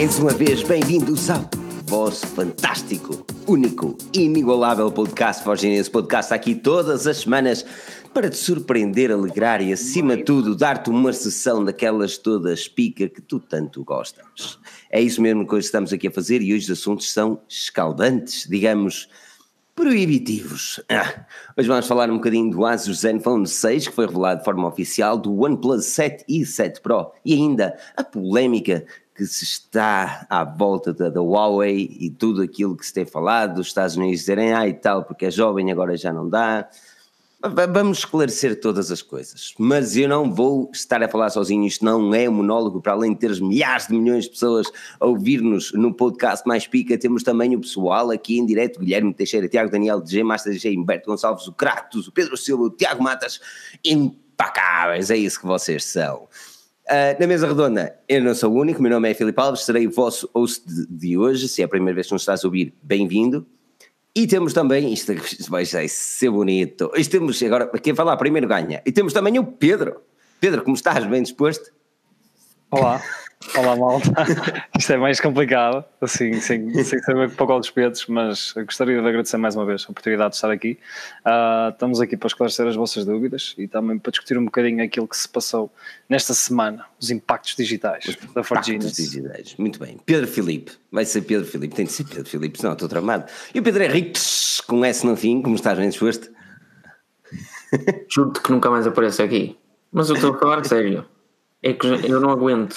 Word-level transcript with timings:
Mais 0.00 0.18
uma 0.18 0.32
vez, 0.32 0.62
bem-vindos 0.62 1.28
ao 1.28 1.46
vosso 1.84 2.26
fantástico, 2.28 3.22
único, 3.46 3.98
inigualável 4.14 4.90
podcast 4.90 5.44
Forgem 5.44 5.76
esse 5.76 5.90
podcast 5.90 6.32
aqui 6.32 6.54
todas 6.54 7.06
as 7.06 7.18
semanas 7.18 7.66
para 8.14 8.30
te 8.30 8.38
surpreender, 8.38 9.12
alegrar 9.12 9.60
e, 9.60 9.74
acima 9.74 10.16
de 10.16 10.22
tudo, 10.22 10.56
dar-te 10.56 10.88
uma 10.88 11.12
sessão 11.12 11.62
daquelas 11.62 12.16
todas 12.16 12.66
pica 12.66 13.10
que 13.10 13.20
tu 13.20 13.38
tanto 13.38 13.84
gostas. 13.84 14.58
É 14.90 15.02
isso 15.02 15.20
mesmo 15.20 15.46
que 15.46 15.54
hoje 15.54 15.66
estamos 15.66 15.92
aqui 15.92 16.08
a 16.08 16.10
fazer 16.10 16.40
e 16.40 16.54
hoje 16.54 16.72
os 16.72 16.80
assuntos 16.80 17.12
são 17.12 17.38
escaldantes, 17.46 18.48
digamos, 18.48 19.06
proibitivos. 19.74 20.80
Ah, 20.88 21.26
hoje 21.58 21.68
vamos 21.68 21.86
falar 21.86 22.10
um 22.10 22.16
bocadinho 22.16 22.50
do 22.50 22.64
Asus 22.64 23.00
Zenfone 23.00 23.46
6, 23.46 23.88
que 23.88 23.94
foi 23.94 24.06
revelado 24.06 24.38
de 24.38 24.44
forma 24.46 24.66
oficial, 24.66 25.18
do 25.18 25.42
OnePlus 25.42 25.84
7 25.84 26.24
e 26.26 26.46
7 26.46 26.80
Pro 26.80 27.12
e 27.22 27.34
ainda 27.34 27.76
a 27.94 28.02
polémica 28.02 28.86
que 29.20 29.26
se 29.26 29.44
está 29.44 30.26
à 30.30 30.44
volta 30.44 30.94
da, 30.94 31.10
da, 31.10 31.20
Huawei 31.20 31.94
e 32.00 32.08
tudo 32.08 32.40
aquilo 32.40 32.74
que 32.74 32.86
se 32.86 32.94
tem 32.94 33.04
falado, 33.04 33.56
dos 33.56 33.66
Estados 33.66 33.94
Unidos 33.94 34.20
dizerem, 34.20 34.54
ah 34.54 34.66
e 34.66 34.72
tal, 34.72 35.04
porque 35.04 35.26
é 35.26 35.30
jovem 35.30 35.70
agora 35.70 35.94
já 35.94 36.10
não 36.10 36.26
dá. 36.26 36.66
Vamos 37.42 37.98
esclarecer 37.98 38.58
todas 38.58 38.90
as 38.90 39.02
coisas, 39.02 39.52
mas 39.58 39.94
eu 39.94 40.08
não 40.08 40.32
vou 40.32 40.70
estar 40.72 41.02
a 41.02 41.08
falar 41.08 41.28
sozinho. 41.28 41.66
Isto 41.66 41.84
não 41.84 42.14
é 42.14 42.30
um 42.30 42.32
monólogo, 42.32 42.80
para 42.80 42.92
além 42.92 43.12
de 43.12 43.18
teres 43.18 43.40
milhares 43.40 43.88
de 43.88 43.94
milhões 43.94 44.24
de 44.24 44.30
pessoas 44.30 44.66
a 44.98 45.04
ouvir-nos 45.04 45.70
no 45.74 45.92
podcast 45.92 46.48
Mais 46.48 46.66
Pica, 46.66 46.96
temos 46.96 47.22
também 47.22 47.54
o 47.54 47.60
pessoal 47.60 48.10
aqui 48.10 48.38
em 48.38 48.46
direto: 48.46 48.80
Guilherme 48.80 49.12
Teixeira, 49.12 49.48
Tiago 49.48 49.70
Daniel, 49.70 50.00
DJ 50.00 50.24
Master 50.24 50.50
DJ, 50.50 50.78
Humberto 50.78 51.10
Gonçalves, 51.10 51.46
o 51.46 51.52
Kratos, 51.52 52.08
o 52.08 52.12
Pedro 52.12 52.38
Silva, 52.38 52.64
o 52.64 52.70
Tiago 52.70 53.02
Matas, 53.02 53.38
impacáveis, 53.84 55.10
é 55.10 55.16
isso 55.18 55.40
que 55.40 55.46
vocês 55.46 55.84
são. 55.84 56.26
Uh, 56.90 57.14
na 57.20 57.26
mesa 57.28 57.46
redonda, 57.46 57.96
eu 58.08 58.20
não 58.20 58.34
sou 58.34 58.52
o 58.52 58.58
único, 58.58 58.82
meu 58.82 58.90
nome 58.90 59.08
é 59.08 59.14
Filipe 59.14 59.40
Alves, 59.40 59.62
serei 59.62 59.86
o 59.86 59.92
vosso 59.92 60.28
host 60.34 60.66
de, 60.66 60.86
de 60.88 61.16
hoje. 61.16 61.48
Se 61.48 61.62
é 61.62 61.64
a 61.64 61.68
primeira 61.68 61.94
vez 61.94 62.08
que 62.08 62.12
nos 62.12 62.22
estás 62.22 62.44
a 62.44 62.48
ouvir, 62.48 62.74
bem-vindo. 62.82 63.46
E 64.12 64.26
temos 64.26 64.52
também, 64.52 64.92
isto 64.92 65.14
vai 65.48 65.64
ser 65.64 66.30
bonito, 66.30 66.90
isto 66.96 67.12
temos, 67.12 67.40
agora, 67.44 67.68
quem 67.78 67.94
falar 67.94 68.16
primeiro 68.16 68.48
ganha. 68.48 68.82
E 68.84 68.90
temos 68.90 69.12
também 69.12 69.38
o 69.38 69.44
Pedro. 69.44 70.00
Pedro, 70.40 70.64
como 70.64 70.74
estás? 70.74 71.06
Bem 71.06 71.22
disposto? 71.22 71.72
Olá, 72.72 73.00
olá 73.56 73.76
malta. 73.76 74.10
Isto 74.78 74.92
é 74.92 74.96
mais 74.96 75.20
complicado, 75.20 75.84
assim, 76.00 76.34
sem, 76.40 76.72
sem 76.84 76.98
saber 77.00 77.30
para 77.30 77.46
qual 77.46 77.60
dos 77.60 77.70
pesos, 77.70 78.06
mas 78.06 78.52
gostaria 78.52 79.00
de 79.00 79.06
agradecer 79.06 79.36
mais 79.36 79.56
uma 79.56 79.64
vez 79.64 79.84
a 79.86 79.90
oportunidade 79.90 80.30
de 80.30 80.36
estar 80.36 80.50
aqui. 80.50 80.78
Uh, 81.24 81.70
estamos 81.70 82.00
aqui 82.00 82.16
para 82.16 82.26
esclarecer 82.28 82.66
as 82.66 82.76
vossas 82.76 83.04
dúvidas 83.04 83.54
e 83.58 83.66
também 83.66 83.98
para 83.98 84.10
discutir 84.10 84.38
um 84.38 84.44
bocadinho 84.44 84.84
aquilo 84.84 85.06
que 85.06 85.16
se 85.16 85.28
passou 85.28 85.72
nesta 86.08 86.34
semana, 86.34 86.86
os 87.00 87.10
impactos 87.10 87.56
digitais 87.56 88.04
os 88.06 88.16
da 88.34 88.40
Impactos 88.40 88.92
digitais, 88.92 89.54
muito 89.56 89.78
bem. 89.78 89.98
Pedro 90.04 90.26
Filipe, 90.26 90.72
vai 90.90 91.04
ser 91.04 91.22
Pedro 91.22 91.46
Filipe, 91.46 91.74
tem 91.74 91.86
de 91.86 91.92
ser 91.92 92.04
Pedro 92.04 92.28
Filipe, 92.28 92.58
senão 92.58 92.72
estou 92.72 92.88
tramado. 92.88 93.24
E 93.54 93.60
o 93.60 93.62
Pedro 93.62 93.82
Henrique, 93.82 94.20
com 94.66 94.84
S 94.84 95.06
no 95.06 95.16
fim, 95.16 95.42
como 95.42 95.54
estás 95.54 95.78
bem 95.78 95.88
disposto? 95.88 96.30
Juro-te 98.08 98.40
que 98.40 98.50
nunca 98.50 98.70
mais 98.70 98.86
aparece 98.86 99.22
aqui, 99.22 99.56
mas 99.92 100.08
eu 100.08 100.16
estou 100.16 100.34
a 100.34 100.38
falar 100.38 100.64
sério. 100.64 101.06
É 101.62 101.72
que 101.74 101.86
eu 101.86 102.20
não 102.20 102.30
aguento. 102.30 102.76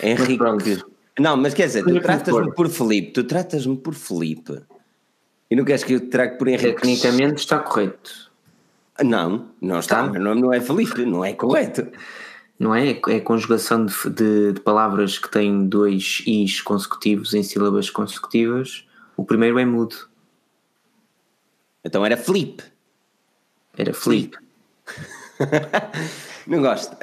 É 0.00 0.10
Henrique. 0.10 0.82
Não, 1.18 1.36
mas 1.36 1.54
quer 1.54 1.66
dizer, 1.66 1.84
tu 1.84 2.00
tratas-me 2.00 2.54
por 2.54 2.68
Felipe, 2.68 3.12
tu 3.12 3.24
tratas-me 3.24 3.76
por 3.76 3.94
Felipe. 3.94 4.62
E 5.50 5.56
não 5.56 5.64
queres 5.64 5.84
que 5.84 5.94
eu 5.94 6.00
te 6.00 6.28
por 6.38 6.48
Henrique? 6.48 6.74
Tecnicamente 6.74 7.40
está 7.40 7.58
correto. 7.58 8.30
Não, 9.02 9.50
não 9.60 9.78
está. 9.78 10.08
Tá. 10.08 10.18
Nome 10.18 10.40
não 10.40 10.52
é 10.52 10.60
Felipe, 10.60 11.04
não 11.04 11.24
é 11.24 11.32
correto. 11.32 11.86
Não 12.58 12.74
é? 12.74 12.90
É 13.08 13.20
conjugação 13.20 13.84
de, 13.84 13.94
de, 14.10 14.52
de, 14.54 14.60
palavras 14.60 15.18
que 15.18 15.30
têm 15.30 15.66
dois 15.66 16.22
is 16.26 16.60
consecutivos 16.62 17.34
em 17.34 17.42
sílabas 17.42 17.90
consecutivas. 17.90 18.86
O 19.16 19.24
primeiro 19.24 19.58
é 19.58 19.64
mudo. 19.64 19.96
Então 21.84 22.04
era 22.04 22.16
Felipe. 22.16 22.64
Era 23.76 23.92
Felipe. 23.92 24.38
não 26.46 26.62
gosto. 26.62 26.96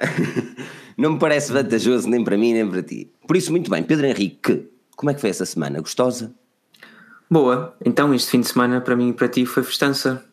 Não 0.98 1.14
me 1.14 1.20
parece 1.20 1.52
vantajoso 1.52 2.10
nem 2.10 2.24
para 2.24 2.38
mim 2.38 2.54
nem 2.54 2.70
para 2.70 2.84
ti. 2.84 3.12
Por 3.28 3.36
isso, 3.36 3.52
muito 3.52 3.70
bem, 3.70 3.84
Pedro 3.84 4.06
Henrique, 4.06 4.68
como 4.96 5.10
é 5.10 5.14
que 5.14 5.22
foi 5.22 5.30
essa 5.30 5.46
semana? 5.46 5.80
Gostosa? 5.80 6.34
Boa, 7.30 7.76
então 7.84 8.14
este 8.14 8.30
fim 8.30 8.42
de 8.42 8.48
semana 8.48 8.80
para 8.82 8.96
mim 8.96 9.10
e 9.10 9.14
para 9.14 9.28
ti 9.28 9.46
foi 9.46 9.64
festança. 9.64 10.24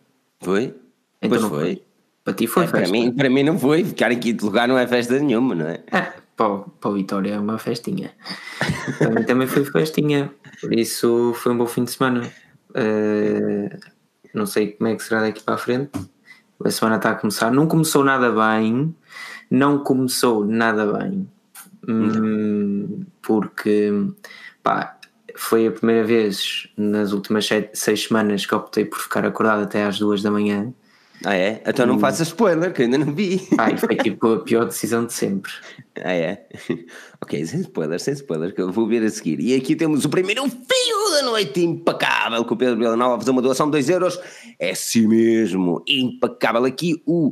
Foi? 0.41 0.75
Então 1.22 1.38
pois 1.38 1.43
foi. 1.43 1.48
foi. 1.48 1.82
Para 2.25 2.34
ti 2.34 2.47
foi 2.47 2.65
é, 2.65 2.66
festa. 2.66 2.82
Para 2.82 2.93
mim, 2.93 3.12
para 3.12 3.31
mim 3.31 3.43
não 3.43 3.59
foi, 3.59 3.84
ficar 3.84 4.12
em 4.12 4.19
quinto 4.19 4.44
lugar 4.44 4.69
não 4.69 4.78
é 4.78 4.87
festa 4.87 5.19
nenhuma, 5.19 5.54
não 5.54 5.66
é? 5.66 5.82
É, 5.91 6.12
para, 6.37 6.59
para 6.59 6.91
o 6.91 6.94
Vitória 6.94 7.32
é 7.32 7.38
uma 7.38 7.59
festinha. 7.59 8.12
para 8.98 9.10
mim 9.10 9.22
também 9.25 9.47
foi 9.47 9.65
festinha, 9.65 10.31
por 10.60 10.72
isso 10.75 11.32
foi 11.37 11.53
um 11.53 11.59
bom 11.59 11.66
fim 11.66 11.84
de 11.84 11.92
semana. 11.92 12.31
Uh, 12.71 13.78
não 14.34 14.47
sei 14.47 14.72
como 14.72 14.88
é 14.88 14.94
que 14.94 15.03
será 15.03 15.22
daqui 15.22 15.42
para 15.42 15.54
a 15.54 15.59
frente. 15.59 15.91
A 16.62 16.71
semana 16.71 16.97
está 16.97 17.10
a 17.10 17.15
começar. 17.15 17.50
Não 17.50 17.66
começou 17.66 18.04
nada 18.04 18.31
bem, 18.31 18.94
não 19.50 19.83
começou 19.83 20.47
nada 20.47 20.87
bem, 20.93 21.28
hum, 21.88 23.05
porque 23.21 23.93
pá, 24.62 24.99
foi 25.34 25.66
a 25.66 25.72
primeira 25.72 26.06
vez 26.06 26.69
nas 26.77 27.12
últimas 27.12 27.49
seis 27.72 28.05
semanas 28.05 28.47
que 28.47 28.55
optei 28.55 28.84
por 28.84 29.00
ficar 29.00 29.25
acordado 29.27 29.62
até 29.62 29.84
às 29.84 29.99
duas 29.99 30.22
da 30.22 30.31
manhã. 30.31 30.72
Ah 31.25 31.37
é? 31.37 31.62
Então 31.66 31.84
não 31.84 31.97
hum. 31.97 31.99
faças 31.99 32.28
spoiler, 32.28 32.72
que 32.72 32.81
eu 32.81 32.87
ainda 32.87 32.97
não 32.97 33.12
vi. 33.12 33.47
Ai, 33.59 33.77
foi 33.77 33.94
tipo 33.97 34.33
a 34.33 34.41
pior 34.41 34.65
decisão 34.65 35.05
de 35.05 35.12
sempre. 35.12 35.53
Ah 36.03 36.12
é? 36.12 36.47
Ok, 37.22 37.44
sem 37.44 37.60
spoiler, 37.60 38.00
sem 38.00 38.15
spoiler, 38.15 38.55
que 38.55 38.62
eu 38.62 38.72
vou 38.72 38.89
ver 38.89 39.05
a 39.05 39.10
seguir. 39.10 39.39
E 39.41 39.55
aqui 39.55 39.77
temos 39.77 40.06
o 40.06 40.09
primeiro 40.09 40.43
fio 40.49 41.10
da 41.12 41.22
noite 41.22 41.60
impecável 41.62 42.43
com 42.47 42.55
o 42.55 42.56
Pedro 42.56 42.78
Villanova 42.78 43.16
a 43.16 43.19
fazer 43.19 43.31
uma 43.31 43.43
doação 43.43 43.66
de 43.66 43.72
2 43.72 43.91
euros. 43.91 44.19
É 44.59 44.71
assim 44.71 45.06
mesmo, 45.06 45.84
impecável. 45.87 46.65
Aqui 46.65 47.03
o 47.05 47.31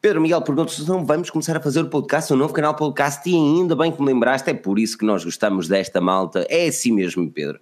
Pedro 0.00 0.20
Miguel 0.20 0.40
pergunta 0.42 0.70
se 0.70 0.88
não 0.88 1.04
vamos 1.04 1.28
começar 1.28 1.56
a 1.56 1.60
fazer 1.60 1.80
o 1.80 1.90
podcast, 1.90 2.32
um 2.32 2.36
novo 2.36 2.54
canal 2.54 2.72
podcast, 2.72 3.28
e 3.28 3.34
ainda 3.34 3.74
bem 3.74 3.90
que 3.90 4.00
me 4.00 4.06
lembraste, 4.06 4.48
é 4.48 4.54
por 4.54 4.78
isso 4.78 4.96
que 4.96 5.04
nós 5.04 5.24
gostamos 5.24 5.66
desta 5.66 6.00
malta. 6.00 6.46
É 6.48 6.68
assim 6.68 6.92
mesmo, 6.92 7.28
Pedro. 7.28 7.58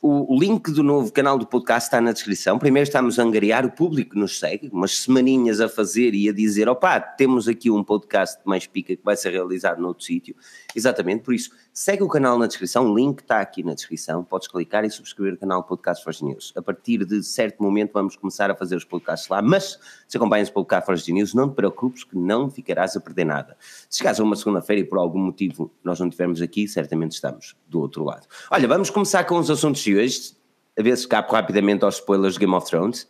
O 0.00 0.38
link 0.38 0.70
do 0.70 0.82
novo 0.82 1.12
canal 1.12 1.38
do 1.38 1.46
podcast 1.46 1.86
está 1.86 2.00
na 2.00 2.12
descrição. 2.12 2.58
Primeiro 2.58 2.86
estamos 2.86 3.18
a 3.18 3.22
angariar, 3.22 3.66
o 3.66 3.70
público 3.70 4.12
que 4.12 4.18
nos 4.18 4.38
segue, 4.38 4.70
umas 4.70 4.98
semaninhas 4.98 5.60
a 5.60 5.68
fazer 5.68 6.14
e 6.14 6.28
a 6.28 6.32
dizer: 6.32 6.70
opá, 6.70 7.00
temos 7.00 7.48
aqui 7.48 7.70
um 7.70 7.84
podcast 7.84 8.38
mais 8.46 8.66
pica 8.66 8.96
que 8.96 9.04
vai 9.04 9.16
ser 9.16 9.32
realizado 9.32 9.80
noutro 9.80 10.04
sítio. 10.04 10.34
Exatamente, 10.74 11.22
por 11.22 11.34
isso, 11.34 11.50
segue 11.72 12.02
o 12.02 12.08
canal 12.08 12.38
na 12.38 12.46
descrição, 12.46 12.90
o 12.90 12.96
link 12.96 13.20
está 13.20 13.40
aqui 13.40 13.62
na 13.62 13.74
descrição. 13.74 14.24
Podes 14.24 14.48
clicar 14.48 14.84
e 14.84 14.90
subscrever 14.90 15.34
o 15.34 15.38
canal 15.38 15.62
Podcast 15.62 16.02
Forge 16.02 16.24
News. 16.24 16.52
A 16.56 16.62
partir 16.62 17.04
de 17.04 17.22
certo 17.22 17.62
momento 17.62 17.92
vamos 17.92 18.16
começar 18.16 18.50
a 18.50 18.54
fazer 18.54 18.76
os 18.76 18.84
podcasts 18.84 19.28
lá, 19.28 19.40
mas 19.40 19.78
se 20.08 20.16
acompanhas 20.16 20.48
o 20.48 20.52
Podcast 20.52 20.86
Forge 20.86 21.12
News, 21.12 21.34
não 21.34 21.48
te 21.48 21.54
preocupes 21.54 22.04
que 22.04 22.16
não 22.16 22.50
ficarás 22.50 22.96
a 22.96 23.00
perder 23.00 23.24
nada. 23.24 23.56
Se 23.88 23.98
chegares 23.98 24.20
a 24.20 24.24
uma 24.24 24.36
segunda-feira 24.36 24.82
e 24.82 24.84
por 24.84 24.98
algum 24.98 25.18
motivo 25.18 25.70
nós 25.82 25.98
não 26.00 26.08
estivermos 26.08 26.42
aqui, 26.42 26.66
certamente 26.66 27.12
estamos 27.12 27.56
do 27.68 27.80
outro 27.80 28.04
lado. 28.04 28.26
Olha, 28.50 28.66
vamos 28.68 28.90
começar 28.90 29.24
com 29.24 29.38
os 29.38 29.50
assuntos 29.50 29.82
de 29.82 29.96
hoje, 29.96 30.34
a 30.78 30.82
ver 30.82 30.96
se 30.96 31.02
escapo 31.02 31.32
rapidamente 31.32 31.84
aos 31.84 31.96
spoilers 31.96 32.34
de 32.34 32.40
Game 32.40 32.54
of 32.54 32.66
Thrones 32.66 33.08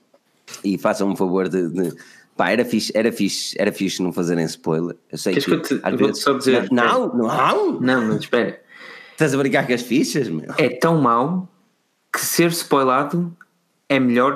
e 0.62 0.76
façam 0.76 1.08
um 1.08 1.16
favor 1.16 1.48
de, 1.48 1.68
de 1.68 1.94
Pá, 2.36 2.50
era 2.50 2.64
fixe, 2.64 2.92
era 2.94 3.12
fixe, 3.12 3.54
era 3.58 3.72
fixe 3.72 4.02
não 4.02 4.12
fazerem 4.12 4.44
spoiler. 4.44 4.96
Eu 5.10 5.18
sei 5.18 5.34
Queres 5.34 5.44
que, 5.44 5.60
que 5.60 5.74
eu 5.74 5.82
te, 5.82 5.96
vezes, 5.96 6.22
só 6.22 6.32
dizer. 6.32 6.68
Não, 6.72 7.14
não, 7.14 7.28
não. 7.28 7.80
Não, 7.80 8.06
mas 8.08 8.20
espera. 8.22 8.60
Estás 9.12 9.32
a 9.32 9.36
brincar 9.36 9.66
com 9.66 9.72
as 9.72 9.82
fichas, 9.82 10.28
meu? 10.28 10.52
É 10.58 10.68
tão 10.68 11.00
mau 11.00 11.48
que 12.12 12.20
ser 12.20 12.50
spoilado 12.50 13.32
é 13.88 14.00
melhor 14.00 14.34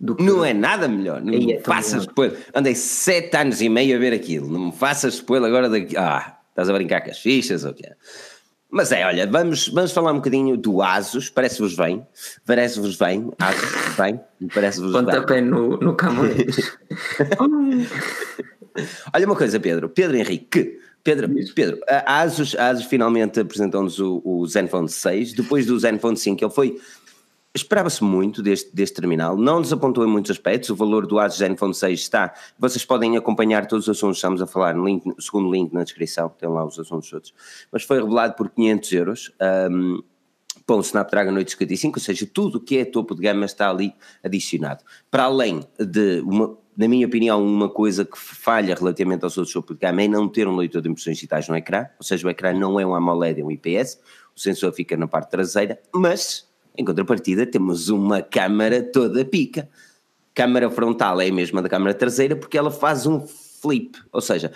do 0.00 0.14
que. 0.14 0.22
Não 0.22 0.42
é 0.42 0.54
nada 0.54 0.88
melhor. 0.88 1.20
Não 1.20 1.32
me 1.32 1.52
é 1.52 1.60
faças 1.60 2.04
spoiler. 2.04 2.38
Andei 2.54 2.74
sete 2.74 3.36
anos 3.36 3.60
e 3.60 3.68
meio 3.68 3.94
a 3.96 3.98
ver 3.98 4.14
aquilo. 4.14 4.48
Não 4.48 4.66
me 4.66 4.72
faças 4.72 5.14
spoiler 5.14 5.48
agora 5.48 5.68
daqui. 5.68 5.96
Ah, 5.96 6.38
estás 6.48 6.70
a 6.70 6.72
brincar 6.72 7.02
com 7.02 7.10
as 7.10 7.18
fichas 7.18 7.64
ou 7.64 7.74
quê? 7.74 7.92
Mas 8.74 8.90
é, 8.90 9.06
olha, 9.06 9.24
vamos, 9.24 9.68
vamos 9.68 9.92
falar 9.92 10.10
um 10.10 10.16
bocadinho 10.16 10.56
do 10.56 10.82
Asus, 10.82 11.30
parece-vos 11.30 11.76
bem, 11.76 12.04
parece-vos 12.44 12.96
bem, 12.96 13.30
Asus, 13.38 13.96
bem, 13.96 14.20
parece-vos 14.52 14.92
bem. 14.92 15.04
Pontapé 15.04 15.40
no, 15.40 15.76
no 15.76 15.94
Camões. 15.94 16.76
olha 19.14 19.26
uma 19.26 19.36
coisa, 19.36 19.60
Pedro, 19.60 19.88
Pedro 19.88 20.16
Henrique, 20.16 20.80
Pedro, 21.04 21.30
Pedro 21.54 21.78
a 21.88 22.22
Asus, 22.22 22.56
a 22.56 22.70
Asus 22.70 22.86
finalmente 22.86 23.38
apresentou-nos 23.38 24.00
o, 24.00 24.20
o 24.24 24.44
Zenfone 24.44 24.88
6, 24.88 25.34
depois 25.34 25.66
do 25.66 25.78
Zenfone 25.78 26.16
5 26.16 26.44
ele 26.44 26.52
foi 26.52 26.76
Esperava-se 27.56 28.02
muito 28.02 28.42
deste, 28.42 28.74
deste 28.74 28.96
terminal, 28.96 29.36
não 29.36 29.62
desapontou 29.62 30.04
em 30.04 30.08
muitos 30.08 30.32
aspectos. 30.32 30.70
O 30.70 30.74
valor 30.74 31.06
do 31.06 31.20
Asus 31.20 31.38
Zenfone 31.38 31.72
6 31.72 32.00
está. 32.00 32.34
Vocês 32.58 32.84
podem 32.84 33.16
acompanhar 33.16 33.66
todos 33.66 33.86
os 33.86 33.96
assuntos, 33.96 34.16
estamos 34.16 34.42
a 34.42 34.46
falar 34.46 34.74
no, 34.74 34.84
link, 34.84 35.04
segundo 35.20 35.52
link 35.52 35.72
na 35.72 35.84
descrição, 35.84 36.28
tem 36.30 36.48
lá 36.48 36.64
os 36.64 36.76
assuntos 36.80 37.08
todos. 37.08 37.32
Mas 37.70 37.84
foi 37.84 38.00
revelado 38.00 38.34
por 38.34 38.50
500 38.50 38.92
euros. 38.92 39.32
Um, 39.70 40.02
para 40.66 40.76
o 40.76 40.80
Snapdragon 40.80 41.34
855, 41.34 41.98
ou 41.98 42.02
seja, 42.02 42.26
tudo 42.32 42.58
o 42.58 42.60
que 42.60 42.78
é 42.78 42.84
topo 42.84 43.14
de 43.14 43.22
gama 43.22 43.44
está 43.44 43.68
ali 43.68 43.94
adicionado. 44.22 44.82
Para 45.10 45.24
além 45.24 45.60
de, 45.78 46.20
uma, 46.20 46.56
na 46.76 46.88
minha 46.88 47.06
opinião, 47.06 47.44
uma 47.44 47.68
coisa 47.68 48.04
que 48.04 48.18
falha 48.18 48.74
relativamente 48.74 49.24
aos 49.24 49.36
outros 49.36 49.52
topo 49.52 49.74
de 49.74 49.80
gama 49.80 50.02
é 50.02 50.08
não 50.08 50.28
ter 50.28 50.48
um 50.48 50.56
leitor 50.56 50.80
de 50.80 50.88
impressões 50.88 51.18
digitais 51.18 51.48
no 51.48 51.56
ecrã, 51.56 51.86
ou 51.98 52.04
seja, 52.04 52.26
o 52.26 52.30
ecrã 52.30 52.52
não 52.52 52.80
é 52.80 52.86
um 52.86 52.94
AMOLED, 52.94 53.40
é 53.40 53.44
um 53.44 53.50
IPS, 53.50 54.00
o 54.34 54.40
sensor 54.40 54.72
fica 54.72 54.96
na 54.96 55.06
parte 55.06 55.30
traseira, 55.30 55.78
mas 55.92 56.48
em 56.76 56.84
contrapartida 56.84 57.46
temos 57.46 57.88
uma 57.88 58.20
câmara 58.20 58.82
toda 58.82 59.24
pica. 59.24 59.68
Câmara 60.34 60.70
frontal 60.70 61.20
é 61.20 61.28
a 61.28 61.32
mesma 61.32 61.62
da 61.62 61.68
câmara 61.68 61.94
traseira 61.94 62.34
porque 62.34 62.58
ela 62.58 62.70
faz 62.70 63.06
um 63.06 63.20
flip, 63.20 63.98
ou 64.12 64.20
seja, 64.20 64.52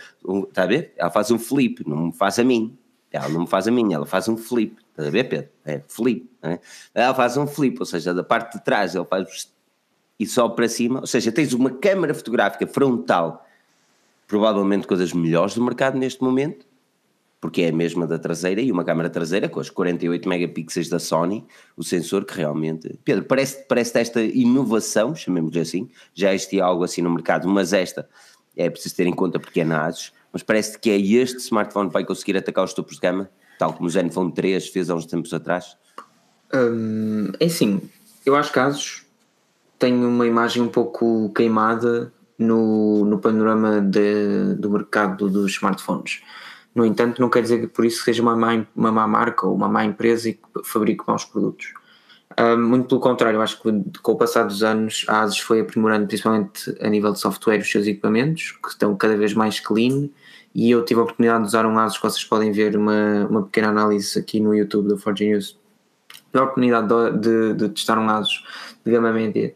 está 0.48 0.64
a 0.64 0.66
ver? 0.66 0.92
Ela 0.96 1.10
faz 1.10 1.30
um 1.30 1.38
flip, 1.38 1.88
não 1.88 2.06
me 2.06 2.12
faz 2.12 2.38
a 2.38 2.44
mim. 2.44 2.76
Ela 3.10 3.28
não 3.30 3.40
me 3.40 3.46
faz 3.46 3.66
a 3.66 3.70
mim, 3.70 3.94
ela 3.94 4.04
faz 4.04 4.28
um 4.28 4.36
flip. 4.36 4.76
Estás 4.90 5.08
a 5.08 5.10
ver, 5.10 5.24
Pedro? 5.24 5.48
É 5.64 5.80
flip. 5.86 6.28
É? 6.42 6.58
Ela 6.92 7.14
faz 7.14 7.36
um 7.36 7.46
flip, 7.46 7.78
ou 7.78 7.86
seja, 7.86 8.12
da 8.12 8.22
parte 8.22 8.58
de 8.58 8.64
trás 8.64 8.94
ela 8.94 9.06
faz 9.06 9.48
e 10.18 10.26
sobe 10.26 10.56
para 10.56 10.68
cima. 10.68 11.00
Ou 11.00 11.06
seja, 11.06 11.30
tens 11.32 11.52
uma 11.52 11.70
câmara 11.70 12.12
fotográfica 12.12 12.66
frontal, 12.66 13.46
provavelmente 14.26 14.86
com 14.86 14.96
das 14.96 15.12
melhores 15.12 15.54
do 15.54 15.62
mercado 15.62 15.96
neste 15.96 16.22
momento, 16.22 16.66
porque 17.40 17.62
é 17.62 17.68
a 17.68 17.72
mesma 17.72 18.06
da 18.06 18.18
traseira, 18.18 18.60
e 18.60 18.72
uma 18.72 18.84
câmara 18.84 19.08
traseira 19.08 19.48
com 19.48 19.60
os 19.60 19.70
48 19.70 20.28
megapixels 20.28 20.88
da 20.88 20.98
Sony, 20.98 21.46
o 21.76 21.84
sensor 21.84 22.24
que 22.24 22.36
realmente. 22.36 22.98
Pedro, 23.04 23.24
parece, 23.24 23.64
parece 23.68 23.98
esta 23.98 24.20
inovação, 24.20 25.14
chamemos-lhe 25.14 25.60
assim, 25.60 25.88
já 26.14 26.34
existia 26.34 26.64
algo 26.64 26.82
assim 26.82 27.00
no 27.00 27.10
mercado, 27.10 27.48
mas 27.48 27.72
esta 27.72 28.08
é 28.56 28.68
preciso 28.68 28.96
ter 28.96 29.06
em 29.06 29.14
conta 29.14 29.38
porque 29.38 29.60
é 29.60 29.64
na 29.64 29.86
ASUS, 29.86 30.12
mas 30.32 30.42
parece 30.42 30.78
que 30.78 30.90
é 30.90 30.98
este 30.98 31.38
smartphone 31.38 31.88
que 31.88 31.94
vai 31.94 32.04
conseguir 32.04 32.36
atacar 32.36 32.64
os 32.64 32.74
topos 32.74 32.96
de 32.96 33.00
gama, 33.00 33.30
tal 33.58 33.72
como 33.72 33.86
o 33.86 33.90
Zenfone 33.90 34.32
3 34.32 34.68
fez 34.68 34.90
há 34.90 34.94
uns 34.94 35.06
tempos 35.06 35.32
atrás? 35.32 35.76
Hum, 36.52 37.30
é 37.38 37.46
assim, 37.46 37.80
eu 38.26 38.34
acho 38.34 38.52
que 38.52 38.58
ASUS 38.58 39.06
tem 39.78 39.94
uma 39.94 40.26
imagem 40.26 40.60
um 40.60 40.68
pouco 40.68 41.32
queimada 41.32 42.12
no, 42.36 43.04
no 43.04 43.18
panorama 43.18 43.80
de, 43.80 44.54
do 44.54 44.70
mercado 44.70 45.28
dos 45.28 45.52
smartphones. 45.52 46.20
No 46.78 46.86
entanto, 46.86 47.20
não 47.20 47.28
quer 47.28 47.42
dizer 47.42 47.60
que 47.60 47.66
por 47.66 47.84
isso 47.84 48.04
seja 48.04 48.22
uma 48.22 48.36
má, 48.36 48.64
uma 48.76 48.92
má 48.92 49.04
marca 49.08 49.44
ou 49.44 49.52
uma 49.52 49.68
má 49.68 49.84
empresa 49.84 50.28
e 50.28 50.34
que 50.34 50.40
fabrique 50.62 51.02
maus 51.08 51.24
produtos. 51.24 51.74
Uh, 52.38 52.56
muito 52.56 52.86
pelo 52.86 53.00
contrário, 53.00 53.42
acho 53.42 53.60
que 53.60 54.00
com 54.00 54.12
o 54.12 54.16
passar 54.16 54.44
dos 54.44 54.62
anos 54.62 55.04
a 55.08 55.22
ASUS 55.22 55.40
foi 55.40 55.58
aprimorando 55.58 56.06
principalmente 56.06 56.72
a 56.80 56.88
nível 56.88 57.10
de 57.10 57.18
software 57.18 57.58
os 57.58 57.68
seus 57.68 57.84
equipamentos, 57.88 58.52
que 58.62 58.68
estão 58.68 58.94
cada 58.94 59.16
vez 59.16 59.34
mais 59.34 59.58
clean. 59.58 60.08
E 60.54 60.70
eu 60.70 60.84
tive 60.84 61.00
a 61.00 61.02
oportunidade 61.02 61.42
de 61.42 61.48
usar 61.48 61.66
um 61.66 61.76
ASUS 61.76 61.96
que 61.96 62.02
vocês 62.04 62.24
podem 62.24 62.52
ver 62.52 62.76
uma, 62.76 63.26
uma 63.28 63.42
pequena 63.42 63.70
análise 63.70 64.16
aqui 64.16 64.38
no 64.38 64.54
YouTube 64.54 64.86
do 64.86 64.96
Forge 64.96 65.26
News. 65.26 65.58
A 66.32 66.42
oportunidade 66.42 66.86
de, 66.86 67.18
de, 67.18 67.54
de, 67.54 67.68
testar 67.70 67.98
um 67.98 68.08
ASUS 68.08 68.44
de 68.86 68.92
gama 68.92 69.10
média. 69.10 69.52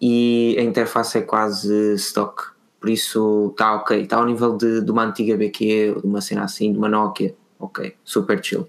E 0.00 0.56
a 0.58 0.62
interface 0.62 1.18
é 1.18 1.20
quase 1.22 1.94
stock 1.94 2.53
por 2.84 2.90
isso 2.90 3.48
está 3.52 3.76
ok, 3.76 4.02
está 4.02 4.18
ao 4.18 4.26
nível 4.26 4.58
de, 4.58 4.82
de 4.82 4.90
uma 4.90 5.04
antiga 5.04 5.38
BQ 5.38 5.94
ou 5.96 6.00
de 6.02 6.06
uma 6.06 6.20
cena 6.20 6.44
assim, 6.44 6.70
de 6.70 6.76
uma 6.76 6.86
Nokia, 6.86 7.34
ok, 7.58 7.96
super 8.04 8.44
chill. 8.44 8.68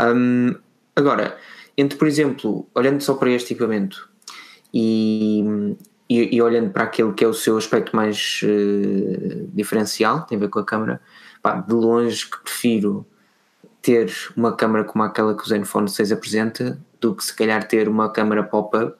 Um, 0.00 0.54
agora, 0.96 1.36
entre 1.76 1.98
por 1.98 2.08
exemplo, 2.08 2.66
olhando 2.74 3.02
só 3.02 3.12
para 3.12 3.28
este 3.28 3.52
equipamento 3.52 4.08
e, 4.72 5.44
e, 6.08 6.34
e, 6.34 6.40
olhando 6.40 6.70
para 6.70 6.84
aquele 6.84 7.12
que 7.12 7.22
é 7.22 7.28
o 7.28 7.34
seu 7.34 7.58
aspecto 7.58 7.94
mais 7.94 8.40
uh, 8.42 9.50
diferencial, 9.52 10.22
tem 10.22 10.38
a 10.38 10.40
ver 10.40 10.48
com 10.48 10.60
a 10.60 10.64
câmera, 10.64 10.98
pá, 11.42 11.56
de 11.60 11.74
longe 11.74 12.30
que 12.30 12.38
prefiro 12.42 13.04
ter 13.82 14.10
uma 14.34 14.56
câmera 14.56 14.82
como 14.82 15.04
aquela 15.04 15.36
que 15.36 15.42
o 15.42 15.46
Zenfone 15.46 15.90
6 15.90 16.10
apresenta 16.10 16.80
do 16.98 17.14
que 17.14 17.22
se 17.22 17.36
calhar 17.36 17.68
ter 17.68 17.86
uma 17.86 18.08
câmera 18.08 18.42
pop-up 18.42 18.96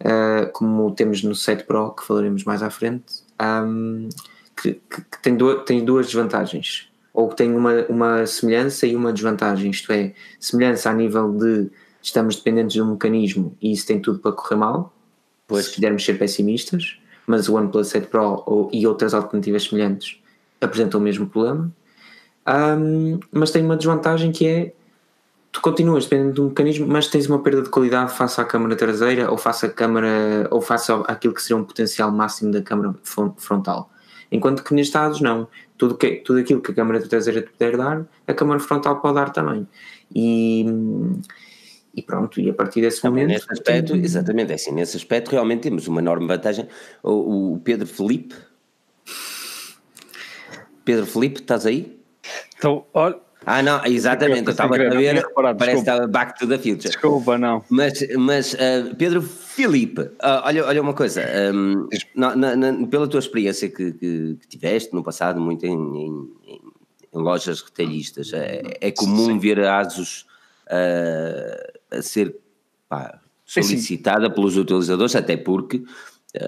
uh, 0.00 0.48
como 0.52 0.94
temos 0.94 1.24
no 1.24 1.34
7 1.34 1.64
Pro, 1.64 1.90
que 1.90 2.04
falaremos 2.04 2.44
mais 2.44 2.62
à 2.62 2.70
frente, 2.70 3.23
um, 3.40 4.08
que, 4.56 4.74
que, 4.74 5.00
que, 5.02 5.22
tem, 5.22 5.36
do, 5.36 5.60
tem 5.60 5.84
duas 5.84 6.06
desvantagens. 6.06 6.88
Ou 7.12 7.28
que 7.28 7.36
tem 7.36 7.54
uma, 7.54 7.84
uma 7.88 8.26
semelhança 8.26 8.86
e 8.86 8.96
uma 8.96 9.12
desvantagem, 9.12 9.70
isto 9.70 9.92
é, 9.92 10.14
semelhança 10.40 10.90
a 10.90 10.94
nível 10.94 11.32
de 11.32 11.70
estamos 12.02 12.36
dependentes 12.36 12.74
de 12.74 12.82
um 12.82 12.92
mecanismo 12.92 13.56
e 13.62 13.72
isso 13.72 13.86
tem 13.86 14.00
tudo 14.00 14.18
para 14.18 14.32
correr 14.32 14.56
mal, 14.56 14.92
pois. 15.46 15.66
se 15.66 15.74
quisermos 15.74 16.04
ser 16.04 16.18
pessimistas, 16.18 16.98
mas 17.26 17.48
o 17.48 17.54
OnePlus 17.54 17.88
7 17.88 18.08
Pro 18.08 18.42
ou, 18.46 18.68
e 18.72 18.86
outras 18.86 19.14
alternativas 19.14 19.64
semelhantes 19.64 20.20
apresentam 20.60 21.00
o 21.00 21.02
mesmo 21.02 21.26
problema. 21.26 21.72
Um, 22.46 23.18
mas 23.32 23.50
tem 23.50 23.64
uma 23.64 23.76
desvantagem 23.76 24.30
que 24.30 24.46
é 24.46 24.72
tu 25.54 25.60
continuas 25.60 26.04
dependendo 26.04 26.34
de 26.34 26.40
um 26.40 26.48
mecanismo, 26.48 26.84
mas 26.88 27.06
tens 27.06 27.28
uma 27.28 27.40
perda 27.40 27.62
de 27.62 27.70
qualidade 27.70 28.12
face 28.12 28.40
à 28.40 28.44
câmara 28.44 28.74
traseira 28.74 29.30
ou 29.30 29.38
face 29.38 29.64
à 29.64 29.70
câmara 29.70 30.48
ou 30.50 30.60
face 30.60 30.90
àquilo 31.06 31.32
que 31.32 31.40
seria 31.40 31.56
um 31.56 31.62
potencial 31.62 32.10
máximo 32.10 32.50
da 32.50 32.60
câmara 32.60 32.92
frontal. 33.36 33.88
Enquanto 34.32 34.64
que 34.64 34.74
neste 34.74 34.92
caso 34.92 35.22
não. 35.22 35.46
Tudo, 35.78 35.96
que, 35.96 36.16
tudo 36.16 36.40
aquilo 36.40 36.60
que 36.60 36.72
a 36.72 36.74
câmara 36.74 37.00
traseira 37.00 37.40
te 37.40 37.50
puder 37.50 37.76
dar, 37.76 38.04
a 38.26 38.34
câmara 38.34 38.58
frontal 38.58 39.00
pode 39.00 39.14
dar 39.14 39.30
também. 39.30 39.66
E, 40.12 40.66
e 41.94 42.02
pronto, 42.02 42.40
e 42.40 42.50
a 42.50 42.54
partir 42.54 42.80
desse 42.80 43.04
momento. 43.04 43.28
Nesse 43.28 43.46
aspecto, 43.48 43.92
tem... 43.92 44.02
Exatamente, 44.02 44.50
é 44.50 44.54
assim, 44.56 44.72
nesse 44.72 44.96
aspecto 44.96 45.30
realmente 45.30 45.62
temos 45.62 45.86
uma 45.86 46.00
enorme 46.00 46.26
vantagem. 46.26 46.68
O, 47.00 47.54
o 47.54 47.60
Pedro 47.60 47.86
Felipe. 47.86 48.34
Pedro 50.84 51.06
Felipe, 51.06 51.40
estás 51.40 51.64
aí? 51.64 52.00
Então, 52.56 52.86
olha, 52.92 53.18
ah, 53.46 53.62
não, 53.62 53.84
exatamente, 53.84 54.46
eu 54.46 54.50
estava 54.52 54.74
a 54.74 54.78
ver, 54.78 55.14
reparado, 55.14 55.58
parece 55.58 55.82
que 55.82 55.90
estava 55.90 56.06
Back 56.06 56.38
to 56.38 56.46
the 56.46 56.56
Future. 56.56 56.88
Desculpa, 56.88 57.36
não. 57.38 57.64
Mas, 57.68 57.92
mas 58.16 58.54
uh, 58.54 58.94
Pedro 58.96 59.22
Filipe, 59.22 60.00
uh, 60.00 60.42
olha, 60.44 60.66
olha 60.66 60.82
uma 60.82 60.94
coisa, 60.94 61.24
um, 61.54 61.88
na, 62.14 62.34
na, 62.34 62.56
na, 62.56 62.86
pela 62.86 63.06
tua 63.06 63.20
experiência 63.20 63.68
que, 63.68 63.92
que, 63.92 64.36
que, 64.40 64.48
tiveste 64.48 64.94
no 64.94 65.02
passado, 65.02 65.40
muito 65.40 65.64
em, 65.64 65.72
em, 65.72 66.30
em 66.46 67.18
lojas 67.18 67.60
retalhistas, 67.60 68.32
é, 68.32 68.78
é 68.80 68.90
comum 68.90 69.26
Sim. 69.26 69.38
ver 69.38 69.60
ASUS 69.60 70.26
uh, 70.66 71.96
a 71.98 72.02
ser 72.02 72.36
pá, 72.88 73.20
solicitada 73.44 74.26
Sim. 74.26 74.34
pelos 74.34 74.56
utilizadores, 74.56 75.14
até 75.14 75.36
porque 75.36 75.82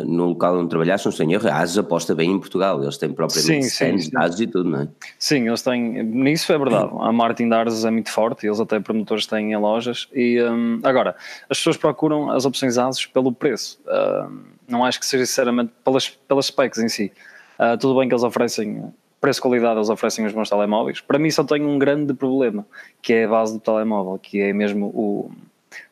no 0.04 0.26
local 0.26 0.58
onde 0.58 0.68
trabalhaste, 0.68 1.06
não 1.06 1.12
sei 1.12 1.32
erro, 1.32 1.48
a 1.48 1.80
aposta 1.80 2.14
bem 2.14 2.32
em 2.32 2.38
Portugal, 2.38 2.82
eles 2.82 2.98
têm 2.98 3.12
propriamente 3.12 3.66
stands 3.66 4.36
de 4.36 4.42
e 4.42 4.46
tudo, 4.46 4.68
não 4.68 4.80
é? 4.80 4.88
Sim, 5.18 5.46
eles 5.46 5.62
têm, 5.62 6.02
nisso 6.02 6.52
é 6.52 6.58
verdade, 6.58 6.90
a 6.98 7.12
marketing 7.12 7.48
da 7.48 7.60
é 7.62 7.90
muito 7.90 8.10
forte, 8.10 8.46
eles 8.46 8.58
até 8.58 8.80
promotores 8.80 9.26
têm 9.26 9.52
em 9.52 9.56
lojas, 9.56 10.08
e 10.12 10.42
um, 10.42 10.80
agora, 10.82 11.14
as 11.48 11.58
pessoas 11.58 11.76
procuram 11.76 12.30
as 12.30 12.44
opções 12.44 12.76
ASUS 12.78 13.06
pelo 13.06 13.32
preço, 13.32 13.78
uh, 13.86 14.32
não 14.68 14.84
acho 14.84 14.98
que 14.98 15.06
seja 15.06 15.24
sinceramente 15.24 15.72
pelas, 15.84 16.08
pelas 16.08 16.46
specs 16.46 16.78
em 16.78 16.88
si, 16.88 17.12
uh, 17.58 17.78
tudo 17.78 17.96
bem 17.98 18.08
que 18.08 18.14
eles 18.14 18.24
oferecem 18.24 18.92
preço-qualidade, 19.20 19.76
eles 19.76 19.88
oferecem 19.88 20.26
os 20.26 20.32
bons 20.32 20.50
telemóveis, 20.50 21.00
para 21.00 21.18
mim 21.18 21.30
só 21.30 21.44
tem 21.44 21.64
um 21.64 21.78
grande 21.78 22.12
problema, 22.12 22.66
que 23.00 23.12
é 23.12 23.24
a 23.24 23.28
base 23.28 23.52
do 23.52 23.60
telemóvel, 23.60 24.18
que 24.18 24.40
é 24.40 24.52
mesmo 24.52 24.86
o, 24.86 25.30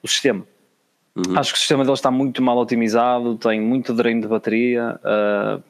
o 0.02 0.08
sistema 0.08 0.44
Uhum. 1.16 1.38
Acho 1.38 1.52
que 1.52 1.56
o 1.56 1.60
sistema 1.60 1.84
deles 1.84 1.98
está 1.98 2.10
muito 2.10 2.42
mal 2.42 2.58
otimizado, 2.58 3.36
tem 3.36 3.60
muito 3.60 3.92
drain 3.92 4.20
de 4.20 4.26
bateria. 4.26 4.98
Uh, 5.04 5.62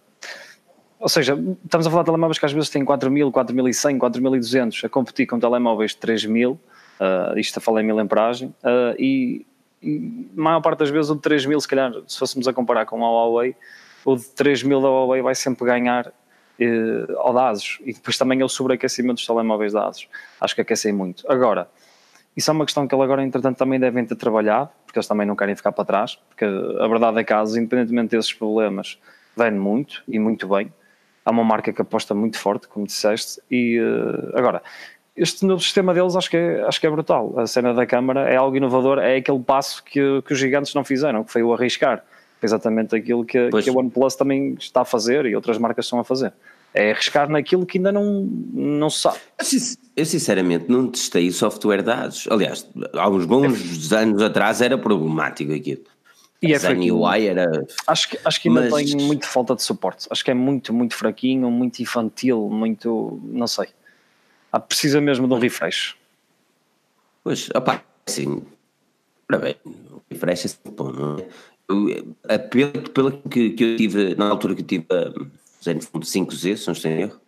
ou 0.98 1.08
seja, 1.08 1.38
estamos 1.62 1.86
a 1.86 1.90
falar 1.90 2.02
de 2.02 2.06
telemóveis 2.06 2.38
que 2.38 2.46
às 2.46 2.52
vezes 2.52 2.70
têm 2.70 2.82
4000, 2.82 3.30
4100, 3.30 3.98
4200 3.98 4.84
a 4.84 4.88
competir 4.88 5.26
com 5.26 5.38
telemóveis 5.38 5.90
de 5.90 5.98
3000, 5.98 6.52
uh, 6.52 7.38
isto 7.38 7.58
a 7.58 7.60
falar 7.60 7.82
em 7.82 7.84
mil 7.84 7.98
amperagem, 7.98 8.48
uh, 8.62 8.98
e, 8.98 9.44
e 9.82 10.30
a 10.34 10.40
maior 10.40 10.62
parte 10.62 10.78
das 10.78 10.88
vezes 10.88 11.10
o 11.10 11.14
de 11.14 11.20
3000, 11.20 11.60
se 11.60 11.68
calhar, 11.68 11.92
se 12.06 12.18
fôssemos 12.18 12.48
a 12.48 12.54
comparar 12.54 12.86
com 12.86 13.04
a 13.04 13.08
Huawei, 13.08 13.54
o 14.02 14.16
de 14.16 14.24
3000 14.30 14.80
da 14.80 14.88
Huawei 14.88 15.20
vai 15.20 15.34
sempre 15.34 15.66
ganhar 15.66 16.06
uh, 16.06 17.18
ao 17.18 17.34
e 17.84 17.92
depois 17.92 18.16
também 18.16 18.40
é 18.40 18.44
o 18.44 18.48
sobreaquecimento 18.48 19.16
dos 19.16 19.26
telemóveis 19.26 19.74
da 19.74 19.90
acho 20.40 20.54
que 20.54 20.60
aquecem 20.62 20.90
muito. 20.90 21.30
Agora, 21.30 21.68
isso 22.36 22.50
é 22.50 22.52
uma 22.54 22.64
questão 22.64 22.86
que 22.86 22.94
ele 22.94 23.02
agora, 23.02 23.22
entretanto, 23.22 23.56
também 23.56 23.78
devem 23.78 24.04
ter 24.04 24.16
trabalhado, 24.16 24.70
porque 24.84 24.98
eles 24.98 25.06
também 25.06 25.26
não 25.26 25.36
querem 25.36 25.54
ficar 25.54 25.72
para 25.72 25.84
trás, 25.84 26.18
porque 26.28 26.44
a 26.44 26.88
verdade 26.88 27.18
é 27.18 27.24
que 27.24 27.32
a 27.32 27.40
ASUS, 27.40 27.56
independentemente 27.56 28.16
desses 28.16 28.32
problemas, 28.32 28.98
vende 29.36 29.58
muito 29.58 30.02
e 30.08 30.18
muito 30.18 30.48
bem. 30.48 30.72
Há 31.24 31.30
uma 31.30 31.44
marca 31.44 31.72
que 31.72 31.80
aposta 31.80 32.14
muito 32.14 32.38
forte, 32.38 32.66
como 32.68 32.86
disseste, 32.86 33.40
e 33.50 33.80
uh, 33.80 34.36
agora, 34.36 34.62
este 35.16 35.46
novo 35.46 35.62
sistema 35.62 35.94
deles 35.94 36.16
acho 36.16 36.28
que, 36.28 36.36
é, 36.36 36.62
acho 36.64 36.80
que 36.80 36.86
é 36.86 36.90
brutal. 36.90 37.38
A 37.38 37.46
cena 37.46 37.72
da 37.72 37.86
câmara 37.86 38.28
é 38.28 38.36
algo 38.36 38.56
inovador, 38.56 38.98
é 38.98 39.16
aquele 39.16 39.38
passo 39.38 39.82
que, 39.84 40.22
que 40.22 40.32
os 40.32 40.38
gigantes 40.38 40.74
não 40.74 40.84
fizeram, 40.84 41.22
que 41.22 41.30
foi 41.30 41.42
o 41.42 41.52
arriscar. 41.54 42.04
Exatamente 42.42 42.94
aquilo 42.94 43.24
que, 43.24 43.48
que 43.48 43.70
a 43.70 43.72
OnePlus 43.72 44.16
também 44.16 44.54
está 44.58 44.82
a 44.82 44.84
fazer 44.84 45.24
e 45.24 45.34
outras 45.34 45.56
marcas 45.56 45.86
estão 45.86 45.98
a 45.98 46.04
fazer. 46.04 46.32
É 46.74 46.90
arriscar 46.90 47.30
naquilo 47.30 47.64
que 47.64 47.78
ainda 47.78 47.92
não, 47.92 48.28
não 48.52 48.90
se 48.90 49.00
sabe. 49.00 49.18
Eu 49.96 50.04
sinceramente 50.04 50.64
não 50.68 50.88
testei 50.88 51.30
software 51.30 51.82
dados. 51.82 52.26
Aliás, 52.28 52.68
há 52.94 53.08
uns 53.08 53.24
bons 53.24 53.92
é. 53.92 53.96
anos 53.96 54.20
atrás 54.20 54.60
era 54.60 54.76
problemático 54.76 55.52
aquilo. 55.52 55.84
E 56.42 56.52
é 56.52 56.92
UI 56.92 57.26
era. 57.26 57.64
Acho 57.86 58.10
que, 58.10 58.18
acho 58.22 58.42
que 58.42 58.48
ainda 58.48 58.68
Mas... 58.68 58.90
tem 58.90 59.00
muito 59.00 59.26
falta 59.26 59.54
de 59.54 59.62
suporte. 59.62 60.06
Acho 60.10 60.22
que 60.22 60.30
é 60.30 60.34
muito, 60.34 60.74
muito 60.74 60.94
fraquinho, 60.94 61.50
muito 61.50 61.80
infantil, 61.80 62.50
muito. 62.50 63.18
não 63.24 63.46
sei. 63.46 63.68
Ah, 64.52 64.60
precisa 64.60 65.00
mesmo 65.00 65.26
de 65.26 65.32
um 65.32 65.38
refresh. 65.38 65.96
Pois, 67.22 67.48
opá, 67.54 67.82
assim. 68.06 68.42
Ora 69.30 69.38
bem, 69.38 69.56
o 69.64 70.02
refresh 70.10 70.44
é 70.44 70.48
sempre 70.48 70.72
bom, 70.72 70.92
não 70.92 71.18
é? 71.18 71.26
Eu, 71.66 72.38
pelo, 72.50 72.90
pelo 72.90 73.12
que, 73.22 73.50
que 73.50 73.64
eu 73.64 73.76
tive, 73.76 74.14
na 74.16 74.28
altura 74.28 74.54
que 74.54 74.60
eu 74.60 74.66
tive. 74.66 74.86
Um, 74.90 75.30
Zenfone 75.64 76.04
5Z, 76.04 76.56
se 76.56 76.66
não 76.66 76.72
estou 76.72 76.90
em 76.90 77.00
erro, 77.00 77.20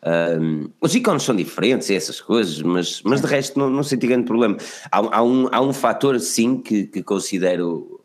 Um, 0.00 0.70
os 0.80 0.94
ícones 0.94 1.24
são 1.24 1.34
diferentes, 1.34 1.90
essas 1.90 2.20
coisas, 2.20 2.62
mas, 2.62 3.02
mas 3.02 3.20
de 3.20 3.26
resto 3.26 3.58
não, 3.58 3.68
não 3.68 3.82
senti 3.82 4.06
grande 4.06 4.26
problema. 4.26 4.56
Há, 4.92 5.18
há, 5.18 5.22
um, 5.22 5.48
há 5.50 5.60
um 5.60 5.72
fator, 5.72 6.18
sim, 6.20 6.58
que, 6.58 6.84
que 6.84 7.02
considero, 7.02 8.00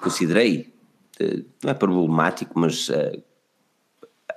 considerei, 0.00 0.72
uh, 1.20 1.44
não 1.62 1.70
é 1.70 1.74
problemático, 1.74 2.58
mas 2.58 2.90
uh, 2.90 3.22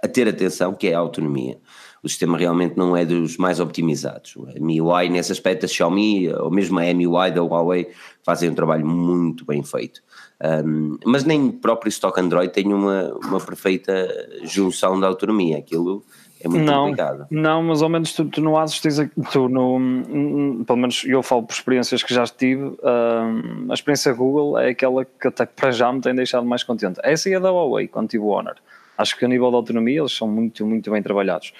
a 0.01 0.07
ter 0.07 0.27
atenção, 0.27 0.73
que 0.73 0.87
é 0.87 0.93
a 0.93 0.99
autonomia. 0.99 1.59
O 2.01 2.07
sistema 2.07 2.37
realmente 2.37 2.77
não 2.77 2.95
é 2.95 3.03
dos 3.03 3.35
mais 3.35 3.59
optimizados. 3.59 4.35
A 4.55 4.59
MIUI, 4.59 5.09
nesse 5.09 5.31
aspecto, 5.31 5.65
a 5.65 5.67
Xiaomi, 5.67 6.29
ou 6.29 6.49
mesmo 6.49 6.79
a 6.79 6.93
MIUI 6.93 7.31
da 7.31 7.41
Huawei, 7.41 7.89
fazem 8.23 8.49
um 8.49 8.55
trabalho 8.55 8.85
muito 8.85 9.43
bem 9.45 9.61
feito. 9.63 10.01
Um, 10.43 10.97
mas 11.03 11.23
nem 11.23 11.47
o 11.47 11.53
próprio 11.53 11.89
stock 11.89 12.19
Android 12.19 12.53
tem 12.53 12.71
uma, 12.71 13.11
uma 13.15 13.39
perfeita 13.39 14.07
junção 14.43 14.99
da 14.99 15.07
autonomia. 15.07 15.57
Aquilo 15.57 16.03
é 16.39 16.47
muito 16.47 16.65
não, 16.65 16.83
complicado. 16.85 17.25
Não, 17.31 17.63
mas 17.63 17.81
ao 17.81 17.89
menos 17.89 18.13
tu, 18.13 18.25
tu 18.25 18.41
no 18.41 18.57
ASUS 18.57 18.79
tens 18.79 18.97
tu 19.31 19.49
no, 19.49 20.63
pelo 20.65 20.77
menos 20.77 21.03
eu 21.05 21.23
falo 21.23 21.43
por 21.43 21.53
experiências 21.53 22.03
que 22.03 22.13
já 22.13 22.25
tive, 22.25 22.63
um, 22.63 23.71
a 23.71 23.73
experiência 23.73 24.13
Google 24.13 24.59
é 24.59 24.69
aquela 24.69 25.03
que 25.03 25.27
até 25.27 25.45
para 25.45 25.71
já 25.71 25.91
me 25.91 26.01
tem 26.01 26.13
deixado 26.13 26.45
mais 26.45 26.63
contente. 26.63 26.99
Essa 27.03 27.29
e 27.29 27.35
a 27.35 27.39
da 27.39 27.49
Huawei, 27.51 27.87
quando 27.87 28.09
tive 28.09 28.23
o 28.23 28.27
Honor. 28.27 28.55
Acho 28.97 29.17
que 29.17 29.25
a 29.25 29.27
nível 29.27 29.49
de 29.49 29.55
autonomia 29.55 29.99
eles 29.99 30.11
são 30.11 30.27
muito, 30.27 30.65
muito 30.65 30.89
bem 30.91 31.01
trabalhados. 31.01 31.53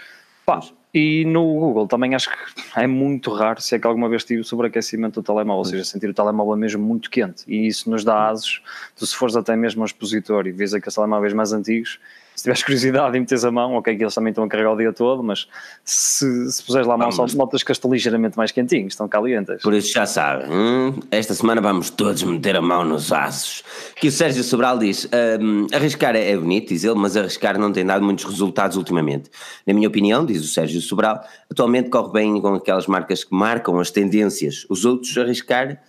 Pá, 0.48 0.62
e 0.94 1.26
no 1.26 1.44
Google 1.44 1.88
também 1.90 2.16
acho 2.16 2.30
que 2.30 2.38
é 2.80 2.88
muito 2.88 3.34
raro, 3.34 3.60
se 3.62 3.76
é 3.76 3.80
que 3.80 3.86
alguma 3.86 4.08
vez 4.08 4.24
tive 4.24 4.46
sobreaquecimento 4.46 5.20
do 5.20 5.26
telemóvel, 5.26 5.58
ou 5.58 5.66
seja, 5.66 5.84
sentir 5.84 6.10
o 6.10 6.14
telemóvel 6.14 6.56
mesmo 6.56 6.82
muito 6.82 7.10
quente. 7.10 7.44
E 7.46 7.68
isso 7.68 7.90
nos 7.90 8.06
dá 8.06 8.30
asos, 8.30 8.64
tu 8.96 9.06
se 9.06 9.14
fores 9.14 9.36
até 9.36 9.58
mesmo 9.58 9.82
ao 9.82 9.86
expositor 9.86 10.48
e 10.48 10.54
vês 10.54 10.74
aqueles 10.74 10.96
telemóveis 10.96 11.34
mais 11.34 11.52
antigos, 11.52 12.00
tiveres 12.48 12.64
curiosidade 12.64 13.18
e 13.18 13.20
metes 13.20 13.44
a 13.44 13.52
mão, 13.52 13.74
ok, 13.74 13.96
que 13.96 14.04
eles 14.04 14.16
também 14.16 14.32
estão 14.32 14.44
a 14.44 14.48
carregar 14.48 14.72
o 14.72 14.78
dia 14.78 14.94
todo, 14.94 15.22
mas 15.22 15.48
se, 15.84 16.52
se 16.52 16.64
puseres 16.64 16.88
lá 16.88 16.94
a 16.94 16.98
mão, 16.98 17.12
só 17.12 17.26
notas 17.36 17.62
que 17.62 17.72
estão 17.72 17.92
ligeiramente 17.92 18.38
mais 18.38 18.52
quentinhos, 18.52 18.94
estão 18.94 19.08
calientes. 19.08 19.62
Por 19.62 19.74
isso 19.74 19.92
já 19.92 20.06
sabe, 20.06 20.46
hum, 20.50 21.00
esta 21.12 21.34
semana 21.34 21.60
vamos 21.60 21.90
todos 21.90 22.24
meter 22.24 22.56
a 22.56 22.62
mão 22.62 22.86
nos 22.86 23.12
aços. 23.12 23.64
Que 23.98 24.08
o 24.08 24.12
Sérgio 24.12 24.44
Sobral 24.44 24.78
diz: 24.78 25.10
um, 25.42 25.68
arriscar 25.74 26.16
é, 26.16 26.32
é 26.32 26.38
bonito, 26.38 26.70
diz 26.70 26.84
ele, 26.84 26.96
mas 26.96 27.18
arriscar 27.18 27.60
não 27.60 27.72
tem 27.72 27.86
dado 27.86 28.04
muitos 28.04 28.24
resultados 28.24 28.78
ultimamente. 28.78 29.30
Na 29.66 29.74
minha 29.74 29.88
opinião, 29.88 30.26
diz 30.26 30.42
o 30.42 30.48
Sérgio 30.48 30.82
Sobral, 30.82 31.22
atualmente 31.52 31.90
corre 31.90 32.14
bem 32.14 32.42
com 32.42 32.56
aquelas 32.56 32.88
marcas 32.88 33.24
que 33.24 33.36
marcam 33.36 33.80
as 33.80 33.92
tendências. 33.92 34.66
Os 34.70 34.86
outros, 34.86 35.18
arriscar 35.18 35.82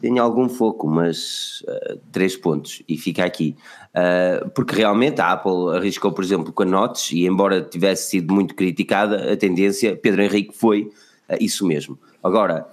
tem 0.00 0.18
algum 0.18 0.48
foco, 0.48 0.86
mas 0.86 1.62
uh, 1.62 1.98
três 2.12 2.36
pontos 2.36 2.82
e 2.88 2.96
fica 2.96 3.24
aqui. 3.24 3.56
Uh, 3.94 4.48
porque 4.50 4.74
realmente 4.74 5.20
a 5.20 5.32
Apple 5.32 5.76
arriscou, 5.76 6.12
por 6.12 6.22
exemplo, 6.22 6.52
com 6.52 6.62
a 6.62 6.66
Notes 6.66 7.10
e 7.12 7.26
embora 7.26 7.62
tivesse 7.62 8.10
sido 8.10 8.32
muito 8.32 8.54
criticada, 8.54 9.32
a 9.32 9.36
tendência, 9.36 9.96
Pedro 9.96 10.22
Henrique 10.22 10.56
foi 10.56 10.82
uh, 11.28 11.36
isso 11.40 11.66
mesmo. 11.66 11.98
Agora, 12.22 12.66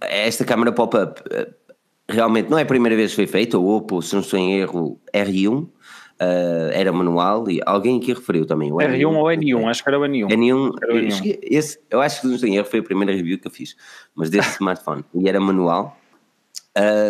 esta 0.00 0.44
câmara 0.44 0.72
pop-up 0.72 1.22
realmente 2.08 2.50
não 2.50 2.58
é 2.58 2.62
a 2.62 2.66
primeira 2.66 2.96
vez 2.96 3.10
que 3.10 3.16
foi 3.16 3.26
feita, 3.26 3.58
o 3.58 3.68
Oppo, 3.68 4.02
se 4.02 4.14
não 4.14 4.20
estou 4.20 4.38
em 4.38 4.58
erro, 4.58 5.00
R1, 5.14 5.66
era 6.72 6.92
manual 6.92 7.50
e 7.50 7.60
alguém 7.64 7.98
aqui 7.98 8.12
referiu 8.12 8.46
também. 8.46 8.72
O 8.72 8.76
R1, 8.76 8.98
R1 8.98 9.16
ou 9.16 9.24
N1, 9.24 9.70
acho 9.70 9.82
que 9.82 9.88
era 9.88 9.98
o 9.98 10.02
N1. 10.02 10.28
N1, 10.28 10.72
era 10.82 10.94
o 10.94 10.96
N1. 10.96 11.38
Esse, 11.42 11.78
eu 11.90 12.00
acho 12.00 12.20
que 12.20 12.26
se 12.28 12.42
não 12.42 12.48
em 12.48 12.56
erro 12.56 12.66
foi 12.66 12.80
a 12.80 12.82
primeira 12.82 13.12
review 13.12 13.38
que 13.38 13.46
eu 13.46 13.50
fiz, 13.50 13.76
mas 14.14 14.30
desse 14.30 14.50
smartphone, 14.60 15.04
e 15.14 15.28
era 15.28 15.40
manual 15.40 15.96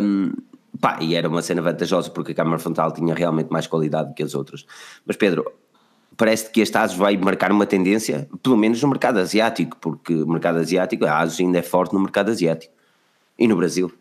um, 0.03 0.33
pá, 0.81 0.99
e 1.01 1.15
era 1.15 1.29
uma 1.29 1.43
cena 1.43 1.63
vantajosa 1.63 2.11
porque 2.11 2.33
a 2.33 2.35
câmara 2.35 2.59
frontal 2.59 2.93
tinha 2.93 3.15
realmente 3.15 3.51
mais 3.51 3.67
qualidade 3.67 4.15
que 4.15 4.23
as 4.23 4.35
outras. 4.35 4.67
Mas 5.07 5.17
Pedro, 5.17 5.45
parece 6.17 6.51
que 6.51 6.61
este 6.61 6.77
ASUS 6.77 6.97
vai 6.97 7.17
marcar 7.17 7.51
uma 7.53 7.67
tendência, 7.67 8.29
pelo 8.43 8.57
menos 8.57 8.83
no 8.83 8.89
mercado 8.89 9.19
asiático, 9.19 9.77
porque 9.81 10.15
o 10.15 10.29
mercado 10.29 10.59
asiático, 10.59 11.05
a 11.05 11.19
ASUS 11.19 11.41
ainda 11.41 11.59
é 11.59 11.63
forte 11.63 11.95
no 11.95 12.01
mercado 12.01 12.31
asiático 12.31 12.73
e 13.39 13.49
no 13.49 13.57
Brasil. 13.57 13.93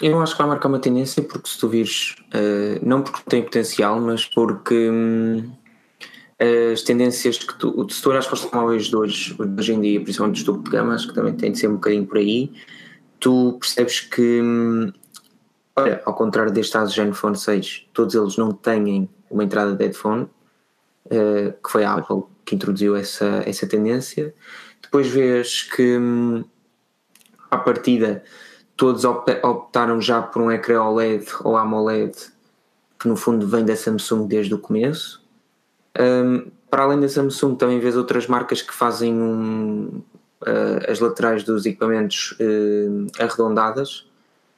Eu 0.00 0.20
acho 0.20 0.32
que 0.32 0.38
vai 0.38 0.48
marcar 0.48 0.68
uma 0.68 0.78
tendência 0.78 1.22
porque 1.22 1.48
se 1.48 1.58
tu 1.58 1.68
vires, 1.68 2.16
uh, 2.34 2.86
não 2.86 3.02
porque 3.02 3.22
tem 3.28 3.42
potencial, 3.42 3.98
mas 3.98 4.26
porque 4.26 4.90
hum, 4.90 5.50
as 6.72 6.82
tendências 6.82 7.38
que 7.38 7.54
tu, 7.54 7.86
se 7.88 8.02
tu 8.02 8.10
olhas 8.10 8.26
para 8.26 8.34
os 8.34 8.44
telemóveis 8.44 8.86
de 8.86 8.96
hoje, 8.96 9.34
hoje 9.38 9.72
em 9.72 9.80
dia, 9.80 10.00
principalmente 10.00 10.36
os 10.38 10.44
topo 10.44 10.62
de 10.64 10.70
gama, 10.70 10.94
acho 10.94 11.08
que 11.08 11.14
também 11.14 11.32
tem 11.32 11.52
de 11.52 11.58
ser 11.58 11.68
um 11.68 11.74
bocadinho 11.74 12.04
por 12.04 12.18
aí, 12.18 12.52
tu 13.20 13.58
percebes 13.60 14.00
que, 14.00 14.40
olha, 15.74 16.02
ao 16.04 16.14
contrário 16.14 16.52
deste 16.52 16.76
ASUS 16.76 16.94
Zenfone 16.94 17.36
6, 17.36 17.88
todos 17.92 18.14
eles 18.14 18.36
não 18.36 18.52
têm 18.52 19.08
uma 19.30 19.44
entrada 19.44 19.74
de 19.74 19.84
headphone, 19.84 20.28
uh, 21.06 21.52
que 21.62 21.70
foi 21.70 21.84
a 21.84 21.94
Apple 21.94 22.24
que 22.44 22.54
introduziu 22.54 22.96
essa, 22.96 23.42
essa 23.44 23.66
tendência. 23.66 24.32
Depois 24.80 25.08
vês 25.08 25.64
que, 25.64 25.98
à 27.50 27.58
partida, 27.58 28.22
todos 28.76 29.04
optaram 29.04 30.00
já 30.00 30.22
por 30.22 30.42
um 30.42 30.50
ecrã 30.50 30.82
OLED 30.82 31.26
ou 31.42 31.56
AMOLED, 31.56 32.16
que 32.98 33.08
no 33.08 33.16
fundo 33.16 33.46
vem 33.48 33.64
da 33.64 33.74
Samsung 33.74 34.26
desde 34.26 34.54
o 34.54 34.58
começo. 34.58 35.24
Um, 35.98 36.50
para 36.70 36.84
além 36.84 37.00
da 37.00 37.08
Samsung, 37.08 37.56
também 37.56 37.80
vês 37.80 37.96
outras 37.96 38.26
marcas 38.26 38.62
que 38.62 38.72
fazem 38.72 39.14
um, 39.14 40.02
uh, 40.46 40.90
as 40.90 41.00
laterais 41.00 41.42
dos 41.42 41.66
equipamentos 41.66 42.36
uh, 42.40 43.06
arredondadas, 43.18 44.06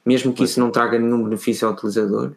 mesmo 0.05 0.33
que 0.33 0.43
isso 0.43 0.59
não 0.59 0.71
traga 0.71 0.97
nenhum 0.97 1.23
benefício 1.23 1.67
ao 1.67 1.73
utilizador. 1.73 2.33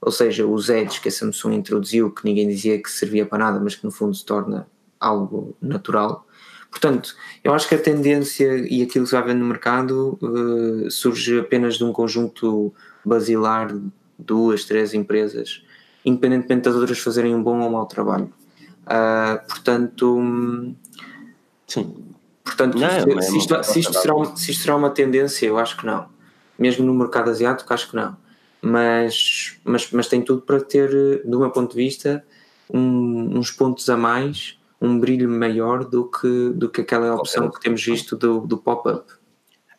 Ou 0.00 0.12
seja, 0.12 0.46
os 0.46 0.68
edges 0.68 0.98
que 0.98 1.08
a 1.08 1.12
Samsung 1.12 1.54
introduziu, 1.54 2.10
que 2.10 2.24
ninguém 2.24 2.48
dizia 2.48 2.80
que 2.80 2.90
servia 2.90 3.26
para 3.26 3.38
nada, 3.38 3.60
mas 3.60 3.74
que 3.74 3.84
no 3.84 3.90
fundo 3.90 4.14
se 4.14 4.24
torna 4.24 4.66
algo 5.00 5.56
natural. 5.60 6.26
Portanto, 6.70 7.14
eu 7.42 7.54
acho 7.54 7.68
que 7.68 7.74
a 7.74 7.78
tendência 7.78 8.56
e 8.68 8.82
aquilo 8.82 9.04
que 9.04 9.10
se 9.10 9.16
vai 9.16 9.24
ver 9.24 9.34
no 9.34 9.46
mercado 9.46 10.18
uh, 10.20 10.90
surge 10.90 11.38
apenas 11.38 11.76
de 11.76 11.84
um 11.84 11.92
conjunto 11.92 12.72
basilar 13.04 13.72
de 13.72 13.82
duas, 14.18 14.64
três 14.64 14.92
empresas, 14.94 15.62
independentemente 16.04 16.64
das 16.64 16.74
outras 16.74 16.98
fazerem 16.98 17.34
um 17.34 17.42
bom 17.42 17.60
ou 17.60 17.70
mau 17.70 17.86
trabalho. 17.86 18.32
Uh, 18.86 19.46
portanto, 19.48 20.74
Sim. 21.66 22.05
Portanto, 22.46 22.78
não, 22.78 22.88
se, 22.88 23.10
é 23.10 23.22
se, 23.22 23.38
isto, 23.38 23.64
se, 23.64 23.80
isto 23.80 23.92
será, 23.92 24.14
se 24.36 24.50
isto 24.52 24.62
será 24.62 24.76
uma 24.76 24.88
tendência, 24.88 25.46
eu 25.46 25.58
acho 25.58 25.76
que 25.76 25.84
não. 25.84 26.06
Mesmo 26.56 26.86
no 26.86 26.94
mercado 26.94 27.28
asiático, 27.28 27.74
acho 27.74 27.90
que 27.90 27.96
não. 27.96 28.16
Mas, 28.62 29.58
mas, 29.64 29.90
mas 29.90 30.06
tem 30.06 30.22
tudo 30.22 30.42
para 30.42 30.60
ter, 30.60 31.22
do 31.24 31.40
meu 31.40 31.50
ponto 31.50 31.72
de 31.72 31.76
vista, 31.76 32.24
um, 32.72 33.36
uns 33.36 33.50
pontos 33.50 33.90
a 33.90 33.96
mais, 33.96 34.56
um 34.80 34.98
brilho 34.98 35.28
maior 35.28 35.84
do 35.84 36.08
que, 36.08 36.50
do 36.54 36.68
que 36.68 36.82
aquela 36.82 37.16
opção 37.16 37.50
que 37.50 37.60
temos 37.60 37.84
visto 37.84 38.16
do, 38.16 38.46
do 38.46 38.56
pop-up. 38.56 39.04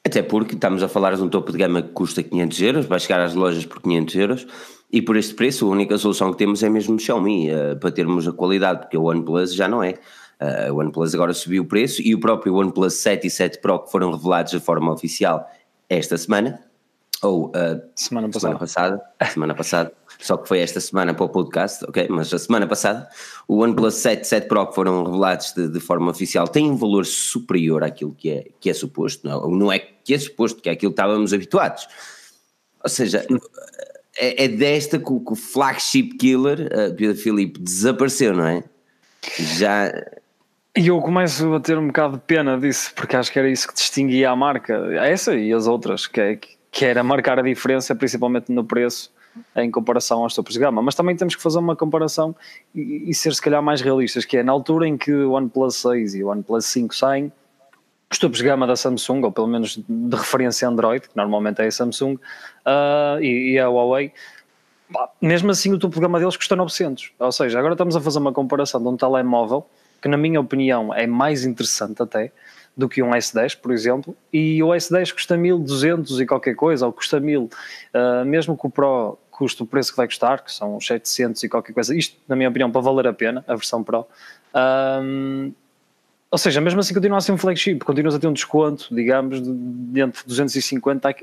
Até 0.05 0.21
porque 0.21 0.55
estamos 0.55 0.83
a 0.83 0.89
falar 0.89 1.15
de 1.15 1.21
um 1.21 1.29
topo 1.29 1.51
de 1.53 1.57
gama 1.57 1.81
que 1.81 1.89
custa 1.89 2.21
500 2.21 2.61
euros, 2.61 2.85
vai 2.85 2.99
chegar 2.99 3.21
às 3.21 3.33
lojas 3.33 3.65
por 3.65 3.81
500 3.81 4.15
euros 4.15 4.47
e 4.91 5.01
por 5.01 5.15
este 5.15 5.33
preço 5.33 5.65
a 5.65 5.69
única 5.69 5.97
solução 5.97 6.31
que 6.31 6.37
temos 6.37 6.63
é 6.63 6.69
mesmo 6.69 6.95
o 6.95 6.99
Xiaomi, 6.99 7.49
uh, 7.49 7.77
para 7.79 7.91
termos 7.91 8.27
a 8.27 8.31
qualidade, 8.31 8.81
porque 8.81 8.97
o 8.97 9.03
OnePlus 9.03 9.53
já 9.53 9.67
não 9.67 9.81
é. 9.81 9.95
Uh, 10.39 10.71
o 10.71 10.79
OnePlus 10.79 11.15
agora 11.15 11.33
subiu 11.33 11.63
o 11.63 11.65
preço 11.65 12.01
e 12.01 12.13
o 12.13 12.19
próprio 12.19 12.53
OnePlus 12.55 12.93
7 12.95 13.25
e 13.25 13.29
7 13.29 13.59
Pro 13.59 13.79
que 13.79 13.91
foram 13.91 14.11
revelados 14.11 14.51
de 14.51 14.59
forma 14.59 14.91
oficial 14.91 15.49
esta 15.89 16.15
semana, 16.15 16.61
ou 17.23 17.47
uh, 17.47 17.81
semana, 17.95 18.27
passada. 18.29 18.39
semana 18.39 18.59
passada, 18.59 19.01
semana 19.31 19.55
passada, 19.55 19.93
só 20.19 20.37
que 20.37 20.47
foi 20.47 20.59
esta 20.59 20.79
semana 20.79 21.13
para 21.13 21.25
o 21.25 21.29
podcast, 21.29 21.83
ok? 21.85 22.07
Mas 22.09 22.31
a 22.33 22.37
semana 22.37 22.67
passada, 22.67 23.09
o 23.47 23.63
OnePlus 23.63 23.95
7 23.95 24.21
e 24.21 24.25
7 24.27 24.47
Pro 24.47 24.67
que 24.67 24.75
foram 24.75 25.03
revelados 25.03 25.53
de, 25.53 25.67
de, 25.67 25.79
forma 25.79 26.11
oficial 26.11 26.47
têm 26.47 26.69
um 26.69 26.75
valor 26.75 27.05
superior 27.05 27.83
àquilo 27.83 28.13
que 28.13 28.29
é, 28.29 28.47
que 28.59 28.69
é 28.69 28.73
suposto, 28.73 29.27
não, 29.27 29.49
não 29.49 29.71
é 29.71 29.79
que 29.79 30.13
é 30.13 30.19
suposto, 30.19 30.61
que 30.61 30.69
é 30.69 30.73
aquilo 30.73 30.91
que 30.91 31.01
estávamos 31.01 31.33
habituados. 31.33 31.87
Ou 32.83 32.89
seja, 32.89 33.25
é, 34.17 34.45
é 34.45 34.47
desta 34.47 34.99
que 34.99 35.11
o, 35.11 35.19
que 35.19 35.33
o 35.33 35.35
flagship 35.35 36.09
killer, 36.19 36.67
uh, 36.67 36.95
Pedro 36.95 37.17
Filipe, 37.17 37.59
desapareceu, 37.59 38.33
não 38.35 38.45
é? 38.45 38.63
Já 39.57 39.91
e 40.77 40.89
eu 40.89 41.01
começo 41.01 41.55
a 41.55 41.59
ter 41.59 41.75
um 41.75 41.87
bocado 41.87 42.17
de 42.17 42.23
pena 42.23 42.55
disso, 42.55 42.93
porque 42.95 43.15
acho 43.15 43.31
que 43.31 43.39
era 43.39 43.49
isso 43.49 43.67
que 43.67 43.73
distinguia 43.73 44.29
a 44.29 44.35
marca, 44.35 44.75
essa 45.03 45.35
e 45.35 45.51
as 45.51 45.65
outras, 45.65 46.05
que, 46.05 46.21
é, 46.21 46.39
que 46.71 46.85
era 46.85 47.03
marcar 47.03 47.39
a 47.39 47.41
diferença, 47.41 47.95
principalmente 47.95 48.51
no 48.51 48.63
preço, 48.63 49.11
em 49.55 49.71
comparação 49.71 50.21
aos 50.21 50.35
topos 50.35 50.53
de 50.53 50.59
gama. 50.59 50.79
Mas 50.81 50.93
também 50.93 51.15
temos 51.15 51.35
que 51.35 51.41
fazer 51.41 51.57
uma 51.57 51.75
comparação 51.75 52.35
e, 52.75 53.09
e, 53.09 53.13
ser 53.15 53.33
se 53.33 53.41
calhar 53.41 53.61
mais 53.61 53.81
realistas, 53.81 54.23
que 54.23 54.37
é 54.37 54.43
na 54.43 54.51
altura 54.51 54.87
em 54.87 54.95
que 54.95 55.11
o 55.11 55.31
OnePlus 55.31 55.77
6 55.77 56.13
e 56.13 56.23
o 56.23 56.27
OnePlus 56.27 56.65
5 56.65 56.95
saem, 56.95 57.31
os 58.11 58.19
topos 58.19 58.37
de 58.37 58.43
gama 58.43 58.67
da 58.67 58.75
Samsung, 58.75 59.23
ou 59.23 59.31
pelo 59.31 59.47
menos 59.47 59.77
de 59.77 60.15
referência 60.15 60.67
Android, 60.67 61.09
que 61.09 61.17
normalmente 61.17 61.59
é 61.59 61.65
a 61.65 61.71
Samsung, 61.71 62.13
uh, 62.15 63.19
e, 63.19 63.53
e 63.53 63.59
a 63.59 63.67
Huawei, 63.67 64.13
mesmo 65.19 65.49
assim 65.49 65.73
o 65.73 65.79
topo 65.79 65.95
de 65.95 66.01
gama 66.01 66.19
deles 66.19 66.37
custa 66.37 66.55
900. 66.55 67.13
Ou 67.17 67.31
seja, 67.31 67.57
agora 67.57 67.73
estamos 67.73 67.95
a 67.95 68.01
fazer 68.01 68.19
uma 68.19 68.31
comparação 68.31 68.79
de 68.79 68.87
um 68.87 68.95
telemóvel 68.95 69.67
que 70.01 70.07
na 70.07 70.17
minha 70.17 70.39
opinião 70.39 70.93
é 70.93 71.07
mais 71.07 71.43
interessante 71.45 72.01
até 72.01 72.31
do 72.75 72.87
que 72.87 73.01
um 73.01 73.09
S10, 73.09 73.57
por 73.57 73.71
exemplo, 73.71 74.15
e 74.31 74.61
o 74.61 74.67
S10 74.67 75.11
custa 75.13 75.35
1200 75.35 76.21
e 76.21 76.25
qualquer 76.25 76.55
coisa, 76.55 76.85
ou 76.85 76.93
custa 76.93 77.19
1000, 77.19 77.43
uh, 77.43 78.25
mesmo 78.25 78.55
que 78.55 78.67
o 78.67 78.69
Pro 78.69 79.17
custe 79.31 79.61
o 79.61 79.65
preço 79.67 79.91
que 79.91 79.97
vai 79.97 80.07
custar, 80.07 80.43
que 80.43 80.51
são 80.51 80.79
700 80.81 81.43
e 81.43 81.49
qualquer 81.49 81.71
coisa, 81.71 81.95
isto, 81.95 82.17
na 82.27 82.35
minha 82.35 82.49
opinião, 82.49 82.71
para 82.71 82.81
valer 82.81 83.07
a 83.07 83.13
pena, 83.13 83.43
a 83.47 83.55
versão 83.55 83.83
Pro, 83.83 84.05
Um, 84.53 85.51
ou 86.29 86.37
seja, 86.37 86.59
mesmo 86.59 86.79
assim 86.79 86.93
continua 86.93 87.19
a 87.19 87.21
ser 87.21 87.31
um 87.31 87.37
flagship, 87.37 87.79
continuas 87.79 88.13
a 88.13 88.19
ter 88.19 88.27
um 88.27 88.33
desconto, 88.33 88.93
digamos, 88.93 89.41
de 89.41 90.01
entre 90.01 90.21
250 90.25 91.09
a 91.09 91.13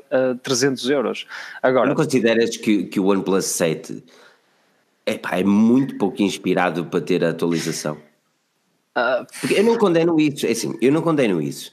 300 0.42 0.88
euros. 0.88 1.26
Agora, 1.62 1.88
não 1.88 1.94
consideras 1.94 2.56
que, 2.56 2.84
que 2.84 2.98
o 2.98 3.06
OnePlus 3.06 3.44
7 3.44 4.02
epá, 5.04 5.38
é 5.38 5.44
muito 5.44 5.98
pouco 5.98 6.22
inspirado 6.22 6.86
para 6.86 7.00
ter 7.02 7.22
a 7.22 7.30
atualização? 7.30 7.98
Uh, 8.96 9.26
Porque 9.40 9.54
eu 9.54 9.64
não 9.64 9.76
condeno 9.76 10.18
isso, 10.20 10.46
é 10.46 10.52
assim, 10.52 10.76
eu 10.80 10.92
não 10.92 11.02
condeno 11.02 11.42
isso. 11.42 11.72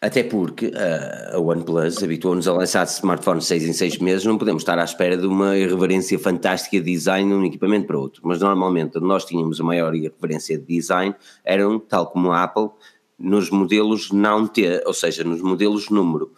Até 0.00 0.22
porque 0.22 0.66
uh, 0.66 1.36
a 1.36 1.40
OnePlus 1.40 2.02
habituou-nos 2.02 2.46
a 2.46 2.52
lançar 2.52 2.84
smartphones 2.84 3.46
6 3.46 3.64
em 3.64 3.72
6 3.72 3.98
meses, 3.98 4.24
não 4.24 4.36
podemos 4.36 4.62
estar 4.62 4.78
à 4.78 4.84
espera 4.84 5.16
de 5.16 5.26
uma 5.26 5.56
irreverência 5.56 6.18
fantástica 6.18 6.78
de 6.78 6.92
design 6.92 7.28
de 7.28 7.34
um 7.34 7.44
equipamento 7.44 7.86
para 7.86 7.98
outro. 7.98 8.20
Mas 8.24 8.40
normalmente 8.40 9.00
nós 9.00 9.24
tínhamos 9.24 9.58
a 9.58 9.64
maior 9.64 9.94
irreverência 9.94 10.58
de 10.58 10.64
design, 10.64 11.14
eram, 11.42 11.78
tal 11.78 12.08
como 12.08 12.30
a 12.30 12.42
Apple, 12.42 12.68
nos 13.18 13.48
modelos 13.48 14.10
não 14.12 14.46
T, 14.46 14.82
ou 14.84 14.92
seja, 14.92 15.24
nos 15.24 15.40
modelos 15.40 15.88
número. 15.88 16.30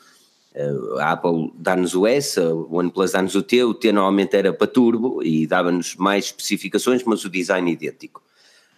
Uh, 0.55 0.99
a 0.99 1.13
Apple 1.13 1.53
dá-nos 1.57 1.97
o 1.97 2.07
S, 2.07 2.41
a 2.41 2.55
OnePlus 2.55 3.13
dá-nos 3.13 3.35
o 3.35 3.43
T, 3.43 3.65
o 3.65 3.75
T 3.75 3.91
normalmente 3.91 4.37
era 4.37 4.53
para 4.53 4.69
turbo 4.69 5.21
e 5.23 5.49
dava-nos 5.49 5.97
mais 5.97 6.27
especificações, 6.27 7.03
mas 7.03 7.25
o 7.25 7.29
design 7.29 7.71
idêntico. 7.71 8.23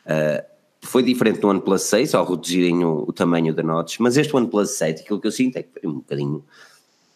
Uh, 0.06 0.42
foi 0.82 1.02
diferente 1.02 1.40
do 1.40 1.48
OnePlus 1.48 1.82
6 1.82 2.14
ao 2.14 2.24
reduzirem 2.24 2.84
o, 2.84 3.04
o 3.06 3.12
tamanho 3.12 3.54
da 3.54 3.62
notes, 3.62 3.98
mas 3.98 4.16
este 4.16 4.34
OnePlus 4.34 4.70
7, 4.70 5.02
aquilo 5.02 5.20
que 5.20 5.26
eu 5.26 5.32
sinto 5.32 5.56
é 5.56 5.62
que 5.62 5.80
foi 5.80 5.88
um 5.88 5.94
bocadinho, 5.94 6.44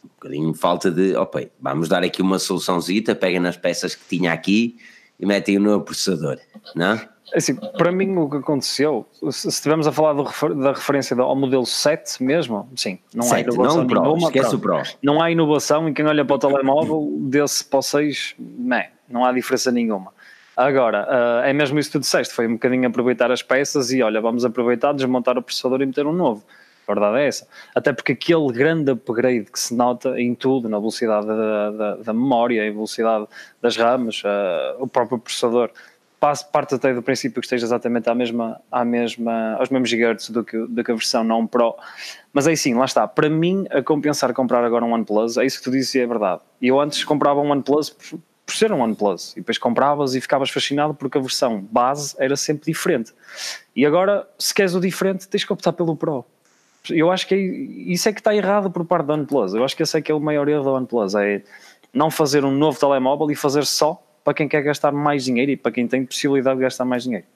um 0.04 0.08
bocadinho 0.08 0.54
falta 0.54 0.90
de, 0.90 1.14
ok, 1.16 1.50
vamos 1.60 1.88
dar 1.88 2.02
aqui 2.02 2.20
uma 2.20 2.38
soluçãozita, 2.38 3.14
peguem 3.14 3.40
nas 3.40 3.56
peças 3.56 3.94
que 3.94 4.04
tinha 4.16 4.32
aqui 4.32 4.76
e 5.18 5.26
metem 5.26 5.56
o 5.56 5.60
novo 5.60 5.84
processador, 5.84 6.38
não? 6.74 7.00
É 7.32 7.38
assim, 7.38 7.54
para 7.54 7.90
mim 7.90 8.14
o 8.16 8.28
que 8.28 8.36
aconteceu, 8.36 9.06
se 9.30 9.48
estivermos 9.48 9.86
a 9.86 9.92
falar 9.92 10.12
do, 10.12 10.54
da 10.54 10.72
referência 10.72 11.16
ao 11.18 11.34
modelo 11.34 11.64
7 11.64 12.22
mesmo, 12.22 12.68
sim, 12.76 12.98
não 13.14 13.22
7, 13.22 13.34
há 13.34 13.40
inovação 13.40 13.78
não 13.78 13.86
Pro, 13.86 14.02
nenhuma. 14.02 14.26
Esquece 14.28 14.54
o 14.54 14.58
Pro. 14.58 14.82
Não 15.02 15.22
há 15.22 15.30
inovação 15.30 15.88
e 15.88 15.94
quem 15.94 16.06
olha 16.06 16.24
para 16.24 16.36
o 16.36 16.38
telemóvel 16.38 17.18
desse 17.22 17.64
para 17.64 17.78
o 17.78 17.82
6, 17.82 18.34
não, 18.38 18.82
não 19.08 19.24
há 19.24 19.32
diferença 19.32 19.72
nenhuma. 19.72 20.12
Agora, 20.56 21.06
uh, 21.08 21.44
é 21.44 21.52
mesmo 21.52 21.78
isso 21.78 21.90
que 21.90 21.98
tu 21.98 22.00
disseste, 22.00 22.32
foi 22.32 22.46
um 22.46 22.52
bocadinho 22.52 22.86
aproveitar 22.86 23.30
as 23.30 23.42
peças 23.42 23.90
e 23.92 24.02
olha, 24.02 24.20
vamos 24.20 24.44
aproveitar, 24.44 24.92
desmontar 24.92 25.36
o 25.36 25.42
processador 25.42 25.82
e 25.82 25.86
meter 25.86 26.06
um 26.06 26.12
novo. 26.12 26.44
A 26.86 26.92
verdade 26.92 27.18
é 27.18 27.26
essa. 27.26 27.48
Até 27.74 27.92
porque 27.92 28.12
aquele 28.12 28.52
grande 28.52 28.92
upgrade 28.92 29.50
que 29.50 29.58
se 29.58 29.74
nota 29.74 30.20
em 30.20 30.34
tudo, 30.34 30.68
na 30.68 30.78
velocidade 30.78 31.26
da, 31.26 31.70
da, 31.70 31.96
da 31.96 32.12
memória, 32.12 32.66
em 32.66 32.70
velocidade 32.70 33.26
das 33.60 33.76
RAMs, 33.76 34.22
uh, 34.22 34.76
o 34.78 34.86
próprio 34.86 35.18
processador, 35.18 35.70
parte 36.52 36.74
até 36.74 36.94
do 36.94 37.02
princípio 37.02 37.40
que 37.40 37.46
esteja 37.46 37.66
exatamente 37.66 38.08
à 38.08 38.14
mesma, 38.14 38.60
à 38.72 38.84
mesma, 38.84 39.56
aos 39.56 39.68
mesmos 39.68 39.90
gigahertz 39.90 40.30
do 40.30 40.42
que, 40.42 40.56
do 40.56 40.82
que 40.82 40.90
a 40.90 40.94
versão 40.94 41.22
não 41.22 41.46
Pro. 41.46 41.74
Mas 42.32 42.46
aí 42.46 42.56
sim, 42.56 42.74
lá 42.74 42.84
está. 42.84 43.06
Para 43.06 43.28
mim, 43.28 43.66
a 43.70 43.82
compensar 43.82 44.32
comprar 44.32 44.64
agora 44.64 44.84
um 44.84 44.92
OnePlus, 44.92 45.36
é 45.36 45.44
isso 45.44 45.58
que 45.58 45.64
tu 45.64 45.70
dizes 45.70 45.94
e 45.94 46.00
é 46.00 46.06
verdade. 46.06 46.40
Eu 46.62 46.80
antes 46.80 47.04
comprava 47.04 47.40
um 47.40 47.50
OnePlus 47.50 47.94
por 48.44 48.54
ser 48.54 48.72
um 48.72 48.80
OnePlus. 48.80 49.32
E 49.32 49.40
depois 49.40 49.58
compravas 49.58 50.14
e 50.14 50.20
ficavas 50.20 50.50
fascinado 50.50 50.94
porque 50.94 51.18
a 51.18 51.20
versão 51.20 51.60
base 51.60 52.14
era 52.18 52.36
sempre 52.36 52.66
diferente. 52.66 53.12
E 53.74 53.84
agora, 53.84 54.28
se 54.38 54.54
queres 54.54 54.74
o 54.74 54.80
diferente, 54.80 55.28
tens 55.28 55.44
que 55.44 55.52
optar 55.52 55.72
pelo 55.72 55.96
Pro. 55.96 56.24
Eu 56.90 57.10
acho 57.10 57.26
que 57.26 57.34
é, 57.34 57.38
isso 57.38 58.08
é 58.08 58.12
que 58.12 58.20
está 58.20 58.34
errado 58.34 58.70
por 58.70 58.84
parte 58.84 59.06
da 59.06 59.14
OnePlus. 59.14 59.54
Eu 59.54 59.64
acho 59.64 59.74
que 59.74 59.82
esse 59.82 59.96
é 59.96 60.02
que 60.02 60.12
é 60.12 60.14
o 60.14 60.20
maior 60.20 60.48
erro 60.48 60.64
da 60.64 60.72
OnePlus. 60.72 61.14
É 61.14 61.42
não 61.92 62.10
fazer 62.10 62.44
um 62.44 62.50
novo 62.50 62.78
telemóvel 62.78 63.30
e 63.30 63.34
fazer 63.34 63.64
só 63.64 64.02
para 64.22 64.34
quem 64.34 64.48
quer 64.48 64.62
gastar 64.62 64.92
mais 64.92 65.24
dinheiro 65.24 65.52
e 65.52 65.56
para 65.56 65.72
quem 65.72 65.86
tem 65.86 66.04
possibilidade 66.04 66.56
de 66.56 66.62
gastar 66.62 66.84
mais 66.84 67.04
dinheiro. 67.04 67.26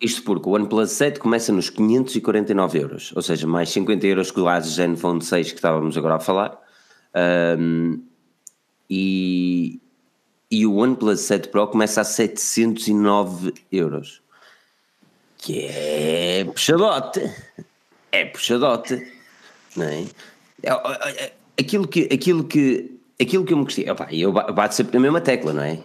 Isto 0.00 0.22
porque 0.22 0.48
o 0.48 0.52
OnePlus 0.52 0.90
7 0.92 1.18
começa 1.18 1.50
nos 1.52 1.70
549 1.70 2.78
euros, 2.78 3.12
ou 3.16 3.22
seja, 3.22 3.46
mais 3.46 3.70
50 3.70 4.06
euros 4.06 4.30
que 4.30 4.38
o 4.38 4.46
Asus 4.46 4.74
Zenfone 4.74 5.22
6 5.22 5.52
que 5.52 5.58
estávamos 5.58 5.96
agora 5.96 6.16
a 6.16 6.20
falar. 6.20 6.60
Um, 7.58 8.02
e, 8.90 9.80
e 10.50 10.66
o 10.66 10.76
OnePlus 10.76 11.20
7 11.20 11.48
Pro 11.48 11.66
começa 11.68 12.00
a 12.00 12.04
709 12.04 13.54
euros. 13.70 14.22
Que 15.38 15.66
é 15.66 16.44
puxadote. 16.44 17.20
É 18.12 18.24
puxadote. 18.26 19.12
Não 19.76 19.86
é? 19.86 20.04
é, 20.62 20.70
é, 20.70 21.24
é 21.26 21.32
aquilo, 21.58 21.86
que, 21.86 22.08
aquilo, 22.12 22.44
que, 22.44 22.98
aquilo 23.20 23.44
que 23.44 23.52
eu 23.52 23.58
me 23.58 23.64
gostei. 23.64 23.88
Opa, 23.90 24.08
eu 24.12 24.32
bato 24.32 24.74
sempre 24.74 24.94
na 24.94 25.00
mesma 25.00 25.20
tecla, 25.20 25.52
não 25.52 25.62
é? 25.62 25.78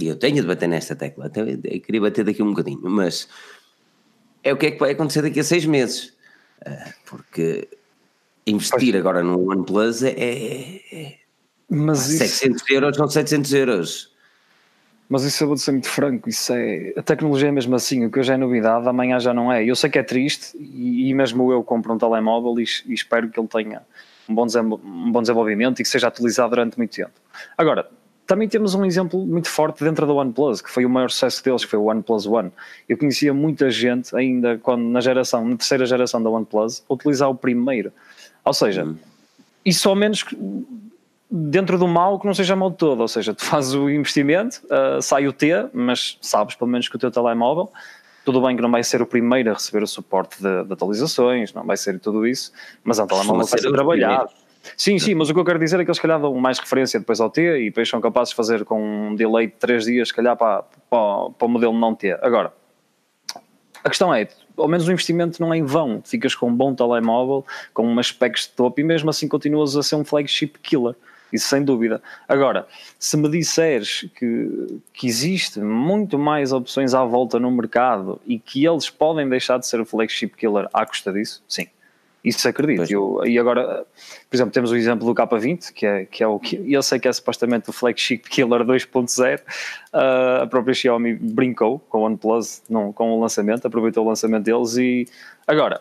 E 0.00 0.06
eu 0.06 0.16
tenho 0.16 0.36
de 0.36 0.46
bater 0.46 0.68
nesta 0.68 0.94
tecla. 0.94 1.26
Até 1.26 1.42
eu 1.42 1.80
queria 1.80 2.00
bater 2.00 2.24
daqui 2.24 2.42
um 2.42 2.50
bocadinho, 2.50 2.80
mas 2.84 3.28
é 4.42 4.52
o 4.52 4.56
que 4.56 4.66
é 4.66 4.70
que 4.70 4.78
vai 4.78 4.92
acontecer 4.92 5.22
daqui 5.22 5.40
a 5.40 5.44
seis 5.44 5.66
meses. 5.66 6.16
Ah, 6.64 6.92
porque 7.06 7.68
investir 8.46 8.96
agora 8.96 9.22
no 9.22 9.50
OnePlus 9.50 10.02
é, 10.02 10.14
é 10.16 11.18
mas 11.68 11.98
700 11.98 12.62
isso... 12.62 12.72
euros 12.72 12.96
são 12.96 13.08
700 13.08 13.54
euros. 13.54 14.18
Mas 15.08 15.24
isso 15.24 15.42
eu 15.42 15.48
vou 15.48 15.56
ser 15.56 15.72
muito 15.72 15.88
franco, 15.88 16.28
isso 16.28 16.52
é. 16.52 16.92
A 16.96 17.02
tecnologia 17.02 17.48
é 17.48 17.52
mesmo 17.52 17.74
assim, 17.74 18.04
o 18.04 18.10
que 18.10 18.20
hoje 18.20 18.32
é 18.32 18.36
novidade, 18.36 18.86
amanhã 18.86 19.18
já 19.18 19.32
não 19.32 19.50
é. 19.50 19.64
Eu 19.64 19.74
sei 19.74 19.88
que 19.88 19.98
é 19.98 20.02
triste 20.02 20.54
e, 20.58 21.08
e 21.08 21.14
mesmo 21.14 21.50
eu 21.50 21.64
compro 21.64 21.94
um 21.94 21.98
telemóvel 21.98 22.60
e, 22.60 22.64
e 22.86 22.92
espero 22.92 23.30
que 23.30 23.40
ele 23.40 23.48
tenha 23.48 23.82
um 24.28 24.34
bom, 24.34 24.46
um 24.84 25.10
bom 25.10 25.22
desenvolvimento 25.22 25.80
e 25.80 25.82
que 25.82 25.88
seja 25.88 26.08
atualizado 26.08 26.50
durante 26.50 26.76
muito 26.76 26.94
tempo. 26.94 27.12
Agora, 27.56 27.88
também 28.26 28.46
temos 28.46 28.74
um 28.74 28.84
exemplo 28.84 29.26
muito 29.26 29.48
forte 29.48 29.82
dentro 29.82 30.06
da 30.06 30.12
OnePlus, 30.12 30.60
que 30.60 30.70
foi 30.70 30.84
o 30.84 30.90
maior 30.90 31.10
sucesso 31.10 31.42
deles, 31.42 31.64
que 31.64 31.70
foi 31.70 31.78
o 31.78 31.86
OnePlus 31.86 32.26
One. 32.26 32.52
Eu 32.86 32.98
conhecia 32.98 33.32
muita 33.32 33.70
gente, 33.70 34.14
ainda 34.14 34.58
quando 34.58 34.82
na 34.82 35.00
geração, 35.00 35.48
na 35.48 35.56
terceira 35.56 35.86
geração 35.86 36.22
da 36.22 36.28
OnePlus, 36.28 36.84
utilizar 36.90 37.30
o 37.30 37.34
primeiro. 37.34 37.90
Ou 38.44 38.52
seja, 38.52 38.84
hum. 38.84 38.96
isso 39.64 39.88
ao 39.88 39.96
menos 39.96 40.22
dentro 41.30 41.78
do 41.78 41.86
mal 41.86 42.18
que 42.18 42.26
não 42.26 42.34
seja 42.34 42.56
mal 42.56 42.70
de 42.70 42.76
todo, 42.76 43.00
ou 43.00 43.08
seja, 43.08 43.34
tu 43.34 43.44
fazes 43.44 43.74
o 43.74 43.88
investimento, 43.90 44.62
uh, 44.64 45.00
sai 45.02 45.26
o 45.26 45.32
T, 45.32 45.68
mas 45.72 46.18
sabes 46.20 46.54
pelo 46.54 46.70
menos 46.70 46.88
que 46.88 46.96
o 46.96 46.98
teu 46.98 47.10
telemóvel, 47.10 47.70
tudo 48.24 48.40
bem 48.40 48.56
que 48.56 48.62
não 48.62 48.70
vai 48.70 48.82
ser 48.82 49.00
o 49.02 49.06
primeiro 49.06 49.50
a 49.50 49.54
receber 49.54 49.82
o 49.82 49.86
suporte 49.86 50.42
de, 50.42 50.64
de 50.64 50.72
atualizações, 50.72 51.52
não 51.52 51.64
vai 51.64 51.76
ser 51.76 51.98
tudo 52.00 52.26
isso, 52.26 52.52
mas 52.82 52.98
é 52.98 53.04
um 53.04 53.06
telemóvel 53.06 53.44
que 53.44 53.50
vai 53.50 53.60
ser 53.60 53.72
trabalhado. 53.72 54.30
Sim, 54.76 54.98
sim, 54.98 55.14
mas 55.14 55.30
o 55.30 55.34
que 55.34 55.40
eu 55.40 55.44
quero 55.44 55.58
dizer 55.58 55.80
é 55.80 55.84
que 55.84 55.90
eles, 55.90 55.96
se 55.96 56.02
calhar, 56.02 56.20
dão 56.20 56.34
mais 56.34 56.58
referência 56.58 56.98
depois 56.98 57.20
ao 57.20 57.30
T 57.30 57.60
e 57.60 57.64
depois 57.66 57.88
são 57.88 58.00
capazes 58.00 58.30
de 58.30 58.36
fazer 58.36 58.64
com 58.64 59.08
um 59.08 59.14
delay 59.14 59.46
de 59.46 59.54
3 59.54 59.84
dias, 59.84 60.08
se 60.08 60.14
calhar, 60.14 60.36
para, 60.36 60.62
para, 60.90 61.30
para 61.30 61.46
o 61.46 61.48
modelo 61.48 61.78
não 61.78 61.94
T. 61.94 62.12
Agora, 62.20 62.52
a 63.82 63.88
questão 63.88 64.12
é, 64.12 64.28
ao 64.56 64.68
menos 64.68 64.86
o 64.86 64.92
investimento 64.92 65.40
não 65.40 65.54
é 65.54 65.58
em 65.58 65.64
vão, 65.64 66.02
ficas 66.04 66.34
com 66.34 66.48
um 66.48 66.54
bom 66.54 66.74
telemóvel, 66.74 67.46
com 67.72 67.82
umas 67.84 68.08
specs 68.08 68.42
de 68.42 68.50
topo 68.50 68.80
e 68.80 68.84
mesmo 68.84 69.08
assim 69.08 69.28
continuas 69.28 69.76
a 69.76 69.82
ser 69.82 69.96
um 69.96 70.04
flagship 70.04 70.58
killer. 70.62 70.94
Isso 71.32 71.48
sem 71.48 71.62
dúvida. 71.62 72.02
Agora, 72.26 72.66
se 72.98 73.16
me 73.16 73.28
disseres 73.28 74.08
que, 74.14 74.80
que 74.92 75.06
existe 75.06 75.60
muito 75.60 76.18
mais 76.18 76.52
opções 76.52 76.94
à 76.94 77.04
volta 77.04 77.38
no 77.38 77.50
mercado 77.50 78.20
e 78.26 78.38
que 78.38 78.64
eles 78.64 78.88
podem 78.88 79.28
deixar 79.28 79.58
de 79.58 79.66
ser 79.66 79.80
o 79.80 79.84
flagship 79.84 80.30
killer 80.36 80.68
à 80.72 80.86
custa 80.86 81.12
disso, 81.12 81.42
sim. 81.46 81.66
Isso 82.24 82.48
acredito. 82.48 82.92
Eu, 82.92 83.22
e 83.24 83.38
agora, 83.38 83.86
por 84.28 84.36
exemplo, 84.36 84.52
temos 84.52 84.72
o 84.72 84.76
exemplo 84.76 85.06
do 85.06 85.14
K20, 85.14 85.72
que 85.72 85.86
é, 85.86 86.04
que 86.04 86.22
é 86.22 86.26
o 86.26 86.38
que 86.38 86.60
eu 86.70 86.82
sei 86.82 86.98
que 86.98 87.06
é 87.06 87.12
supostamente 87.12 87.70
o 87.70 87.72
flagship 87.72 88.18
killer 88.28 88.62
2.0. 88.62 89.38
Uh, 89.38 89.42
ah, 89.92 90.40
a 90.42 90.46
própria 90.46 90.74
Xiaomi 90.74 91.14
brincou 91.14 91.78
com 91.78 91.98
o 91.98 92.02
OnePlus 92.02 92.62
não, 92.68 92.92
com 92.92 93.12
o 93.12 93.20
lançamento, 93.20 93.66
aproveitou 93.66 94.04
o 94.04 94.08
lançamento 94.08 94.44
deles 94.44 94.76
e 94.76 95.06
agora 95.46 95.80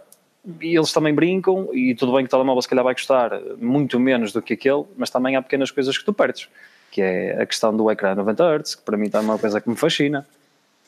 e 0.62 0.76
eles 0.76 0.92
também 0.94 1.14
brincam, 1.14 1.70
e 1.74 1.94
tudo 1.94 2.14
bem 2.14 2.24
que 2.24 2.28
o 2.28 2.32
telemóvel 2.32 2.62
se 2.62 2.68
calhar 2.68 2.84
vai 2.84 2.94
custar 2.94 3.32
muito 3.60 4.00
menos 4.00 4.32
do 4.32 4.42
que 4.42 4.54
aquele, 4.54 4.84
mas 4.96 5.10
também 5.10 5.36
há 5.36 5.42
pequenas 5.42 5.72
coisas 5.72 5.98
que 5.98 6.06
tu 6.06 6.14
perdes, 6.14 6.48
que 6.92 7.02
é 7.02 7.42
a 7.42 7.46
questão 7.46 7.76
do 7.76 7.92
ecrã 7.92 8.16
90 8.16 8.44
Hz, 8.44 8.76
que 8.76 8.82
para 8.84 8.98
mim 8.98 9.10
também 9.10 9.28
é 9.28 9.32
uma 9.32 9.40
coisa 9.40 9.60
que 9.60 9.70
me 9.70 9.76
fascina. 9.76 10.26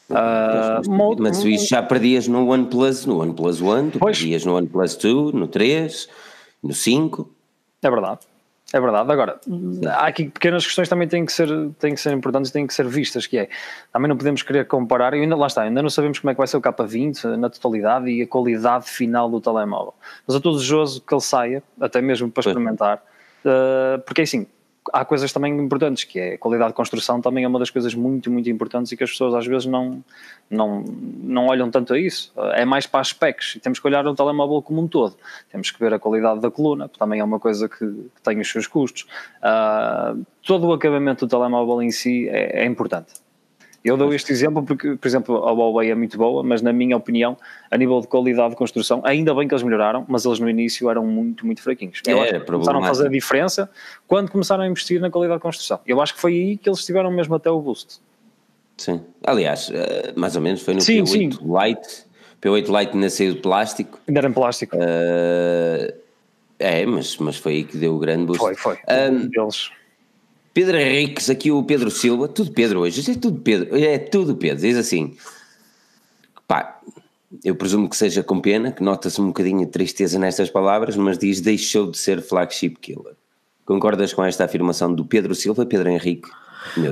Uh, 0.10 0.89
mas, 0.89 1.19
mas 1.19 1.43
isso 1.43 1.67
já 1.67 1.84
perdias 1.84 2.28
no 2.28 2.48
OnePlus, 2.50 3.06
no 3.06 3.22
OnePlus 3.22 3.62
One, 3.62 3.91
tu 3.91 4.00
pois. 4.00 4.17
perdias 4.17 4.45
no 4.45 4.56
OnePlus 4.56 4.95
2, 4.95 5.34
no 5.34 5.48
3, 5.48 6.10
no 6.63 6.74
5. 6.74 7.30
É 7.84 7.89
verdade. 7.89 8.19
É 8.71 8.79
verdade. 8.79 9.12
Agora, 9.12 9.39
há 9.88 10.08
aqui 10.08 10.29
pequenas 10.29 10.63
questões 10.65 10.88
também 10.88 11.08
têm 11.08 11.25
que 11.25 11.34
ser, 11.34 11.49
têm 11.79 11.95
que 11.95 11.99
ser 11.99 12.13
importantes, 12.13 12.51
têm 12.51 12.67
que 12.67 12.73
ser 12.73 12.88
vistas, 12.88 13.25
que 13.25 13.38
é, 13.38 13.49
também 13.91 14.08
não 14.08 14.15
podemos 14.15 14.43
querer 14.43 14.67
comparar, 14.67 15.13
e 15.15 15.21
ainda 15.21 15.36
lá 15.36 15.47
está, 15.47 15.63
ainda 15.63 15.82
não 15.82 15.89
sabemos 15.89 16.19
como 16.19 16.29
é 16.29 16.34
que 16.36 16.38
vai 16.38 16.47
ser 16.47 16.58
o 16.58 16.62
K20 16.62 17.36
na 17.36 17.49
totalidade 17.49 18.10
e 18.10 18.21
a 18.21 18.27
qualidade 18.27 18.86
final 18.86 19.29
do 19.29 19.41
telemóvel. 19.41 19.95
Mas 20.27 20.36
eu 20.36 20.38
estou 20.38 20.53
desejoso 20.53 21.01
que 21.01 21.13
ele 21.13 21.21
saia, 21.21 21.63
até 21.82 21.99
mesmo 21.99 22.29
para 22.29 22.41
experimentar, 22.41 23.03
uh, 23.43 23.99
porque 24.05 24.21
é 24.21 24.23
assim, 24.23 24.45
há 24.93 25.06
coisas 25.06 25.32
também 25.32 25.58
importantes, 25.58 26.04
que 26.04 26.19
é 26.19 26.34
a 26.34 26.38
qualidade 26.38 26.71
de 26.71 26.75
construção 26.75 27.21
também 27.21 27.43
é 27.43 27.47
uma 27.47 27.60
das 27.60 27.69
coisas 27.69 27.93
muito, 27.93 28.30
muito 28.32 28.49
importantes 28.49 28.91
e 28.91 28.97
que 28.97 29.04
as 29.04 29.12
pessoas 29.12 29.34
às 29.34 29.45
vezes 29.45 29.65
não, 29.65 30.04
não, 30.49 30.84
não 30.84 31.47
olham 31.47 31.69
tanto 31.69 31.93
a 31.93 31.99
isso. 31.99 32.32
É 32.54 32.65
mais 32.65 32.86
para 32.86 33.02
as 33.02 33.10
specs 33.10 33.56
e 33.56 33.60
temos 33.60 33.80
que 33.80 33.88
olhar 33.88 34.06
o 34.06 34.15
telemóvel 34.15 34.62
como 34.62 34.82
um 34.82 34.88
todo. 34.88 35.15
Temos 35.52 35.71
que 35.71 35.80
ver 35.80 35.93
a 35.93 35.99
qualidade 35.99 36.39
da 36.39 36.52
coluna, 36.52 36.89
que 36.89 36.97
também 36.97 37.19
é 37.19 37.23
uma 37.23 37.39
coisa 37.39 37.67
que, 37.67 37.78
que 37.78 38.21
tem 38.23 38.39
os 38.39 38.49
seus 38.49 38.67
custos. 38.67 39.06
Uh, 39.39 40.25
todo 40.45 40.67
o 40.67 40.73
acabamento 40.73 41.25
do 41.25 41.30
telemóvel 41.30 41.82
em 41.82 41.91
si 41.91 42.28
é, 42.30 42.63
é 42.63 42.65
importante. 42.65 43.13
Eu 43.83 43.95
dou 43.95 44.13
este 44.13 44.31
exemplo 44.33 44.61
porque, 44.63 44.95
por 44.95 45.07
exemplo, 45.07 45.37
a 45.37 45.51
Huawei 45.51 45.89
é 45.91 45.95
muito 45.95 46.17
boa, 46.17 46.43
mas 46.43 46.61
na 46.61 46.73
minha 46.73 46.97
opinião, 46.97 47.37
a 47.71 47.77
nível 47.77 48.01
de 48.01 48.07
qualidade 48.07 48.49
de 48.51 48.55
construção, 48.57 49.01
ainda 49.05 49.33
bem 49.33 49.47
que 49.47 49.53
eles 49.53 49.63
melhoraram, 49.63 50.05
mas 50.07 50.25
eles 50.25 50.37
no 50.39 50.49
início 50.49 50.89
eram 50.89 51.05
muito, 51.05 51.45
muito 51.45 51.61
fraquinhos. 51.61 52.01
Eu 52.05 52.17
É, 52.17 52.21
acho 52.23 52.39
que 52.41 52.45
começaram 52.51 52.83
a 52.83 52.87
fazer 52.87 53.07
a 53.07 53.09
diferença 53.09 53.69
quando 54.05 54.29
começaram 54.31 54.63
a 54.63 54.67
investir 54.67 54.99
na 54.99 55.09
qualidade 55.09 55.39
de 55.39 55.43
construção. 55.43 55.79
Eu 55.87 56.01
acho 56.01 56.13
que 56.13 56.19
foi 56.19 56.33
aí 56.33 56.57
que 56.57 56.67
eles 56.69 56.85
tiveram 56.85 57.09
mesmo 57.09 57.35
até 57.35 57.49
o 57.49 57.59
boost. 57.61 57.99
Sim. 58.77 59.01
Aliás, 59.25 59.71
eh, 59.73 60.13
mais 60.15 60.35
ou 60.35 60.41
menos 60.41 60.61
foi 60.61 60.73
no 60.73 60.81
Sim, 60.81 61.03
P8 61.03 61.07
sim. 61.07 61.29
Lite. 61.29 62.05
P8 62.41 62.79
Lite 62.79 62.97
nasceu 62.97 63.33
de 63.33 63.39
plástico. 63.39 63.97
Ainda 64.07 64.19
era 64.19 64.27
em 64.29 64.33
plástico. 64.33 64.75
Eh, 64.79 65.95
é, 66.59 66.85
mas, 66.85 67.17
mas 67.17 67.37
foi 67.37 67.53
aí 67.53 67.63
que 67.63 67.77
deu 67.77 67.95
o 67.95 67.99
grande 67.99 68.25
boost. 68.25 68.39
foi, 68.41 68.55
foi. 68.55 68.77
Ahm, 68.87 69.29
Eles. 69.33 69.71
Pedro 70.53 70.77
Henriques, 70.77 71.29
aqui 71.29 71.51
o 71.51 71.63
Pedro 71.63 71.89
Silva, 71.91 72.27
tudo 72.27 72.51
Pedro 72.51 72.79
hoje, 72.81 73.09
é 73.12 73.15
tudo 73.15 73.39
Pedro, 73.39 73.75
é 73.77 73.97
tudo 73.97 74.35
Pedro, 74.35 74.62
diz 74.62 74.77
assim, 74.77 75.15
pá, 76.47 76.79
eu 77.43 77.55
presumo 77.55 77.88
que 77.89 77.95
seja 77.95 78.23
com 78.23 78.39
pena, 78.41 78.71
que 78.71 78.83
nota-se 78.83 79.21
um 79.21 79.27
bocadinho 79.27 79.59
de 79.65 79.71
tristeza 79.71 80.17
nestas 80.17 80.49
palavras, 80.49 80.95
mas 80.97 81.17
diz 81.17 81.39
deixou 81.41 81.89
de 81.91 81.97
ser 81.97 82.21
flagship 82.21 82.75
killer. 82.81 83.13
Concordas 83.65 84.12
com 84.13 84.23
esta 84.23 84.45
afirmação 84.45 84.93
do 84.93 85.05
Pedro 85.05 85.35
Silva, 85.35 85.65
Pedro 85.65 85.89
Henrique? 85.89 86.27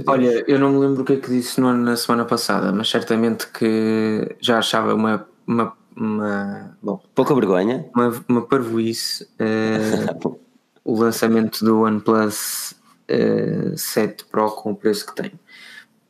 Olha, 0.06 0.46
eu 0.48 0.60
não 0.60 0.72
me 0.72 0.78
lembro 0.80 1.02
o 1.02 1.06
que 1.06 1.14
é 1.14 1.18
que 1.18 1.30
disse 1.30 1.60
no- 1.60 1.74
na 1.74 1.98
semana 1.98 2.24
passada, 2.24 2.72
mas 2.72 2.88
certamente 2.90 3.48
que 3.52 4.36
já 4.40 4.60
achava 4.60 4.94
uma, 4.94 5.28
uma, 5.48 5.74
uma, 5.96 6.78
bom, 6.82 7.02
Pouca 7.16 7.34
vergonha. 7.34 7.86
uma, 7.96 8.24
uma 8.30 8.42
parvoíce 8.44 9.28
eh, 9.40 10.06
o 10.86 10.96
lançamento 11.00 11.66
do 11.66 11.82
OnePlus 11.82 12.76
eh, 13.08 13.74
7 13.76 14.26
Pro 14.26 14.52
com 14.52 14.72
o 14.72 14.76
preço 14.76 15.06
que 15.06 15.16
tem. 15.16 15.32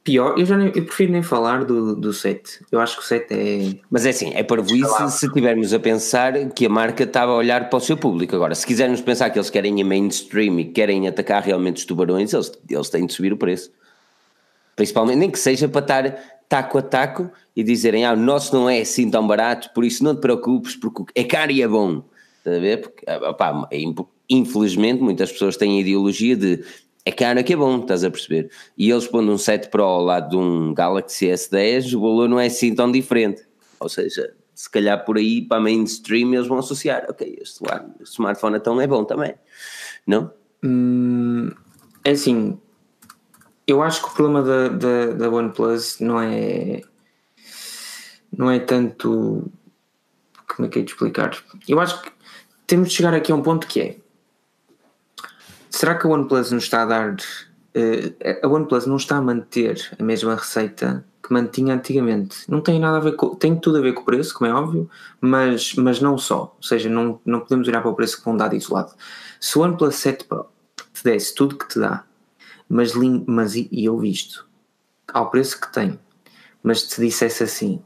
Pior, 0.03 0.39
eu, 0.39 0.45
já 0.45 0.55
nem, 0.55 0.67
eu 0.67 0.86
prefiro 0.86 1.12
nem 1.12 1.21
falar 1.21 1.65
do, 1.65 1.93
do 1.93 2.13
7. 2.13 2.65
Eu 2.71 2.79
acho 2.79 2.95
que 2.95 3.03
o 3.03 3.05
7 3.05 3.27
é. 3.33 3.75
Mas 3.91 4.05
é 4.05 4.10
assim, 4.12 4.31
é 4.33 4.41
para 4.41 4.62
isso 4.62 5.10
se 5.10 5.29
tivermos 5.33 5.73
a 5.73 5.79
pensar 5.79 6.49
que 6.51 6.65
a 6.65 6.69
marca 6.69 7.03
estava 7.03 7.33
a 7.33 7.36
olhar 7.36 7.69
para 7.69 7.75
o 7.75 7.81
seu 7.81 7.97
público. 7.97 8.33
Agora, 8.33 8.55
se 8.55 8.65
quisermos 8.65 9.01
pensar 9.01 9.29
que 9.29 9.38
eles 9.38 9.49
querem 9.49 9.81
a 9.81 9.86
mainstream 9.86 10.62
e 10.62 10.65
querem 10.65 11.10
atacar 11.10 11.43
realmente 11.43 11.77
os 11.77 11.86
tubarões, 11.86 12.33
eles, 12.33 12.49
eles 12.69 12.89
têm 12.89 13.05
de 13.05 13.12
subir 13.12 13.33
o 13.33 13.38
preço. 13.38 13.69
Principalmente, 14.77 15.17
nem 15.17 15.29
que 15.29 15.39
seja 15.39 15.67
para 15.67 15.81
estar 15.81 16.17
taco 16.47 16.77
a 16.77 16.81
taco 16.81 17.29
e 17.53 17.62
dizerem, 17.62 18.05
ah, 18.05 18.13
o 18.13 18.15
nosso 18.15 18.55
não 18.55 18.69
é 18.69 18.79
assim 18.79 19.12
tão 19.12 19.27
barato, 19.27 19.71
por 19.73 19.83
isso 19.83 20.05
não 20.05 20.15
te 20.15 20.21
preocupes, 20.21 20.77
porque 20.77 21.03
é 21.15 21.23
caro 21.25 21.51
e 21.51 21.62
é 21.62 21.67
bom. 21.67 22.03
Estás 22.38 22.57
a 22.57 22.60
ver? 22.62 22.77
Porque, 22.77 23.03
ah, 23.07 23.31
opá, 23.31 23.67
é 23.69 23.77
infelizmente, 24.29 25.01
muitas 25.01 25.31
pessoas 25.31 25.57
têm 25.57 25.77
a 25.77 25.81
ideologia 25.81 26.36
de 26.36 26.63
é 27.08 27.12
caro 27.12 27.41
que 27.41 27.54
é 27.54 27.56
bom, 27.56 27.80
estás 27.80 28.04
a 28.04 28.12
perceber? 28.12 28.52
E 28.78 28.91
eles 28.91 29.08
pondo 29.08 29.32
um 29.32 29.38
7 29.38 29.70
Pro 29.70 29.82
ao 29.82 30.04
lado 30.04 30.32
de 30.32 30.36
um 30.36 30.74
Galaxy 30.74 31.28
S10, 31.28 31.96
o 31.96 32.02
valor 32.02 32.28
não 32.28 32.38
é 32.38 32.48
assim 32.48 32.76
tão 32.76 32.91
diferente. 32.91 33.48
Ou 33.80 33.88
seja, 33.88 34.34
se 34.54 34.70
calhar 34.70 35.06
por 35.06 35.17
aí 35.17 35.41
para 35.41 35.62
mainstream 35.62 36.34
eles 36.34 36.48
vão 36.48 36.58
associar, 36.58 37.06
ok, 37.10 37.39
este 37.41 37.63
smartphone 38.04 38.58
então 38.58 38.82
é 38.82 38.86
bom 38.86 39.06
também. 39.06 39.36
Não? 40.06 40.34
Hum, 40.62 41.50
é 42.04 42.12
assim, 42.12 42.60
eu 43.65 43.82
acho 43.82 44.02
que 44.02 44.10
o 44.10 44.12
problema 44.12 44.43
da, 44.43 44.67
da, 44.67 45.06
da 45.13 45.30
OnePlus 45.30 46.02
não 46.02 46.22
é. 46.22 46.82
Não 48.38 48.52
é 48.52 48.60
tanto. 48.60 49.50
Como 50.46 50.67
é 50.67 50.70
que 50.70 50.80
é 50.80 50.82
de 50.82 50.91
explicar? 50.91 51.38
Eu 51.70 51.80
acho 51.80 52.02
que 52.02 52.12
temos 52.65 52.89
de 52.89 52.96
chegar 52.96 53.13
aqui 53.13 53.32
a 53.32 53.36
um 53.36 53.41
ponto 53.41 53.65
que 53.65 53.80
é. 53.80 53.98
Será 55.77 55.93
que 55.95 56.07
a 56.07 56.09
OnePlus 56.09 56.51
nos 56.51 56.63
está 56.63 56.81
a 56.81 56.85
dar. 56.85 57.15
eh, 57.75 58.39
a 58.43 58.47
OnePlus 58.47 58.87
não 58.87 58.95
está 58.97 59.17
a 59.17 59.21
manter 59.21 59.77
a 59.99 60.01
mesma 60.03 60.33
receita 60.35 61.05
que 61.21 61.31
mantinha 61.31 61.75
antigamente. 61.75 62.37
Não 62.49 62.61
tem 62.61 62.79
nada 62.79 62.97
a 62.97 62.99
ver 62.99 63.15
com. 63.15 63.35
Tem 63.35 63.55
tudo 63.55 63.77
a 63.77 63.81
ver 63.81 63.93
com 63.93 64.01
o 64.01 64.05
preço, 64.05 64.33
como 64.33 64.49
é 64.49 64.53
óbvio, 64.53 64.89
mas, 65.21 65.75
mas 65.75 66.01
não 66.01 66.17
só. 66.17 66.55
Ou 66.57 66.63
seja, 66.63 66.89
não, 66.89 67.19
não 67.23 67.41
podemos 67.41 67.67
olhar 67.67 67.81
para 67.81 67.91
o 67.91 67.95
preço 67.95 68.23
como 68.23 68.33
um 68.33 68.37
dado 68.37 68.55
isolado. 68.55 68.93
Se 69.39 69.55
o 69.59 69.61
OnePlus 69.61 69.93
7 69.95 70.23
Pro 70.25 70.47
te 70.93 71.03
desse 71.03 71.35
tudo 71.35 71.55
que 71.55 71.67
te 71.67 71.77
dá, 71.79 72.03
mas, 72.67 72.93
mas 73.27 73.53
e, 73.55 73.67
e 73.71 73.85
eu 73.85 73.99
visto 73.99 74.47
ao 75.13 75.29
preço 75.29 75.61
que 75.61 75.71
tem, 75.71 75.99
mas 76.63 76.81
te 76.83 76.99
dissesse 76.99 77.43
assim, 77.43 77.79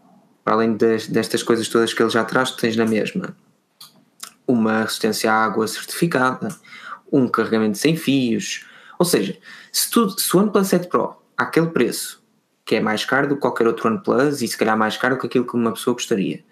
para 0.46 0.54
além 0.54 0.78
das- 0.78 1.08
destas 1.08 1.44
coisas 1.44 1.68
todas 1.68 1.94
que 1.94 2.02
ele 2.02 2.10
já 2.10 2.24
traz, 2.24 2.52
tu 2.52 2.58
tens 2.58 2.78
na 2.78 2.86
mesma 2.86 3.36
uma 4.48 4.82
resistência 4.84 5.32
à 5.32 5.44
água 5.46 5.68
certificada, 5.68 6.50
um 7.12 7.28
carregamento 7.28 7.78
sem 7.78 7.96
fios, 7.96 8.66
ou 8.98 9.06
seja, 9.06 9.38
se, 9.72 9.90
tu, 9.90 10.10
se 10.12 10.36
o 10.36 10.40
OnePlus 10.40 10.68
7 10.68 10.88
Pro 10.88 11.16
àquele 11.38 11.68
preço, 11.68 12.24
que 12.64 12.76
é 12.76 12.80
mais 12.80 13.04
caro 13.04 13.28
do 13.28 13.36
que 13.36 13.42
qualquer 13.42 13.68
outro 13.68 13.90
OnePlus 13.90 14.42
e 14.42 14.48
se 14.48 14.58
calhar 14.58 14.78
mais 14.78 14.96
caro 14.96 15.16
do 15.16 15.22
que 15.22 15.28
aquilo 15.28 15.46
que 15.46 15.56
uma 15.56 15.72
pessoa 15.72 15.94
gostaria, 15.94 16.44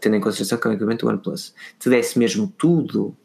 tendo 0.00 0.16
em 0.16 0.20
consideração 0.20 0.58
que 0.58 0.66
é 0.66 0.70
um 0.70 0.72
equipamento 0.72 1.08
OnePlus, 1.08 1.54
te 1.78 1.88
desse 1.88 2.18
mesmo 2.18 2.52
tudo 2.58 3.16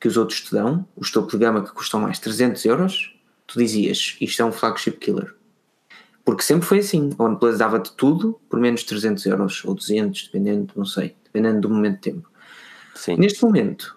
que 0.00 0.08
os 0.08 0.16
outros 0.16 0.40
te 0.40 0.52
dão, 0.52 0.86
os 0.96 1.10
topo 1.10 1.30
de 1.30 1.38
gama 1.38 1.62
que 1.62 1.72
custam 1.72 2.00
mais 2.00 2.18
300 2.18 2.64
euros, 2.64 3.16
tu 3.46 3.58
dizias, 3.58 4.16
isto 4.20 4.42
é 4.42 4.44
um 4.44 4.52
flagship 4.52 4.98
killer. 4.98 5.34
Porque 6.24 6.42
sempre 6.42 6.66
foi 6.66 6.80
assim, 6.80 7.10
a 7.16 7.22
OnePlus 7.22 7.58
dava-te 7.58 7.92
tudo 7.92 8.40
por 8.50 8.58
menos 8.58 8.82
300 8.82 9.24
euros, 9.26 9.64
ou 9.64 9.74
200, 9.74 10.24
dependendo, 10.24 10.72
não 10.74 10.84
sei, 10.84 11.14
dependendo 11.22 11.60
do 11.60 11.70
momento 11.70 11.94
de 11.94 12.00
tempo. 12.00 12.28
Sim. 12.96 13.16
Neste 13.16 13.42
momento, 13.42 13.95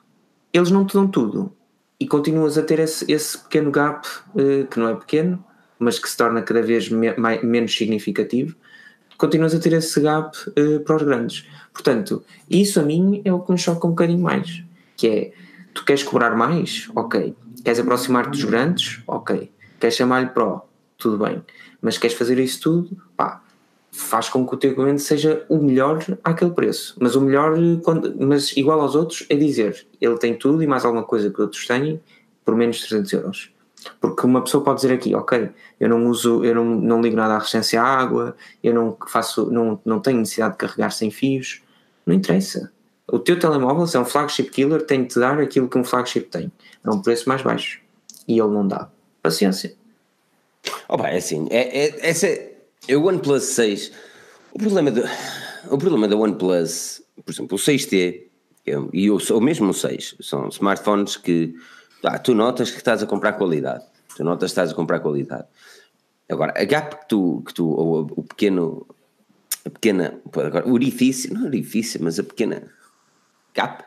eles 0.54 0.72
não 0.72 0.86
te 0.86 0.94
dão 0.94 1.08
tudo 1.08 1.52
e 2.00 2.08
continuas 2.08 2.58
a 2.58 2.64
ter 2.64 2.80
esse, 2.80 3.10
esse 3.12 3.38
pequeno 3.38 3.72
gap, 3.72 4.08
eh, 4.38 4.66
que 4.70 4.80
não 4.80 4.88
é 4.90 4.96
pequeno, 4.96 5.44
mas 5.78 6.00
que 6.00 6.10
se 6.10 6.16
torna 6.18 6.42
cada 6.42 6.62
vez 6.62 6.90
me- 6.90 7.16
mai- 7.18 7.42
menos 7.44 7.76
significativo. 7.76 8.56
Continuas 9.18 9.54
a 9.54 9.60
ter 9.60 9.74
esse 9.74 10.00
gap 10.00 10.36
eh, 10.56 10.80
para 10.80 10.96
os 10.96 11.04
grandes. 11.04 11.46
Portanto, 11.74 12.24
isso 12.50 12.80
a 12.80 12.84
mim 12.84 13.22
é 13.26 13.34
o 13.34 13.40
que 13.42 13.52
me 13.52 13.58
choca 13.58 13.86
um 13.86 13.92
bocadinho 13.92 14.20
mais. 14.22 14.64
Que 14.96 15.08
é, 15.08 15.34
tu 15.74 15.84
queres 15.86 16.04
cobrar 16.04 16.36
mais? 16.36 16.90
Ok. 16.96 17.36
Queres 17.64 17.80
aproximar-te 17.80 18.32
dos 18.32 18.44
grandes? 18.46 19.02
Ok. 19.06 19.52
Queres 19.80 19.96
chamar-lhe 19.96 20.30
Pro? 20.30 20.62
Tudo 20.98 21.24
bem. 21.24 21.44
Mas 21.82 21.98
queres 21.98 22.16
fazer 22.18 22.40
isso 22.40 22.62
tudo? 22.62 23.02
Pá, 23.16 23.42
faz 23.92 24.30
com 24.30 24.46
que 24.48 24.54
o 24.54 24.58
teu 24.58 24.72
equipamento 24.72 25.02
seja 25.02 25.46
o 25.50 25.58
melhor 25.58 26.04
àquele 26.24 26.52
preço. 26.52 26.96
Mas 27.00 27.16
o 27.16 27.22
melhor, 27.22 27.56
mas 28.20 28.56
igual 28.56 28.80
aos 28.82 28.96
outros, 28.96 29.26
é 29.30 29.36
dizer, 29.36 29.86
ele 30.00 30.18
tem 30.18 30.38
tudo 30.38 30.62
e 30.62 30.68
mais 30.68 30.86
alguma 30.86 31.04
coisa 31.04 31.30
que 31.30 31.42
outros 31.42 31.66
têm 31.66 32.00
por 32.46 32.56
menos 32.56 32.78
de 32.78 32.88
300 32.88 33.14
euros. 33.14 33.52
Porque 34.00 34.26
uma 34.26 34.42
pessoa 34.42 34.64
pode 34.64 34.82
dizer 34.82 34.94
aqui, 34.94 35.16
ok, 35.16 35.50
eu 35.80 35.90
não 35.90 36.08
uso, 36.08 36.44
eu 36.44 36.54
não, 36.54 36.66
não 36.66 37.02
ligo 37.02 37.16
nada 37.16 37.36
à 37.36 37.38
resistência 37.38 37.82
à 37.82 37.86
água, 37.86 38.36
eu 38.64 38.74
não 38.74 38.98
faço, 39.08 39.50
não, 39.52 39.80
não 39.86 40.00
tenho 40.00 40.20
necessidade 40.20 40.54
de 40.54 40.58
carregar 40.58 40.92
sem 40.92 41.10
fios. 41.10 41.62
Não 42.06 42.14
interessa. 42.14 42.72
O 43.08 43.20
teu 43.20 43.40
telemóvel, 43.40 43.88
se 43.88 43.98
é 43.98 44.00
um 44.00 44.06
flagship 44.06 44.50
killer, 44.50 44.86
tem 44.86 45.04
de 45.04 45.10
te 45.10 45.20
dar 45.20 45.40
aquilo 45.40 45.68
que 45.68 45.78
um 45.78 45.84
flagship 45.84 46.26
tem. 46.30 46.52
É 46.84 46.90
um 46.90 47.02
preço 47.02 47.28
mais 47.28 47.42
baixo. 47.42 47.80
E 48.28 48.38
ele 48.40 48.50
não 48.50 48.68
dá. 48.68 48.90
Paciência. 49.22 49.76
Opa, 50.88 51.10
é 51.10 51.18
assim, 51.18 51.48
é, 51.50 51.86
é, 51.86 52.10
essa 52.10 52.28
é, 52.88 52.94
é 52.94 52.98
o 52.98 53.06
OnePlus 53.06 53.44
6. 53.44 53.92
O 54.54 54.58
problema, 54.60 54.92
do, 54.92 55.04
o 55.70 55.78
problema 55.78 56.08
da 56.08 56.16
OnePlus, 56.16 57.02
por 57.26 57.32
exemplo, 57.32 57.56
o 57.56 57.60
6T 57.60 58.24
que 58.64 58.72
é- 58.72 58.78
e 58.94 59.10
o, 59.10 59.18
o 59.18 59.42
mesmo 59.42 59.70
o 59.70 59.74
6, 59.74 60.16
são 60.22 60.48
smartphones 60.50 61.16
que 61.18 61.56
ah, 62.04 62.18
tu 62.20 62.34
notas 62.36 62.70
que 62.72 62.78
estás 62.78 63.02
a 63.04 63.06
comprar 63.08 63.34
qualidade. 63.34 63.84
Tu 64.16 64.24
notas 64.24 64.50
que 64.50 64.52
estás 64.52 64.72
a 64.72 64.76
comprar 64.76 65.00
qualidade. 65.00 65.46
Agora, 66.30 66.54
a 66.56 66.64
gap 66.66 66.96
que 66.98 67.08
tu, 67.08 67.42
que 67.46 67.54
tu 67.54 67.68
ou 67.70 68.12
o 68.16 68.24
pequeno, 68.24 68.86
a 69.66 69.70
pequena, 69.70 70.20
agora, 70.34 70.68
o 70.68 70.74
orifício, 70.74 71.34
não 71.34 71.44
é 71.44 71.48
orifício, 71.48 72.00
mas 72.04 72.20
a 72.20 72.24
pequena 72.24 72.68
gap, 73.56 73.84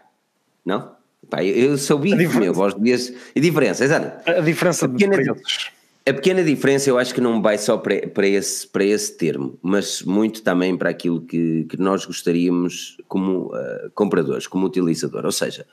não? 0.65 0.95
Pá, 1.31 1.43
eu, 1.45 1.55
eu 1.71 1.79
sou 1.79 1.99
diferença. 2.01 2.41
meu, 2.41 2.53
gosto 2.55 2.81
de 2.81 2.93
a 3.37 3.41
diferença, 3.41 3.85
exato. 3.85 4.29
A 4.29 4.41
diferença 4.41 4.89
de 4.89 4.95
pequena- 4.95 5.35
preços. 5.35 5.71
A 6.05 6.13
pequena 6.13 6.43
diferença 6.43 6.91
eu 6.91 6.99
acho 6.99 7.15
que 7.15 7.21
não 7.21 7.41
vai 7.41 7.57
só 7.57 7.79
para, 7.79 8.09
para, 8.09 8.27
esse, 8.27 8.67
para 8.67 8.85
esse 8.85 9.17
termo, 9.17 9.57
mas 9.63 10.03
muito 10.03 10.43
também 10.43 10.77
para 10.77 10.91
aquilo 10.91 11.21
que, 11.21 11.65
que 11.65 11.77
nós 11.77 12.05
gostaríamos 12.05 12.97
como 13.07 13.55
ah, 13.55 13.89
compradores, 13.95 14.49
como 14.49 14.67
utilizador. 14.67 15.25
Ou 15.25 15.31
seja, 15.31 15.65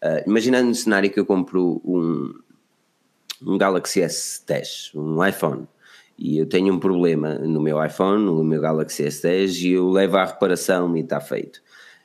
ah, 0.00 0.22
imaginando 0.24 0.70
um 0.70 0.74
cenário 0.74 1.10
que 1.10 1.18
eu 1.18 1.26
compro 1.26 1.82
um, 1.84 2.32
um 3.44 3.58
Galaxy 3.58 4.00
S10, 4.00 4.94
um 4.94 5.24
iPhone, 5.24 5.66
e 6.16 6.38
eu 6.38 6.46
tenho 6.46 6.72
um 6.72 6.78
problema 6.78 7.34
no 7.34 7.60
meu 7.60 7.84
iPhone, 7.84 8.24
no 8.24 8.44
meu 8.44 8.60
Galaxy 8.60 9.02
S10, 9.02 9.62
e 9.62 9.72
eu 9.72 9.90
levo 9.90 10.16
à 10.16 10.24
reparação 10.24 10.96
e 10.96 11.00
está 11.00 11.20
feito. 11.20 11.60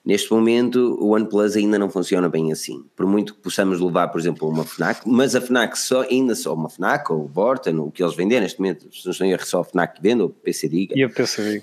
Neste 0.07 0.31
momento, 0.31 0.97
o 1.01 1.09
OnePlus 1.09 1.57
ainda 1.57 1.77
não 1.77 1.89
funciona 1.89 2.29
bem 2.29 2.49
assim. 2.49 2.81
Por 2.95 3.05
muito 3.05 3.35
que 3.35 3.41
possamos 3.41 3.81
levar, 3.81 4.07
por 4.07 4.21
exemplo, 4.21 4.47
uma 4.47 4.63
FNAC, 4.63 5.01
mas 5.05 5.35
a 5.35 5.41
FNAC 5.41 5.77
só, 5.77 6.03
ainda 6.03 6.33
só 6.33 6.53
uma 6.53 6.69
FNAC, 6.69 7.11
ou 7.11 7.25
o 7.25 7.27
Vorten, 7.27 7.77
o 7.79 7.91
que 7.91 8.01
eles 8.01 8.15
vendem 8.15 8.39
neste 8.39 8.57
momento, 8.57 8.87
se 8.89 9.05
não 9.05 9.11
estou 9.11 9.27
erro, 9.27 9.45
só 9.45 9.59
a 9.59 9.63
FNAC 9.65 9.97
que 9.97 10.01
vende, 10.01 10.21
ou 10.21 10.29
PC 10.29 10.69
Diga, 10.69 10.97
E 10.97 11.03
a 11.03 11.09
PC, 11.09 11.57
uh, 11.57 11.61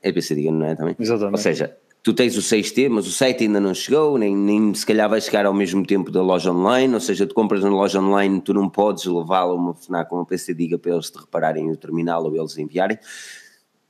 é 0.00 0.12
PC 0.12 0.36
Diga, 0.36 0.52
não 0.52 0.64
é 0.64 0.76
também? 0.76 0.94
Exatamente. 0.96 1.32
Ou 1.34 1.42
seja, 1.42 1.76
tu 2.04 2.14
tens 2.14 2.36
o 2.36 2.40
6T, 2.40 2.88
mas 2.88 3.08
o 3.08 3.10
7 3.10 3.42
ainda 3.42 3.58
não 3.58 3.74
chegou, 3.74 4.16
nem, 4.16 4.36
nem 4.36 4.72
se 4.72 4.86
calhar 4.86 5.10
vai 5.10 5.20
chegar 5.20 5.44
ao 5.44 5.52
mesmo 5.52 5.84
tempo 5.84 6.08
da 6.12 6.22
loja 6.22 6.52
online, 6.52 6.94
ou 6.94 7.00
seja, 7.00 7.26
tu 7.26 7.34
compras 7.34 7.64
na 7.64 7.70
loja 7.70 8.00
online, 8.00 8.40
tu 8.40 8.54
não 8.54 8.68
podes 8.68 9.06
levá-la 9.06 9.50
a 9.50 9.56
uma 9.56 9.74
FNAC 9.74 10.12
ou 10.12 10.20
uma 10.20 10.24
PC 10.24 10.54
Diga 10.54 10.78
para 10.78 10.92
eles 10.92 11.10
te 11.10 11.18
repararem 11.18 11.68
o 11.68 11.76
terminal 11.76 12.22
ou 12.24 12.36
eles 12.36 12.56
enviarem. 12.56 12.96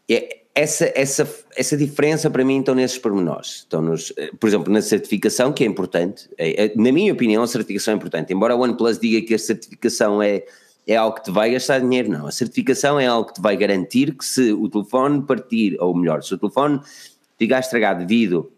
É, 0.08 0.39
essa, 0.60 0.92
essa, 0.94 1.28
essa 1.56 1.74
diferença 1.74 2.28
para 2.28 2.44
mim 2.44 2.58
estão 2.58 2.74
nesses 2.74 2.98
pormenores. 2.98 3.60
Estão 3.60 3.80
nos, 3.80 4.12
por 4.38 4.46
exemplo, 4.46 4.70
na 4.70 4.82
certificação, 4.82 5.54
que 5.54 5.64
é 5.64 5.66
importante. 5.66 6.28
É, 6.36 6.66
é, 6.66 6.72
na 6.76 6.92
minha 6.92 7.14
opinião, 7.14 7.42
a 7.42 7.46
certificação 7.46 7.94
é 7.94 7.96
importante. 7.96 8.30
Embora 8.34 8.52
a 8.52 8.56
OnePlus 8.58 8.98
diga 8.98 9.26
que 9.26 9.32
a 9.32 9.38
certificação 9.38 10.22
é, 10.22 10.44
é 10.86 10.96
algo 10.96 11.16
que 11.16 11.24
te 11.24 11.30
vai 11.30 11.50
gastar 11.50 11.80
dinheiro, 11.80 12.10
não. 12.10 12.26
A 12.26 12.30
certificação 12.30 13.00
é 13.00 13.06
algo 13.06 13.28
que 13.28 13.34
te 13.36 13.40
vai 13.40 13.56
garantir 13.56 14.14
que 14.14 14.22
se 14.22 14.52
o 14.52 14.68
telefone 14.68 15.22
partir, 15.22 15.78
ou 15.80 15.96
melhor, 15.96 16.22
se 16.22 16.34
o 16.34 16.38
telefone 16.38 16.78
ficar 17.38 17.60
estragado 17.60 18.00
devido 18.00 18.52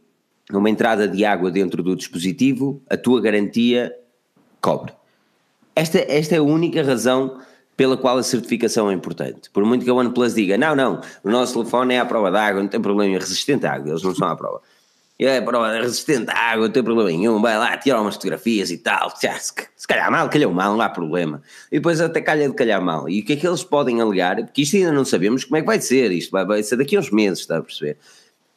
a 0.53 0.59
uma 0.59 0.69
entrada 0.69 1.07
de 1.07 1.25
água 1.25 1.53
dentro 1.53 1.85
do 1.85 1.95
dispositivo, 1.95 2.83
a 2.91 2.97
tua 2.97 3.21
garantia 3.21 3.95
cobre. 4.61 4.93
Esta, 5.77 5.99
esta 5.99 6.35
é 6.35 6.39
a 6.39 6.43
única 6.43 6.83
razão 6.83 7.39
pela 7.77 7.97
qual 7.97 8.19
a 8.19 8.23
certificação 8.23 8.91
é 8.91 8.95
importante. 8.95 9.51
Por 9.51 9.65
muito 9.65 9.85
que 9.85 9.91
a 9.91 9.95
OnePlus 9.95 10.35
diga, 10.35 10.57
não, 10.59 10.75
não, 10.75 11.01
o 11.25 11.31
nosso 11.31 11.55
telefone 11.55 11.95
é 11.95 12.01
à 12.01 12.05
prova 12.05 12.31
d'água, 12.31 12.63
não 12.63 12.69
tem 12.69 12.81
problema, 12.81 13.15
é 13.15 13.19
resistente 13.19 13.67
à 13.67 13.75
água, 13.75 13.91
eles 13.91 14.03
não 14.03 14.15
são 14.15 14.29
à 14.29 14.37
prova. 14.37 14.61
É 15.19 15.41
prova, 15.41 15.77
é 15.77 15.81
resistente 15.81 16.31
à 16.31 16.53
água, 16.53 16.67
não 16.67 16.73
tem 16.73 16.83
problema 16.83 17.11
nenhum, 17.11 17.41
vai 17.41 17.57
lá, 17.57 17.77
tira 17.77 18.01
umas 18.01 18.15
fotografias 18.15 18.71
e 18.71 18.79
tal, 18.79 19.13
se, 19.15 19.87
calhar 19.87 20.11
mal, 20.11 20.29
calhou 20.29 20.53
mal, 20.53 20.73
não 20.73 20.81
há 20.81 20.89
problema. 20.89 21.41
E 21.71 21.77
depois 21.77 22.01
até 22.01 22.21
calha 22.21 22.49
de 22.49 22.55
calhar 22.55 22.83
mal. 22.83 23.09
E 23.09 23.21
o 23.21 23.25
que 23.25 23.35
é 23.35 23.37
que 23.37 23.47
eles 23.47 23.63
podem 23.63 24.01
alegar? 24.01 24.37
Porque 24.37 24.63
isto 24.63 24.77
ainda 24.77 24.91
não 24.91 25.05
sabemos 25.05 25.45
como 25.45 25.59
é 25.59 25.61
que 25.61 25.67
vai 25.67 25.81
ser, 25.81 26.11
isto 26.11 26.31
vai, 26.33 26.45
vai 26.45 26.63
ser 26.63 26.77
daqui 26.77 26.97
a 26.97 27.01
uns 27.01 27.11
meses, 27.11 27.41
está 27.41 27.59
a 27.59 27.63
perceber? 27.63 27.99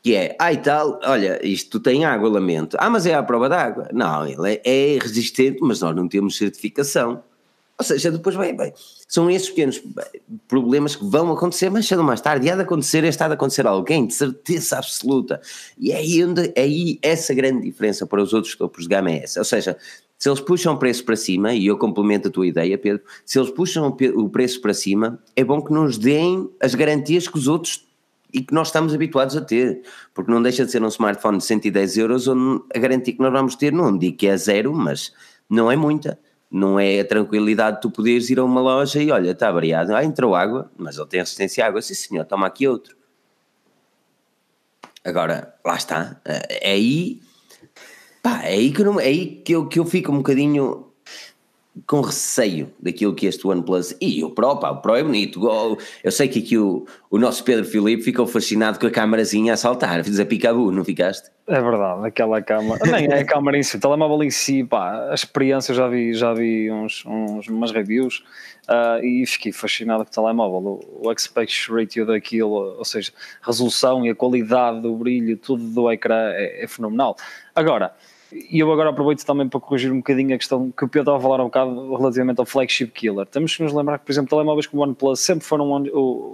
que 0.06 0.14
é, 0.14 0.36
ah 0.38 0.54
e 0.54 0.58
tal, 0.58 1.00
olha, 1.04 1.40
isto 1.44 1.80
tem 1.80 2.06
água, 2.06 2.30
lamento. 2.30 2.78
Ah, 2.80 2.92
mas 2.92 3.08
é 3.08 3.16
à 3.16 3.24
prova 3.24 3.50
d'água. 3.50 3.90
Não, 3.92 4.28
ele 4.28 4.62
é, 4.64 4.94
é, 4.94 5.00
resistente, 5.00 5.58
mas 5.62 5.82
nós 5.82 5.96
não 5.96 6.08
temos 6.08 6.38
certificação. 6.38 7.24
Ou 7.78 7.84
seja, 7.84 8.10
depois, 8.10 8.38
bem, 8.38 8.56
bem, 8.56 8.74
são 9.08 9.30
esses 9.30 9.50
pequenos 9.50 9.84
problemas 10.48 10.96
que 10.96 11.06
vão 11.06 11.32
acontecer, 11.32 11.70
mas 11.70 11.86
cedo 11.86 12.04
mais 12.04 12.22
tarde, 12.22 12.48
e 12.48 12.50
há 12.50 12.56
de 12.56 12.62
acontecer, 12.62 13.04
está 13.04 13.28
de 13.28 13.34
acontecer 13.34 13.68
a 13.68 13.72
alguém, 13.72 14.08
de 14.08 14.14
certeza 14.14 14.78
absoluta. 14.78 15.42
E 15.78 15.92
é 15.92 15.98
aí, 15.98 16.24
onde, 16.24 16.54
é 16.56 16.62
aí 16.62 16.98
essa 17.02 17.34
grande 17.34 17.64
diferença 17.66 18.08
para 18.08 18.24
os 18.24 18.34
outros 18.34 18.56
topos 18.56 18.84
de 18.84 18.90
gama 18.90 19.12
é 19.12 19.24
essa. 19.24 19.40
Ou 19.42 19.46
seja, 19.46 19.78
se 20.18 20.30
eles 20.30 20.40
puxam 20.40 20.74
o 20.74 20.78
preço 20.78 21.04
para 21.04 21.18
cima, 21.18 21.54
e 21.54 21.68
eu 21.68 21.78
complemento 21.78 22.30
a 22.30 22.32
tua 22.32 22.48
ideia, 22.48 22.78
Pedro, 22.78 23.04
se 23.26 23.38
eles 23.38 23.52
puxam 23.52 23.88
o 23.88 24.30
preço 24.30 24.62
para 24.62 24.74
cima, 24.74 25.20
é 25.36 25.44
bom 25.44 25.62
que 25.62 25.74
nos 25.74 25.98
deem 25.98 26.50
as 26.62 26.74
garantias 26.74 27.28
que 27.28 27.38
os 27.38 27.48
outros 27.48 27.86
e 28.34 28.42
que 28.42 28.54
nós 28.54 28.68
estamos 28.68 28.94
habituados 28.94 29.36
a 29.38 29.42
ter, 29.42 29.82
porque 30.14 30.32
não 30.32 30.42
deixa 30.42 30.66
de 30.66 30.72
ser 30.72 30.84
um 30.84 30.88
smartphone 30.88 31.38
de 31.38 31.46
110 31.46 31.98
euros 31.98 32.28
onde 32.28 32.64
a 32.74 32.80
garantia 32.80 33.14
que 33.14 33.22
nós 33.22 33.32
vamos 33.32 33.56
ter, 33.56 33.72
não 33.72 33.98
digo 33.98 34.18
que 34.18 34.28
é 34.28 34.36
zero, 34.36 34.74
mas 34.74 35.14
não 35.50 35.72
é 35.72 35.76
muita. 35.76 36.20
Não 36.56 36.80
é 36.80 37.02
a 37.02 37.06
tranquilidade 37.06 37.76
de 37.76 37.82
tu 37.82 37.92
poderes 37.92 38.30
ir 38.30 38.40
a 38.40 38.46
uma 38.46 38.62
loja 38.62 39.04
e 39.04 39.12
olha, 39.12 39.32
está 39.32 39.52
variado, 39.52 39.94
ah, 39.94 40.06
entrou 40.06 40.34
água, 40.34 40.72
mas 40.78 40.98
ele 40.98 41.06
tem 41.08 41.20
resistência 41.20 41.66
à 41.66 41.68
água, 41.68 41.82
sim 41.82 41.94
senhor, 41.94 42.24
toma 42.24 42.48
aqui 42.48 42.66
outro. 42.66 42.96
Agora, 45.04 45.54
lá 45.66 45.76
está, 45.76 46.22
é 46.24 46.72
aí, 46.72 47.22
pá, 48.24 48.44
é 48.44 48.54
aí 48.54 48.72
que, 48.72 48.86
não, 48.86 49.02
é 49.02 49.04
aí 49.04 49.36
que, 49.44 49.52
eu, 49.52 49.68
que 49.68 49.80
eu 49.80 49.86
fico 49.86 50.14
um 50.14 50.20
bocadinho 50.20 50.94
com 51.86 52.02
receio 52.02 52.72
daquilo 52.80 53.14
que 53.14 53.26
este 53.26 53.46
OnePlus 53.46 53.96
e 54.00 54.24
o 54.24 54.30
Pro, 54.30 54.58
pá, 54.58 54.72
o 54.72 54.78
Pro 54.78 54.96
é 54.96 55.04
bonito. 55.04 55.42
Eu 56.04 56.12
sei 56.12 56.28
que 56.28 56.40
aqui 56.40 56.58
o, 56.58 56.86
o 57.12 57.18
nosso 57.18 57.44
Pedro 57.44 57.66
Filipe 57.66 58.02
ficou 58.02 58.26
fascinado 58.26 58.80
com 58.80 58.88
a 58.88 58.92
câmarazinha 58.92 59.54
a 59.54 59.58
saltar, 59.58 60.04
fiz 60.04 60.20
a 60.20 60.26
picabu, 60.26 60.72
não 60.72 60.86
ficaste? 60.86 61.30
É 61.48 61.62
verdade, 61.62 62.08
aquela 62.08 62.42
câmara, 62.42 62.80
nem 62.90 63.06
é 63.06 63.20
a 63.20 63.26
câmara 63.26 63.58
em 63.58 63.62
si, 63.62 63.78
o 63.78 63.80
telemóvel 63.80 64.24
em 64.24 64.32
si, 64.32 64.64
pá, 64.64 65.10
a 65.12 65.14
experiência 65.14 65.76
já 65.76 65.88
vi, 65.88 66.14
já 66.14 66.34
vi 66.34 66.72
uns, 66.72 67.06
uns 67.06 67.48
umas 67.48 67.72
reviews 67.72 68.24
uh, 68.68 69.04
e 69.04 69.26
fiquei 69.28 69.52
fascinado 69.52 70.04
com 70.04 70.10
o 70.10 70.14
telemóvel, 70.14 70.58
o, 70.58 71.08
o 71.08 71.10
aspect 71.10 71.72
ratio 71.72 72.06
daquilo, 72.06 72.78
ou 72.78 72.86
seja, 72.86 73.12
a 73.44 73.48
resolução 73.48 74.06
e 74.06 74.10
a 74.10 74.16
qualidade 74.16 74.82
do 74.82 74.96
brilho, 74.96 75.38
tudo 75.38 75.64
do 75.64 75.92
ecrã 75.92 76.32
é, 76.32 76.64
é 76.64 76.68
fenomenal. 76.68 77.16
Agora, 77.54 77.94
e 78.32 78.60
eu 78.60 78.72
agora 78.72 78.90
aproveito 78.90 79.24
também 79.26 79.48
para 79.48 79.60
corrigir 79.60 79.92
um 79.92 79.98
bocadinho 79.98 80.34
a 80.34 80.38
questão 80.38 80.72
que 80.72 80.84
o 80.84 80.88
Pedro 80.88 81.02
estava 81.02 81.18
a 81.18 81.22
falar 81.22 81.42
um 81.42 81.46
bocado 81.46 81.96
relativamente 81.96 82.40
ao 82.40 82.46
flagship 82.46 82.88
killer. 82.88 83.26
Temos 83.28 83.56
que 83.56 83.64
nos 83.64 83.74
lembrar 83.74 84.00
que, 84.00 84.06
por 84.06 84.12
exemplo, 84.12 84.30
telemóveis 84.30 84.68
como 84.68 84.82
o 84.82 84.86
OnePlus 84.86 85.20
sempre 85.20 85.46
foram 85.46 85.72
um, 85.72 85.76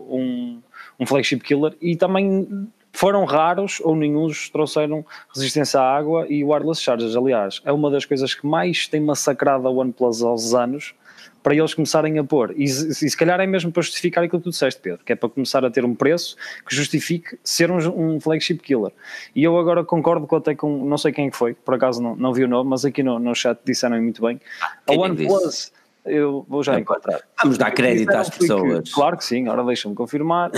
um, 0.09 0.61
um 0.99 1.05
flagship 1.05 1.39
killer 1.39 1.75
e 1.81 1.95
também 1.95 2.69
foram 2.93 3.25
raros 3.25 3.79
ou 3.81 3.95
nenhum 3.95 4.27
trouxeram 4.51 5.05
resistência 5.33 5.79
à 5.79 5.97
água 5.97 6.25
e 6.29 6.43
wireless 6.43 6.81
chargers. 6.81 7.15
Aliás, 7.15 7.61
é 7.65 7.71
uma 7.71 7.89
das 7.89 8.05
coisas 8.05 8.33
que 8.33 8.45
mais 8.45 8.87
tem 8.87 9.01
massacrado 9.01 9.67
a 9.67 9.71
OnePlus 9.71 10.21
aos 10.21 10.53
anos 10.53 10.93
para 11.41 11.55
eles 11.55 11.73
começarem 11.73 12.17
a 12.19 12.23
pôr. 12.23 12.53
E, 12.55 12.63
e, 12.63 12.67
se 12.67 13.17
calhar 13.17 13.39
é 13.39 13.47
mesmo 13.47 13.71
para 13.71 13.81
justificar 13.81 14.23
aquilo 14.23 14.39
que 14.39 14.45
tu 14.45 14.51
disseste, 14.51 14.79
Pedro, 14.81 15.03
que 15.03 15.13
é 15.13 15.15
para 15.15 15.29
começar 15.29 15.65
a 15.65 15.71
ter 15.71 15.83
um 15.83 15.95
preço 15.95 16.35
que 16.67 16.75
justifique 16.75 17.37
ser 17.43 17.71
um, 17.71 17.77
um 18.15 18.19
flagship 18.19 18.57
killer. 18.57 18.91
E 19.35 19.43
eu 19.43 19.57
agora 19.57 19.83
concordo 19.83 20.27
com 20.27 20.35
até 20.35 20.55
com, 20.55 20.85
não 20.85 20.97
sei 20.97 21.11
quem 21.11 21.27
é 21.27 21.31
foi, 21.31 21.53
por 21.53 21.73
acaso 21.73 22.01
não, 22.01 22.15
não 22.15 22.33
vi 22.33 22.43
o 22.43 22.47
nome, 22.47 22.69
mas 22.69 22.85
aqui 22.85 23.01
no, 23.03 23.19
no 23.19 23.33
chat 23.33 23.59
disseram 23.65 24.01
muito 24.01 24.21
bem. 24.21 24.39
Ah, 24.61 24.73
a 24.87 24.93
OnePlus, 24.93 25.71
eu 26.05 26.45
vou 26.47 26.63
já 26.63 26.79
encontrar. 26.79 27.21
Vamos 27.41 27.57
dar 27.57 27.71
crédito 27.71 28.11
às 28.11 28.29
pessoas. 28.29 28.89
Que, 28.89 28.93
claro 28.93 29.17
que 29.17 29.25
sim, 29.25 29.47
agora 29.47 29.63
deixa-me 29.65 29.95
confirmar. 29.95 30.51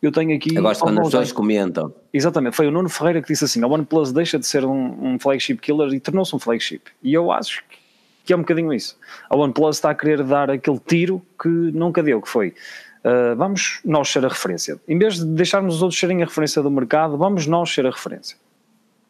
Eu 0.00 0.12
tenho 0.12 0.36
aqui. 0.36 0.54
Eu 0.54 0.62
gosto 0.62 0.82
quando 0.82 1.00
as 1.00 1.06
pessoas 1.06 1.32
comentam. 1.32 1.94
Exatamente, 2.12 2.54
foi 2.54 2.66
o 2.66 2.70
Nuno 2.70 2.90
Ferreira 2.90 3.22
que 3.22 3.28
disse 3.28 3.44
assim: 3.44 3.62
a 3.64 3.66
OnePlus 3.66 4.12
deixa 4.12 4.38
de 4.38 4.46
ser 4.46 4.62
um, 4.64 5.14
um 5.14 5.18
flagship 5.18 5.56
killer 5.56 5.92
e 5.94 5.98
tornou-se 5.98 6.36
um 6.36 6.38
flagship. 6.38 6.82
E 7.02 7.14
eu 7.14 7.32
acho 7.32 7.64
que 7.70 7.83
que 8.24 8.32
é 8.32 8.36
um 8.36 8.40
bocadinho 8.40 8.72
isso. 8.72 8.98
A 9.28 9.36
OnePlus 9.36 9.76
está 9.76 9.90
a 9.90 9.94
querer 9.94 10.22
dar 10.22 10.50
aquele 10.50 10.78
tiro 10.78 11.22
que 11.40 11.48
nunca 11.48 12.02
deu, 12.02 12.20
que 12.22 12.28
foi 12.28 12.54
uh, 13.04 13.36
vamos 13.36 13.80
nós 13.84 14.08
ser 14.08 14.24
a 14.24 14.28
referência. 14.28 14.80
Em 14.88 14.98
vez 14.98 15.16
de 15.16 15.26
deixarmos 15.26 15.76
os 15.76 15.82
outros 15.82 16.00
serem 16.00 16.22
a 16.22 16.24
referência 16.24 16.62
do 16.62 16.70
mercado, 16.70 17.16
vamos 17.16 17.46
nós 17.46 17.72
ser 17.72 17.86
a 17.86 17.90
referência. 17.90 18.36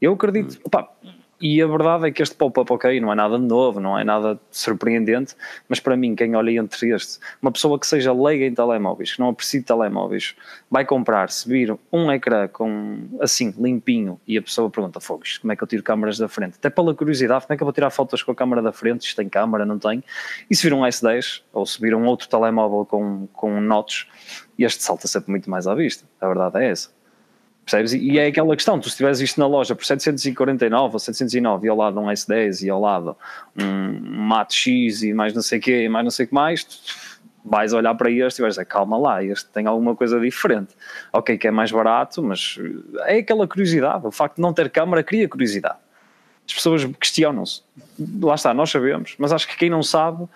Eu 0.00 0.12
acredito, 0.12 0.59
hum. 0.66 1.11
E 1.40 1.61
a 1.61 1.66
verdade 1.66 2.09
é 2.09 2.11
que 2.11 2.23
este 2.23 2.35
pop-up, 2.35 2.73
ok, 2.73 3.01
não 3.01 3.12
é 3.12 3.14
nada 3.14 3.38
novo, 3.38 3.81
não 3.81 3.99
é 3.99 4.05
nada 4.05 4.40
surpreendente, 4.51 5.35
mas 5.68 5.81
para 5.81 5.97
mim, 5.97 6.14
quem 6.14 6.35
olha 6.35 6.51
entre 6.51 6.90
este, 6.94 7.18
uma 7.42 7.51
pessoa 7.51 7.79
que 7.79 7.87
seja 7.87 8.12
leiga 8.12 8.44
em 8.44 8.55
telemóveis, 8.55 9.14
que 9.14 9.20
não 9.20 9.29
aprecie 9.29 9.62
telemóveis, 9.62 10.35
vai 10.70 10.85
comprar, 10.85 11.31
se 11.31 11.49
vir 11.49 11.77
um 11.92 12.11
ecrã 12.11 12.49
com 12.49 13.09
assim, 13.20 13.53
limpinho, 13.59 14.20
e 14.27 14.38
a 14.38 14.42
pessoa 14.42 14.70
pergunta, 14.70 15.01
fogos, 15.01 15.38
como 15.38 15.53
é 15.53 15.57
que 15.57 15.62
eu 15.62 15.68
tiro 15.68 15.83
câmaras 15.83 16.18
da 16.18 16.29
frente? 16.29 16.55
Até 16.57 16.70
pela 16.70 16.94
curiosidade, 16.94 17.47
como 17.47 17.55
é 17.55 17.57
que 17.57 17.62
eu 17.62 17.66
vou 17.66 17.73
tirar 17.73 17.90
fotos 17.90 18.23
com 18.23 18.33
a 18.33 18.35
câmara 18.35 18.62
da 18.62 18.73
frente? 18.73 19.07
Isto 19.07 19.16
tem 19.16 19.29
câmara, 19.29 19.66
não 19.66 19.79
tem? 19.79 20.03
E 20.49 20.55
se 20.55 20.62
vir 20.62 20.73
um 20.73 20.83
S10, 20.83 21.42
ou 21.53 21.66
se 21.66 21.81
vir 21.81 21.94
um 21.94 22.07
outro 22.07 22.29
telemóvel 22.29 22.87
com, 22.87 23.27
com 23.33 23.61
notch, 23.61 24.05
este 24.59 24.83
salta 24.83 25.09
sempre 25.09 25.31
muito 25.31 25.51
mais 25.51 25.66
à 25.66 25.75
vista. 25.75 26.05
A 26.20 26.27
verdade 26.29 26.59
é 26.59 26.70
essa. 26.70 26.93
Percebes? 27.64 27.94
E 27.94 28.18
é 28.18 28.27
aquela 28.27 28.55
questão, 28.55 28.79
tu 28.79 28.90
se 28.90 28.96
tiveres 28.96 29.20
isto 29.20 29.40
na 29.40 29.46
loja 29.46 29.74
por 29.74 29.87
749 29.87 30.94
ou 30.94 30.98
709 30.98 31.66
e 31.66 31.70
ao 31.70 31.77
lado 31.77 31.98
um 31.98 32.07
S10 32.07 32.62
e 32.62 32.68
ao 32.68 32.79
lado 32.79 33.16
um 33.57 34.00
Mate 34.27 34.55
X 34.55 35.03
e 35.03 35.14
mais 35.14 35.33
não 35.33 35.40
sei 35.40 35.59
o 35.59 35.62
quê 35.62 35.85
e 35.85 35.88
mais 35.88 36.05
não 36.05 36.11
sei 36.11 36.27
o 36.27 36.29
que 36.29 36.35
mais, 36.35 36.66
vais 37.44 37.72
olhar 37.72 37.94
para 37.94 38.11
este 38.11 38.38
e 38.38 38.42
vais 38.42 38.55
dizer, 38.55 38.66
calma 38.66 38.98
lá, 38.98 39.24
este 39.24 39.48
tem 39.50 39.66
alguma 39.66 39.96
coisa 39.96 40.20
diferente. 40.20 40.74
Ok, 41.12 41.38
que 41.38 41.48
é 41.48 41.50
mais 41.50 41.72
barato, 41.72 42.22
mas 42.22 42.59
é 43.07 43.18
aquela 43.18 43.48
curiosidade, 43.48 44.07
o 44.07 44.11
facto 44.11 44.37
de 44.37 44.42
não 44.42 44.53
ter 44.53 44.68
câmara 44.70 45.03
cria 45.03 45.29
curiosidade. 45.29 45.79
As 46.46 46.53
pessoas 46.53 46.85
questionam-se. 47.00 47.62
Lá 48.22 48.35
está, 48.35 48.53
nós 48.53 48.70
sabemos, 48.70 49.14
mas 49.18 49.33
acho 49.33 49.48
que 49.48 49.57
quem 49.57 49.70
não 49.70 49.83
sabe 49.83 50.27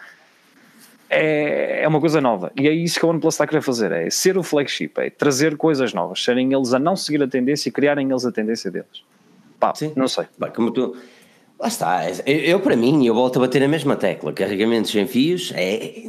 é, 1.11 1.83
é 1.83 1.88
uma 1.88 2.01
coisa 2.01 2.21
nova. 2.21 2.53
E 2.57 2.68
é 2.68 2.73
isso 2.73 2.99
que 2.99 3.07
a 3.07 3.09
OnePlus 3.09 3.35
está 3.35 3.44
a 3.44 3.47
querer 3.47 3.62
fazer: 3.62 3.92
é 3.92 4.11
ser 4.11 4.37
o 4.37 4.42
flagship, 4.42 4.92
é 4.99 5.11
trazer 5.11 5.57
coisas 5.57 5.94
novas, 5.94 6.23
serem 6.23 6.53
eles 6.53 6.73
a 6.75 6.79
não 6.79 6.97
seguir 6.97 7.23
a 7.23 7.29
tendência 7.29 7.68
e 7.68 7.73
criarem 7.73 8.11
eles 8.11 8.25
a 8.25 8.33
tendência 8.33 8.71
deles. 8.71 9.05
Pá, 9.59 9.75
Sim. 9.75 9.92
não 9.97 10.09
sei. 10.09 10.27
Bem, 10.38 10.51
como 10.51 10.71
tu. 10.71 10.97
Lá 11.59 11.66
está, 11.66 12.09
eu, 12.25 12.37
eu, 12.37 12.61
para 12.61 12.77
mim, 12.77 13.05
eu 13.05 13.12
volto 13.12 13.38
a 13.38 13.40
bater 13.40 13.61
na 13.61 13.66
mesma 13.66 13.97
tecla, 13.97 14.33
carregamentos 14.33 14.92
sem 14.92 15.09
fios 15.09 15.53
é, 15.57 16.05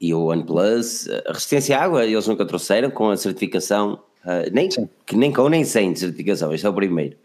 e 0.00 0.14
o 0.14 0.26
OnePlus, 0.26 1.08
a 1.26 1.32
resistência 1.32 1.76
à 1.76 1.82
água 1.82 2.04
eles 2.06 2.28
nunca 2.28 2.46
trouxeram 2.46 2.88
com 2.88 3.10
a 3.10 3.16
certificação, 3.16 3.94
uh, 4.24 4.48
nem, 4.52 4.68
que 5.04 5.16
nem 5.16 5.32
com 5.32 5.48
nem 5.48 5.64
sem 5.64 5.92
certificação, 5.96 6.54
este 6.54 6.66
é 6.66 6.70
o 6.70 6.72
primeiro. 6.72 7.16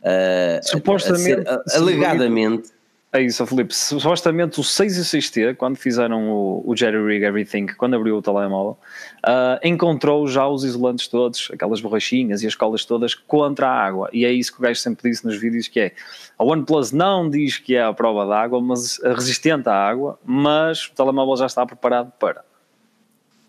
Uh, 0.00 0.58
Supostamente, 0.60 1.48
a, 1.48 1.54
a 1.54 1.68
ser, 1.68 1.78
alegadamente, 1.78 2.70
é 3.12 3.22
isso, 3.22 3.44
Felipe. 3.44 3.74
Supostamente 3.74 4.60
o 4.60 4.62
6 4.62 4.96
e 4.96 5.00
o 5.00 5.04
6T, 5.04 5.56
quando 5.56 5.76
fizeram 5.76 6.30
o, 6.30 6.62
o 6.64 6.76
Jerry 6.76 7.04
Rig 7.04 7.24
Everything, 7.24 7.66
quando 7.66 7.96
abriu 7.96 8.16
o 8.16 8.22
telemóvel, 8.22 8.78
uh, 9.26 9.58
encontrou 9.64 10.28
já 10.28 10.46
os 10.46 10.62
isolantes 10.62 11.08
todos, 11.08 11.48
aquelas 11.52 11.80
borrachinhas 11.80 12.42
e 12.44 12.46
as 12.46 12.54
colas 12.54 12.84
todas 12.84 13.12
contra 13.12 13.68
a 13.68 13.72
água. 13.72 14.08
E 14.12 14.24
é 14.24 14.30
isso 14.30 14.52
que 14.52 14.60
o 14.60 14.62
gajo 14.62 14.78
sempre 14.78 15.10
disse 15.10 15.26
nos 15.26 15.36
vídeos, 15.36 15.66
que 15.66 15.80
é 15.80 15.92
a 16.38 16.44
OnePlus 16.44 16.92
não 16.92 17.28
diz 17.28 17.58
que 17.58 17.74
é 17.74 17.82
a 17.82 17.92
prova 17.92 18.24
da 18.26 18.40
água, 18.40 18.60
mas 18.60 19.00
resistente 19.02 19.68
à 19.68 19.74
água, 19.74 20.16
mas 20.24 20.86
o 20.86 20.92
telemóvel 20.92 21.36
já 21.36 21.46
está 21.46 21.66
preparado 21.66 22.12
para. 22.12 22.44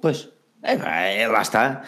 Pois, 0.02 0.28
é, 0.64 1.22
é, 1.22 1.28
lá 1.28 1.44
está. 1.44 1.84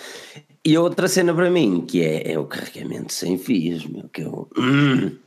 E 0.64 0.78
outra 0.78 1.08
cena 1.08 1.34
para 1.34 1.50
mim, 1.50 1.82
que 1.88 2.04
é, 2.04 2.34
é 2.34 2.40
o 2.40 2.46
carregamento 2.46 3.12
sem 3.12 3.38
fios, 3.40 3.86
meu, 3.88 4.08
que 4.10 4.22
eu. 4.22 4.48
Hum, 4.58 5.18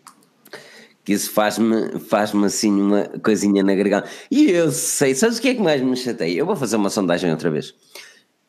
que 1.07 1.13
isso 1.13 1.31
faz-me 1.31 2.01
faz 2.01 2.35
assim 2.35 2.83
uma 2.83 3.05
coisinha 3.23 3.63
na 3.63 3.77
garganta. 3.77 4.09
E 4.29 4.51
eu 4.51 4.73
sei, 4.73 5.15
sabes 5.15 5.39
o 5.39 5.41
que 5.41 5.51
é 5.51 5.55
que 5.55 5.63
mais 5.63 5.81
me 5.81 5.97
chateia? 5.97 6.37
Eu 6.37 6.45
vou 6.45 6.57
fazer 6.57 6.75
uma 6.75 6.91
sondagem 6.91 7.31
outra 7.31 7.49
vez. 7.49 7.73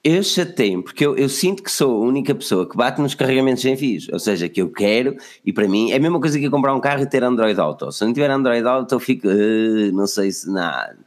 Eu 0.03 0.23
chateio 0.23 0.81
porque 0.81 1.05
eu, 1.05 1.15
eu, 1.15 1.29
sinto 1.29 1.61
que 1.61 1.71
sou 1.71 2.01
a 2.03 2.07
única 2.07 2.33
pessoa 2.33 2.67
que 2.67 2.75
bate 2.75 2.99
nos 2.99 3.13
carregamentos 3.13 3.61
sem 3.61 3.77
fios, 3.77 4.09
ou 4.09 4.17
seja, 4.17 4.49
que 4.49 4.59
eu 4.61 4.71
quero, 4.71 5.15
e 5.45 5.53
para 5.53 5.67
mim 5.67 5.91
é 5.91 5.97
a 5.97 5.99
mesma 5.99 6.19
coisa 6.19 6.39
que 6.39 6.49
comprar 6.49 6.73
um 6.73 6.79
carro 6.79 7.03
e 7.03 7.05
ter 7.05 7.23
Android 7.23 7.59
Auto. 7.59 7.91
Se 7.91 8.03
não 8.03 8.11
tiver 8.11 8.31
Android 8.31 8.65
Auto, 8.65 8.95
eu 8.95 8.99
fico, 8.99 9.27
uh, 9.27 9.91
não 9.93 10.07
sei 10.07 10.31
se. 10.31 10.49
nada 10.51 10.97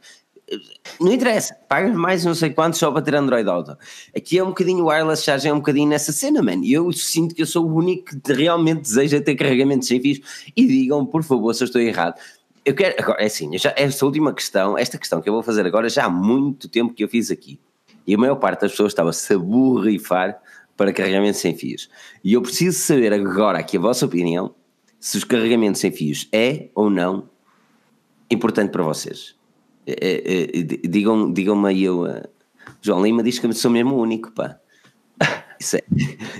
não 0.99 1.11
interessa, 1.11 1.55
pagas 1.67 1.95
mais 1.95 2.25
não 2.25 2.35
sei 2.35 2.49
quanto 2.49 2.77
só 2.77 2.91
para 2.91 3.01
ter 3.01 3.15
Android 3.15 3.47
Auto. 3.49 3.77
Aqui 4.15 4.37
é 4.37 4.43
um 4.43 4.47
bocadinho 4.47 4.85
wireless 4.85 5.23
charging, 5.23 5.49
é 5.49 5.53
um 5.53 5.57
bocadinho 5.57 5.89
nessa 5.89 6.11
cena, 6.11 6.41
mano. 6.41 6.63
E 6.63 6.73
eu 6.73 6.91
sinto 6.91 7.33
que 7.33 7.41
eu 7.41 7.45
sou 7.45 7.65
o 7.65 7.75
único 7.75 8.19
que 8.19 8.33
realmente 8.33 8.81
deseja 8.81 9.21
ter 9.21 9.35
carregamento 9.35 9.85
sem 9.85 10.01
fios. 10.01 10.19
E 10.55 10.65
digam, 10.67 11.05
por 11.05 11.23
favor, 11.23 11.53
se 11.53 11.63
eu 11.63 11.65
estou 11.65 11.81
errado. 11.81 12.19
Eu 12.63 12.75
quero, 12.75 12.95
agora, 13.01 13.21
é 13.21 13.25
assim, 13.25 13.57
já, 13.57 13.73
esta 13.75 14.05
última 14.05 14.33
questão, 14.33 14.77
esta 14.77 14.97
questão 14.97 15.21
que 15.21 15.27
eu 15.27 15.33
vou 15.33 15.41
fazer 15.41 15.65
agora, 15.65 15.89
já 15.89 16.05
há 16.05 16.09
muito 16.09 16.69
tempo 16.69 16.93
que 16.93 17.03
eu 17.03 17.07
fiz 17.07 17.31
aqui. 17.31 17.59
E 18.05 18.13
a 18.13 18.17
maior 18.17 18.35
parte 18.35 18.61
das 18.61 18.71
pessoas 18.71 18.91
estava-se 18.91 19.33
a 19.33 19.37
borrifar 19.37 20.39
para 20.77 20.93
carregamento 20.93 21.37
sem 21.37 21.55
fios. 21.55 21.89
E 22.23 22.33
eu 22.33 22.41
preciso 22.41 22.77
saber 22.77 23.13
agora 23.13 23.59
aqui 23.59 23.77
a 23.77 23.79
vossa 23.79 24.05
opinião 24.05 24.53
se 24.99 25.17
os 25.17 25.23
carregamentos 25.23 25.81
sem 25.81 25.91
fios 25.91 26.27
é 26.31 26.69
ou 26.75 26.89
não 26.89 27.29
importante 28.29 28.71
para 28.71 28.83
vocês. 28.83 29.35
É, 29.99 30.23
é, 30.25 30.59
é, 30.59 30.63
digam, 30.87 31.31
digam-me 31.31 31.69
aí 31.69 31.83
eu. 31.83 32.03
Uh, 32.03 32.27
João 32.81 33.03
Lima 33.03 33.23
diz 33.23 33.39
que 33.39 33.45
eu 33.45 33.53
sou 33.53 33.71
mesmo 33.71 33.95
único, 33.95 34.31
pá. 34.31 34.57
Isso 35.59 35.77
é, 35.77 35.83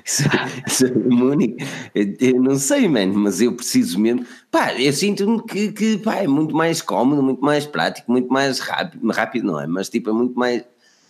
isso, 0.03 0.23
isso 0.65 0.85
é 0.87 0.91
único. 0.91 1.57
Eu, 1.93 2.15
eu, 2.19 2.41
não 2.41 2.57
sei, 2.57 2.87
mano, 2.87 3.13
mas 3.13 3.39
eu 3.39 3.53
preciso 3.55 3.99
mesmo. 3.99 4.25
Pá, 4.49 4.73
eu 4.73 4.91
sinto-me 4.91 5.43
que, 5.43 5.71
que 5.71 5.97
pá, 5.99 6.15
é 6.15 6.27
muito 6.27 6.55
mais 6.55 6.81
cómodo, 6.81 7.21
muito 7.21 7.39
mais 7.39 7.67
prático, 7.67 8.11
muito 8.11 8.33
mais 8.33 8.57
rápido. 8.57 9.07
Rápido 9.11 9.45
não 9.45 9.61
é, 9.61 9.67
mas 9.67 9.89
tipo, 9.89 10.09
é 10.09 10.13
muito 10.13 10.33
mais. 10.33 10.63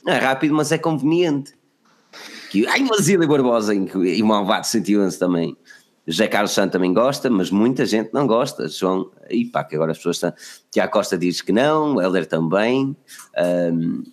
Não 0.03 0.11
é 0.11 0.17
rápido, 0.17 0.53
mas 0.53 0.73
é 0.73 0.77
conveniente. 0.77 1.53
Que, 2.49 2.67
ai, 2.67 2.85
Ilha 3.07 3.25
Barbosa 3.25 3.73
e 3.73 4.21
o 4.21 4.25
Malvado 4.25 4.67
111 4.67 5.17
também. 5.17 5.55
José 6.07 6.27
Carlos 6.27 6.51
Santos 6.51 6.73
também 6.73 6.93
gosta, 6.93 7.29
mas 7.29 7.51
muita 7.51 7.85
gente 7.85 8.11
não 8.13 8.25
gosta. 8.25 8.67
João, 8.67 9.11
e 9.29 9.45
pá, 9.45 9.63
que 9.63 9.75
agora 9.75 9.91
as 9.91 9.97
pessoas 9.97 10.17
estão. 10.17 10.33
Tiago 10.71 10.91
Costa 10.91 11.17
diz 11.17 11.41
que 11.41 11.51
não, 11.51 12.01
Helder 12.01 12.25
também. 12.25 12.95
Um, 13.67 14.03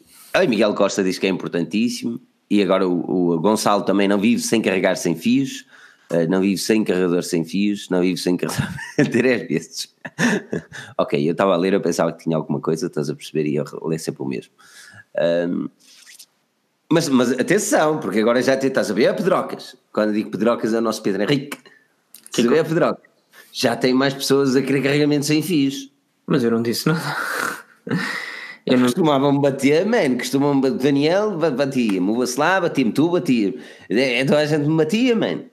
Miguel 0.49 0.75
Costa 0.75 1.03
diz 1.03 1.19
que 1.19 1.27
é 1.27 1.31
importantíssimo. 1.31 2.21
E 2.51 2.63
agora 2.63 2.87
o, 2.89 3.33
o 3.33 3.41
Gonçalo 3.41 3.83
também 3.83 4.09
não 4.09 4.19
vive 4.19 4.43
sem 4.43 4.61
carregar 4.63 4.97
sem 4.97 5.15
fios. 5.15 5.67
Uh, 6.11 6.27
não 6.29 6.41
vive 6.41 6.57
sem 6.57 6.83
carregador 6.85 7.23
sem 7.23 7.45
fios, 7.45 7.91
não 7.91 8.01
vive 8.01 8.19
sem 8.19 8.35
carregador 8.35 8.73
três 9.13 9.47
vezes. 9.47 9.95
ok, 10.97 11.29
eu 11.29 11.33
estava 11.33 11.53
a 11.53 11.57
ler, 11.57 11.75
eu 11.75 11.83
pensava 11.83 12.13
que 12.13 12.25
tinha 12.25 12.35
alguma 12.35 12.61
coisa, 12.61 12.87
estás 12.87 13.11
a 13.11 13.15
perceber, 13.15 13.47
e 13.47 13.57
eu 13.57 13.65
leio 13.83 14.01
sempre 14.01 14.23
o 14.23 14.25
mesmo. 14.25 14.51
Um, 15.51 15.69
mas, 16.91 17.11
mas 17.11 17.33
atenção, 17.33 17.99
porque 18.01 18.21
agora 18.21 18.41
já 18.41 18.55
estás 18.55 18.91
a 18.91 18.95
ver, 18.95 19.05
é 19.05 19.13
Pedrocas. 19.13 19.77
Quando 19.93 20.15
digo 20.15 20.31
Pedrocas 20.31 20.73
é 20.73 20.79
o 20.79 20.81
nosso 20.81 21.03
Pedro 21.03 21.23
Henrique. 21.23 21.59
Se 22.43 22.49
Pedro, 22.49 22.97
já 23.53 23.77
tem 23.77 23.93
mais 23.93 24.15
pessoas 24.15 24.55
a 24.55 24.63
querer 24.63 24.83
carregamento 24.83 25.27
sem 25.27 25.43
fios. 25.43 25.91
Mas 26.27 26.45
eu 26.45 26.51
não 26.51 26.63
disse 26.63 26.87
nada. 26.87 27.17
Eu 28.67 28.77
não... 28.77 28.85
Costumavam 28.85 29.41
bater, 29.41 29.87
man, 29.87 30.17
costumam 30.19 30.61
bater, 30.61 30.77
Daniel 30.77 31.39
batia-me, 31.39 32.11
o 32.11 32.19
Bacelar 32.19 32.61
batia-me, 32.61 32.93
tu 32.93 33.09
batia 33.11 33.55
é, 33.89 34.25
Toda 34.27 34.41
a 34.41 34.47
gente 34.47 34.69
me 34.69 34.77
batia, 34.77 35.17
man. 35.17 35.45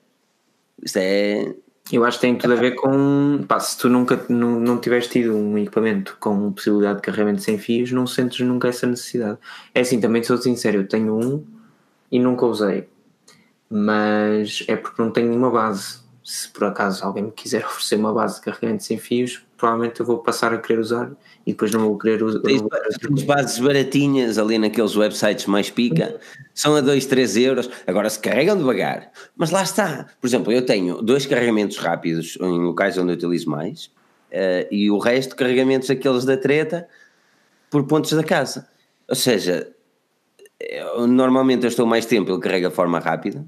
Isto 0.84 0.98
é. 0.98 1.56
Eu 1.92 2.04
acho 2.04 2.18
que 2.18 2.28
tem 2.28 2.36
tudo 2.38 2.54
a 2.54 2.58
ver 2.58 2.72
com. 2.76 3.46
Pá, 3.48 3.60
se 3.60 3.78
tu 3.78 3.88
nunca 3.88 4.26
não, 4.28 4.60
não 4.60 4.80
tiveste 4.80 5.14
tido 5.14 5.36
um 5.36 5.58
equipamento 5.58 6.18
com 6.20 6.52
possibilidade 6.52 6.98
de 6.98 7.04
carregamento 7.04 7.42
sem 7.42 7.58
fios, 7.58 7.92
não 7.92 8.06
sentes 8.06 8.46
nunca 8.46 8.68
essa 8.68 8.86
necessidade. 8.86 9.38
É 9.74 9.82
assim, 9.82 10.02
também 10.02 10.24
sou 10.24 10.38
sincero, 10.38 10.80
eu 10.80 10.88
tenho 10.88 11.16
um 11.16 11.46
e 12.12 12.20
nunca 12.20 12.46
usei, 12.46 12.88
mas 13.70 14.64
é 14.68 14.76
porque 14.76 15.02
não 15.02 15.12
tenho 15.12 15.30
nenhuma 15.30 15.52
base 15.52 16.05
se 16.26 16.50
por 16.50 16.64
acaso 16.64 17.06
alguém 17.06 17.26
me 17.26 17.32
quiser 17.32 17.64
oferecer 17.64 17.98
uma 17.98 18.12
base 18.12 18.36
de 18.36 18.42
carregamento 18.42 18.84
sem 18.84 18.98
fios, 18.98 19.46
provavelmente 19.56 20.00
eu 20.00 20.06
vou 20.06 20.18
passar 20.18 20.52
a 20.52 20.58
querer 20.58 20.80
usar 20.80 21.12
e 21.46 21.52
depois 21.52 21.72
não 21.72 21.82
vou 21.82 21.98
querer 22.00 22.24
usar. 22.24 22.42
As 23.14 23.24
bases 23.24 23.60
baratinhas 23.60 24.40
ali 24.40 24.58
naqueles 24.58 24.96
websites 24.96 25.46
mais 25.46 25.70
pica 25.70 26.20
são 26.54 26.76
a 26.76 26.82
2, 26.82 27.06
3 27.06 27.38
euros. 27.38 27.70
Agora 27.86 28.10
se 28.10 28.18
carregam 28.18 28.58
devagar, 28.58 29.12
mas 29.38 29.52
lá 29.52 29.62
está. 29.62 30.08
Por 30.20 30.26
exemplo, 30.26 30.52
eu 30.52 30.66
tenho 30.66 31.00
dois 31.02 31.28
carregamentos 31.28 31.78
rápidos 31.78 32.38
em 32.42 32.60
locais 32.60 32.98
onde 32.98 33.12
eu 33.12 33.16
utilizo 33.16 33.48
mais 33.48 33.86
uh, 34.32 34.68
e 34.72 34.90
o 34.90 34.98
resto 34.98 35.36
carregamentos 35.36 35.92
aqueles 35.92 36.26
da 36.26 36.36
treta 36.36 36.88
por 37.70 37.86
pontos 37.86 38.12
da 38.12 38.24
casa. 38.24 38.68
Ou 39.08 39.16
seja, 39.16 39.72
eu, 40.60 41.06
normalmente 41.06 41.66
eu 41.66 41.70
estou 41.70 41.86
mais 41.86 42.08
tempo, 42.08 42.32
ele 42.32 42.42
carrega 42.42 42.70
de 42.70 42.76
forma 42.76 42.98
rápida 42.98 43.46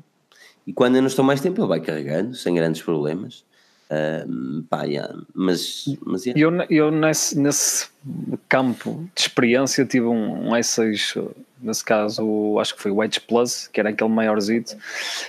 e 0.67 0.73
quando 0.73 0.97
eu 0.97 1.01
não 1.01 1.07
estou 1.07 1.23
mais 1.23 1.39
tempo, 1.39 1.61
ele 1.61 1.67
vai 1.69 1.79
carregando, 1.79 2.35
sem 2.35 2.53
grandes 2.53 2.81
problemas. 2.81 3.45
Uh, 3.89 4.63
pá, 4.63 4.83
yeah. 4.83 5.15
mas, 5.33 5.85
mas 6.05 6.25
yeah. 6.25 6.37
eu, 6.37 6.51
eu 6.69 6.91
nesse, 6.91 7.39
nesse 7.39 7.87
campo 8.49 9.09
de 9.15 9.21
experiência 9.21 9.85
tive 9.85 10.07
um, 10.07 10.49
um 10.49 10.51
E6, 10.51 11.25
nesse 11.61 11.85
caso 11.85 12.59
acho 12.59 12.75
que 12.75 12.81
foi 12.81 12.91
o 12.91 13.01
Edge 13.01 13.21
Plus, 13.21 13.67
que 13.67 13.79
era 13.79 13.91
aquele 13.91 14.09
maiorzinho, 14.09 14.65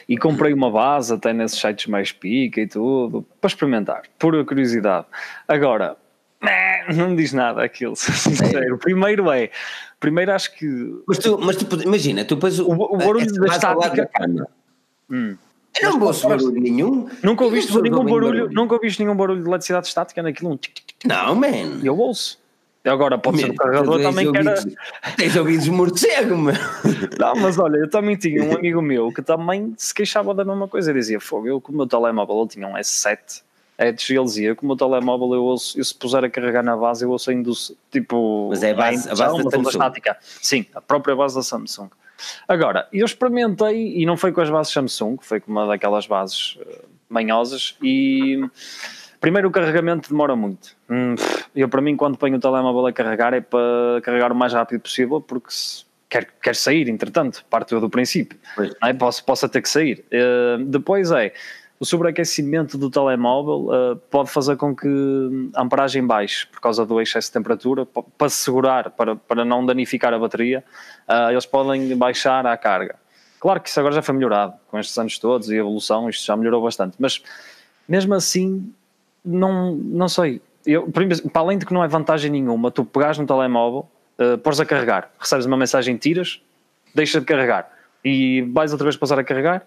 e 0.09 0.17
comprei 0.19 0.53
uma 0.53 0.73
base 0.73 1.15
até 1.15 1.33
nesses 1.33 1.61
sites 1.61 1.87
mais 1.87 2.11
pica 2.11 2.61
e 2.61 2.67
tudo, 2.67 3.25
para 3.41 3.47
experimentar, 3.47 4.03
por 4.19 4.45
curiosidade. 4.45 5.07
Agora, 5.47 5.97
não 6.97 7.11
me 7.11 7.17
diz 7.17 7.33
nada 7.33 7.63
aquilo, 7.63 7.95
sincero. 7.97 8.77
Primeiro 8.79 9.31
é, 9.31 9.51
primeiro 10.01 10.33
acho 10.33 10.53
que. 10.57 10.67
Mas 11.07 11.19
tu, 11.19 11.39
mas 11.39 11.57
tu 11.57 11.83
imagina, 11.83 12.25
tu 12.25 12.35
depois 12.35 12.59
o, 12.59 12.73
o 12.73 12.97
barulho 12.97 13.33
da 13.35 13.47
estática. 13.47 14.11
Hum. 15.11 15.37
Eu 15.81 15.93
não 15.93 16.07
ouço 16.07 16.29
barulho 16.29 16.61
nenhum. 16.61 17.09
Nunca 17.23 17.45
ouviste 17.45 17.73
nenhum 17.81 18.05
barulho, 18.05 18.21
barulho, 18.21 18.51
nunca 18.53 18.75
ouviste 18.75 19.03
nenhum 19.03 19.17
barulho 19.17 19.43
de 19.43 19.49
eletricidade 19.49 19.87
estática 19.87 20.23
naquilo? 20.23 20.51
Um 20.51 20.59
não, 21.05 21.35
man. 21.35 21.81
Eu 21.83 21.97
ouço. 21.97 22.39
Agora 22.85 23.19
pode 23.19 23.39
ser 23.39 23.51
o 23.51 23.55
carregador 23.55 24.01
também 24.01 24.33
que 24.33 24.39
era. 24.39 24.55
Tens 25.17 25.37
ouvidos 25.37 25.69
morcego, 25.69 26.37
meu. 26.37 26.55
Não, 27.19 27.37
mas 27.37 27.59
olha, 27.59 27.77
eu 27.77 27.91
também 27.91 28.17
tinha 28.17 28.43
um 28.43 28.57
amigo 28.57 28.81
meu 28.81 29.13
que 29.13 29.21
também 29.21 29.75
se 29.77 29.93
queixava 29.93 30.33
da 30.35 30.45
mesma 30.45 30.67
coisa. 30.67 30.91
Ele 30.91 30.99
dizia: 30.99 31.21
Fogo, 31.21 31.47
eu 31.47 31.61
com 31.61 31.73
o 31.73 31.77
meu 31.77 31.87
telemóvel 31.87 32.39
eu 32.39 32.47
tinha 32.47 32.67
um 32.67 32.75
S7. 32.75 33.43
É, 33.77 33.89
ele 33.89 34.25
dizia: 34.25 34.55
com 34.55 34.65
o 34.65 34.69
meu 34.69 34.77
telemóvel 34.77 35.35
eu 35.35 35.45
ouço, 35.45 35.79
eu 35.79 35.85
se 35.85 35.95
puser 35.95 36.25
a 36.25 36.31
carregar 36.31 36.63
na 36.65 36.77
base, 36.77 37.05
eu 37.05 37.11
ouço 37.11 37.31
ainda 37.31 37.51
tipo. 37.91 38.49
Mas 38.49 38.63
é 38.63 38.71
a 38.71 38.75
base, 38.75 39.09
a 39.09 39.15
base 39.15 39.45
da 39.45 39.51
Samsung. 39.51 39.69
estática. 39.69 40.17
Sim, 40.21 40.67
a 40.75 40.81
própria 40.81 41.15
base 41.15 41.35
da 41.35 41.43
Samsung. 41.43 41.89
Agora, 42.47 42.89
eu 42.93 43.05
experimentei, 43.05 43.99
e 43.99 44.07
não 44.07 44.17
foi 44.17 44.33
com 44.33 44.41
as 44.41 44.51
bases 44.51 44.73
Samsung, 44.73 45.19
foi 45.21 45.41
com 45.41 45.51
uma 45.51 45.67
daquelas 45.67 46.07
bases 46.07 46.57
uh, 46.57 46.89
manhosas, 47.09 47.77
e 47.83 48.41
primeiro 49.21 49.49
o 49.49 49.51
carregamento 49.51 50.11
demora 50.11 50.35
muito. 50.37 50.77
Hum, 50.89 51.15
eu, 51.55 51.69
para 51.69 51.81
mim, 51.81 51.97
quando 51.97 52.17
ponho 52.17 52.37
o 52.37 52.41
telemóvel 52.41 52.87
a 52.87 52.93
carregar, 52.93 53.35
é 53.35 53.41
para 53.41 54.01
carregar 54.03 54.33
o 54.33 54.35
mais 54.35 54.53
rápido 54.53 54.81
possível, 54.81 55.21
porque 55.21 55.51
se 55.51 55.85
quer, 56.09 56.29
quer 56.43 56.55
sair, 56.55 56.89
entretanto, 56.89 57.45
parto 57.49 57.79
do 57.81 57.91
princípio, 57.91 58.39
é? 58.83 58.93
posso, 58.93 59.25
posso 59.25 59.49
ter 59.49 59.63
que 59.63 59.69
sair. 59.69 60.05
Uh, 60.13 60.65
depois 60.65 61.11
é 61.11 61.33
o 61.81 61.85
sobreaquecimento 61.85 62.77
do 62.77 62.91
telemóvel 62.91 63.69
uh, 63.69 63.97
pode 64.11 64.31
fazer 64.31 64.57
com 64.57 64.75
que 64.75 65.51
a 65.55 65.63
amperagem 65.63 66.05
baixe 66.05 66.47
por 66.47 66.61
causa 66.61 66.85
do 66.85 67.01
excesso 67.01 67.29
de 67.29 67.33
temperatura, 67.33 67.87
para 67.87 68.29
segurar, 68.29 68.91
para, 68.91 69.15
para 69.15 69.45
não 69.45 69.65
danificar 69.65 70.13
a 70.13 70.19
bateria, 70.19 70.65
uh, 71.09 71.31
eles 71.31 71.47
podem 71.47 71.97
baixar 71.97 72.45
a 72.47 72.57
carga. 72.57 72.97
Claro 73.39 73.61
que 73.61 73.69
isso 73.69 73.79
agora 73.79 73.95
já 73.95 74.03
foi 74.03 74.15
melhorado, 74.15 74.55
com 74.69 74.79
estes 74.79 74.99
anos 74.99 75.19
todos 75.19 75.49
e 75.51 75.55
a 75.55 75.59
evolução, 75.59 76.11
isto 76.11 76.27
já 76.27 76.37
melhorou 76.37 76.63
bastante, 76.63 76.97
mas 76.99 77.23
mesmo 77.89 78.13
assim, 78.15 78.73
não, 79.25 79.77
não 79.77 80.09
sei. 80.09 80.43
Eu, 80.67 80.91
para 80.91 81.41
além 81.41 81.59
de 81.59 81.65
que 81.65 81.73
não 81.73 81.85
é 81.85 81.89
vantagem 81.89 82.31
nenhuma, 82.31 82.73
tu 82.73 82.85
pegares 82.85 83.19
no 83.19 83.27
telemóvel, 83.27 83.89
uh, 84.19 84.61
a 84.61 84.67
carregar, 84.67 85.11
recebes 85.19 85.47
uma 85.47 85.57
mensagem, 85.57 85.97
tiras, 85.97 86.43
deixa 86.93 87.21
de 87.21 87.27
carregar 87.27 87.71
e 88.05 88.43
vais 88.53 88.73
outra 88.73 88.85
vez 88.85 88.97
passar 88.97 89.19
a 89.19 89.25
carregar 89.25 89.65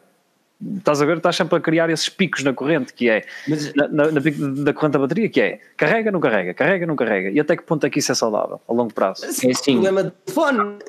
estás 0.77 1.01
a 1.01 1.05
ver, 1.05 1.17
estás 1.17 1.35
sempre 1.35 1.57
a 1.57 1.59
criar 1.59 1.89
esses 1.89 2.09
picos 2.09 2.43
na 2.43 2.53
corrente, 2.53 2.93
que 2.93 3.09
é 3.09 3.23
Mas, 3.47 3.73
na, 3.73 3.87
na, 3.87 4.11
na, 4.11 4.21
da 4.63 4.73
corrente 4.73 4.93
da 4.93 4.99
bateria, 4.99 5.29
que 5.29 5.41
é 5.41 5.59
carrega, 5.77 6.11
não 6.11 6.19
carrega, 6.19 6.53
carrega, 6.53 6.85
não 6.85 6.95
carrega. 6.95 7.29
E 7.29 7.39
até 7.39 7.55
que 7.55 7.63
ponto 7.63 7.85
é 7.85 7.89
que 7.89 7.99
isso 7.99 8.11
é 8.11 8.15
saudável 8.15 8.61
a 8.67 8.73
longo 8.73 8.93
prazo? 8.93 9.25
Sim, 9.31 9.49
é 9.49 9.51
assim, 9.51 9.73
problema 9.73 10.03
de 10.03 10.33
fone. 10.33 10.79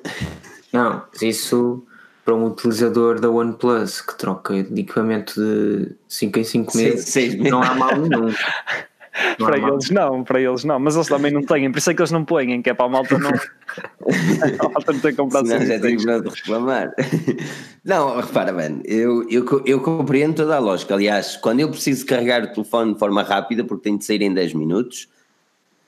Não, 0.72 1.02
isso 1.20 1.84
para 2.24 2.34
um 2.34 2.46
utilizador 2.46 3.20
da 3.20 3.28
OnePlus 3.28 4.00
que 4.00 4.16
troca 4.16 4.62
de 4.62 4.80
equipamento 4.80 5.34
de 5.34 5.90
5 6.08 6.38
em 6.38 6.44
5 6.44 6.76
meses, 6.76 7.08
seis, 7.08 7.34
não 7.34 7.62
há 7.62 7.74
mal 7.74 7.96
nenhum. 7.96 8.32
para 9.38 9.58
eles 9.58 9.90
não, 9.90 10.24
para 10.24 10.40
eles 10.40 10.64
não, 10.64 10.78
mas 10.78 10.94
eles 10.94 11.06
também 11.06 11.30
não 11.30 11.42
têm, 11.42 11.70
por 11.70 11.78
isso 11.78 11.90
é 11.90 11.94
que 11.94 12.00
eles 12.00 12.10
não 12.10 12.24
põem, 12.24 12.62
que 12.62 12.70
é 12.70 12.74
para 12.74 12.86
a 12.86 12.88
malta 12.88 13.18
não. 13.18 13.30
a 14.58 14.68
malta 14.70 14.92
não 14.92 15.00
tem 15.00 15.14
comprado 15.14 15.46
Senão 15.46 15.66
já 15.66 15.78
tenho 15.78 15.98
de 15.98 16.28
reclamar. 16.28 16.94
Não, 17.84 18.20
repara, 18.20 18.52
bem, 18.52 18.80
eu, 18.84 19.28
eu, 19.28 19.62
eu 19.66 19.80
compreendo 19.80 20.36
toda 20.36 20.54
a 20.54 20.60
lógica. 20.60 20.94
Aliás, 20.94 21.36
quando 21.36 21.58
eu 21.58 21.68
preciso 21.68 22.06
carregar 22.06 22.44
o 22.44 22.52
telefone 22.52 22.92
de 22.92 22.98
forma 23.00 23.24
rápida, 23.24 23.64
porque 23.64 23.82
tenho 23.82 23.98
de 23.98 24.04
sair 24.04 24.22
em 24.22 24.32
10 24.32 24.54
minutos, 24.54 25.08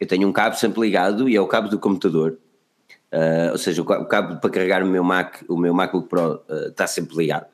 eu 0.01 0.07
tenho 0.07 0.27
um 0.27 0.33
cabo 0.33 0.57
sempre 0.57 0.81
ligado 0.81 1.29
e 1.29 1.37
é 1.37 1.41
o 1.41 1.47
cabo 1.47 1.69
do 1.69 1.79
computador. 1.79 2.37
Uh, 3.13 3.53
ou 3.53 3.59
seja, 3.59 3.81
o 3.81 3.85
cabo 3.85 4.41
para 4.41 4.51
carregar 4.51 4.83
o 4.83 4.87
meu 4.87 5.05
Mac, 5.05 5.37
o 5.49 5.57
meu 5.57 5.73
MacBook 5.73 6.09
Pro 6.09 6.43
uh, 6.49 6.69
está 6.69 6.85
sempre 6.89 7.17
ligado. 7.17 7.47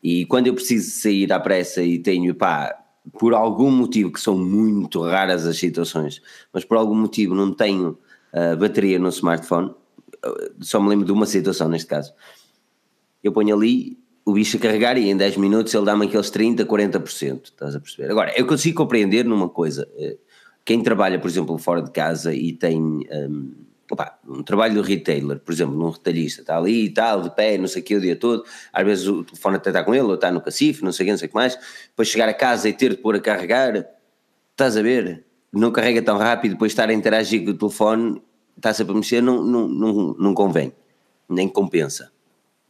E 0.00 0.24
quando 0.26 0.46
eu 0.46 0.54
preciso 0.54 0.88
sair 1.02 1.32
à 1.32 1.40
pressa 1.40 1.82
e 1.82 1.98
tenho, 1.98 2.32
pá, 2.32 2.79
por 3.18 3.34
algum 3.34 3.70
motivo, 3.70 4.12
que 4.12 4.20
são 4.20 4.36
muito 4.36 5.02
raras 5.02 5.46
as 5.46 5.58
situações, 5.58 6.20
mas 6.52 6.64
por 6.64 6.76
algum 6.76 6.94
motivo 6.94 7.34
não 7.34 7.52
tenho 7.52 7.98
uh, 8.32 8.56
bateria 8.56 8.98
no 8.98 9.08
smartphone, 9.08 9.74
só 10.60 10.80
me 10.80 10.88
lembro 10.88 11.06
de 11.06 11.12
uma 11.12 11.26
situação 11.26 11.68
neste 11.68 11.86
caso. 11.86 12.12
Eu 13.22 13.32
ponho 13.32 13.54
ali 13.54 13.98
o 14.24 14.32
bicho 14.32 14.56
a 14.56 14.60
carregar 14.60 14.96
e 14.98 15.08
em 15.08 15.16
10 15.16 15.36
minutos 15.38 15.74
ele 15.74 15.84
dá-me 15.84 16.06
aqueles 16.06 16.30
30, 16.30 16.64
40%, 16.64 17.44
estás 17.44 17.74
a 17.74 17.80
perceber? 17.80 18.10
Agora, 18.10 18.32
eu 18.36 18.46
consigo 18.46 18.76
compreender 18.76 19.24
numa 19.24 19.48
coisa, 19.48 19.88
eh, 19.96 20.18
quem 20.64 20.82
trabalha, 20.82 21.18
por 21.18 21.28
exemplo, 21.28 21.58
fora 21.58 21.82
de 21.82 21.90
casa 21.90 22.34
e 22.34 22.52
tem 22.52 22.80
um, 22.80 23.52
opa, 23.90 24.18
um 24.26 24.42
trabalho 24.42 24.74
do 24.74 24.82
retailer, 24.82 25.38
por 25.40 25.52
exemplo, 25.52 25.76
num 25.76 25.90
retalhista, 25.90 26.42
está 26.42 26.56
ali 26.56 26.84
e 26.86 26.90
tal, 26.90 27.22
de 27.22 27.30
pé, 27.34 27.58
não 27.58 27.66
sei 27.66 27.82
o 27.82 27.84
que, 27.84 27.96
o 27.96 28.00
dia 28.00 28.16
todo, 28.16 28.44
às 28.72 28.84
vezes 28.84 29.06
o 29.06 29.24
telefone 29.24 29.56
até 29.56 29.70
está 29.70 29.82
com 29.82 29.94
ele, 29.94 30.04
ou 30.04 30.14
está 30.14 30.30
no 30.30 30.40
cacife, 30.40 30.84
não 30.84 30.92
sei 30.92 31.04
o 31.04 31.06
que, 31.06 31.10
não 31.12 31.18
sei 31.18 31.26
o 31.26 31.28
que 31.28 31.34
mais, 31.34 31.58
depois 31.88 32.08
chegar 32.08 32.28
a 32.28 32.34
casa 32.34 32.68
e 32.68 32.72
ter 32.72 32.90
de 32.90 32.96
pôr 32.98 33.16
a 33.16 33.20
carregar, 33.20 33.86
estás 34.52 34.76
a 34.76 34.82
ver? 34.82 35.24
Não 35.52 35.72
carrega 35.72 36.00
tão 36.02 36.16
rápido, 36.16 36.52
depois 36.52 36.72
estar 36.72 36.88
a 36.88 36.92
interagir 36.92 37.44
com 37.44 37.50
o 37.50 37.54
telefone, 37.54 38.22
está 38.56 38.72
sempre 38.72 38.92
a 38.92 38.96
mexer, 38.96 39.20
não, 39.20 39.42
não, 39.42 39.68
não, 39.68 40.14
não 40.18 40.34
convém, 40.34 40.72
nem 41.28 41.48
compensa. 41.48 42.12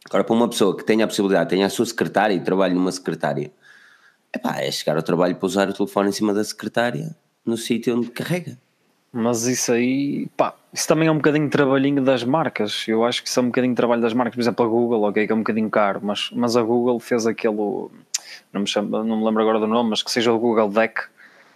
Agora, 0.05 0.23
para 0.23 0.35
uma 0.35 0.49
pessoa 0.49 0.75
que 0.75 0.83
tenha 0.83 1.05
a 1.05 1.07
possibilidade, 1.07 1.49
tenha 1.49 1.65
a 1.65 1.69
sua 1.69 1.85
secretária 1.85 2.33
e 2.33 2.39
trabalhe 2.39 2.73
numa 2.73 2.91
secretária, 2.91 3.51
epá, 4.33 4.59
é 4.59 4.71
chegar 4.71 4.95
ao 4.95 5.03
trabalho 5.03 5.35
para 5.35 5.45
usar 5.45 5.69
o 5.69 5.73
telefone 5.73 6.09
em 6.09 6.11
cima 6.11 6.33
da 6.33 6.43
secretária, 6.43 7.15
no 7.45 7.55
sítio 7.55 7.95
onde 7.95 8.09
carrega. 8.09 8.57
Mas 9.13 9.45
isso 9.45 9.73
aí, 9.73 10.27
pá, 10.37 10.55
isso 10.73 10.87
também 10.87 11.07
é 11.07 11.11
um 11.11 11.17
bocadinho 11.17 11.45
de 11.45 11.51
trabalhinho 11.51 12.01
das 12.01 12.23
marcas. 12.23 12.85
Eu 12.87 13.03
acho 13.03 13.21
que 13.21 13.27
isso 13.27 13.39
é 13.39 13.43
um 13.43 13.47
bocadinho 13.47 13.73
de 13.73 13.77
trabalho 13.77 14.01
das 14.01 14.13
marcas. 14.13 14.35
Por 14.35 14.41
exemplo, 14.41 14.65
a 14.65 14.69
Google, 14.69 15.03
ok, 15.03 15.27
que 15.27 15.31
é 15.31 15.35
um 15.35 15.39
bocadinho 15.39 15.69
caro, 15.69 15.99
mas, 16.01 16.29
mas 16.31 16.55
a 16.55 16.61
Google 16.61 16.97
fez 16.99 17.27
aquele, 17.27 17.55
não 18.53 18.61
me, 18.61 18.67
chamo, 18.67 19.03
não 19.03 19.17
me 19.17 19.25
lembro 19.25 19.41
agora 19.41 19.59
do 19.59 19.67
nome, 19.67 19.89
mas 19.89 20.01
que 20.01 20.09
seja 20.09 20.31
o 20.31 20.39
Google 20.39 20.69
Deck, 20.69 21.01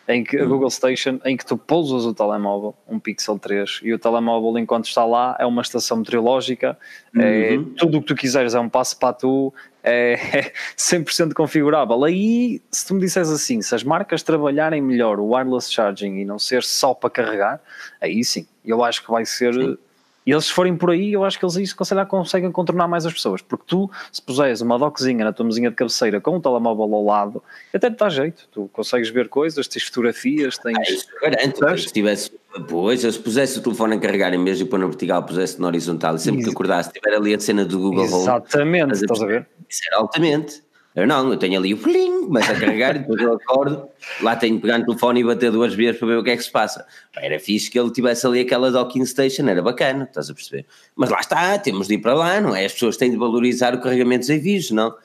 em 0.07 0.23
que, 0.23 0.37
a 0.37 0.43
uhum. 0.43 0.49
Google 0.49 0.69
Station, 0.69 1.19
em 1.23 1.35
que 1.35 1.45
tu 1.45 1.57
pousas 1.57 2.05
o 2.05 2.13
telemóvel, 2.13 2.75
um 2.87 2.99
Pixel 2.99 3.39
3, 3.39 3.79
e 3.83 3.93
o 3.93 3.97
telemóvel, 3.97 4.57
enquanto 4.59 4.85
está 4.85 5.05
lá, 5.05 5.35
é 5.39 5.45
uma 5.45 5.61
estação 5.61 5.97
meteorológica, 5.97 6.77
é, 7.17 7.55
uhum. 7.57 7.73
tudo 7.77 7.97
o 7.97 8.01
que 8.01 8.07
tu 8.07 8.15
quiseres 8.15 8.53
é 8.53 8.59
um 8.59 8.69
passo 8.69 8.99
para 8.99 9.13
tu, 9.13 9.53
é, 9.85 10.13
é 10.37 10.53
100% 10.75 11.33
configurável. 11.33 12.03
Aí, 12.03 12.61
se 12.71 12.87
tu 12.87 12.95
me 12.95 13.01
disseres 13.01 13.29
assim, 13.29 13.61
se 13.61 13.73
as 13.75 13.83
marcas 13.83 14.23
trabalharem 14.23 14.81
melhor 14.81 15.19
o 15.19 15.33
wireless 15.33 15.71
charging 15.71 16.17
e 16.17 16.25
não 16.25 16.39
ser 16.39 16.63
só 16.63 16.93
para 16.93 17.09
carregar, 17.09 17.61
aí 18.01 18.23
sim, 18.23 18.47
eu 18.65 18.83
acho 18.83 19.03
que 19.03 19.11
vai 19.11 19.25
ser 19.25 19.53
sim. 19.53 19.77
E 20.25 20.31
eles, 20.31 20.45
se 20.45 20.53
forem 20.53 20.75
por 20.75 20.89
aí, 20.89 21.13
eu 21.13 21.23
acho 21.23 21.37
que 21.37 21.45
eles 21.45 21.55
isso 21.55 21.75
conseguem 22.07 22.51
contornar 22.51 22.87
mais 22.87 23.05
as 23.05 23.13
pessoas. 23.13 23.41
Porque 23.41 23.63
tu, 23.67 23.91
se 24.11 24.21
puseres 24.21 24.59
uma 24.59 24.79
dockzinha 24.79 25.23
na 25.23 25.31
tua 25.31 25.45
mesinha 25.45 25.69
de 25.69 25.75
cabeceira 25.75 26.19
com 26.19 26.37
um 26.37 26.41
telemóvel 26.41 26.95
ao 26.95 27.05
lado, 27.05 27.43
até 27.71 27.91
te 27.91 27.97
dá 27.97 28.09
jeito. 28.09 28.47
Tu 28.51 28.67
consegues 28.73 29.09
ver 29.09 29.29
coisas, 29.29 29.67
tens 29.67 29.83
fotografias, 29.83 30.57
tens. 30.57 30.77
Ah, 30.77 30.81
isso 30.81 31.07
garanto. 31.21 31.77
Se 31.77 31.93
tivesse, 31.93 32.31
pois, 32.67 33.01
se 33.01 33.19
pusesse 33.19 33.59
o 33.59 33.61
telefone 33.61 33.95
a 33.95 33.99
carregar 33.99 34.33
em 34.33 34.43
vez 34.43 34.57
de 34.57 34.65
pôr 34.65 34.79
na 34.79 34.87
vertical, 34.87 35.21
pusesse 35.21 35.61
na 35.61 35.67
horizontal 35.67 36.15
e 36.15 36.19
sempre 36.19 36.43
que 36.43 36.49
acordasse, 36.49 36.91
tiver 36.91 37.15
ali 37.15 37.35
a 37.35 37.39
cena 37.39 37.63
do 37.63 37.77
Google 37.79 38.05
Home. 38.05 38.21
Exatamente, 38.23 38.93
estás 38.93 39.21
a 39.21 39.25
ver? 39.27 39.47
Isso 39.69 39.81
era 39.91 40.01
altamente. 40.01 40.64
Eu 40.95 41.05
não, 41.05 41.29
eu 41.29 41.37
tenho 41.37 41.59
ali 41.59 41.73
o 41.73 41.77
fling, 41.77 42.27
mas 42.29 42.49
a 42.49 42.57
carregar 42.57 42.95
e 42.95 42.99
depois 42.99 43.21
eu 43.21 43.33
acordo, 43.33 43.89
lá 44.21 44.33
tenho 44.33 44.55
que 44.55 44.61
pegar 44.61 44.77
no 44.77 44.85
telefone 44.85 45.19
e 45.19 45.23
bater 45.25 45.51
duas 45.51 45.73
vezes 45.73 45.99
para 45.99 46.07
ver 46.07 46.17
o 46.17 46.23
que 46.23 46.29
é 46.29 46.37
que 46.37 46.43
se 46.43 46.51
passa. 46.51 46.85
Era 47.17 47.37
fixe 47.37 47.69
que 47.69 47.77
ele 47.77 47.91
tivesse 47.91 48.25
ali 48.25 48.39
aquela 48.39 48.71
docking 48.71 49.05
station, 49.05 49.49
era 49.49 49.61
bacana, 49.61 50.05
estás 50.05 50.29
a 50.29 50.33
perceber? 50.33 50.65
Mas 50.95 51.09
lá 51.09 51.19
está, 51.19 51.59
temos 51.59 51.89
de 51.89 51.95
ir 51.95 51.97
para 51.97 52.13
lá, 52.13 52.39
não 52.39 52.55
é? 52.55 52.63
As 52.63 52.71
pessoas 52.71 52.95
têm 52.95 53.11
de 53.11 53.17
valorizar 53.17 53.75
o 53.75 53.81
carregamento 53.81 54.25
sem 54.25 54.41
fios, 54.41 54.71
não? 54.71 54.95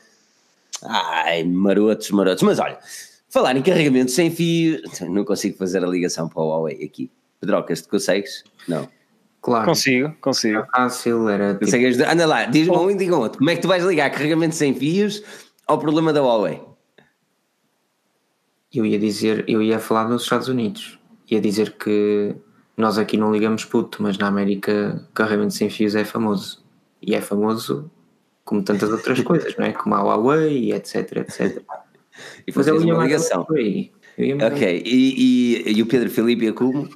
Ai, 0.84 1.42
marotos, 1.42 2.08
marotos. 2.12 2.44
Mas 2.44 2.60
olha, 2.60 2.78
falar 3.28 3.56
em 3.56 3.62
carregamento 3.62 4.12
sem 4.12 4.30
fio, 4.30 4.80
não 5.08 5.24
consigo 5.24 5.56
fazer 5.58 5.82
a 5.82 5.88
ligação 5.88 6.28
para 6.28 6.40
o 6.40 6.50
Huawei 6.50 6.84
aqui. 6.84 7.10
Pedrocas, 7.40 7.82
tu 7.82 7.88
consegues? 7.88 8.44
Não. 8.68 8.88
Claro. 9.42 9.64
Consigo, 9.64 10.14
consigo. 10.20 10.58
Era 10.58 10.66
fácil, 10.66 11.28
era. 11.28 11.54
Tipo... 11.54 11.74
Anda 12.06 12.26
lá, 12.26 12.44
diz-me 12.44 12.76
um 12.76 12.90
e 12.90 12.94
diga 12.94 13.16
outro. 13.16 13.38
Como 13.38 13.50
é 13.50 13.56
que 13.56 13.62
tu 13.62 13.68
vais 13.68 13.82
ligar 13.82 14.10
carregamento 14.10 14.54
sem 14.54 14.74
fios 14.74 15.22
ao 15.70 15.78
problema 15.78 16.12
da 16.12 16.20
Huawei? 16.20 16.60
Eu 18.74 18.84
ia 18.84 18.98
dizer, 18.98 19.44
eu 19.48 19.62
ia 19.62 19.78
falar 19.78 20.08
nos 20.08 20.22
Estados 20.22 20.48
Unidos. 20.48 20.98
Ia 21.30 21.40
dizer 21.40 21.76
que 21.76 22.34
nós 22.76 22.98
aqui 22.98 23.16
não 23.16 23.32
ligamos 23.32 23.64
puto, 23.64 24.02
mas 24.02 24.18
na 24.18 24.26
América 24.26 25.08
carregamento 25.14 25.54
sem 25.54 25.70
fios 25.70 25.94
é 25.94 26.04
famoso. 26.04 26.64
E 27.00 27.14
é 27.14 27.20
famoso 27.20 27.88
como 28.44 28.64
tantas 28.64 28.90
outras 28.90 29.20
coisas, 29.22 29.56
não 29.56 29.64
é? 29.64 29.72
Como 29.72 29.94
a 29.94 30.02
Huawei 30.02 30.72
etc, 30.72 31.18
etc. 31.18 31.62
E 32.44 32.50
fazer 32.50 32.72
uma 32.72 33.04
ligação. 33.04 33.42
Ok, 33.42 34.82
e, 34.84 35.64
e, 35.66 35.72
e 35.72 35.82
o 35.82 35.86
Pedro 35.86 36.10
Felipe 36.10 36.52
como? 36.52 36.88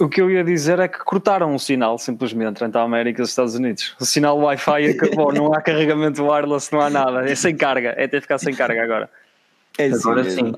O 0.00 0.08
que 0.08 0.20
eu 0.20 0.30
ia 0.30 0.42
dizer 0.42 0.78
é 0.78 0.88
que 0.88 0.98
cortaram 0.98 1.54
o 1.54 1.58
sinal 1.58 1.98
simplesmente 1.98 2.62
entre 2.64 2.78
a 2.78 2.82
América 2.82 3.20
e 3.20 3.22
os 3.22 3.30
Estados 3.30 3.54
Unidos. 3.54 3.94
O 4.00 4.04
sinal 4.04 4.38
Wi-Fi 4.38 4.90
acabou, 4.98 5.32
não 5.32 5.52
há 5.52 5.60
carregamento 5.60 6.24
wireless, 6.24 6.72
não 6.72 6.80
há 6.80 6.90
nada. 6.90 7.28
É 7.28 7.34
sem 7.34 7.56
carga, 7.56 7.94
é 7.96 8.06
ter 8.06 8.18
de 8.18 8.22
ficar 8.22 8.38
sem 8.38 8.54
carga 8.54 8.82
agora. 8.82 9.10
É 9.78 9.86
assim 9.86 9.96
agora 9.96 10.30
sim. 10.30 10.54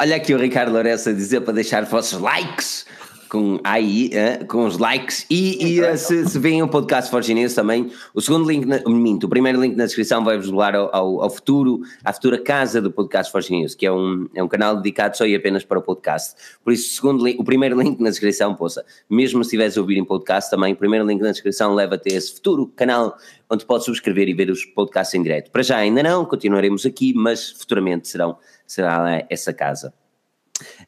Olha 0.00 0.16
aqui 0.16 0.32
o 0.32 0.38
Ricardo 0.38 0.72
Lourenço 0.72 1.08
a 1.08 1.12
dizer 1.12 1.40
para 1.40 1.54
deixar 1.54 1.84
vossos 1.84 2.20
likes 2.20 2.86
com 3.28 3.56
uh, 3.56 4.46
com 4.46 4.66
os 4.66 4.78
likes 4.78 5.26
e, 5.30 5.78
e 5.78 5.96
se, 5.96 6.28
se 6.28 6.38
veem 6.38 6.62
o 6.62 6.68
podcast 6.68 7.10
Forginense 7.10 7.54
também, 7.54 7.90
o 8.14 8.20
segundo 8.20 8.48
link, 8.48 8.64
na, 8.64 8.80
minto, 8.88 9.24
o 9.24 9.28
primeiro 9.28 9.60
link 9.60 9.76
na 9.76 9.84
descrição 9.84 10.24
vai-vos 10.24 10.48
levar 10.48 10.74
ao, 10.74 10.94
ao, 10.94 11.22
ao, 11.22 11.30
futuro, 11.30 11.80
à 12.04 12.12
futura 12.12 12.38
casa 12.38 12.80
do 12.80 12.90
podcast 12.90 13.30
Forginense, 13.30 13.76
que 13.76 13.86
é 13.86 13.92
um, 13.92 14.28
é 14.34 14.42
um 14.42 14.48
canal 14.48 14.76
dedicado 14.76 15.16
só 15.16 15.26
e 15.26 15.34
apenas 15.34 15.64
para 15.64 15.78
o 15.78 15.82
podcast. 15.82 16.34
Por 16.64 16.72
isso, 16.72 16.90
o, 16.90 16.94
segundo 16.94 17.24
link, 17.24 17.38
o 17.38 17.44
primeiro 17.44 17.78
link 17.80 18.00
na 18.00 18.10
descrição, 18.10 18.54
poça, 18.54 18.84
mesmo 19.08 19.44
se 19.44 19.48
estiveres 19.48 19.76
a 19.76 19.80
ouvir 19.80 19.98
em 19.98 20.04
podcast 20.04 20.50
também, 20.50 20.72
o 20.72 20.76
primeiro 20.76 21.06
link 21.06 21.20
na 21.20 21.30
descrição 21.30 21.74
leva-te 21.74 22.12
a 22.12 22.16
esse 22.16 22.34
futuro 22.34 22.66
canal 22.74 23.16
onde 23.50 23.64
podes 23.64 23.86
subscrever 23.86 24.28
e 24.28 24.34
ver 24.34 24.50
os 24.50 24.64
podcasts 24.64 25.14
em 25.14 25.22
direto. 25.22 25.50
Para 25.50 25.62
já 25.62 25.76
ainda 25.76 26.02
não, 26.02 26.24
continuaremos 26.24 26.84
aqui, 26.84 27.12
mas 27.14 27.50
futuramente 27.50 28.08
serão, 28.08 28.36
será 28.66 29.24
essa 29.28 29.52
casa. 29.52 29.92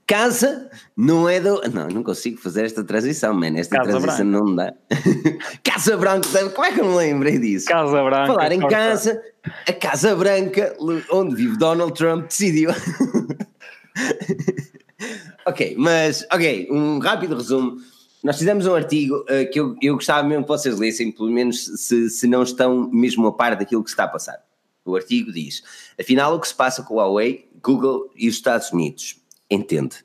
Casa 0.07 0.71
não 0.97 1.29
é 1.29 1.39
do. 1.39 1.61
Não, 1.71 1.89
não 1.89 2.03
consigo 2.03 2.37
fazer 2.37 2.65
esta 2.65 2.83
transição, 2.83 3.33
man. 3.33 3.57
Esta 3.57 3.77
Casa 3.77 3.91
transição 3.91 4.29
Branca. 4.29 4.45
não 4.45 4.57
dá. 4.57 4.75
casa 5.63 5.97
Branca, 5.97 6.51
como 6.51 6.67
é 6.67 6.73
que 6.73 6.81
eu 6.81 6.85
não 6.85 6.97
lembrei 6.97 7.39
disso? 7.39 7.67
Casa 7.67 8.03
Branca. 8.03 8.27
Falar 8.27 8.51
em 8.51 8.61
casa, 8.61 9.23
a 9.69 9.73
Casa 9.73 10.17
Branca, 10.17 10.77
onde 11.13 11.37
vive 11.37 11.57
Donald 11.57 11.93
Trump, 11.93 12.27
decidiu. 12.27 12.71
ok, 15.47 15.77
mas, 15.79 16.27
ok, 16.33 16.67
um 16.71 16.99
rápido 16.99 17.37
resumo. 17.37 17.77
Nós 18.23 18.37
fizemos 18.37 18.67
um 18.67 18.75
artigo 18.75 19.15
uh, 19.15 19.51
que 19.51 19.61
eu, 19.61 19.77
eu 19.81 19.95
gostava 19.95 20.27
mesmo 20.27 20.43
que 20.43 20.49
vocês 20.49 20.79
lessem, 20.79 21.13
pelo 21.13 21.31
menos 21.31 21.65
se, 21.65 22.11
se 22.11 22.27
não 22.27 22.43
estão 22.43 22.91
mesmo 22.91 23.27
a 23.29 23.33
par 23.33 23.57
daquilo 23.57 23.85
que 23.85 23.91
está 23.91 24.05
a 24.05 24.09
passar. 24.09 24.39
O 24.85 24.97
artigo 24.97 25.33
diz: 25.33 25.63
afinal, 25.99 26.35
o 26.35 26.41
que 26.41 26.49
se 26.49 26.55
passa 26.55 26.83
com 26.83 26.95
o 26.95 26.97
Huawei, 26.97 27.49
Google 27.63 28.11
e 28.17 28.29
os 28.29 28.35
Estados 28.35 28.73
Unidos 28.73 29.21
entende. 29.51 29.97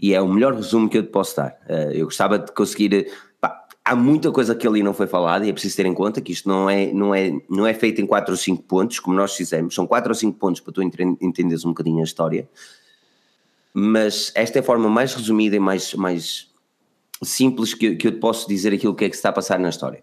E 0.00 0.14
é 0.14 0.20
o 0.20 0.28
melhor 0.28 0.54
resumo 0.54 0.88
que 0.88 0.96
eu 0.96 1.02
te 1.02 1.10
posso 1.10 1.36
dar. 1.36 1.58
Uh, 1.68 1.92
eu 1.92 2.04
gostava 2.06 2.38
de 2.38 2.52
conseguir. 2.52 3.10
Pá, 3.40 3.66
há 3.84 3.96
muita 3.96 4.30
coisa 4.30 4.54
que 4.54 4.66
ali 4.66 4.82
não 4.82 4.94
foi 4.94 5.06
falada 5.06 5.44
e 5.44 5.50
é 5.50 5.52
preciso 5.52 5.76
ter 5.76 5.86
em 5.86 5.94
conta 5.94 6.20
que 6.20 6.32
isto 6.32 6.48
não 6.48 6.70
é, 6.70 6.92
não 6.92 7.14
é, 7.14 7.32
não 7.50 7.66
é 7.66 7.74
feito 7.74 8.00
em 8.00 8.06
4 8.06 8.30
ou 8.30 8.36
5 8.36 8.62
pontos, 8.62 9.00
como 9.00 9.16
nós 9.16 9.34
fizemos. 9.34 9.74
São 9.74 9.86
4 9.86 10.10
ou 10.10 10.14
5 10.14 10.38
pontos 10.38 10.60
para 10.60 10.72
tu 10.72 10.82
entenderes 10.82 11.64
um 11.64 11.70
bocadinho 11.70 12.00
a 12.00 12.04
história. 12.04 12.48
Mas 13.74 14.32
esta 14.34 14.58
é 14.58 14.60
a 14.60 14.64
forma 14.64 14.88
mais 14.88 15.14
resumida 15.14 15.56
e 15.56 15.60
mais, 15.60 15.94
mais 15.94 16.48
simples 17.22 17.74
que, 17.74 17.96
que 17.96 18.06
eu 18.06 18.12
te 18.12 18.18
posso 18.18 18.48
dizer 18.48 18.72
aquilo 18.72 18.94
que 18.94 19.04
é 19.04 19.08
que 19.08 19.16
se 19.16 19.20
está 19.20 19.30
a 19.30 19.32
passar 19.32 19.58
na 19.58 19.68
história. 19.68 20.02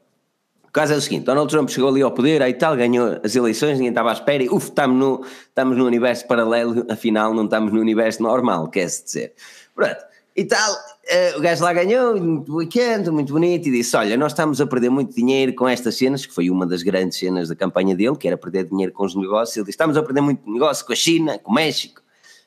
Caso 0.76 0.92
é 0.92 0.98
o 0.98 1.02
seguinte: 1.02 1.24
Donald 1.24 1.50
Trump 1.50 1.70
chegou 1.70 1.90
ali 1.90 2.02
ao 2.02 2.12
poder, 2.12 2.42
aí 2.42 2.54
tal, 2.54 2.76
ganhou 2.76 3.18
as 3.24 3.34
eleições, 3.34 3.78
ninguém 3.78 3.92
estava 3.92 4.10
à 4.10 4.14
espera, 4.14 4.44
e 4.44 4.50
uf, 4.50 4.68
estamos 4.68 5.00
no, 5.00 5.26
estamos 5.48 5.78
no 5.78 5.86
universo 5.86 6.28
paralelo, 6.28 6.86
afinal 6.90 7.34
não 7.34 7.46
estamos 7.46 7.72
no 7.72 7.80
universo 7.80 8.22
normal, 8.22 8.68
quer-se 8.68 9.06
dizer. 9.06 9.34
Pronto, 9.74 9.96
e 10.36 10.44
tal, 10.44 10.74
uh, 10.74 11.38
o 11.38 11.40
gajo 11.40 11.64
lá 11.64 11.72
ganhou, 11.72 12.22
muito 12.22 12.54
weekend, 12.54 13.10
muito 13.10 13.32
bonito, 13.32 13.70
e 13.70 13.72
disse: 13.72 13.96
Olha, 13.96 14.18
nós 14.18 14.34
estamos 14.34 14.60
a 14.60 14.68
perder 14.68 14.90
muito 14.90 15.16
dinheiro 15.16 15.56
com 15.56 15.66
estas 15.66 15.96
cenas, 15.96 16.26
que 16.26 16.34
foi 16.34 16.50
uma 16.50 16.66
das 16.66 16.84
grandes 16.84 17.20
cenas 17.20 17.48
da 17.48 17.56
campanha 17.56 17.96
dele, 17.96 18.18
que 18.18 18.28
era 18.28 18.36
perder 18.36 18.66
dinheiro 18.66 18.92
com 18.92 19.06
os 19.06 19.16
negócios. 19.16 19.56
Ele 19.56 19.64
disse: 19.64 19.76
Estamos 19.76 19.96
a 19.96 20.04
perder 20.04 20.20
muito 20.20 20.42
negócio 20.52 20.86
com 20.86 20.92
a 20.92 20.96
China, 20.98 21.40
com 21.40 21.52
o 21.52 21.56
México, 21.56 22.02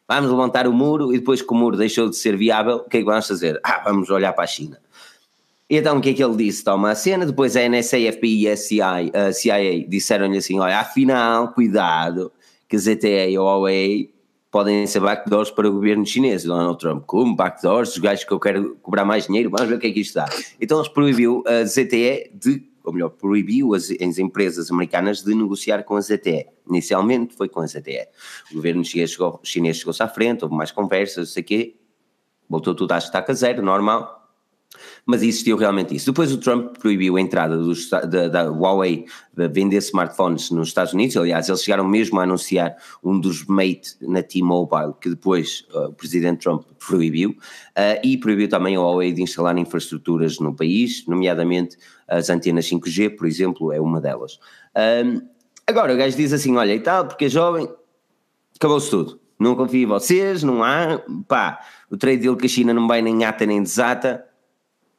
vamos 0.07 0.31
levantar 0.31 0.67
o 0.67 0.73
muro 0.75 1.15
e 1.15 1.19
depois 1.19 1.41
que 1.41 1.51
o 1.51 1.57
muro 1.57 1.79
deixou 1.79 2.11
de 2.11 2.17
ser 2.17 2.37
viável, 2.37 2.77
o 2.77 2.91
que 2.91 2.99
é 2.99 3.01
que 3.01 3.07
vamos 3.07 3.27
fazer? 3.27 3.59
Ah, 3.65 3.81
vamos 3.87 4.11
olhar 4.11 4.35
para 4.35 4.45
a 4.45 4.47
China. 4.47 4.79
Então 5.71 5.99
o 5.99 6.01
que 6.01 6.11
é 6.11 6.15
que 6.15 6.25
ele 6.25 6.37
disse? 6.37 6.65
Toma 6.65 6.93
a 6.93 6.95
cena, 6.95 7.27
depois 7.27 7.55
a 7.55 7.69
NSA, 7.69 7.99
FBI 8.13 8.43
e 8.43 8.49
a 8.49 8.57
CIA, 8.57 9.33
CIA 9.35 9.87
disseram-lhe 9.87 10.39
assim, 10.39 10.59
olha, 10.59 10.79
afinal, 10.81 11.53
cuidado, 11.53 12.33
que 12.67 12.77
a 12.77 12.79
ZTE 12.79 13.31
e 13.31 13.37
a 13.37 13.41
Huawei 13.41 14.15
podem 14.51 14.87
ser 14.87 15.01
backdoors 15.01 15.51
para 15.51 15.69
o 15.69 15.73
governo 15.73 16.07
chinês. 16.07 16.45
Donald 16.45 16.79
Trump, 16.79 17.05
como 17.05 17.37
backdoors, 17.37 17.91
os 17.91 17.99
gajos 17.99 18.25
que 18.25 18.33
eu 18.33 18.41
quero 18.41 18.77
cobrar 18.83 19.05
mais 19.05 19.27
dinheiro, 19.27 19.51
vamos 19.51 19.69
ver 19.69 19.75
o 19.75 19.79
que 19.79 19.89
é 19.89 19.93
que 19.93 20.01
isto 20.01 20.15
dá. 20.15 20.27
Então 20.59 20.79
eles 20.79 20.89
proibiu 20.89 21.45
a 21.47 21.65
ZTE 21.65 22.31
de, 22.33 22.67
ou 22.83 22.93
melhor, 22.93 23.11
proibiu 23.11 23.75
as, 23.75 23.91
as 23.91 24.19
empresas 24.19 24.71
americanas 24.71 25.23
de 25.23 25.35
negociar 25.35 25.83
com 25.83 25.97
a 25.97 26.01
ZTE. 26.01 26.47
Inicialmente 26.67 27.35
foi 27.35 27.49
com 27.49 27.61
a 27.61 27.67
ZTE. 27.67 28.09
O 28.51 28.55
governo 28.55 28.83
chinês 28.83 29.11
chegou, 29.11 29.39
chegou-se 29.45 30.03
à 30.03 30.09
frente, 30.09 30.45
houve 30.45 30.55
mais 30.55 30.71
conversas, 30.71 31.17
não 31.17 31.27
sei 31.27 31.43
o 31.43 31.47
quê, 31.47 31.77
voltou 32.49 32.75
tudo 32.75 32.93
à 32.93 32.99
estaca 32.99 33.35
zero, 33.35 33.63
normal, 33.63 34.18
mas 35.07 35.23
existiu 35.23 35.57
realmente 35.57 35.95
isso. 35.95 36.07
Depois 36.07 36.33
o 36.33 36.39
Trump 36.39 36.77
proibiu 36.79 37.17
a 37.17 37.21
entrada 37.21 37.57
da, 38.07 38.29
da, 38.29 38.43
Huawei 38.51 39.07
a 39.37 39.47
vender 39.47 39.79
smartphones 39.79 40.51
nos 40.51 40.69
Estados 40.69 40.93
Unidos, 40.93 41.17
aliás, 41.17 41.49
eles 41.49 41.63
chegaram 41.63 41.87
mesmo 41.87 42.19
a 42.21 42.25
anunciar 42.25 42.77
um 43.03 43.19
dos 43.19 43.45
Mate 43.47 43.97
na 44.01 44.23
T-Mobile, 44.23 44.95
que 45.01 45.09
depois 45.09 45.67
uh, 45.73 45.87
o 45.87 45.93
presidente 45.93 46.43
Trump 46.43 46.65
proibiu, 46.87 47.31
uh, 47.31 48.01
e 48.03 48.17
proibiu 48.19 48.49
também 48.49 48.77
a 48.77 48.81
Huawei 48.81 49.13
de 49.13 49.23
instalar 49.23 49.57
infraestruturas 49.57 50.39
no 50.39 50.55
país, 50.55 51.07
nomeadamente 51.07 51.77
as 52.07 52.31
antenas 52.31 52.67
5G, 52.67 53.17
por 53.17 53.27
exemplo, 53.27 53.73
é 53.73 53.81
uma 53.81 54.01
delas. 54.01 54.39
Um, 55.05 55.23
agora, 55.67 55.95
o 55.95 55.97
gajo 55.97 56.17
diz 56.17 56.33
assim, 56.33 56.57
olha 56.57 56.75
e 56.75 56.81
tal, 56.81 57.07
porque 57.07 57.27
é 57.27 57.29
jovem, 57.29 57.69
acabou-se 58.57 58.91
tudo. 58.91 59.21
Não 59.39 59.55
confio 59.55 59.85
em 59.85 59.87
vocês, 59.87 60.43
não 60.43 60.65
há, 60.65 61.01
pá, 61.29 61.61
o 61.89 61.97
trade 61.97 62.23
deal 62.23 62.37
com 62.37 62.45
a 62.45 62.49
China 62.49 62.75
não 62.75 62.89
vai 62.89 63.01
nem 63.01 63.25
ata 63.25 63.47
nem 63.47 63.63
desata, 63.63 64.25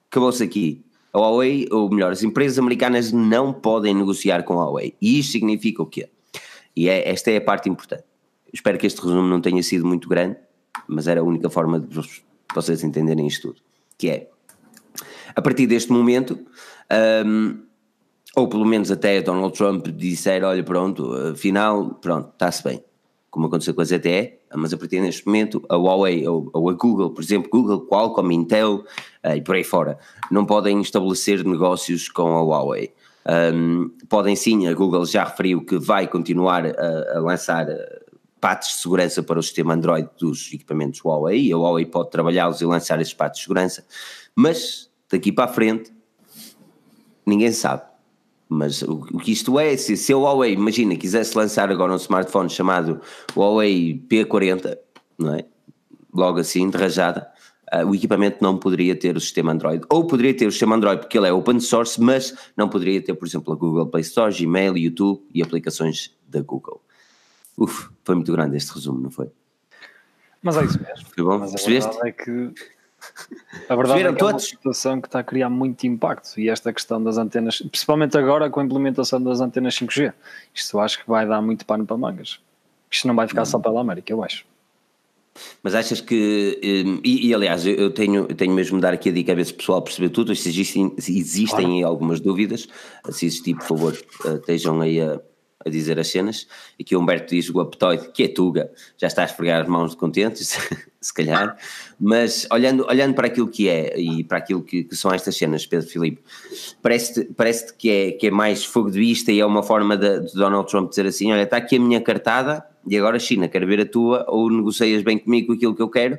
acabou-se 0.09 0.43
aqui. 0.43 0.83
A 1.11 1.19
Huawei, 1.19 1.67
ou 1.71 1.89
melhor, 1.89 2.11
as 2.11 2.21
empresas 2.21 2.59
americanas 2.59 3.11
não 3.11 3.51
podem 3.51 3.95
negociar 3.95 4.43
com 4.43 4.53
a 4.53 4.65
Huawei. 4.65 4.95
E 5.01 5.19
isto 5.19 5.31
significa 5.31 5.81
o 5.81 5.85
quê? 5.85 6.09
E 6.75 6.87
é, 6.87 7.09
esta 7.09 7.31
é 7.31 7.37
a 7.37 7.41
parte 7.41 7.67
importante. 7.69 8.03
Espero 8.53 8.77
que 8.77 8.85
este 8.85 9.01
resumo 9.01 9.27
não 9.27 9.41
tenha 9.41 9.61
sido 9.63 9.85
muito 9.85 10.07
grande, 10.07 10.37
mas 10.87 11.07
era 11.07 11.21
a 11.21 11.23
única 11.23 11.49
forma 11.49 11.79
de 11.79 11.99
vocês 12.53 12.83
entenderem 12.83 13.25
isto 13.25 13.49
tudo. 13.49 13.61
Que 13.97 14.09
é, 14.09 14.29
a 15.35 15.41
partir 15.41 15.67
deste 15.67 15.91
momento, 15.91 16.39
um, 17.25 17.59
ou 18.35 18.47
pelo 18.47 18.65
menos 18.65 18.91
até 18.91 19.21
Donald 19.21 19.55
Trump 19.55 19.87
disser, 19.87 20.43
olha 20.43 20.63
pronto, 20.63 21.11
afinal, 21.31 21.95
pronto, 21.95 22.29
está-se 22.29 22.63
bem 22.63 22.83
como 23.39 23.47
aconteceu 23.47 23.73
com 23.73 23.79
a 23.79 23.85
ZTE, 23.85 24.33
mas 24.53 24.73
a 24.73 24.77
partir 24.77 25.01
deste 25.01 25.25
momento 25.25 25.63
a 25.69 25.77
Huawei 25.77 26.27
ou, 26.27 26.49
ou 26.51 26.69
a 26.69 26.73
Google, 26.73 27.11
por 27.11 27.23
exemplo, 27.23 27.49
Google, 27.49 27.87
Qualcomm, 27.87 28.33
Intel 28.33 28.83
uh, 29.23 29.33
e 29.33 29.41
por 29.41 29.55
aí 29.55 29.63
fora, 29.63 29.97
não 30.29 30.45
podem 30.45 30.81
estabelecer 30.81 31.45
negócios 31.45 32.09
com 32.09 32.35
a 32.35 32.41
Huawei. 32.41 32.93
Um, 33.53 33.91
podem 34.09 34.35
sim, 34.35 34.67
a 34.67 34.73
Google 34.73 35.05
já 35.05 35.23
referiu 35.23 35.63
que 35.63 35.77
vai 35.77 36.05
continuar 36.05 36.65
a, 36.65 37.17
a 37.17 37.19
lançar 37.21 37.69
eh, 37.69 38.01
patches 38.41 38.75
de 38.75 38.81
segurança 38.81 39.23
para 39.23 39.39
o 39.39 39.43
sistema 39.43 39.73
Android 39.73 40.09
dos 40.19 40.51
equipamentos 40.51 40.99
Huawei, 41.01 41.53
a 41.53 41.55
Huawei 41.55 41.85
pode 41.85 42.09
trabalhá-los 42.09 42.59
e 42.59 42.65
lançar 42.65 42.99
esses 42.99 43.13
patches 43.13 43.37
de 43.37 43.43
segurança, 43.43 43.85
mas 44.35 44.89
daqui 45.09 45.31
para 45.31 45.45
a 45.45 45.53
frente 45.53 45.93
ninguém 47.25 47.53
sabe. 47.53 47.88
Mas 48.49 48.81
o, 48.81 48.93
o 49.13 49.19
que 49.19 49.31
isto 49.31 49.59
é, 49.59 49.77
se, 49.77 49.95
se 49.95 50.11
a 50.11 50.17
Huawei, 50.17 50.53
imagina, 50.53 50.95
quisesse 50.95 51.37
lançar 51.37 51.71
agora 51.71 51.93
um 51.93 51.97
smartphone 51.97 52.49
chamado 52.49 52.99
Huawei 53.35 54.03
P40, 54.09 54.75
não 55.19 55.35
é? 55.35 55.45
Logo 56.11 56.39
assim, 56.39 56.67
de 56.67 56.75
rajada, 56.75 57.29
uh, 57.71 57.85
o 57.85 57.93
equipamento 57.93 58.37
não 58.41 58.57
poderia 58.57 58.95
ter 58.95 59.15
o 59.15 59.19
sistema 59.19 59.51
Android. 59.51 59.85
Ou 59.87 60.07
poderia 60.07 60.33
ter 60.33 60.47
o 60.47 60.51
sistema 60.51 60.75
Android 60.75 61.01
porque 61.01 61.15
ele 61.15 61.27
é 61.27 61.31
open 61.31 61.59
source, 61.59 62.01
mas 62.01 62.35
não 62.57 62.67
poderia 62.67 62.99
ter, 62.99 63.13
por 63.13 63.27
exemplo, 63.27 63.53
a 63.53 63.55
Google 63.55 63.85
Play 63.85 64.01
Store, 64.01 64.33
Gmail, 64.33 64.75
YouTube 64.75 65.21
e 65.31 65.43
aplicações 65.43 66.11
da 66.27 66.41
Google. 66.41 66.81
Uf, 67.55 67.89
foi 68.03 68.15
muito 68.15 68.31
grande 68.31 68.57
este 68.57 68.73
resumo, 68.73 68.99
não 68.99 69.11
foi? 69.11 69.29
Mas 70.41 70.57
é 70.57 70.65
isso 70.65 70.81
mesmo. 70.81 71.05
Foi 71.13 71.23
bom? 71.23 71.37
Mas 71.37 71.51
Percebeste? 71.51 71.99
é 72.03 72.11
que 72.11 72.51
a 73.69 73.75
verdade 73.75 74.03
é 74.03 74.13
que 74.13 74.23
é 74.23 74.25
uma 74.25 74.39
situação 74.39 75.01
que 75.01 75.07
está 75.07 75.19
a 75.19 75.23
criar 75.23 75.49
muito 75.49 75.85
impacto 75.85 76.39
e 76.39 76.49
esta 76.49 76.71
questão 76.73 77.01
das 77.01 77.17
antenas, 77.17 77.59
principalmente 77.59 78.17
agora 78.17 78.49
com 78.49 78.59
a 78.59 78.63
implementação 78.63 79.21
das 79.21 79.41
antenas 79.41 79.75
5G, 79.75 80.13
isto 80.53 80.79
acho 80.79 80.99
que 80.99 81.09
vai 81.09 81.27
dar 81.27 81.41
muito 81.41 81.65
pano 81.65 81.85
para 81.85 81.97
mangas. 81.97 82.39
Isto 82.91 83.07
não 83.07 83.15
vai 83.15 83.27
ficar 83.27 83.45
só 83.45 83.59
pela 83.59 83.81
América, 83.81 84.11
eu 84.11 84.23
acho. 84.23 84.45
Mas 85.63 85.75
achas 85.75 86.01
que, 86.01 86.59
hum, 86.85 86.99
e, 87.03 87.27
e, 87.27 87.33
aliás, 87.33 87.65
eu 87.65 87.91
tenho, 87.91 88.25
eu 88.27 88.35
tenho 88.35 88.53
mesmo 88.53 88.77
de 88.77 88.81
dar 88.81 88.93
aqui 88.93 89.09
a 89.09 89.11
dica 89.11 89.31
a 89.31 89.35
ver 89.35 89.45
se 89.45 89.53
o 89.53 89.55
pessoal 89.55 89.81
percebeu 89.81 90.09
tudo, 90.09 90.35
se 90.35 90.49
existem, 90.49 90.93
se 90.97 91.17
existem 91.17 91.65
claro. 91.65 91.87
algumas 91.87 92.19
dúvidas, 92.19 92.67
se 93.09 93.25
existir, 93.25 93.55
por 93.55 93.65
favor, 93.65 93.97
eh, 94.25 94.33
estejam 94.33 94.81
aí 94.81 94.99
a, 94.99 95.19
a 95.65 95.69
dizer 95.69 95.99
as 95.99 96.07
cenas, 96.07 96.47
e 96.77 96.83
que 96.83 96.95
o 96.95 96.99
Humberto 96.99 97.35
diz 97.35 97.49
o 97.49 97.59
apetoide, 97.59 98.09
que 98.13 98.23
é 98.23 98.27
Tuga, 98.29 98.71
já 98.97 99.07
está 99.07 99.23
a 99.23 99.25
esfregar 99.25 99.61
as 99.61 99.67
mãos 99.67 99.91
de 99.91 99.97
contentes, 99.97 100.57
se 101.01 101.13
calhar, 101.13 101.57
mas 101.99 102.47
olhando, 102.51 102.85
olhando 102.87 103.13
para 103.13 103.27
aquilo 103.27 103.47
que 103.47 103.67
é 103.67 103.99
e 103.99 104.23
para 104.23 104.37
aquilo 104.37 104.61
que, 104.63 104.83
que 104.83 104.95
são 104.95 105.11
estas 105.13 105.35
cenas, 105.37 105.65
Pedro 105.65 105.87
Filipe, 105.87 106.21
parece-te 106.81 107.33
parece 107.33 107.73
que, 107.73 107.89
é, 107.89 108.11
que 108.11 108.27
é 108.27 108.31
mais 108.31 108.63
fogo 108.63 108.89
de 108.89 108.99
vista 108.99 109.31
e 109.31 109.39
é 109.39 109.45
uma 109.45 109.63
forma 109.63 109.97
de, 109.97 110.21
de, 110.21 110.33
Donald 110.33 110.69
Trump 110.69 110.89
dizer 110.89 111.05
assim, 111.05 111.31
olha, 111.31 111.43
está 111.43 111.57
aqui 111.57 111.75
a 111.75 111.79
minha 111.79 112.01
cartada 112.01 112.65
e 112.87 112.97
agora 112.97 113.19
China, 113.19 113.47
quero 113.47 113.67
ver 113.67 113.81
a 113.81 113.85
tua, 113.85 114.25
ou 114.29 114.49
negocias 114.49 115.01
bem 115.01 115.17
comigo 115.17 115.47
com 115.47 115.53
aquilo 115.53 115.75
que 115.75 115.81
eu 115.81 115.89
quero, 115.89 116.17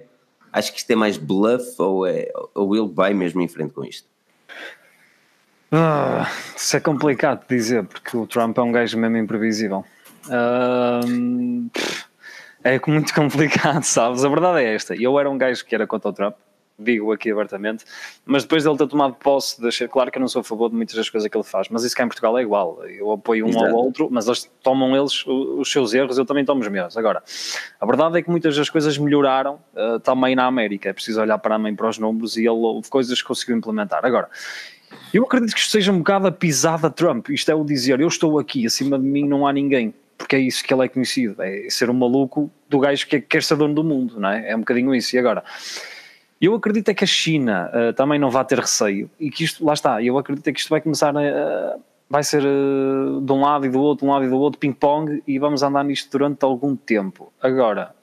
acho 0.52 0.72
que 0.72 0.78
isto 0.78 0.90
é 0.90 0.96
mais 0.96 1.16
bluff 1.16 1.74
ou, 1.78 2.06
é, 2.06 2.30
ou 2.54 2.76
ele 2.76 2.88
vai 2.92 3.14
mesmo 3.14 3.40
em 3.40 3.48
frente 3.48 3.72
com 3.72 3.84
isto? 3.84 4.08
Ah, 5.72 6.28
isso 6.56 6.76
é 6.76 6.80
complicado 6.80 7.46
de 7.48 7.56
dizer, 7.56 7.84
porque 7.84 8.16
o 8.16 8.26
Trump 8.26 8.58
é 8.58 8.62
um 8.62 8.72
gajo 8.72 8.98
mesmo 8.98 9.16
imprevisível. 9.16 9.84
é 12.64 12.80
muito 12.86 13.14
complicado, 13.14 13.84
sabes? 13.84 14.24
A 14.24 14.28
verdade 14.28 14.64
é 14.64 14.74
esta. 14.74 14.94
Eu 14.94 15.18
era 15.18 15.30
um 15.30 15.38
gajo 15.38 15.64
que 15.64 15.74
era 15.74 15.86
contra 15.86 16.10
o 16.10 16.12
Trump, 16.12 16.34
digo 16.76 17.12
aqui 17.12 17.30
abertamente, 17.30 17.84
mas 18.24 18.42
depois 18.42 18.64
dele 18.64 18.76
ter 18.78 18.88
tomado 18.88 19.14
posse, 19.14 19.60
deixei 19.60 19.86
claro 19.86 20.10
que 20.10 20.18
eu 20.18 20.20
não 20.20 20.26
sou 20.26 20.40
a 20.40 20.44
favor 20.44 20.70
de 20.70 20.74
muitas 20.74 20.96
das 20.96 21.08
coisas 21.08 21.28
que 21.30 21.36
ele 21.36 21.44
faz, 21.44 21.68
mas 21.68 21.84
isso 21.84 21.94
cá 21.94 22.02
em 22.02 22.08
Portugal 22.08 22.36
é 22.36 22.42
igual. 22.42 22.82
Eu 22.84 23.12
apoio 23.12 23.46
um 23.46 23.50
Exato. 23.50 23.66
ao 23.66 23.74
outro, 23.74 24.08
mas 24.10 24.26
eles 24.26 24.50
tomam 24.62 24.96
eles 24.96 25.24
os 25.26 25.70
seus 25.70 25.94
erros, 25.94 26.18
eu 26.18 26.24
também 26.24 26.44
tomo 26.44 26.62
os 26.62 26.68
meus. 26.68 26.96
Agora, 26.96 27.22
a 27.80 27.86
verdade 27.86 28.18
é 28.18 28.22
que 28.22 28.30
muitas 28.30 28.56
das 28.56 28.68
coisas 28.68 28.98
melhoraram 28.98 29.60
uh, 29.74 30.00
também 30.00 30.34
na 30.34 30.46
América. 30.46 30.88
É 30.88 30.92
preciso 30.92 31.20
olhar 31.20 31.38
para 31.38 31.54
a 31.54 31.58
mãe 31.58 31.76
para 31.76 31.88
os 31.88 31.98
números 31.98 32.36
e 32.36 32.40
ele 32.40 32.48
houve 32.48 32.88
coisas 32.88 33.20
que 33.22 33.28
conseguiu 33.28 33.56
implementar. 33.56 34.04
Agora, 34.04 34.28
eu 35.12 35.24
acredito 35.24 35.54
que 35.54 35.60
isto 35.60 35.70
seja 35.70 35.92
um 35.92 35.98
bocado 35.98 36.26
a 36.26 36.32
pisada 36.32 36.90
Trump. 36.90 37.28
Isto 37.30 37.50
é 37.50 37.54
o 37.54 37.64
dizer, 37.64 38.00
eu 38.00 38.08
estou 38.08 38.38
aqui, 38.38 38.66
acima 38.66 38.98
de 38.98 39.04
mim 39.04 39.26
não 39.26 39.46
há 39.46 39.52
ninguém. 39.52 39.94
Porque 40.16 40.36
é 40.36 40.38
isso 40.38 40.62
que 40.62 40.72
ele 40.72 40.84
é 40.84 40.88
conhecido, 40.88 41.42
é 41.42 41.70
ser 41.70 41.88
um 41.88 41.94
maluco 41.94 42.50
do 42.68 42.78
gajo 42.78 43.06
que 43.06 43.20
quer 43.22 43.42
ser 43.42 43.56
dono 43.56 43.74
do 43.74 43.82
mundo, 43.82 44.20
não 44.20 44.28
é? 44.28 44.50
É 44.50 44.56
um 44.56 44.60
bocadinho 44.60 44.94
isso. 44.94 45.16
E 45.16 45.18
agora, 45.18 45.42
eu 46.40 46.54
acredito 46.54 46.90
é 46.90 46.94
que 46.94 47.04
a 47.04 47.06
China 47.06 47.70
uh, 47.72 47.92
também 47.94 48.18
não 48.18 48.30
vai 48.30 48.44
ter 48.44 48.58
receio 48.58 49.10
e 49.18 49.30
que 49.30 49.44
isto, 49.44 49.64
lá 49.64 49.72
está, 49.72 50.02
eu 50.02 50.18
acredito 50.18 50.46
é 50.46 50.52
que 50.52 50.60
isto 50.60 50.68
vai 50.68 50.80
começar 50.80 51.16
a. 51.16 51.20
Uh, 51.20 51.80
vai 52.08 52.24
ser 52.24 52.42
uh, 52.42 53.20
de 53.20 53.32
um 53.32 53.40
lado 53.40 53.64
e 53.66 53.68
do 53.68 53.80
outro, 53.80 54.04
de 54.04 54.10
um 54.10 54.12
lado 54.12 54.24
e 54.24 54.28
do 54.28 54.38
outro, 54.38 54.58
ping-pong, 54.58 55.22
e 55.26 55.38
vamos 55.38 55.62
andar 55.62 55.84
nisto 55.84 56.10
durante 56.10 56.44
algum 56.44 56.74
tempo. 56.74 57.32
Agora, 57.40 57.94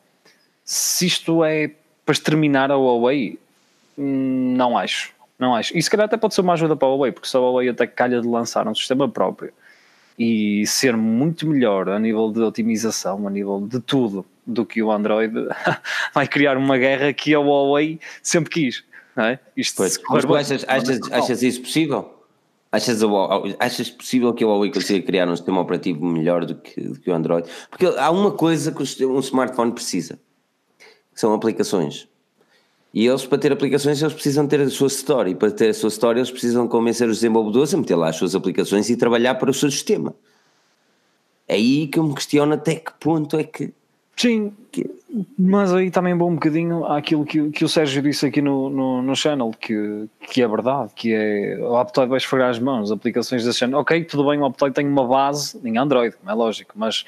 se 0.64 1.06
isto 1.06 1.44
é 1.44 1.72
para 2.06 2.14
exterminar 2.14 2.72
a 2.72 2.76
Huawei, 2.76 3.38
hum, 3.98 4.56
não 4.56 4.78
acho. 4.78 5.17
Não 5.40 5.56
acho. 5.56 5.78
E 5.78 5.82
se 5.82 5.90
calhar 5.90 6.06
até 6.06 6.18
pode 6.18 6.34
ser 6.34 6.42
uma 6.42 6.54
ajuda 6.54 6.76
para 6.76 6.88
a 6.88 6.92
Huawei, 6.92 7.12
porque 7.12 7.28
se 7.28 7.38
a 7.38 7.40
Huawei 7.40 7.70
até 7.70 7.86
calha 7.86 8.22
de 8.22 8.28
lançar 8.28 8.68
um 8.68 8.74
sistema 8.74 9.08
próprio 9.08 9.54
e 10.18 10.66
ser 10.66 10.98
muito 10.98 11.48
melhor 11.48 11.90
a 11.90 12.00
nível 12.00 12.32
de 12.32 12.42
otimização, 12.42 13.28
a 13.28 13.30
nível 13.30 13.62
de 13.62 13.80
tudo, 13.80 14.26
do 14.46 14.66
que 14.66 14.82
o 14.82 14.92
Android, 14.92 15.34
vai 16.14 16.28
criar 16.28 16.58
uma 16.58 16.78
guerra 16.78 17.14
que 17.14 17.36
a 17.36 17.40
Huawei 17.40 18.00
sempre 18.24 18.50
quis. 18.50 18.84
Não 19.16 19.26
é? 19.26 19.40
Isto 19.56 19.78
pois. 19.78 20.00
Mas 20.10 20.26
tu 20.26 20.36
achas, 20.36 20.66
achas, 20.68 21.12
achas 21.12 21.44
isso 21.44 21.62
possível? 21.62 22.14
Achas, 22.72 23.00
achas 23.60 23.90
possível 23.90 24.34
que 24.34 24.44
a 24.44 24.48
Huawei 24.48 24.72
consiga 24.72 25.06
criar 25.06 25.28
um 25.28 25.36
sistema 25.36 25.62
operativo 25.62 26.06
melhor 26.06 26.46
do 26.46 26.56
que, 26.56 26.82
do 26.82 27.00
que 27.00 27.10
o 27.10 27.14
Android? 27.14 27.48
Porque 27.70 27.86
há 27.86 28.12
uma 28.12 28.32
coisa 28.32 28.72
que 28.72 29.06
um 29.06 29.20
smartphone 29.20 29.72
precisa, 29.72 30.20
são 31.14 31.34
aplicações. 31.34 32.08
E 32.98 33.06
eles, 33.06 33.28
para 33.28 33.38
ter 33.38 33.52
aplicações, 33.52 34.02
eles 34.02 34.12
precisam 34.16 34.48
ter 34.48 34.60
a 34.60 34.68
sua 34.72 34.88
história. 34.88 35.30
E 35.30 35.36
para 35.36 35.52
ter 35.52 35.70
a 35.70 35.74
sua 35.76 35.90
história, 35.90 36.20
eles 36.20 36.32
precisam 36.32 36.68
convencer 36.68 37.08
os 37.08 37.18
desenvolvedores 37.18 37.72
a 37.72 37.78
meter 37.78 37.96
lá 37.96 38.10
as 38.10 38.16
suas 38.16 38.34
aplicações 38.34 38.90
e 38.90 38.98
trabalhar 38.98 39.36
para 39.36 39.52
o 39.52 39.54
seu 39.54 39.70
sistema. 39.70 40.16
É 41.48 41.54
aí 41.54 41.86
que 41.86 42.00
eu 42.00 42.04
me 42.04 42.16
questiono 42.16 42.56
até 42.56 42.74
que 42.74 42.92
ponto 43.00 43.38
é 43.38 43.44
que. 43.44 43.72
Sim, 44.16 44.52
mas 45.38 45.72
aí 45.72 45.92
também 45.92 46.18
vou 46.18 46.28
um 46.28 46.34
bocadinho 46.34 46.86
àquilo 46.86 47.24
que, 47.24 47.52
que 47.52 47.64
o 47.64 47.70
Sérgio 47.70 48.02
disse 48.02 48.26
aqui 48.26 48.42
no, 48.42 48.68
no, 48.68 49.04
no 49.04 49.16
channel, 49.16 49.52
que, 49.52 50.08
que 50.32 50.42
é 50.42 50.48
verdade, 50.48 50.92
que 50.96 51.14
é 51.14 51.60
o 51.62 51.78
Aptoid 51.78 52.10
vai 52.10 52.18
esfregar 52.18 52.50
as 52.50 52.58
mãos, 52.58 52.92
aplicações 52.92 53.46
da 53.46 53.52
channel. 53.52 53.78
Ok, 53.78 54.06
tudo 54.06 54.28
bem, 54.28 54.40
o 54.40 54.46
Aptoid 54.46 54.74
tem 54.74 54.88
uma 54.88 55.06
base 55.06 55.56
em 55.64 55.78
Android, 55.78 56.16
é 56.26 56.34
lógico, 56.34 56.74
mas 56.76 57.06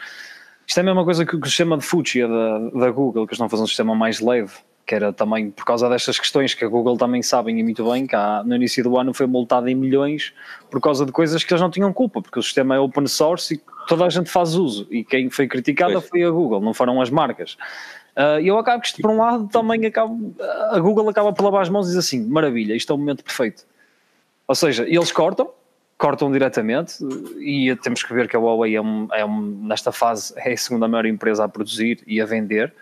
Isto 0.67 0.77
é 0.77 0.81
a 0.81 0.83
mesma 0.83 1.03
coisa 1.03 1.25
que 1.25 1.35
o 1.35 1.43
sistema 1.47 1.79
de 1.79 1.83
Fuchsia 1.83 2.27
da, 2.27 2.59
da 2.59 2.91
Google, 2.91 3.25
que 3.25 3.31
eles 3.31 3.37
estão 3.37 3.47
a 3.47 3.49
fazer 3.49 3.63
um 3.63 3.67
sistema 3.67 3.95
mais 3.95 4.19
leve, 4.19 4.53
que 4.89 4.95
era 4.95 5.13
também 5.13 5.51
por 5.51 5.63
causa 5.63 5.87
destas 5.87 6.17
questões 6.17 6.55
que 6.55 6.65
a 6.65 6.67
Google 6.67 6.97
também 6.97 7.21
sabem 7.21 7.59
e 7.59 7.63
muito 7.63 7.87
bem, 7.87 8.07
que 8.07 8.15
há, 8.15 8.41
no 8.43 8.55
início 8.55 8.83
do 8.83 8.97
ano 8.97 9.13
foi 9.13 9.27
multada 9.27 9.69
em 9.69 9.75
milhões 9.75 10.33
por 10.67 10.81
causa 10.81 11.05
de 11.05 11.11
coisas 11.11 11.43
que 11.43 11.53
eles 11.53 11.61
não 11.61 11.69
tinham 11.69 11.93
culpa, 11.93 12.23
porque 12.23 12.39
o 12.39 12.41
sistema 12.41 12.73
é 12.73 12.79
open 12.79 13.05
source 13.05 13.53
e 13.53 13.61
toda 13.87 14.05
a 14.05 14.09
gente 14.09 14.31
faz 14.31 14.55
uso, 14.55 14.87
e 14.89 15.03
quem 15.03 15.29
foi 15.29 15.47
criticada 15.47 15.93
pois. 15.93 16.09
foi 16.09 16.23
a 16.23 16.31
Google, 16.31 16.59
não 16.59 16.73
foram 16.73 16.99
as 16.99 17.11
marcas. 17.11 17.55
E 18.17 18.49
uh, 18.49 18.53
eu 18.53 18.57
acabo 18.57 18.81
que 18.81 18.87
isto, 18.87 18.99
por 18.99 19.11
um 19.11 19.17
lado, 19.17 19.47
também 19.49 19.85
acabo, 19.85 20.33
a 20.71 20.79
Google 20.79 21.07
acaba 21.07 21.31
por 21.31 21.43
lavar 21.43 21.61
as 21.61 21.69
mãos 21.69 21.85
e 21.85 21.89
diz 21.89 21.97
assim: 21.99 22.27
maravilha, 22.27 22.73
isto 22.73 22.91
é 22.91 22.95
o 22.95 22.97
momento 22.97 23.23
perfeito. 23.23 23.67
Ou 24.47 24.55
seja, 24.55 24.85
eles 24.87 25.11
cortam, 25.11 25.51
cortam 25.99 26.31
diretamente, 26.31 26.95
e 27.37 27.75
temos 27.75 28.01
que 28.01 28.11
ver 28.11 28.27
que 28.27 28.35
a 28.35 28.39
Huawei 28.39 28.75
é, 28.75 28.81
um, 28.81 29.07
é 29.13 29.23
um, 29.23 29.67
nesta 29.67 29.91
fase 29.91 30.33
é 30.35 30.51
a 30.51 30.57
segunda 30.57 30.87
maior 30.87 31.05
empresa 31.05 31.43
a 31.43 31.47
produzir 31.47 32.01
e 32.07 32.19
a 32.19 32.25
vender. 32.25 32.73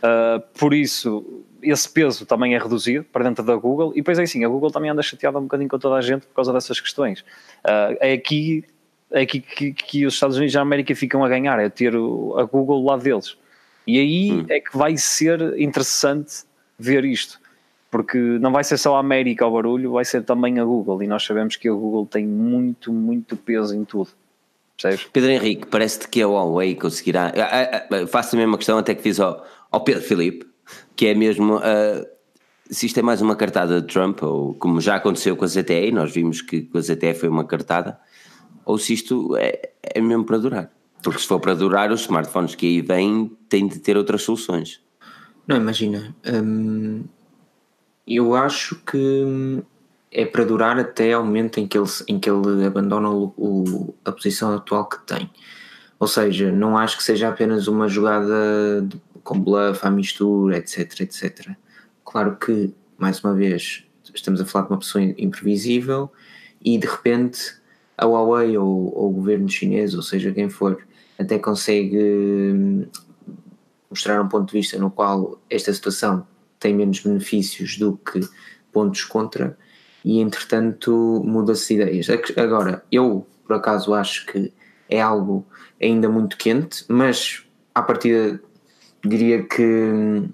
Uh, 0.00 0.40
por 0.58 0.72
isso, 0.72 1.44
esse 1.62 1.88
peso 1.88 2.26
também 2.26 2.54
é 2.54 2.58
reduzido 2.58 3.04
para 3.04 3.24
dentro 3.24 3.44
da 3.44 3.54
Google, 3.56 3.92
e 3.92 3.96
depois 3.96 4.18
é 4.18 4.22
assim: 4.22 4.44
a 4.44 4.48
Google 4.48 4.70
também 4.70 4.90
anda 4.90 5.02
chateada 5.02 5.38
um 5.38 5.42
bocadinho 5.42 5.68
com 5.68 5.78
toda 5.78 5.96
a 5.96 6.00
gente 6.00 6.26
por 6.26 6.34
causa 6.34 6.52
dessas 6.52 6.80
questões. 6.80 7.20
Uh, 7.64 7.96
é 8.00 8.12
aqui, 8.12 8.64
é 9.10 9.22
aqui 9.22 9.40
que, 9.40 9.72
que, 9.72 10.06
os 10.06 10.14
Estados 10.14 10.36
Unidos 10.36 10.54
da 10.54 10.60
América 10.60 10.94
ficam 10.94 11.24
a 11.24 11.28
ganhar, 11.28 11.58
é 11.58 11.68
ter 11.68 11.94
a 11.94 12.44
Google 12.44 12.84
lado 12.84 13.02
deles. 13.02 13.36
E 13.86 13.98
aí 13.98 14.32
hum. 14.32 14.46
é 14.48 14.60
que 14.60 14.76
vai 14.76 14.96
ser 14.96 15.58
interessante 15.58 16.44
ver 16.78 17.04
isto, 17.04 17.38
porque 17.90 18.18
não 18.18 18.52
vai 18.52 18.64
ser 18.64 18.78
só 18.78 18.96
a 18.96 19.00
América 19.00 19.44
ao 19.44 19.52
barulho, 19.52 19.92
vai 19.92 20.04
ser 20.04 20.22
também 20.22 20.58
a 20.58 20.64
Google, 20.64 21.02
e 21.02 21.06
nós 21.06 21.24
sabemos 21.24 21.56
que 21.56 21.68
a 21.68 21.72
Google 21.72 22.06
tem 22.06 22.26
muito, 22.26 22.92
muito 22.92 23.36
peso 23.36 23.74
em 23.74 23.84
tudo. 23.84 24.10
Percebes? 24.80 25.10
Pedro 25.12 25.30
Henrique, 25.30 25.66
parece-te 25.66 26.08
que 26.08 26.22
a 26.22 26.26
Huawei 26.26 26.74
conseguirá. 26.74 27.32
Faço 28.08 28.34
a 28.34 28.38
mesma 28.38 28.56
questão 28.56 28.78
até 28.78 28.94
que 28.94 29.02
fiz 29.02 29.20
ao, 29.20 29.44
ao 29.70 29.82
Pedro 29.82 30.02
Filipe, 30.02 30.46
que 30.96 31.06
é 31.06 31.14
mesmo. 31.14 31.56
Uh, 31.56 32.06
se 32.70 32.86
isto 32.86 32.98
é 32.98 33.02
mais 33.02 33.20
uma 33.20 33.34
cartada 33.34 33.80
de 33.80 33.86
Trump, 33.86 34.22
ou 34.22 34.54
como 34.54 34.80
já 34.80 34.96
aconteceu 34.96 35.36
com 35.36 35.44
a 35.44 35.48
ZTE, 35.48 35.90
nós 35.92 36.12
vimos 36.12 36.40
que 36.40 36.62
com 36.62 36.78
a 36.78 36.80
ZTE 36.80 37.14
foi 37.14 37.28
uma 37.28 37.44
cartada, 37.44 37.98
ou 38.64 38.78
se 38.78 38.94
isto 38.94 39.36
é, 39.36 39.70
é 39.82 40.00
mesmo 40.00 40.24
para 40.24 40.38
durar. 40.38 40.70
Porque 41.02 41.20
se 41.20 41.26
for 41.26 41.40
para 41.40 41.54
durar, 41.54 41.90
os 41.90 42.02
smartphones 42.02 42.54
que 42.54 42.66
aí 42.66 42.80
vêm 42.80 43.36
têm 43.48 43.66
de 43.66 43.78
ter 43.78 43.96
outras 43.96 44.22
soluções. 44.22 44.80
Não, 45.46 45.56
imagina. 45.56 46.14
Hum, 46.24 47.04
eu 48.06 48.34
acho 48.34 48.76
que 48.84 49.62
é 50.12 50.24
para 50.24 50.44
durar 50.44 50.78
até 50.78 51.12
ao 51.12 51.24
momento 51.24 51.58
em 51.58 51.66
que 51.66 51.78
ele, 51.78 51.88
em 52.08 52.18
que 52.18 52.28
ele 52.28 52.64
abandona 52.64 53.08
o, 53.08 53.32
o, 53.36 53.94
a 54.04 54.12
posição 54.12 54.54
atual 54.54 54.88
que 54.88 54.98
tem. 55.06 55.30
Ou 55.98 56.06
seja, 56.06 56.50
não 56.50 56.76
acho 56.76 56.96
que 56.96 57.02
seja 57.02 57.28
apenas 57.28 57.68
uma 57.68 57.88
jogada 57.88 58.82
de, 58.82 59.00
com 59.22 59.40
bluff, 59.40 59.86
à 59.86 59.90
mistura, 59.90 60.58
etc, 60.58 61.00
etc. 61.00 61.50
Claro 62.04 62.36
que, 62.36 62.72
mais 62.98 63.22
uma 63.22 63.34
vez, 63.34 63.84
estamos 64.14 64.40
a 64.40 64.44
falar 64.44 64.66
de 64.66 64.72
uma 64.72 64.78
pessoa 64.78 65.04
imprevisível 65.04 66.10
e 66.62 66.78
de 66.78 66.86
repente 66.86 67.56
a 67.96 68.06
Huawei 68.06 68.56
ou, 68.56 68.92
ou 68.96 69.10
o 69.10 69.12
governo 69.12 69.48
chinês, 69.48 69.94
ou 69.94 70.02
seja 70.02 70.32
quem 70.32 70.48
for, 70.48 70.86
até 71.18 71.38
consegue 71.38 71.98
hum, 71.98 72.86
mostrar 73.90 74.22
um 74.22 74.28
ponto 74.28 74.50
de 74.50 74.58
vista 74.58 74.78
no 74.78 74.90
qual 74.90 75.40
esta 75.50 75.72
situação 75.72 76.26
tem 76.58 76.74
menos 76.74 77.00
benefícios 77.00 77.76
do 77.78 77.96
que 77.98 78.20
pontos 78.72 79.04
contra 79.04 79.56
e 80.04 80.20
entretanto 80.20 81.22
muda-se 81.24 81.74
ideias. 81.74 82.06
Agora, 82.36 82.84
eu 82.90 83.26
por 83.46 83.56
acaso 83.56 83.92
acho 83.94 84.26
que 84.26 84.52
é 84.88 85.00
algo 85.00 85.44
ainda 85.80 86.08
muito 86.08 86.36
quente, 86.36 86.84
mas 86.88 87.44
à 87.74 87.82
partida 87.82 88.40
diria 89.04 89.42
que, 89.42 90.28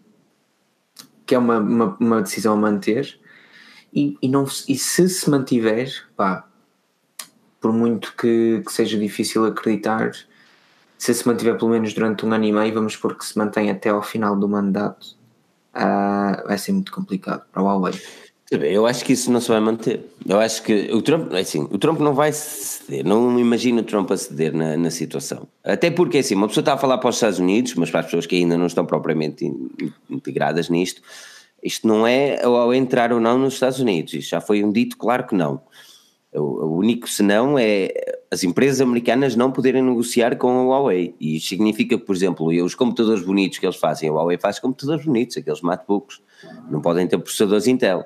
que 1.24 1.34
é 1.34 1.38
uma, 1.38 1.58
uma, 1.58 1.96
uma 1.98 2.22
decisão 2.22 2.54
a 2.54 2.56
manter 2.56 3.18
e, 3.92 4.16
e, 4.20 4.28
não, 4.28 4.44
e 4.44 4.76
se 4.76 5.08
se 5.08 5.30
mantiver, 5.30 5.90
pá, 6.16 6.46
por 7.60 7.72
muito 7.72 8.14
que, 8.16 8.62
que 8.64 8.72
seja 8.72 8.98
difícil 8.98 9.46
acreditar, 9.46 10.12
se 10.98 11.14
se 11.14 11.26
mantiver 11.26 11.56
pelo 11.56 11.70
menos 11.70 11.94
durante 11.94 12.26
um 12.26 12.32
ano 12.32 12.44
e 12.44 12.52
meio, 12.52 12.74
vamos 12.74 12.92
supor 12.92 13.16
que 13.16 13.24
se 13.24 13.36
mantém 13.38 13.70
até 13.70 13.88
ao 13.88 14.02
final 14.02 14.36
do 14.36 14.48
mandato, 14.48 15.16
uh, 15.74 16.46
vai 16.46 16.58
ser 16.58 16.72
muito 16.72 16.92
complicado 16.92 17.44
para 17.50 17.62
o 17.62 17.66
Huawei. 17.66 17.94
Eu 18.50 18.86
acho 18.86 19.04
que 19.04 19.12
isso 19.12 19.30
não 19.32 19.40
se 19.40 19.48
vai 19.48 19.58
manter. 19.58 20.08
Eu 20.24 20.38
acho 20.38 20.62
que 20.62 20.88
o 20.92 21.02
Trump, 21.02 21.32
é 21.32 21.40
assim, 21.40 21.66
o 21.68 21.78
Trump 21.78 21.98
não 21.98 22.14
vai 22.14 22.32
ceder. 22.32 23.04
Não 23.04 23.38
imagino 23.40 23.80
o 23.80 23.84
Trump 23.84 24.10
a 24.12 24.16
ceder 24.16 24.54
na, 24.54 24.76
na 24.76 24.90
situação. 24.90 25.48
Até 25.64 25.90
porque, 25.90 26.18
assim, 26.18 26.36
uma 26.36 26.46
pessoa 26.46 26.62
está 26.62 26.74
a 26.74 26.78
falar 26.78 26.98
para 26.98 27.10
os 27.10 27.16
Estados 27.16 27.40
Unidos, 27.40 27.74
mas 27.74 27.90
para 27.90 28.00
as 28.00 28.06
pessoas 28.06 28.24
que 28.24 28.36
ainda 28.36 28.56
não 28.56 28.66
estão 28.66 28.86
propriamente 28.86 29.52
integradas 30.08 30.68
nisto, 30.68 31.02
isto 31.60 31.88
não 31.88 32.06
é 32.06 32.40
ao 32.44 32.72
entrar 32.72 33.12
ou 33.12 33.18
não 33.18 33.36
nos 33.36 33.54
Estados 33.54 33.80
Unidos. 33.80 34.14
Isto 34.14 34.30
já 34.30 34.40
foi 34.40 34.62
um 34.62 34.70
dito, 34.70 34.96
claro 34.96 35.26
que 35.26 35.34
não. 35.34 35.60
O 36.32 36.76
único 36.76 37.08
senão 37.08 37.58
é 37.58 37.90
as 38.30 38.44
empresas 38.44 38.80
americanas 38.80 39.34
não 39.34 39.50
poderem 39.50 39.82
negociar 39.82 40.36
com 40.36 40.50
a 40.50 40.64
Huawei. 40.64 41.16
E 41.18 41.36
isso 41.36 41.48
significa, 41.48 41.98
por 41.98 42.14
exemplo, 42.14 42.46
os 42.64 42.74
computadores 42.76 43.24
bonitos 43.24 43.58
que 43.58 43.66
eles 43.66 43.76
fazem, 43.76 44.08
a 44.08 44.12
Huawei 44.12 44.38
faz 44.38 44.60
computadores 44.60 45.04
bonitos, 45.04 45.36
aqueles 45.36 45.62
MacBooks, 45.62 46.20
não 46.70 46.80
podem 46.80 47.08
ter 47.08 47.18
processadores 47.18 47.66
Intel. 47.66 48.04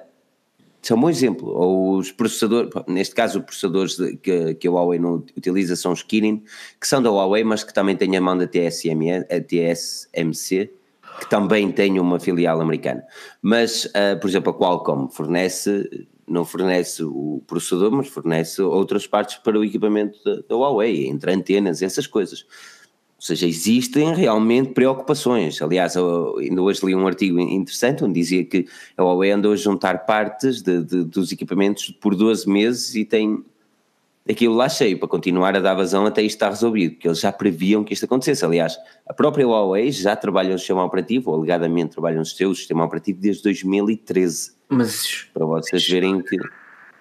É 0.88 0.94
um 0.94 1.00
bom 1.00 1.10
exemplo. 1.10 1.48
Ou 1.48 1.98
os 1.98 2.10
processadores, 2.10 2.70
neste 2.88 3.14
caso, 3.14 3.38
os 3.38 3.44
processadores 3.44 3.96
que, 4.22 4.54
que 4.54 4.68
a 4.68 4.70
Huawei 4.70 4.98
não 4.98 5.16
utiliza 5.36 5.76
são 5.76 5.92
os 5.92 6.02
Kirin, 6.02 6.42
que 6.80 6.86
são 6.86 7.02
da 7.02 7.10
Huawei, 7.10 7.44
mas 7.44 7.62
que 7.62 7.72
também 7.72 7.96
têm 7.96 8.16
a 8.16 8.20
mão 8.20 8.36
da 8.36 8.46
TSM, 8.46 9.24
a 9.30 9.40
TSMC, 9.40 10.72
que 11.20 11.28
também 11.28 11.70
tem 11.70 12.00
uma 12.00 12.18
filial 12.18 12.60
americana. 12.60 13.04
Mas, 13.42 13.84
uh, 13.86 14.18
por 14.20 14.28
exemplo, 14.28 14.52
a 14.52 14.58
Qualcomm 14.58 15.08
fornece 15.10 15.88
não 16.26 16.44
fornece 16.44 17.02
o 17.02 17.42
processador, 17.44 17.90
mas 17.90 18.06
fornece 18.06 18.62
outras 18.62 19.04
partes 19.04 19.36
para 19.38 19.58
o 19.58 19.64
equipamento 19.64 20.16
da, 20.24 20.36
da 20.48 20.56
Huawei, 20.56 21.08
entre 21.08 21.32
antenas, 21.32 21.82
essas 21.82 22.06
coisas. 22.06 22.46
Ou 23.20 23.26
seja, 23.26 23.46
existem 23.46 24.14
realmente 24.14 24.70
preocupações. 24.70 25.60
Aliás, 25.60 25.94
eu 25.94 26.38
ainda 26.38 26.62
hoje 26.62 26.80
li 26.86 26.94
um 26.94 27.06
artigo 27.06 27.38
interessante 27.38 28.02
onde 28.02 28.14
dizia 28.14 28.42
que 28.46 28.66
a 28.96 29.02
Huawei 29.02 29.30
andou 29.30 29.52
a 29.52 29.56
juntar 29.56 30.06
partes 30.06 30.62
de, 30.62 30.82
de, 30.82 31.04
dos 31.04 31.30
equipamentos 31.30 31.90
por 32.00 32.14
12 32.14 32.48
meses 32.48 32.94
e 32.94 33.04
tem 33.04 33.44
aquilo 34.26 34.54
lá 34.54 34.70
cheio 34.70 34.98
para 34.98 35.06
continuar 35.06 35.54
a 35.54 35.60
dar 35.60 35.74
vazão 35.74 36.06
até 36.06 36.22
isto 36.22 36.36
estar 36.36 36.48
resolvido, 36.48 36.94
porque 36.94 37.08
eles 37.08 37.20
já 37.20 37.30
previam 37.30 37.84
que 37.84 37.92
isto 37.92 38.06
acontecesse. 38.06 38.42
Aliás, 38.42 38.78
a 39.06 39.12
própria 39.12 39.46
Huawei 39.46 39.92
já 39.92 40.16
trabalha 40.16 40.52
no 40.52 40.58
sistema 40.58 40.82
operativo, 40.82 41.30
ou 41.30 41.36
alegadamente 41.36 41.90
trabalha 41.90 42.16
no 42.16 42.24
seu 42.24 42.54
sistema 42.54 42.86
operativo 42.86 43.20
desde 43.20 43.42
2013. 43.42 44.52
Mas 44.66 45.26
para 45.34 45.44
vocês 45.44 45.86
verem 45.86 46.22
que. 46.22 46.38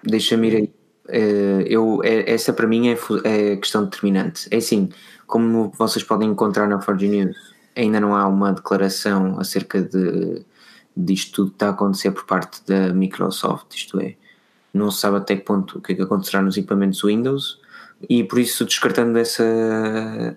Deixa-me 0.02 0.48
ir 0.48 0.56
aí. 0.56 0.70
Eh, 1.08 1.64
eu, 1.66 2.00
é, 2.04 2.30
essa 2.30 2.52
para 2.52 2.66
mim 2.66 2.88
é, 2.88 2.98
é 3.24 3.56
questão 3.56 3.84
determinante. 3.84 4.46
É 4.50 4.56
assim, 4.56 4.90
como 5.30 5.72
vocês 5.78 6.04
podem 6.04 6.28
encontrar 6.28 6.66
na 6.66 6.80
Forge 6.80 7.08
News, 7.08 7.54
ainda 7.76 8.00
não 8.00 8.16
há 8.16 8.26
uma 8.26 8.52
declaração 8.52 9.38
acerca 9.38 9.80
de 9.80 10.44
disto 10.94 11.36
tudo 11.36 11.50
que 11.50 11.54
está 11.54 11.68
a 11.68 11.70
acontecer 11.70 12.10
por 12.10 12.24
parte 12.24 12.60
da 12.66 12.92
Microsoft, 12.92 13.72
isto 13.74 14.00
é, 14.00 14.16
não 14.74 14.90
se 14.90 15.00
sabe 15.00 15.18
até 15.18 15.36
que 15.36 15.44
ponto 15.44 15.78
o 15.78 15.80
que 15.80 15.92
é 15.92 15.94
que 15.96 16.02
acontecerá 16.02 16.42
nos 16.42 16.56
equipamentos 16.56 17.02
Windows 17.02 17.60
e 18.08 18.24
por 18.24 18.40
isso 18.40 18.64
descartando 18.64 19.16
essa, 19.18 20.36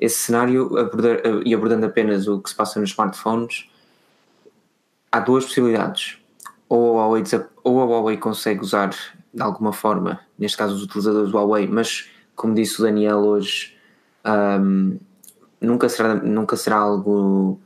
esse 0.00 0.16
cenário 0.16 0.78
abordar, 0.78 1.20
e 1.44 1.54
abordando 1.54 1.84
apenas 1.84 2.26
o 2.26 2.40
que 2.40 2.48
se 2.48 2.56
passa 2.56 2.80
nos 2.80 2.90
smartphones 2.90 3.68
há 5.12 5.20
duas 5.20 5.44
possibilidades. 5.44 6.16
Ou 6.70 6.98
a 6.98 7.06
Huawei, 7.06 7.22
ou 7.62 7.80
a 7.82 7.84
Huawei 7.84 8.16
consegue 8.16 8.62
usar 8.62 8.88
de 9.34 9.42
alguma 9.42 9.74
forma, 9.74 10.20
neste 10.38 10.56
caso 10.56 10.74
os 10.74 10.82
utilizadores 10.82 11.30
do 11.30 11.36
Huawei, 11.36 11.66
mas 11.66 12.08
como 12.34 12.54
disse 12.54 12.80
o 12.80 12.84
Daniel 12.84 13.18
hoje 13.18 13.76
um, 14.26 14.98
nunca, 15.60 15.88
será, 15.88 16.14
nunca 16.14 16.56
será 16.56 16.76
algo 16.76 17.60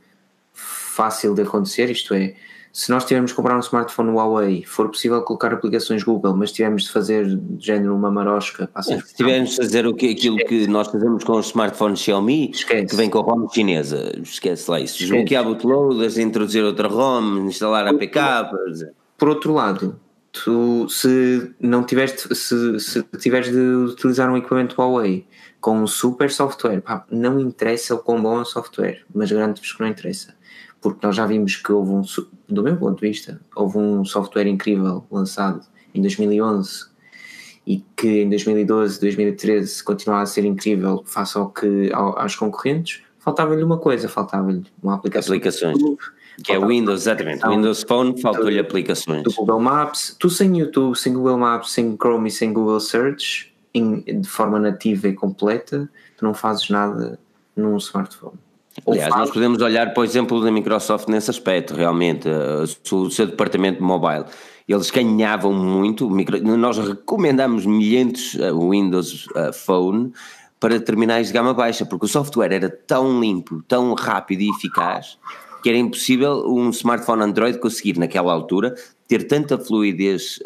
fácil 0.53 1.33
de 1.33 1.41
acontecer, 1.43 1.89
isto 1.89 2.13
é 2.13 2.35
se 2.77 2.91
nós 2.91 3.05
tivermos 3.05 3.31
que 3.31 3.35
comprar 3.35 3.57
um 3.57 3.59
smartphone 3.59 4.11
Huawei, 4.11 4.63
for 4.63 4.87
possível 4.87 5.19
colocar 5.23 5.51
aplicações 5.51 6.03
Google, 6.03 6.35
mas 6.35 6.51
tivermos 6.51 6.83
de 6.83 6.91
fazer 6.91 7.25
de 7.25 7.65
género 7.65 7.95
uma 7.95 8.11
marosca, 8.11 8.69
é, 8.75 8.81
se 8.83 9.15
tivermos 9.15 9.49
de 9.49 9.55
fazer 9.55 9.87
o 9.87 9.95
que, 9.95 10.11
aquilo 10.11 10.37
esquece. 10.37 10.65
que 10.65 10.67
nós 10.67 10.87
fazemos 10.87 11.23
com 11.23 11.39
os 11.39 11.47
smartphones 11.47 11.99
Xiaomi, 11.99 12.51
esquece. 12.51 12.85
que 12.85 12.95
vem 12.95 13.09
com 13.09 13.17
a 13.17 13.21
ROM 13.23 13.49
chinesa, 13.49 14.11
esquece 14.21 14.69
lá 14.69 14.79
isso. 14.79 14.99
Desbloquear 14.99 15.43
bootloaders, 15.43 16.19
introduzir 16.19 16.63
outra 16.63 16.87
ROM, 16.87 17.47
instalar 17.47 17.87
APK. 17.87 18.19
Por 19.17 19.29
outro 19.29 19.55
lado, 19.55 19.99
tu 20.31 20.87
se 20.87 21.51
não 21.59 21.83
tiveres 21.83 22.27
se, 22.31 22.79
se 22.79 23.03
tiveres 23.17 23.51
de 23.51 23.57
utilizar 23.57 24.29
um 24.29 24.37
equipamento 24.37 24.79
Huawei 24.79 25.25
com 25.67 25.81
um 25.81 25.87
super 25.87 26.31
software, 26.31 26.79
pá, 26.79 27.05
não 27.11 27.37
interessa 27.41 27.93
o 27.93 27.97
quão 27.97 28.21
bom 28.21 28.37
é 28.37 28.41
o 28.43 28.45
software, 28.45 29.03
mas 29.13 29.29
garanto-vos 29.29 29.73
que 29.73 29.81
não 29.81 29.89
interessa 29.89 30.37
porque 30.81 31.05
nós 31.05 31.15
já 31.15 31.25
vimos 31.25 31.57
que 31.57 31.71
houve 31.71 31.91
um, 31.91 32.01
do 32.47 32.63
meu 32.63 32.77
ponto 32.77 33.01
de 33.01 33.07
vista, 33.07 33.41
houve 33.53 33.77
um 33.77 34.05
software 34.05 34.47
incrível 34.47 35.05
lançado 35.11 35.61
em 35.93 36.01
2011 36.01 36.85
e 37.65 37.83
que 37.97 38.21
em 38.21 38.29
2012, 38.29 39.01
2013 39.01 39.83
continuava 39.83 40.23
a 40.23 40.25
ser 40.25 40.45
incrível 40.45 41.03
face 41.05 41.37
ao 41.37 41.49
que, 41.49 41.91
ao, 41.91 42.17
aos 42.17 42.35
concorrentes, 42.37 43.01
faltava-lhe 43.19 43.61
uma 43.61 43.77
coisa, 43.77 44.07
faltava-lhe 44.07 44.63
uma 44.81 44.95
aplicação. 44.95 45.35
Aplicações. 45.35 45.77
Que 46.41 46.53
é 46.53 46.57
o 46.57 46.67
Windows, 46.67 47.01
exatamente. 47.01 47.45
Windows 47.45 47.83
Phone 47.83 48.21
faltou-lhe 48.21 48.59
aplicações. 48.59 49.23
Do 49.23 49.33
Google 49.33 49.59
Maps, 49.59 50.15
tu 50.17 50.29
sem 50.29 50.59
YouTube, 50.59 50.95
sem 50.95 51.11
Google 51.11 51.37
Maps, 51.37 51.71
sem 51.71 51.97
Chrome 51.97 52.29
e 52.29 52.31
sem 52.31 52.53
Google 52.53 52.79
Search, 52.79 53.51
em, 53.77 54.21
de 54.21 54.27
forma 54.27 54.59
nativa 54.59 55.07
e 55.07 55.13
completa, 55.13 55.89
tu 56.17 56.25
não 56.25 56.33
fazes 56.33 56.69
nada 56.69 57.19
num 57.55 57.77
smartphone. 57.77 58.37
Aliás, 58.85 59.09
nós 59.15 59.31
podemos 59.31 59.61
olhar 59.61 59.93
para 59.93 60.01
o 60.01 60.03
exemplo 60.03 60.43
da 60.43 60.51
Microsoft 60.51 61.07
nesse 61.07 61.31
aspecto, 61.31 61.73
realmente, 61.73 62.27
uh, 62.27 62.95
o 62.95 63.09
seu 63.09 63.25
departamento 63.25 63.83
mobile. 63.83 64.25
Eles 64.67 64.91
ganhavam 64.91 65.53
muito, 65.53 66.09
nós 66.09 66.77
recomendamos 66.77 67.65
milhentos 67.65 68.35
uh, 68.35 68.69
Windows 68.69 69.25
uh, 69.27 69.51
Phone 69.53 70.11
para 70.59 70.79
terminais 70.79 71.27
de 71.27 71.33
gama 71.33 71.53
baixa, 71.53 71.85
porque 71.85 72.05
o 72.05 72.09
software 72.09 72.53
era 72.53 72.69
tão 72.69 73.19
limpo, 73.19 73.63
tão 73.67 73.93
rápido 73.93 74.41
e 74.41 74.49
eficaz, 74.49 75.17
que 75.63 75.69
era 75.69 75.77
impossível 75.77 76.45
um 76.47 76.69
smartphone 76.69 77.23
Android 77.23 77.59
conseguir, 77.59 77.97
naquela 77.97 78.31
altura, 78.33 78.75
ter 79.07 79.27
tanta 79.27 79.57
fluidez 79.57 80.39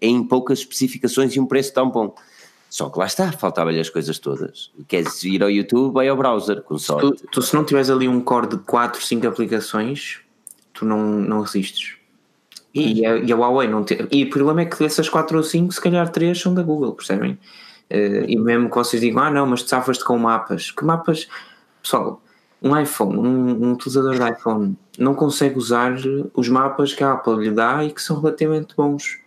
em 0.00 0.22
poucas 0.24 0.60
especificações 0.60 1.36
e 1.36 1.40
um 1.40 1.46
preço 1.46 1.72
tão 1.72 1.90
bom. 1.90 2.14
Só 2.70 2.88
que 2.88 2.98
lá 3.00 3.06
está, 3.06 3.32
faltavam-lhe 3.32 3.80
as 3.80 3.90
coisas 3.90 4.18
todas. 4.20 4.70
Queres 4.86 5.22
ir 5.24 5.42
ao 5.42 5.50
YouTube, 5.50 5.92
vai 5.92 6.08
ao 6.08 6.16
browser, 6.16 6.62
com 6.62 6.76
tu, 6.76 6.80
sorte. 6.80 7.24
tu 7.32 7.42
se 7.42 7.52
não 7.54 7.64
tiveres 7.64 7.90
ali 7.90 8.06
um 8.06 8.20
core 8.20 8.46
de 8.46 8.58
4, 8.58 9.04
5 9.04 9.26
aplicações, 9.26 10.20
tu 10.72 10.84
não, 10.84 10.98
não 11.02 11.40
resistes. 11.40 11.96
E 12.72 13.04
a, 13.04 13.16
e 13.16 13.32
a 13.32 13.36
Huawei 13.36 13.66
não 13.66 13.82
tem. 13.82 14.06
E 14.12 14.22
o 14.22 14.30
problema 14.30 14.60
é 14.62 14.64
que 14.64 14.78
dessas 14.78 15.08
4 15.08 15.36
ou 15.36 15.42
5, 15.42 15.74
se 15.74 15.80
calhar 15.80 16.08
3 16.08 16.40
são 16.40 16.54
da 16.54 16.62
Google, 16.62 16.92
percebem? 16.92 17.36
Eh, 17.90 18.26
e 18.28 18.36
mesmo 18.38 18.70
que 18.70 18.76
vocês 18.76 19.02
digam, 19.02 19.20
ah 19.24 19.30
não, 19.30 19.46
mas 19.46 19.64
tu 19.64 19.68
safas-te 19.68 20.04
com 20.04 20.16
mapas. 20.16 20.70
Que 20.70 20.84
mapas? 20.84 21.28
Pessoal, 21.82 22.22
um 22.62 22.78
iPhone, 22.78 23.18
um, 23.18 23.64
um 23.64 23.72
utilizador 23.72 24.14
de 24.14 24.30
iPhone 24.30 24.76
não 24.96 25.14
consegue 25.14 25.58
usar 25.58 25.94
os 26.34 26.48
mapas 26.48 26.92
que 26.92 27.02
a 27.02 27.14
Apple 27.14 27.36
lhe 27.36 27.50
dá 27.50 27.84
e 27.84 27.90
que 27.90 28.00
são 28.00 28.20
relativamente 28.20 28.76
bons. 28.76 29.18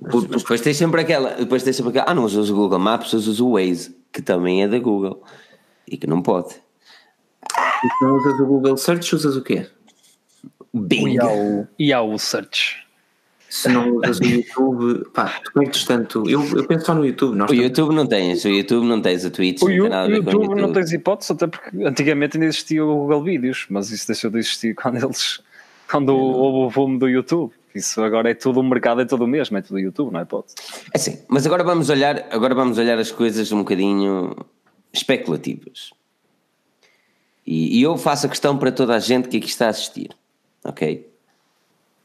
Mas 0.00 0.24
depois 0.24 0.60
tens 0.60 0.76
sempre 0.76 1.00
aquela, 1.00 1.30
depois 1.30 1.62
tens 1.62 1.76
sempre 1.76 1.90
aquela, 1.90 2.10
ah 2.10 2.14
não 2.14 2.24
usas 2.24 2.50
o 2.50 2.54
Google 2.54 2.78
Maps, 2.78 3.12
usas 3.12 3.40
o 3.40 3.52
Waze, 3.52 3.96
que 4.12 4.22
também 4.22 4.62
é 4.62 4.68
da 4.68 4.78
Google 4.78 5.22
e 5.88 5.96
que 5.96 6.06
não 6.06 6.22
pode. 6.22 6.54
E 7.84 7.88
se 7.98 8.04
não 8.04 8.16
usas 8.16 8.40
o 8.40 8.46
Google 8.46 8.76
Search, 8.76 9.14
usas 9.14 9.36
o 9.36 9.42
quê? 9.42 9.66
Bing! 10.72 11.14
E 11.14 11.20
ao, 11.20 11.68
e 11.78 11.92
ao 11.92 12.18
search. 12.18 12.86
Se 13.48 13.68
não 13.68 13.96
usas 13.96 14.18
o 14.18 14.24
YouTube, 14.24 15.08
pá, 15.14 15.40
tu 15.42 15.52
perdes 15.52 15.84
tanto. 15.84 16.28
Eu, 16.28 16.44
eu 16.54 16.66
penso 16.66 16.86
só 16.86 16.94
no 16.94 17.06
YouTube. 17.06 17.36
Nós 17.36 17.50
O 17.50 17.54
YouTube 17.54 17.94
não 17.94 18.06
tens, 18.06 18.44
o 18.44 18.48
YouTube 18.48 18.86
não 18.86 19.00
tens, 19.00 19.24
a 19.24 19.30
Twitch 19.30 19.62
O 19.62 19.68
não 19.68 19.76
tem 19.76 19.88
nada 19.88 20.04
a 20.04 20.08
ver 20.08 20.22
com 20.22 20.30
o 20.30 20.32
YouTube 20.32 20.42
YouTube. 20.42 20.60
não 20.60 20.72
tens 20.72 20.92
hipótese, 20.92 21.32
até 21.32 21.46
porque 21.46 21.84
antigamente 21.84 22.36
ainda 22.36 22.46
existia 22.46 22.84
o 22.84 22.94
Google 22.94 23.22
Vídeos, 23.22 23.66
mas 23.70 23.90
isso 23.90 24.06
deixou 24.08 24.30
de 24.30 24.38
existir 24.38 24.74
quando 24.76 25.02
eles. 25.02 25.40
Quando 25.88 26.10
houve 26.10 26.66
o 26.66 26.70
boom 26.70 26.98
do 26.98 27.08
YouTube. 27.08 27.52
Isso 27.76 28.02
agora 28.02 28.30
é 28.30 28.34
tudo 28.34 28.60
o 28.60 28.62
mercado, 28.62 29.02
é 29.02 29.04
tudo 29.04 29.24
o 29.24 29.28
mesmo, 29.28 29.56
é 29.58 29.62
tudo 29.62 29.78
YouTube, 29.78 30.12
não 30.12 30.20
é 30.20 30.22
hipótese. 30.22 30.56
É 30.94 30.96
assim, 30.96 31.18
mas 31.28 31.46
agora 31.46 31.62
vamos 31.62 31.90
olhar, 31.90 32.26
agora 32.30 32.54
vamos 32.54 32.78
olhar 32.78 32.98
as 32.98 33.12
coisas 33.12 33.52
um 33.52 33.58
bocadinho 33.58 34.34
especulativas. 34.92 35.90
E, 37.46 37.78
e 37.78 37.82
eu 37.82 37.96
faço 37.98 38.26
a 38.26 38.28
questão 38.28 38.56
para 38.56 38.72
toda 38.72 38.94
a 38.94 38.98
gente 38.98 39.28
que 39.28 39.36
aqui 39.36 39.46
está 39.46 39.66
a 39.66 39.70
assistir, 39.70 40.10
ok? 40.64 41.06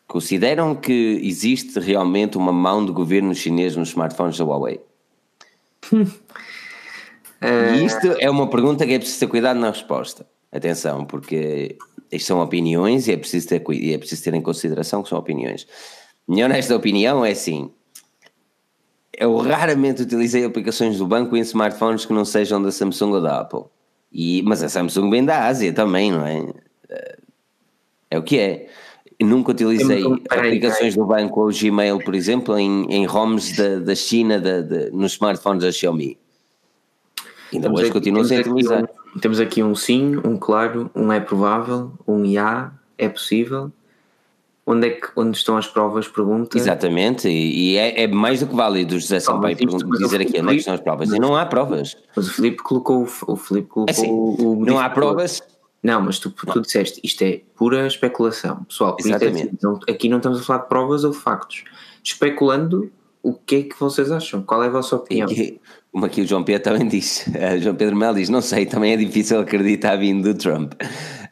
Consideram 0.07 0.75
que 0.75 1.21
existe 1.23 1.79
realmente 1.79 2.37
uma 2.37 2.51
mão 2.51 2.85
do 2.85 2.93
governo 2.93 3.33
chinês 3.33 3.75
nos 3.75 3.89
smartphones 3.89 4.37
da 4.37 4.43
Huawei? 4.43 4.81
E 7.43 7.83
isto 7.83 8.15
é 8.19 8.29
uma 8.29 8.47
pergunta 8.47 8.85
que 8.85 8.93
é 8.93 8.99
preciso 8.99 9.21
ter 9.21 9.27
cuidado 9.27 9.59
na 9.59 9.71
resposta. 9.71 10.27
Atenção, 10.51 11.05
porque 11.05 11.75
isto 12.11 12.27
são 12.27 12.41
opiniões 12.41 13.07
e 13.07 13.11
é 13.13 13.17
preciso 13.17 13.47
ter, 13.47 13.55
é 13.57 13.97
preciso 13.97 14.23
ter 14.23 14.33
em 14.33 14.41
consideração 14.41 15.01
que 15.03 15.09
são 15.09 15.17
opiniões. 15.17 15.67
Minha 16.27 16.45
honesta 16.45 16.75
opinião 16.75 17.23
é 17.25 17.31
assim: 17.31 17.71
eu 19.17 19.35
raramente 19.37 20.01
utilizei 20.01 20.43
aplicações 20.45 20.97
do 20.97 21.07
banco 21.07 21.35
em 21.37 21.41
smartphones 21.41 22.05
que 22.05 22.13
não 22.13 22.25
sejam 22.25 22.61
da 22.61 22.71
Samsung 22.71 23.11
ou 23.13 23.21
da 23.21 23.39
Apple. 23.41 23.63
E, 24.11 24.41
mas 24.43 24.61
a 24.61 24.69
Samsung 24.69 25.09
vem 25.09 25.23
da 25.25 25.45
Ásia 25.45 25.71
também, 25.73 26.11
não 26.11 26.25
é? 26.25 26.45
É 28.09 28.17
o 28.19 28.23
que 28.23 28.37
é. 28.37 28.67
Eu 29.17 29.27
nunca 29.27 29.51
utilizei 29.51 30.03
um- 30.05 30.17
aplicações 30.29 30.95
do 30.95 31.05
banco 31.05 31.41
ou 31.41 31.51
Gmail, 31.51 31.99
por 32.03 32.15
exemplo, 32.15 32.57
em, 32.57 32.85
em 32.89 33.05
ROMs 33.05 33.55
da, 33.55 33.79
da 33.79 33.95
China 33.95 34.39
da- 34.39 34.61
da- 34.61 34.89
nos 34.89 35.13
smartphones 35.13 35.63
da 35.63 35.71
Xiaomi. 35.71 36.17
Ainda 37.53 37.71
hoje 37.71 37.91
continuam 37.91 38.25
sem 38.25 38.39
utilizar. 38.39 38.83
um- 38.83 39.00
temos 39.19 39.39
aqui 39.39 39.61
um 39.63 39.75
sim, 39.75 40.17
um 40.17 40.37
claro, 40.37 40.89
um 40.95 41.11
é 41.11 41.19
provável, 41.19 41.91
um 42.07 42.23
IA, 42.25 42.71
é 42.97 43.09
possível. 43.09 43.71
Onde, 44.65 44.87
é 44.87 44.89
que, 44.91 45.07
onde 45.15 45.35
estão 45.35 45.57
as 45.57 45.67
provas? 45.67 46.07
Pergunta. 46.07 46.55
Exatamente, 46.57 47.27
e, 47.27 47.75
é, 47.77 48.03
é 48.03 48.07
mais 48.07 48.39
do 48.41 48.47
que 48.47 48.55
válido 48.55 48.97
José 48.99 49.19
Sampaio 49.19 49.57
mas 49.63 49.73
mas 49.73 49.83
o 49.83 49.97
dizer 49.97 50.21
aqui 50.21 50.39
onde 50.39 50.49
é 50.49 50.51
que 50.53 50.59
estão 50.59 50.75
as 50.75 50.79
provas. 50.81 51.11
E 51.11 51.19
não 51.19 51.35
há 51.35 51.45
provas. 51.45 51.97
Mas 52.15 52.27
o 52.27 52.33
Filipe 52.33 52.57
colocou, 52.57 53.03
o 53.03 53.35
Filipe 53.35 53.67
colocou 53.67 53.85
É 53.87 53.91
assim, 53.91 54.11
o, 54.11 54.59
o 54.59 54.65
não 54.65 54.79
há 54.79 54.89
provas. 54.89 55.41
Não, 55.83 55.99
mas 55.99 56.19
tu, 56.19 56.29
tu 56.29 56.61
disseste 56.61 57.01
isto 57.03 57.23
é 57.23 57.41
pura 57.55 57.87
especulação. 57.87 58.63
Pessoal, 58.65 58.95
é 58.99 59.07
Exatamente. 59.07 59.57
não- 59.63 59.79
aqui 59.89 60.07
não 60.07 60.17
estamos 60.17 60.39
a 60.39 60.43
falar 60.43 60.59
de 60.59 60.69
provas 60.69 61.03
ou 61.03 61.11
factos. 61.11 61.63
Especulando, 62.03 62.91
o 63.23 63.33
que 63.33 63.55
é 63.55 63.63
que 63.63 63.79
vocês 63.79 64.11
acham? 64.11 64.43
Qual 64.43 64.63
é 64.63 64.67
a 64.67 64.69
vossa 64.69 64.95
opinião? 64.95 65.27
aqui, 65.27 65.59
como 65.91 66.05
aqui 66.05 66.21
o 66.21 66.27
João 66.27 66.43
Pedro 66.43 66.63
também 66.63 66.87
diz, 66.87 67.25
eh, 67.35 67.59
João 67.59 67.75
Pedro 67.75 67.95
Mel 67.95 68.13
diz, 68.13 68.29
não 68.29 68.41
sei, 68.41 68.65
também 68.65 68.93
é 68.93 68.97
difícil 68.97 69.39
acreditar 69.39 69.95
vindo 69.97 70.31
do 70.33 70.37
Trump. 70.37 70.73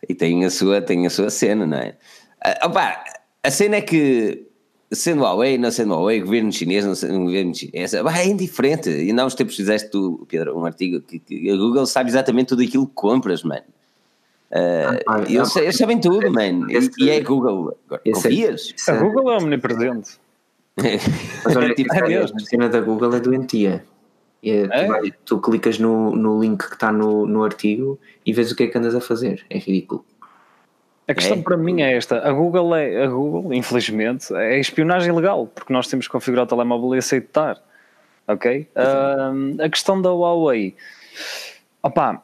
E 0.08 0.14
tem 0.14 0.44
a 0.46 0.50
sua, 0.50 0.82
tem 0.82 1.06
a 1.06 1.10
sua 1.10 1.30
cena, 1.30 1.66
não 1.66 1.78
é? 1.78 1.96
Ah, 2.44 2.68
opá, 2.68 3.04
a 3.44 3.52
cena 3.52 3.76
é 3.78 3.82
que, 3.82 4.46
sendo 4.92 5.22
Huawei, 5.22 5.58
não 5.58 5.72
sendo 5.72 5.94
Huawei, 5.94 6.20
governo 6.22 6.52
chinês, 6.52 6.84
não 6.86 6.96
sendo 6.96 7.20
governo 7.20 7.54
chinês, 7.56 7.94
opá, 7.94 8.18
é 8.20 8.26
indiferente. 8.28 8.90
E 8.90 9.14
não 9.14 9.28
uns 9.28 9.36
tempos 9.36 9.56
fizeste 9.56 9.90
tu, 9.92 10.26
Pedro, 10.30 10.58
um 10.58 10.66
artigo 10.66 11.00
que, 11.02 11.20
que 11.20 11.50
a 11.52 11.56
Google 11.56 11.86
sabe 11.86 12.10
exatamente 12.10 12.48
tudo 12.50 12.64
aquilo 12.64 12.88
que 12.88 12.94
compras, 12.96 13.44
mano. 13.44 13.64
Ah, 14.52 15.24
E 15.28 15.36
eles, 15.38 15.56
eles 15.58 15.78
sabem 15.78 16.00
tudo, 16.00 16.32
mano. 16.32 16.72
E, 16.72 16.76
Esse- 16.76 16.90
e 17.00 17.10
é 17.10 17.22
Google. 17.22 17.78
Esse- 18.04 18.14
Confias? 18.24 18.74
esse- 18.76 18.90
A 18.92 18.96
Google 18.98 19.32
é 19.32 19.38
omnipresente. 19.38 20.12
Mas 21.46 21.56
olha, 21.56 21.76
Tipo, 21.76 21.94
mesmo. 22.08 22.38
a 22.38 22.40
cena 22.46 22.68
da 22.70 22.82
Google 22.82 23.14
é 23.16 23.20
doentia. 23.20 23.86
E 24.42 24.52
é- 24.52 24.68
tu, 24.68 24.74
É? 24.74 24.88
vai- 24.88 25.12
tu 25.26 25.40
clicas 25.42 25.78
no, 25.80 26.16
no 26.16 26.40
link 26.42 26.66
que 26.68 26.74
está 26.74 26.92
no, 26.92 27.26
no 27.26 27.44
artigo 27.44 28.00
e 28.26 28.32
vês 28.34 28.52
o 28.52 28.56
que 28.56 28.64
é 28.64 28.68
que 28.68 28.78
andas 28.78 28.96
a 28.96 29.02
fazer. 29.02 29.46
É 29.50 29.58
ridículo. 29.58 30.06
A 31.08 31.14
questão 31.14 31.38
É. 31.40 31.42
para 31.42 31.58
mim 31.58 31.82
é 31.82 31.96
esta: 31.98 32.20
a 32.28 32.32
Google, 32.32 32.76
é, 32.76 33.04
a 33.04 33.08
Google, 33.08 33.54
infelizmente, 33.54 34.34
é 34.36 34.60
espionagem 34.60 35.12
legal, 35.12 35.48
porque 35.48 35.74
nós 35.74 35.88
temos 35.88 36.06
que 36.08 36.12
configurar 36.12 36.46
o 36.46 36.48
telemóvel 36.48 36.96
e 36.96 37.00
aceitar. 37.00 37.58
Ok? 38.28 38.68
Ahm, 38.76 39.58
a 39.60 39.68
questão 39.68 40.00
da 40.00 40.10
Huawei, 40.12 40.76
opá, 41.82 42.22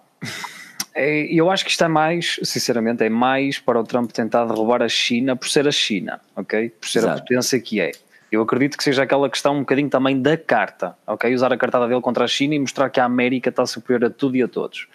é- 0.94 1.26
eu 1.34 1.50
acho 1.50 1.66
que 1.66 1.72
isto 1.72 1.84
é 1.84 1.88
mais, 1.88 2.40
sinceramente, 2.44 3.04
é 3.04 3.10
mais 3.10 3.58
para 3.58 3.80
o 3.80 3.84
Trump 3.84 4.12
tentar 4.12 4.46
derrubar 4.46 4.84
a 4.84 4.88
China 4.88 5.36
por 5.36 5.50
ser 5.50 5.68
a 5.68 5.72
China, 5.72 6.22
ok? 6.36 6.70
Por 6.70 6.88
ser 6.88 7.00
a 7.00 7.02
Exato. 7.02 7.22
potência 7.24 7.60
que 7.60 7.82
é. 7.82 7.92
Eu 8.36 8.42
acredito 8.42 8.78
que 8.78 8.84
seja 8.84 9.04
aquela 9.04 9.30
questão 9.30 9.56
um 9.56 9.60
bocadinho 9.60 9.90
também 9.90 10.22
da 10.22 10.38
carta, 10.38 10.96
ok? 11.08 11.34
Usar 11.34 11.52
a 11.52 11.58
cartada 11.58 11.88
dele 11.88 12.02
contra 12.02 12.26
a 12.26 12.28
China 12.28 12.56
e 12.56 12.60
mostrar 12.60 12.90
que 12.90 13.00
a 13.00 13.06
América 13.06 13.50
está 13.50 13.66
superior 13.66 14.06
a 14.06 14.10
tudo 14.10 14.36
e 14.36 14.44
a 14.44 14.48
todos. 14.48 14.88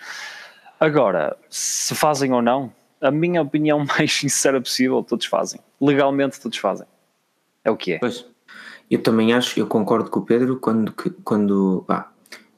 Agora, 0.79 1.37
se 1.49 1.95
fazem 1.95 2.33
ou 2.33 2.43
não, 2.43 2.73
a 3.01 3.11
minha 3.11 3.43
opinião 3.43 3.85
mais 3.85 4.13
sincera 4.13 4.61
possível, 4.61 5.03
todos 5.03 5.27
fazem. 5.27 5.61
Legalmente, 5.81 6.41
todos 6.41 6.59
fazem. 6.59 6.87
É 7.65 7.71
o 7.71 7.77
que 7.77 7.95
é. 7.95 7.99
Pois. 7.99 8.27
Eu 8.91 9.03
também 9.03 9.33
acho, 9.33 9.59
eu 9.59 9.67
concordo 9.67 10.11
com 10.11 10.19
o 10.19 10.25
Pedro 10.25 10.57
quando, 10.57 10.93
quando 11.23 11.85
pá, 11.87 12.11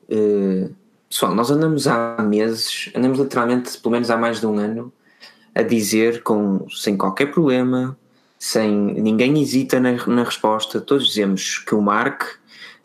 eh, 0.08 0.70
pessoal, 1.08 1.34
nós 1.34 1.50
andamos 1.50 1.86
há 1.86 2.22
meses, 2.22 2.90
andamos 2.94 3.18
literalmente, 3.18 3.78
pelo 3.78 3.92
menos 3.92 4.10
há 4.10 4.16
mais 4.16 4.40
de 4.40 4.46
um 4.46 4.56
ano, 4.56 4.90
a 5.54 5.62
dizer 5.62 6.22
com, 6.22 6.66
sem 6.70 6.96
qualquer 6.96 7.26
problema, 7.26 7.98
sem 8.42 8.72
ninguém 8.72 9.40
hesita 9.40 9.78
na, 9.78 10.04
na 10.04 10.24
resposta, 10.24 10.80
todos 10.80 11.06
dizemos 11.06 11.58
que 11.58 11.76
o 11.76 11.80
Mark 11.80 12.24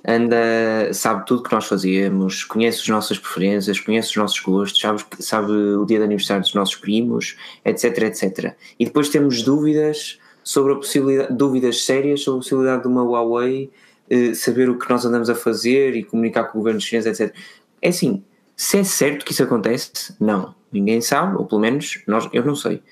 anda, 0.07 0.93
sabe 0.93 1.25
tudo 1.25 1.41
que 1.41 1.51
nós 1.51 1.65
fazemos, 1.65 2.43
conhece 2.43 2.81
as 2.81 2.87
nossas 2.87 3.17
preferências, 3.17 3.79
conhece 3.79 4.09
os 4.09 4.15
nossos 4.17 4.39
gostos, 4.39 4.79
sabe, 4.79 5.01
sabe 5.17 5.51
o 5.51 5.83
dia 5.83 5.97
de 5.97 6.03
aniversário 6.03 6.43
dos 6.43 6.53
nossos 6.53 6.75
primos, 6.75 7.35
etc, 7.65 8.03
etc. 8.03 8.53
E 8.79 8.85
depois 8.85 9.09
temos 9.09 9.41
dúvidas 9.41 10.19
sobre 10.43 10.73
a 10.73 10.75
possibilidade, 10.75 11.33
dúvidas 11.33 11.83
sérias 11.83 12.21
sobre 12.21 12.37
a 12.37 12.41
possibilidade 12.41 12.81
de 12.83 12.87
uma 12.87 13.01
Huawei 13.01 13.71
eh, 14.11 14.35
saber 14.35 14.69
o 14.69 14.77
que 14.77 14.87
nós 14.87 15.05
andamos 15.05 15.27
a 15.27 15.33
fazer 15.33 15.95
e 15.95 16.03
comunicar 16.03 16.43
com 16.43 16.59
o 16.59 16.61
governo 16.61 16.79
chinês, 16.79 17.07
etc. 17.07 17.33
É 17.81 17.89
assim, 17.89 18.23
se 18.55 18.77
é 18.77 18.83
certo 18.83 19.25
que 19.25 19.31
isso 19.31 19.41
acontece, 19.41 20.13
não. 20.19 20.53
Ninguém 20.71 21.01
sabe, 21.01 21.35
ou 21.35 21.45
pelo 21.45 21.61
menos 21.61 22.03
nós, 22.05 22.29
eu 22.31 22.45
não 22.45 22.55
sei. 22.55 22.83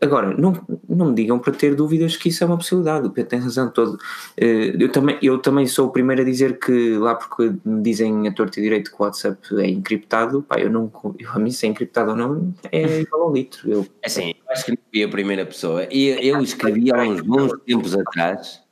Agora, 0.00 0.36
não, 0.36 0.52
não 0.88 1.06
me 1.06 1.14
digam 1.14 1.38
para 1.38 1.52
ter 1.52 1.74
dúvidas 1.74 2.16
que 2.16 2.28
isso 2.28 2.42
é 2.42 2.46
uma 2.46 2.56
possibilidade. 2.56 3.06
O 3.06 3.10
Pedro 3.10 3.30
tem 3.30 3.38
razão. 3.38 3.70
Todo, 3.70 3.96
eh, 4.36 4.74
eu, 4.78 4.90
também, 4.90 5.18
eu 5.22 5.38
também 5.38 5.66
sou 5.66 5.88
o 5.88 5.90
primeiro 5.90 6.22
a 6.22 6.24
dizer 6.24 6.58
que 6.58 6.96
lá 6.98 7.14
porque 7.14 7.52
me 7.64 7.80
dizem 7.82 8.26
a 8.26 8.32
torto 8.32 8.58
e 8.58 8.62
direito 8.62 8.90
que 8.90 9.00
o 9.00 9.04
WhatsApp 9.04 9.38
é 9.60 9.68
encriptado, 9.68 10.42
pá, 10.42 10.58
eu 10.58 10.68
não, 10.68 10.90
eu, 11.18 11.30
a 11.30 11.38
mim 11.38 11.50
se 11.50 11.66
é 11.66 11.68
encriptado 11.68 12.10
ou 12.10 12.16
não 12.16 12.52
é 12.72 13.00
igual 13.00 13.22
ao 13.22 13.32
litro. 13.32 13.70
Eu, 13.70 13.86
É 14.02 14.06
Assim, 14.06 14.30
eu 14.30 14.52
acho 14.52 14.64
que 14.64 14.72
não 14.72 14.78
fui 14.90 15.04
a 15.04 15.08
primeira 15.08 15.46
pessoa. 15.46 15.86
E 15.90 16.08
eu 16.28 16.40
escrevi 16.40 16.92
há 16.92 17.02
uns 17.02 17.20
bons 17.20 17.52
tempos 17.64 17.94
atrás. 17.96 18.62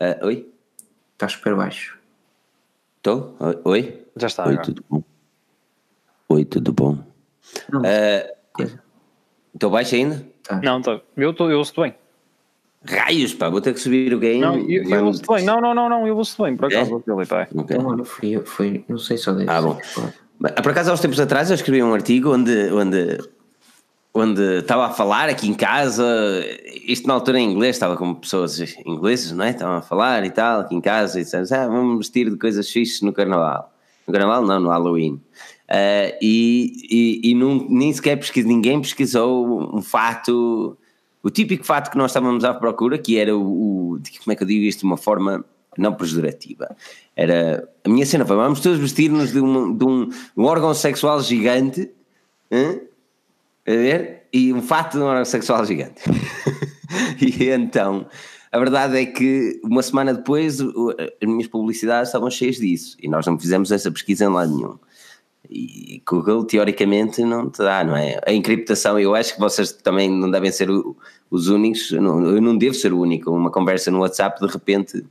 Ah, 0.00 0.18
oi? 0.22 0.48
está 1.12 1.28
super 1.28 1.54
baixo. 1.56 1.98
Estou? 2.96 3.36
Oi? 3.64 4.06
Já 4.16 4.28
está. 4.28 4.44
Oi, 4.46 4.52
agora. 4.52 4.64
tudo 4.66 4.84
bom? 4.88 5.02
Oi, 6.28 6.44
tudo 6.44 6.72
bom? 6.72 6.98
Não, 7.70 7.82
Ah, 7.84 8.32
coisa. 8.52 8.82
Estou 9.54 9.70
baixo 9.70 9.94
ainda? 9.96 10.24
Tá. 10.48 10.60
Não, 10.62 10.80
tá. 10.80 10.98
eu, 11.16 11.34
tô, 11.34 11.50
eu 11.50 11.58
ouço 11.58 11.78
bem. 11.78 11.94
Raios, 12.84 13.34
pá, 13.34 13.50
vou 13.50 13.60
ter 13.60 13.74
que 13.74 13.80
subir 13.80 14.14
o 14.14 14.18
gain. 14.18 14.40
Não, 14.40 14.56
eu, 14.58 14.88
eu 14.88 15.04
ouço 15.06 15.22
bem. 15.28 15.44
Não, 15.44 15.60
não, 15.60 15.74
não, 15.74 15.88
não, 15.88 16.06
eu 16.06 16.16
ouço 16.16 16.42
bem, 16.42 16.56
por 16.56 16.66
acaso, 16.66 16.96
É? 16.96 17.00
Filipe. 17.02 17.34
É. 17.34 17.48
Ok. 17.60 17.76
Então, 17.76 17.86
olha, 17.86 18.04
foi, 18.04 18.42
foi, 18.44 18.84
não 18.88 18.98
sei 18.98 19.18
só 19.18 19.32
desse. 19.32 19.50
Ah, 19.50 19.60
bom. 19.60 19.78
Por 20.62 20.70
acaso, 20.70 20.90
há 20.90 20.94
uns 20.94 21.00
tempos 21.00 21.20
atrás, 21.20 21.50
eu 21.50 21.54
escrevi 21.54 21.82
um 21.82 21.92
artigo 21.92 22.32
onde, 22.32 22.72
onde, 22.72 23.18
onde 24.14 24.60
estava 24.60 24.86
a 24.86 24.90
falar 24.90 25.28
aqui 25.28 25.48
em 25.48 25.54
casa, 25.54 26.06
isto 26.86 27.06
na 27.08 27.14
altura 27.14 27.40
em 27.40 27.52
inglês, 27.52 27.76
estava 27.76 27.96
com 27.96 28.14
pessoas 28.14 28.58
ingleses, 28.86 29.32
não 29.32 29.44
é? 29.44 29.50
Estavam 29.50 29.76
a 29.76 29.82
falar 29.82 30.24
e 30.24 30.30
tal, 30.30 30.60
aqui 30.60 30.74
em 30.74 30.80
casa, 30.80 31.20
e 31.20 31.24
disseram, 31.24 31.44
ah, 31.50 31.66
vamos 31.66 31.98
vestir 31.98 32.30
de 32.30 32.36
coisas 32.38 32.70
fixes 32.70 33.02
no 33.02 33.12
carnaval. 33.12 33.72
No 34.06 34.12
carnaval, 34.12 34.46
não, 34.46 34.60
no 34.60 34.68
Halloween. 34.70 35.20
Ah, 35.68 36.16
e 36.22 36.72
e, 36.90 37.30
e 37.30 37.34
nem 37.34 37.92
sequer 37.92 38.16
pesquisou, 38.16 38.50
ninguém 38.50 38.80
pesquisou 38.80 39.76
um 39.76 39.82
fato, 39.82 40.76
o 41.22 41.30
típico 41.30 41.64
fato 41.64 41.90
que 41.90 41.98
nós 41.98 42.10
estávamos 42.10 42.44
à 42.44 42.54
procura, 42.54 42.96
que 42.96 43.18
era 43.18 43.36
o, 43.36 43.94
o 43.94 44.00
como 44.24 44.32
é 44.32 44.36
que 44.36 44.42
eu 44.42 44.46
digo 44.46 44.64
isto 44.64 44.80
de 44.80 44.86
uma 44.86 44.96
forma 44.96 45.44
não 45.76 45.94
pejorativa. 45.94 46.74
Era, 47.14 47.68
a 47.84 47.88
minha 47.88 48.06
cena 48.06 48.24
foi, 48.24 48.36
vamos 48.36 48.60
todos 48.60 48.78
vestir-nos 48.78 49.32
de, 49.32 49.40
um, 49.40 49.76
de 49.76 49.84
um, 49.84 50.08
um 50.36 50.44
órgão 50.44 50.72
sexual 50.74 51.20
gigante, 51.22 51.90
a 52.50 53.70
ver? 53.70 54.22
E 54.32 54.52
um 54.52 54.62
fato 54.62 54.96
de 54.96 55.04
um 55.04 55.06
órgão 55.06 55.24
sexual 55.24 55.64
gigante. 55.64 56.02
e 57.20 57.50
então, 57.50 58.06
a 58.50 58.58
verdade 58.58 58.98
é 58.98 59.06
que 59.06 59.60
uma 59.62 59.82
semana 59.82 60.14
depois 60.14 60.60
as 60.60 61.28
minhas 61.28 61.46
publicidades 61.46 62.08
estavam 62.08 62.30
cheias 62.30 62.56
disso 62.56 62.96
e 63.00 63.08
nós 63.08 63.26
não 63.26 63.38
fizemos 63.38 63.70
essa 63.70 63.90
pesquisa 63.90 64.24
em 64.24 64.28
lado 64.28 64.56
nenhum. 64.56 64.78
E 65.50 66.02
Google, 66.06 66.44
teoricamente, 66.44 67.22
não 67.22 67.48
te 67.48 67.58
dá, 67.58 67.82
não 67.84 67.96
é? 67.96 68.20
A 68.26 68.32
encriptação, 68.32 68.98
eu 68.98 69.14
acho 69.14 69.34
que 69.34 69.40
vocês 69.40 69.72
também 69.72 70.10
não 70.10 70.30
devem 70.30 70.50
ser 70.52 70.70
o- 70.70 70.96
os 71.30 71.48
únicos, 71.48 71.90
eu 71.90 72.02
não, 72.02 72.22
eu 72.26 72.40
não 72.40 72.56
devo 72.56 72.74
ser 72.74 72.92
o 72.92 73.00
único. 73.00 73.30
Uma 73.30 73.50
conversa 73.50 73.90
no 73.90 74.00
WhatsApp, 74.00 74.40
de 74.44 74.52
repente, 74.52 75.04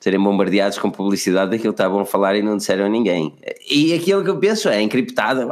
serem 0.00 0.20
bombardeados 0.20 0.78
com 0.78 0.90
publicidade 0.90 1.50
daquilo 1.52 1.72
que 1.72 1.80
estavam 1.80 2.00
a 2.00 2.04
falar 2.04 2.36
e 2.36 2.42
não 2.42 2.58
disseram 2.58 2.84
a 2.84 2.88
ninguém. 2.90 3.34
E 3.70 3.94
aquilo 3.94 4.22
que 4.22 4.28
eu 4.30 4.38
penso 4.38 4.68
é 4.68 4.82
encriptado, 4.82 5.48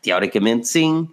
teoricamente, 0.00 0.66
sim. 0.66 1.06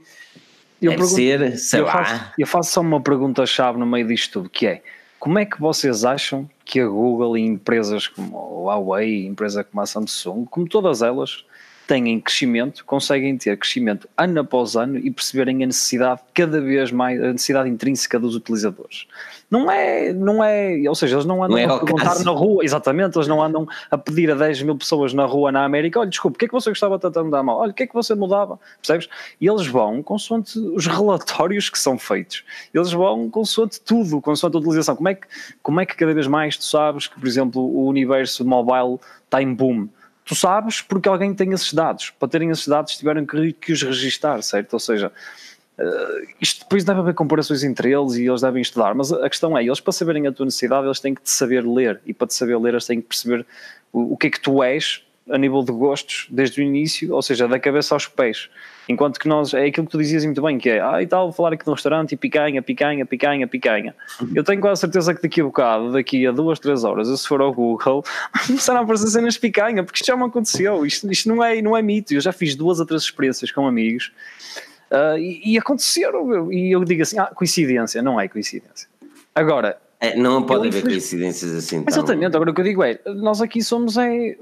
Eu 0.82 0.92
Deve 0.92 1.02
pergunto- 1.02 1.16
ser, 1.16 1.58
sei 1.58 1.80
eu, 1.82 1.86
lá. 1.86 1.92
faço, 1.92 2.26
eu 2.38 2.48
faço 2.48 2.72
só 2.72 2.82
uma 2.82 3.02
pergunta-chave 3.02 3.78
no 3.80 3.86
meio 3.86 4.08
disto 4.08 4.34
tudo, 4.34 4.50
que 4.50 4.68
é 4.68 4.84
como 5.20 5.40
é 5.40 5.46
que 5.46 5.60
vocês 5.60 6.06
acham 6.06 6.48
que 6.64 6.80
a 6.80 6.88
Google 6.88 7.36
e 7.38 7.42
empresas 7.42 8.08
como 8.08 8.70
a 8.70 8.76
Huawei, 8.76 9.26
empresa 9.26 9.64
como 9.64 9.82
a 9.82 9.86
Samsung, 9.88 10.46
como 10.46 10.68
todas 10.70 11.02
elas, 11.02 11.44
têm 11.88 12.20
crescimento, 12.20 12.84
conseguem 12.86 13.38
ter 13.38 13.58
crescimento 13.58 14.10
ano 14.18 14.42
após 14.42 14.76
ano 14.76 14.98
e 14.98 15.10
perceberem 15.10 15.64
a 15.64 15.68
necessidade 15.68 16.22
cada 16.34 16.60
vez 16.60 16.92
mais, 16.92 17.22
a 17.24 17.32
necessidade 17.32 17.70
intrínseca 17.70 18.20
dos 18.20 18.36
utilizadores. 18.36 19.08
Não 19.50 19.72
é, 19.72 20.12
não 20.12 20.44
é, 20.44 20.78
ou 20.90 20.94
seja, 20.94 21.16
eles 21.16 21.26
não 21.26 21.42
andam 21.42 21.58
Não 21.58 21.64
é 21.64 21.64
a 21.64 21.80
perguntar 21.80 22.04
caso. 22.04 22.26
na 22.26 22.32
rua, 22.32 22.66
exatamente, 22.66 23.18
eles 23.18 23.30
não 23.30 23.42
andam 23.42 23.66
a 23.90 23.98
pedir 23.98 24.30
a 24.30 24.36
10 24.36 24.64
mil 24.64 24.76
pessoas 24.78 25.14
na 25.14 25.26
rua 25.26 25.54
na 25.54 25.64
América, 25.64 26.02
olha, 26.02 26.10
desculpe, 26.10 26.36
o 26.36 26.40
que 26.40 26.46
é 26.46 26.48
que 26.50 26.54
você 26.54 26.70
gostava 26.70 27.00
tanto 27.00 27.18
de 27.18 27.26
mudar 27.26 27.42
mal? 27.44 27.58
Olha, 27.60 27.72
o 27.72 27.74
que 27.74 27.84
é 27.84 27.88
que 27.88 27.94
você 27.94 28.14
mudava? 28.14 28.60
Percebes? 28.82 29.08
E 29.40 29.48
eles 29.48 29.66
vão 29.66 30.04
consoante 30.04 30.60
os 30.60 30.86
relatórios 30.86 31.70
que 31.70 31.80
são 31.80 31.98
feitos. 31.98 32.44
Eles 32.74 32.92
vão 32.92 33.30
consoante 33.30 33.80
tudo, 33.80 34.20
consoante 34.20 34.58
a 34.58 34.60
utilização. 34.60 34.98
Como 34.98 35.08
é 35.08 35.16
que, 35.16 35.28
como 35.64 35.80
é 35.80 35.86
que 35.86 35.96
cada 35.96 36.14
vez 36.14 36.28
mais 36.28 36.58
tu 36.58 36.66
sabes 36.66 37.08
que, 37.08 37.18
por 37.18 37.26
exemplo, 37.26 37.62
o 37.62 37.88
universo 37.88 38.44
mobile 38.46 39.00
está 39.26 39.42
em 39.42 39.54
boom? 39.54 39.88
Tu 40.28 40.36
sabes 40.36 40.82
porque 40.82 41.08
alguém 41.08 41.34
tem 41.34 41.54
esses 41.54 41.74
dados. 41.74 42.12
Para 42.12 42.28
terem 42.28 42.50
esses 42.50 42.68
dados 42.68 42.98
tiveram 42.98 43.26
que, 43.26 43.54
que 43.54 43.72
os 43.72 43.82
registar, 43.82 44.44
certo? 44.44 44.74
Ou 44.74 44.80
seja, 44.80 45.12
Uh, 45.80 46.26
isto 46.42 46.62
depois 46.62 46.84
deve 46.84 47.02
haver 47.02 47.14
comparações 47.14 47.64
entre 47.64 47.92
eles 47.92 48.16
e 48.16 48.26
eles 48.26 48.42
devem 48.42 48.64
estudar, 48.64 48.96
mas 48.96 49.14
a 49.14 49.30
questão 49.30 49.56
é, 49.56 49.64
eles 49.64 49.80
para 49.80 49.94
saberem 49.94 50.26
a 50.26 50.32
tua 50.32 50.48
necessidade, 50.48 50.88
eles 50.88 51.00
têm 51.00 51.14
que 51.14 51.22
te 51.22 51.30
saber 51.30 51.64
ler 51.64 52.02
e 52.04 52.16
para 52.16 52.26
te 52.26 52.34
saber 52.34 52.58
ler, 52.58 52.74
eles 52.74 52.88
têm 52.88 53.00
que 53.00 53.08
perceber 53.08 53.46
o, 53.94 54.14
o 54.14 54.18
que 54.18 54.26
é 54.26 54.30
que 54.32 54.40
tu 54.40 54.64
és 54.64 55.04
a 55.30 55.38
nível 55.38 55.62
de 55.62 55.72
gostos 55.72 56.26
desde 56.32 56.62
o 56.62 56.64
início, 56.64 57.14
ou 57.14 57.22
seja, 57.22 57.48
da 57.48 57.60
cabeça 57.60 57.94
aos 57.94 58.08
pés. 58.08 58.50
Enquanto 58.90 59.20
que 59.20 59.28
nós, 59.28 59.54
é 59.54 59.66
aquilo 59.66 59.86
que 59.86 59.92
tu 59.92 59.98
dizias 59.98 60.24
muito 60.24 60.42
bem, 60.42 60.58
que 60.58 60.70
é, 60.70 60.80
ah, 60.82 61.02
e 61.02 61.08
tal, 61.08 61.26
vou 61.26 61.34
falar 61.34 61.54
aqui 61.54 61.68
no 61.68 61.74
restaurante 61.74 62.14
e 62.14 62.18
picanha, 62.18 62.62
picanha, 62.62 63.06
picanha, 63.06 63.48
picanha. 63.48 63.96
Eu 64.34 64.44
tenho 64.44 64.62
quase 64.62 64.82
certeza 64.82 65.14
que 65.14 65.22
daqui 65.22 65.42
a 65.42 65.44
bocado, 65.44 65.92
daqui 65.92 66.26
a 66.26 66.32
duas, 66.32 66.58
três 66.60 66.84
horas, 66.84 67.10
eu 67.10 67.18
se 67.18 67.28
for 67.28 67.42
ao 67.42 67.54
Google, 67.54 68.04
começaram 68.48 68.80
a 68.80 68.84
aparecer 68.84 69.08
cenas 69.08 69.34
de 69.34 69.40
picanha, 69.42 69.84
porque 69.84 69.98
isto 69.98 70.06
já 70.08 70.16
me 70.16 70.24
aconteceu, 70.24 70.86
isto, 70.86 71.12
isto 71.12 71.28
não, 71.28 71.44
é, 71.44 71.62
não 71.62 71.76
é 71.76 71.82
mito, 71.82 72.14
eu 72.14 72.22
já 72.22 72.32
fiz 72.32 72.56
duas 72.56 72.80
ou 72.80 72.86
três 72.86 73.02
experiências 73.04 73.52
com 73.52 73.68
amigos 73.68 74.12
Uh, 74.90 75.18
e, 75.18 75.54
e 75.54 75.58
aconteceram, 75.58 76.50
e 76.50 76.72
eu 76.74 76.82
digo 76.86 77.02
assim: 77.02 77.20
ah, 77.20 77.26
coincidência, 77.26 78.02
não 78.02 78.18
é 78.22 78.30
coincidência. 78.30 78.88
Agora, 79.36 79.78
É, 80.00 80.16
não 80.16 80.44
pode 80.44 80.70
haver 80.70 80.82
coincidências 80.82 81.52
assim. 81.54 81.84
tão- 81.84 81.92
exatamente, 81.94 82.34
agora 82.38 82.52
o 82.52 82.54
que 82.54 82.62
eu 82.62 82.64
digo 82.64 82.82
é: 82.82 82.98
nós 83.08 83.42
aqui 83.42 83.62
somos 83.62 83.98
é, 83.98 84.38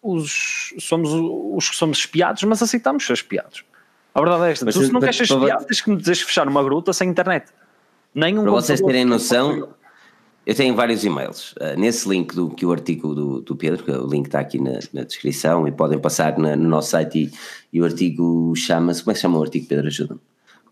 os, 0.00 0.72
somos 0.78 1.10
os 1.12 1.70
que 1.70 1.74
somos 1.74 1.98
espiados, 1.98 2.44
mas 2.44 2.62
aceitamos 2.62 3.04
ser 3.04 3.14
espiados. 3.14 3.64
A 4.18 4.20
verdade 4.20 4.44
é 4.48 4.52
esta: 4.52 4.64
Mas 4.64 4.74
tu, 4.74 4.84
se 4.84 4.92
não 4.92 5.00
mas- 5.00 5.16
queres 5.16 5.30
mas- 5.30 5.38
espiado, 5.42 5.64
tens 5.66 5.80
que 5.80 5.90
me 5.90 5.96
deixes 5.96 6.24
fechar 6.24 6.48
uma 6.48 6.62
gruta 6.62 6.92
sem 6.92 7.08
internet. 7.08 7.46
Nem 8.14 8.38
um 8.38 8.42
Para 8.42 8.50
vocês 8.52 8.80
terem 8.80 9.04
noção, 9.04 9.68
eu 10.46 10.54
tenho 10.54 10.74
vários 10.74 11.04
e-mails. 11.04 11.52
Uh, 11.52 11.78
nesse 11.78 12.08
link 12.08 12.34
do 12.34 12.48
que 12.50 12.64
o 12.66 12.72
artigo 12.72 13.14
do, 13.14 13.40
do 13.42 13.54
Pedro, 13.54 13.84
que 13.84 13.90
o 13.90 14.06
link 14.06 14.26
está 14.26 14.40
aqui 14.40 14.58
na, 14.60 14.78
na 14.92 15.04
descrição 15.04 15.68
e 15.68 15.72
podem 15.72 15.98
passar 15.98 16.38
na- 16.38 16.56
no 16.56 16.68
nosso 16.68 16.90
site 16.90 17.30
e, 17.72 17.76
e 17.76 17.80
o 17.80 17.84
artigo 17.84 18.54
chama-se. 18.56 19.02
Como 19.02 19.12
é 19.12 19.14
que 19.14 19.20
chama 19.20 19.38
o 19.38 19.42
artigo, 19.42 19.66
Pedro? 19.68 19.86
Ajuda-me. 19.86 20.20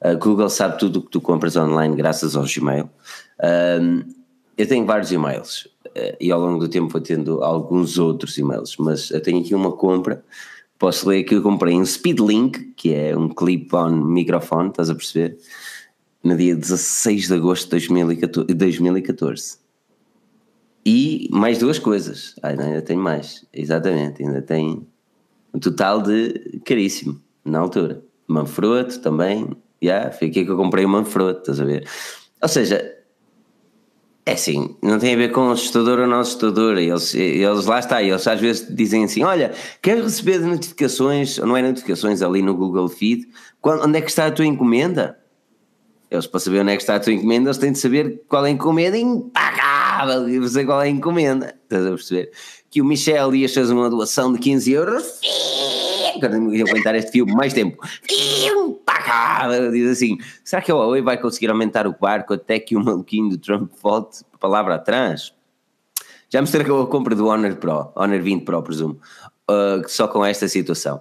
Uh, 0.03 0.19
Google 0.19 0.49
sabe 0.49 0.79
tudo 0.79 0.99
o 0.99 1.03
que 1.03 1.11
tu 1.11 1.21
compras 1.21 1.57
online 1.57 1.95
graças 1.95 2.35
ao 2.37 2.45
Gmail. 2.45 2.89
Um, 3.81 4.03
eu 4.57 4.67
tenho 4.67 4.87
vários 4.87 5.13
e-mails 5.13 5.67
uh, 5.87 6.17
e 6.19 6.33
ao 6.33 6.41
longo 6.41 6.59
do 6.59 6.69
tempo 6.69 6.89
vou 6.89 7.01
tendo 7.01 7.43
alguns 7.45 7.99
outros 7.99 8.37
e-mails, 8.39 8.77
mas 8.79 9.11
eu 9.11 9.21
tenho 9.23 9.41
aqui 9.41 9.55
uma 9.55 9.73
compra. 9.73 10.25
Posso 10.79 11.09
ler 11.09 11.25
que 11.25 11.35
eu 11.35 11.43
comprei 11.43 11.75
um 11.75 11.85
Speedlink, 11.85 12.73
que 12.77 12.93
é 12.93 13.17
um 13.17 13.29
clip-on 13.29 13.91
microfone, 13.91 14.69
estás 14.69 14.91
a 14.91 14.95
perceber? 14.95 15.39
no 16.27 16.37
dia 16.37 16.57
16 16.57 17.29
de 17.29 17.35
agosto 17.35 17.65
de 17.65 17.71
2014. 17.71 18.55
2014. 18.55 19.59
E 20.85 21.29
mais 21.31 21.59
duas 21.59 21.79
coisas. 21.79 22.35
Ah, 22.43 22.49
ainda 22.49 22.83
tenho 22.83 23.01
mais. 23.01 23.47
Exatamente, 23.53 24.23
ainda 24.23 24.43
tem 24.43 24.87
um 25.55 25.59
total 25.59 26.03
de 26.03 26.61
caríssimo 26.65 27.21
na 27.45 27.61
altura. 27.61 28.03
Manfrotto 28.27 29.01
também. 29.01 29.57
Já, 29.81 30.11
foi 30.11 30.29
aqui 30.29 30.45
que 30.45 30.51
eu 30.51 30.57
comprei 30.57 30.85
o 30.85 30.89
Manfrotto, 30.89 31.41
estás 31.41 31.61
a 31.61 31.65
ver? 31.65 31.89
Ou 32.43 32.49
seja, 32.49 32.96
é 34.29 34.33
assim, 34.33 34.77
não 34.83 34.99
tem 34.99 35.15
a 35.15 35.17
ver 35.17 35.31
com 35.31 35.49
assustador 35.51 36.01
ou 36.01 36.07
não 36.09 36.19
assustador. 36.19 36.77
Eles, 36.79 37.15
eles 37.15 37.65
lá 37.65 37.79
está, 37.79 38.03
eles 38.03 38.27
às 38.27 38.41
vezes 38.41 38.67
dizem 38.69 39.05
assim: 39.05 39.23
olha, 39.23 39.55
queres 39.81 40.03
receber 40.03 40.41
notificações, 40.41 41.39
ou 41.39 41.47
não 41.47 41.57
é 41.57 41.63
notificações 41.63 42.21
ali 42.23 42.43
no 42.43 42.57
Google 42.57 42.89
Feed? 42.89 43.29
Quando, 43.61 43.85
onde 43.85 43.99
é 43.99 44.01
que 44.01 44.11
está 44.11 44.27
a 44.27 44.33
tua 44.33 44.45
encomenda? 44.45 45.17
Eles, 46.11 46.27
para 46.27 46.41
saber 46.41 46.61
onde 46.61 46.73
é 46.73 46.77
que 46.77 46.83
está 46.83 46.97
a 46.97 47.01
tua 47.01 47.13
encomenda, 47.13 47.51
eles 47.51 47.59
têm 47.59 47.71
de 47.71 47.79
saber 47.79 48.23
qual 48.29 48.45
é 48.45 48.49
a 48.49 48.53
encomenda 48.53 48.99
impagável. 48.99 50.29
E 50.29 50.41
você 50.41 50.65
qual 50.65 50.83
é 50.83 50.87
a 50.87 50.89
encomenda. 50.89 51.55
Estás 51.63 51.87
a 51.87 51.91
perceber? 51.91 52.31
Que 52.69 52.83
o 52.83 52.85
Michel 52.85 53.31
Dias 53.31 53.55
fez 53.55 53.71
uma 53.71 53.89
doação 53.89 54.33
de 54.33 54.41
15 54.41 54.73
euros. 54.73 55.21
Agora 56.17 56.39
não 56.39 56.55
ia 56.55 56.65
aguentar 56.65 56.95
este 56.95 57.13
filme 57.13 57.33
mais 57.35 57.53
tempo. 57.53 57.83
Impagável. 58.11 59.71
Diz 59.71 59.91
assim: 59.91 60.19
será 60.45 60.63
que 60.63 60.71
a 60.71 60.75
Huawei 60.75 61.03
vai 61.03 61.19
conseguir 61.19 61.51
aumentar 61.51 61.87
o 61.87 61.97
barco 61.99 62.35
até 62.35 62.59
que 62.59 62.77
o 62.77 62.85
maluquinho 62.85 63.31
do 63.31 63.39
Trump 63.39 63.73
volte 63.83 64.25
palavra 64.39 64.77
atrás? 64.77 65.33
Já 66.29 66.41
me 66.41 66.47
estragou 66.47 66.83
a 66.83 66.87
compra 66.87 67.15
do 67.15 67.29
Honor 67.29 67.57
Pro, 67.57 67.93
Honor 67.95 68.21
20 68.21 68.45
Pro, 68.45 68.63
presumo, 68.63 69.01
uh, 69.49 69.89
só 69.89 70.09
com 70.09 70.25
esta 70.25 70.49
situação. 70.49 71.01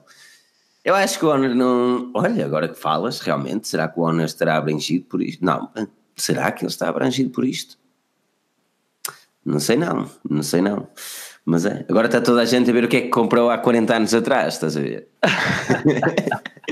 Eu 0.84 0.94
acho 0.94 1.18
que 1.18 1.26
o 1.26 1.30
Honor 1.30 1.56
não. 1.56 2.12
Olha, 2.14 2.46
agora 2.46 2.68
que 2.68 2.78
falas, 2.78 3.20
realmente, 3.20 3.68
será 3.68 3.88
que 3.88 4.00
o 4.00 4.04
Honor 4.04 4.26
estará 4.26 4.56
abrangido 4.56 5.06
por 5.06 5.22
isto? 5.22 5.44
Não, 5.44 5.70
será 6.16 6.52
que 6.52 6.64
ele 6.64 6.72
está 6.72 6.88
abrangido 6.88 7.32
por 7.32 7.44
isto? 7.44 7.78
Não 9.44 9.60
sei 9.60 9.78
não, 9.78 10.10
não 10.28 10.44
sei 10.44 10.62
não. 10.62 10.88
Mas 11.46 11.64
é, 11.66 11.86
agora 11.88 12.08
está 12.08 12.20
toda 12.20 12.42
a 12.42 12.46
gente 12.46 12.70
a 12.70 12.74
ver 12.74 12.86
o 12.86 12.88
que 12.88 12.98
é 12.98 13.02
que 13.02 13.10
comprou 13.10 13.52
há 13.52 13.58
40 13.58 13.96
anos 13.96 14.14
atrás, 14.16 14.56
estás 14.56 14.76
a 14.76 14.82
ver? 14.82 15.08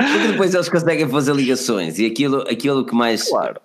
Outro 0.00 0.28
depois 0.30 0.54
eles 0.54 0.68
conseguem 0.68 1.08
fazer 1.08 1.34
ligações 1.34 1.98
e 1.98 2.06
aquilo, 2.06 2.42
aquilo 2.42 2.86
que 2.86 2.94
mais 2.94 3.28
Claro. 3.28 3.60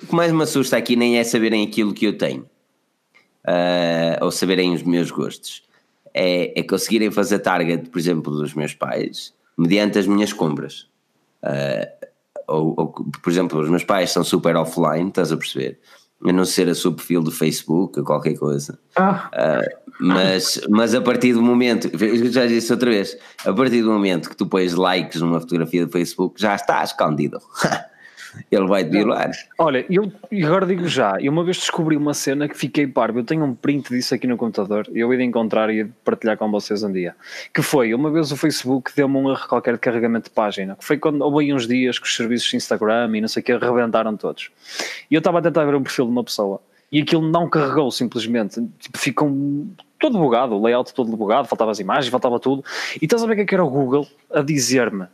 o 0.00 0.06
que 0.06 0.14
mais 0.14 0.30
me 0.30 0.44
assusta 0.44 0.76
aqui 0.76 0.94
nem 0.94 1.18
é 1.18 1.24
saberem 1.24 1.66
aquilo 1.66 1.92
que 1.92 2.06
eu 2.06 2.16
tenho 2.16 2.48
ah, 3.44 4.18
ou 4.22 4.30
saberem 4.30 4.72
os 4.72 4.84
meus 4.84 5.10
gostos 5.10 5.64
é, 6.14 6.58
é 6.58 6.62
conseguirem 6.62 7.10
fazer 7.10 7.40
target, 7.40 7.90
por 7.90 7.98
exemplo, 7.98 8.32
dos 8.32 8.54
meus 8.54 8.74
pais 8.74 9.34
mediante 9.58 9.98
as 9.98 10.06
minhas 10.06 10.32
compras. 10.32 10.86
Ah, 11.42 11.88
ou, 12.46 12.74
ou, 12.76 12.86
por 12.88 13.30
exemplo, 13.30 13.60
os 13.60 13.68
meus 13.68 13.82
pais 13.82 14.12
são 14.12 14.22
super 14.22 14.54
offline, 14.56 15.08
estás 15.08 15.32
a 15.32 15.36
perceber? 15.36 15.80
A 16.24 16.32
não 16.32 16.44
ser 16.44 16.68
a 16.68 16.74
seu 16.74 16.92
perfil 16.92 17.22
do 17.22 17.30
Facebook 17.30 17.98
ou 17.98 18.04
qualquer 18.04 18.34
coisa. 18.38 18.78
Ah, 18.96 19.30
Uh, 19.32 19.84
mas, 20.00 20.60
mas 20.68 20.94
a 20.94 21.00
partir 21.00 21.34
do 21.34 21.42
momento, 21.42 21.88
eu 22.02 22.32
já 22.32 22.46
disse 22.46 22.72
outra 22.72 22.90
vez, 22.90 23.16
a 23.44 23.52
partir 23.52 23.82
do 23.82 23.90
momento 23.90 24.28
que 24.28 24.36
tu 24.36 24.46
pões 24.46 24.74
likes 24.74 25.20
numa 25.20 25.40
fotografia 25.40 25.86
do 25.86 25.92
Facebook, 25.92 26.40
já 26.40 26.54
está 26.54 26.82
escondido. 26.82 27.38
Ele 28.50 28.66
vai 28.66 28.84
violar. 28.84 29.30
Olha, 29.58 29.84
eu 29.90 30.12
agora 30.44 30.66
digo 30.66 30.86
já, 30.86 31.16
eu 31.20 31.32
uma 31.32 31.44
vez 31.44 31.56
descobri 31.58 31.96
uma 31.96 32.14
cena 32.14 32.48
que 32.48 32.56
fiquei 32.56 32.86
parvo, 32.86 33.20
eu 33.20 33.24
tenho 33.24 33.44
um 33.44 33.54
print 33.54 33.88
disso 33.88 34.14
aqui 34.14 34.26
no 34.26 34.36
computador, 34.36 34.88
eu 34.92 35.12
ia 35.12 35.18
de 35.18 35.24
encontrar 35.24 35.70
e 35.70 35.84
partilhar 36.04 36.36
com 36.36 36.50
vocês 36.50 36.82
um 36.82 36.92
dia, 36.92 37.14
que 37.52 37.62
foi, 37.62 37.94
uma 37.94 38.10
vez 38.10 38.30
o 38.32 38.36
Facebook 38.36 38.92
deu-me 38.94 39.16
um 39.16 39.30
erro 39.30 39.48
qualquer 39.48 39.74
de 39.74 39.80
carregamento 39.80 40.28
de 40.28 40.34
página, 40.34 40.76
que 40.76 40.84
foi 40.84 40.98
quando 40.98 41.22
houve 41.22 41.44
aí 41.44 41.52
uns 41.52 41.66
dias 41.66 41.98
que 41.98 42.06
os 42.06 42.14
serviços 42.14 42.48
de 42.48 42.56
Instagram 42.56 43.10
e 43.14 43.20
não 43.20 43.28
sei 43.28 43.40
o 43.40 43.44
que 43.44 43.52
arrebentaram 43.52 44.16
todos. 44.16 44.50
E 45.10 45.14
eu 45.14 45.18
estava 45.18 45.38
a 45.38 45.42
tentar 45.42 45.64
ver 45.64 45.74
um 45.74 45.82
perfil 45.82 46.06
de 46.06 46.10
uma 46.12 46.24
pessoa, 46.24 46.60
e 46.90 47.00
aquilo 47.00 47.28
não 47.28 47.48
carregou 47.48 47.90
simplesmente, 47.90 48.62
tipo, 48.78 48.98
ficou 48.98 49.28
todo 49.98 50.18
bugado, 50.18 50.54
o 50.54 50.62
layout 50.62 50.92
todo 50.92 51.16
bugado, 51.16 51.48
faltava 51.48 51.70
as 51.70 51.78
imagens, 51.80 52.08
faltava 52.08 52.38
tudo, 52.38 52.64
e 53.00 53.04
estás 53.04 53.22
a 53.22 53.26
ver 53.26 53.32
o 53.32 53.36
que 53.36 53.42
é 53.42 53.46
que 53.46 53.54
era 53.54 53.64
o 53.64 53.70
Google 53.70 54.06
a 54.32 54.42
dizer-me, 54.42 55.06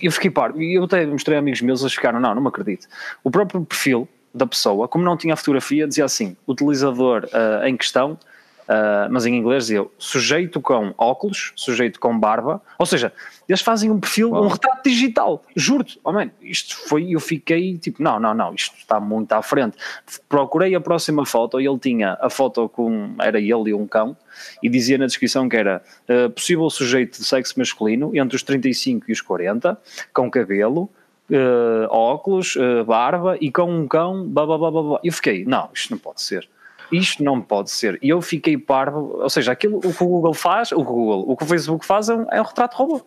eu 0.00 0.12
fiquei 0.12 0.30
parvo, 0.30 0.60
e 0.60 0.74
eu 0.74 0.84
até 0.84 1.04
mostrei 1.06 1.36
a 1.36 1.40
amigos 1.40 1.60
meus, 1.60 1.80
eles 1.80 1.94
ficaram, 1.94 2.20
não, 2.20 2.34
não 2.34 2.46
acredito. 2.46 2.86
O 3.22 3.30
próprio 3.30 3.64
perfil 3.64 4.08
da 4.34 4.46
pessoa, 4.46 4.86
como 4.86 5.04
não 5.04 5.16
tinha 5.16 5.34
a 5.34 5.36
fotografia, 5.36 5.86
dizia 5.86 6.04
assim, 6.04 6.36
utilizador 6.46 7.28
ah, 7.32 7.68
em 7.68 7.76
questão, 7.76 8.18
ah, 8.68 9.08
mas 9.10 9.26
em 9.26 9.34
inglês 9.34 9.64
dizia 9.64 9.86
sujeito 9.98 10.60
com 10.60 10.92
óculos, 10.98 11.52
sujeito 11.54 12.00
com 12.00 12.18
barba, 12.18 12.60
ou 12.78 12.86
seja, 12.86 13.12
eles 13.48 13.60
fazem 13.60 13.90
um 13.90 14.00
perfil, 14.00 14.32
um 14.32 14.48
retrato 14.48 14.82
digital, 14.88 15.42
juro-te, 15.54 16.00
oh 16.02 16.12
man, 16.12 16.30
isto 16.42 16.76
foi, 16.88 17.10
eu 17.10 17.20
fiquei 17.20 17.78
tipo, 17.78 18.02
não, 18.02 18.18
não, 18.18 18.34
não, 18.34 18.54
isto 18.54 18.76
está 18.76 18.98
muito 18.98 19.32
à 19.32 19.42
frente. 19.42 19.76
Procurei 20.28 20.74
a 20.74 20.80
próxima 20.80 21.24
foto 21.24 21.60
e 21.60 21.66
ele 21.66 21.78
tinha 21.78 22.18
a 22.20 22.28
foto 22.28 22.68
com, 22.68 23.14
era 23.20 23.38
ele 23.38 23.70
e 23.70 23.74
um 23.74 23.86
cão, 23.86 24.16
e 24.62 24.68
dizia 24.68 24.98
na 24.98 25.06
descrição 25.06 25.48
que 25.48 25.56
era 25.56 25.82
ah, 26.08 26.28
possível 26.30 26.68
sujeito 26.68 27.18
de 27.18 27.24
sexo 27.24 27.58
masculino 27.58 28.10
entre 28.16 28.36
os 28.36 28.42
35 28.42 29.06
e 29.08 29.12
os 29.12 29.20
40, 29.20 29.78
com 30.12 30.30
cabelo, 30.30 30.90
eh, 31.28 31.88
óculos, 31.90 32.56
barba 32.86 33.36
e 33.40 33.50
com 33.50 33.64
um 33.64 33.88
cão, 33.88 34.24
blá, 34.28 34.46
blá, 34.46 34.58
blá, 34.58 34.70
blá, 34.70 34.82
blá. 34.82 35.00
Eu 35.02 35.12
fiquei, 35.12 35.44
não, 35.44 35.68
isto 35.74 35.90
não 35.90 35.98
pode 35.98 36.22
ser. 36.22 36.48
Isto 36.90 37.22
não 37.24 37.40
pode 37.40 37.70
ser. 37.70 37.98
E 38.02 38.08
eu 38.08 38.22
fiquei 38.22 38.56
parvo, 38.56 39.18
ou 39.20 39.30
seja, 39.30 39.52
aquilo 39.52 39.78
o 39.78 39.80
que 39.80 40.02
o 40.02 40.06
Google 40.06 40.34
faz, 40.34 40.72
o 40.72 40.82
Google, 40.82 41.24
o 41.28 41.36
que 41.36 41.44
o 41.44 41.46
Facebook 41.46 41.84
faz 41.84 42.08
é 42.08 42.14
um, 42.14 42.26
é 42.30 42.40
um 42.40 42.44
retrato 42.44 42.76
robô. 42.76 43.06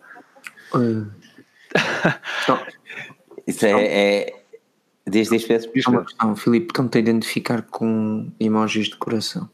só, 2.46 2.62
Isso 3.46 3.66
é. 3.66 3.84
é 3.84 4.42
diz, 5.08 5.28
diz, 5.28 5.44
Pedro. 5.44 5.70
só 5.82 5.90
uma 5.90 6.04
questão, 6.04 6.36
Filipe, 6.36 6.66
estão-te 6.66 6.98
a 6.98 7.00
identificar 7.00 7.62
com 7.62 8.30
emojis 8.38 8.88
de 8.88 8.96
coração. 8.96 9.48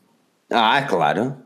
Ah, 0.50 0.82
claro. 0.82 1.36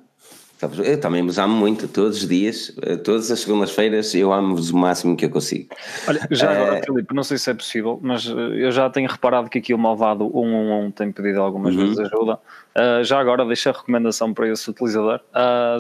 Eu 0.85 1.01
também 1.01 1.25
vos 1.25 1.39
amo 1.39 1.55
muito, 1.55 1.89
todos 1.89 2.19
os 2.23 2.29
dias, 2.29 2.73
eh, 2.83 2.97
todas 2.97 3.31
as 3.31 3.41
segundas-feiras, 3.41 4.15
eu 4.15 4.33
amo-vos 4.33 4.71
o 4.71 4.77
máximo 4.77 5.17
que 5.17 5.25
eu 5.25 5.31
consigo. 5.31 5.75
Olha, 6.07 6.27
já 6.31 6.51
agora, 6.53 6.79
Eh, 6.79 6.83
Filipe, 6.85 7.15
não 7.15 7.23
sei 7.25 7.39
se 7.39 7.51
é 7.51 7.55
possível, 7.55 7.99
mas 8.03 8.27
eh, 8.27 8.33
eu 8.67 8.71
já 8.71 8.91
tenho 8.91 9.09
reparado 9.09 9.49
que 9.49 9.59
aqui 9.59 9.73
o 9.73 9.79
malvado 9.79 10.25
111 10.33 10.93
tem 10.93 11.11
pedido 11.13 11.41
algumas 11.41 11.75
Uhum. 11.75 11.81
vezes 11.95 11.99
ajuda. 12.01 12.39
Eh, 12.75 13.05
já 13.05 13.19
agora 13.19 13.45
deixa 13.47 13.71
a 13.71 13.73
recomendação 13.73 14.35
para 14.35 14.49
esse 14.49 14.69
utilizador. 14.69 15.21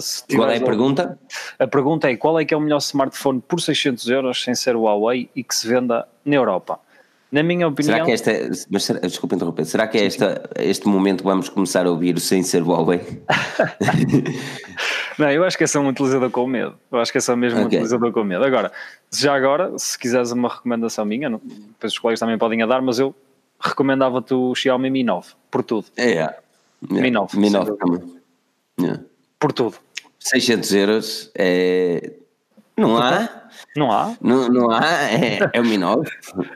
Se 0.00 0.24
Qual 0.34 0.50
é 0.50 0.56
a 0.56 0.60
pergunta? 0.60 1.18
A 1.58 1.66
pergunta 1.66 2.10
é 2.10 2.16
qual 2.16 2.38
é 2.40 2.44
que 2.44 2.54
é 2.54 2.56
o 2.56 2.60
melhor 2.60 2.78
smartphone 2.78 3.42
por 3.46 3.60
600 3.60 4.08
euros 4.08 4.42
sem 4.42 4.54
ser 4.54 4.76
o 4.76 4.82
Huawei 4.82 5.28
e 5.36 5.44
que 5.44 5.54
se 5.54 5.68
venda 5.68 6.06
na 6.24 6.34
Europa? 6.36 6.80
Na 7.32 7.42
minha 7.44 7.68
opinião, 7.68 7.94
Será 7.94 8.04
que 8.04 8.10
esta. 8.10 8.66
Mas, 8.70 8.84
será- 8.84 9.00
desculpa 9.00 9.36
interromper. 9.36 9.64
Será 9.64 9.86
que 9.86 9.96
é 9.98 10.04
esta, 10.04 10.50
este 10.56 10.88
momento 10.88 11.18
que 11.18 11.24
vamos 11.24 11.48
começar 11.48 11.86
a 11.86 11.90
ouvir 11.90 12.18
sem 12.18 12.42
ser 12.42 12.62
o 12.62 12.66
Huawei? 12.70 13.00
não, 15.18 15.30
eu 15.30 15.44
acho 15.44 15.56
que 15.56 15.64
é 15.64 15.66
só 15.66 15.80
um 15.80 15.88
utilizador 15.88 16.30
com 16.30 16.46
medo. 16.46 16.74
Eu 16.90 16.98
acho 16.98 17.12
que 17.12 17.18
é 17.18 17.20
só 17.20 17.36
mesmo 17.36 17.60
um 17.60 17.66
utilizador 17.66 18.10
com 18.12 18.24
medo. 18.24 18.44
Agora, 18.44 18.72
já 19.12 19.34
agora, 19.34 19.72
se 19.78 19.98
quiseres 19.98 20.32
uma 20.32 20.48
recomendação 20.48 21.04
minha, 21.04 21.30
depois 21.30 21.92
os 21.92 21.98
colegas 21.98 22.20
também 22.20 22.36
podem 22.38 22.62
a 22.62 22.66
dar, 22.66 22.82
mas 22.82 22.98
eu 22.98 23.14
recomendava-te 23.60 24.34
o 24.34 24.54
Xiaomi 24.54 24.90
Mi 24.90 25.04
9, 25.04 25.28
por 25.50 25.62
tudo. 25.62 25.86
É, 25.96 26.12
é. 26.12 26.36
Mi 26.88 27.10
9, 27.10 27.38
Mi 27.38 27.50
sem 27.50 27.58
9 27.60 27.70
dúvida. 27.78 28.06
também. 28.78 28.90
É. 28.92 28.98
Por 29.38 29.52
tudo. 29.52 29.76
600 30.18 30.72
euros 30.74 31.30
é. 31.34 32.12
Não 32.76 32.96
há? 32.96 33.28
Não 33.76 33.92
há? 33.92 34.16
Não, 34.20 34.48
não 34.48 34.70
há? 34.70 34.80
É, 35.10 35.50
é 35.52 35.60
o 35.60 35.64
Mi 35.64 35.76
9. 35.76 36.08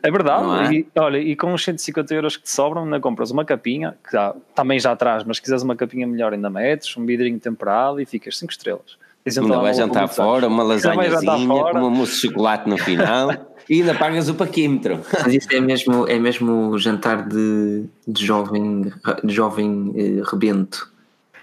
É 0.02 0.10
verdade. 0.10 0.74
E, 0.74 0.86
olha, 0.98 1.18
e 1.18 1.36
com 1.36 1.52
os 1.52 1.62
150 1.62 2.14
euros 2.14 2.36
que 2.36 2.44
te 2.44 2.50
sobram, 2.50 2.84
ainda 2.84 2.98
compras 2.98 3.30
uma 3.30 3.44
capinha, 3.44 3.96
que 4.04 4.12
já, 4.12 4.34
também 4.54 4.78
já 4.78 4.96
traz, 4.96 5.24
mas 5.24 5.36
se 5.36 5.42
quiseres 5.42 5.62
uma 5.62 5.76
capinha 5.76 6.06
melhor, 6.06 6.32
ainda 6.32 6.48
metes, 6.48 6.96
um 6.96 7.04
vidrinho 7.04 7.38
temperado 7.38 8.00
e 8.00 8.06
ficas 8.06 8.38
5 8.38 8.52
estrelas. 8.52 8.96
Um 9.26 9.42
Ainda 9.44 9.58
vais 9.58 9.76
jantar 9.78 10.06
fora, 10.08 10.46
uma 10.46 10.62
lasanhazinha, 10.62 11.32
uma 11.72 11.88
mousse 11.88 12.14
de 12.14 12.20
chocolate 12.28 12.68
no 12.68 12.76
final 12.76 13.30
e 13.70 13.80
ainda 13.80 13.94
pagas 13.94 14.28
o 14.28 14.34
paquímetro. 14.34 15.00
Mas 15.10 15.32
isso 15.32 15.48
é 15.50 15.60
mesmo, 15.60 16.06
é 16.06 16.18
mesmo 16.18 16.76
jantar 16.78 17.26
de, 17.26 17.84
de 18.06 18.26
jovem, 18.26 18.92
de 19.22 19.34
jovem 19.34 19.94
eh, 19.96 20.22
rebento. 20.30 20.92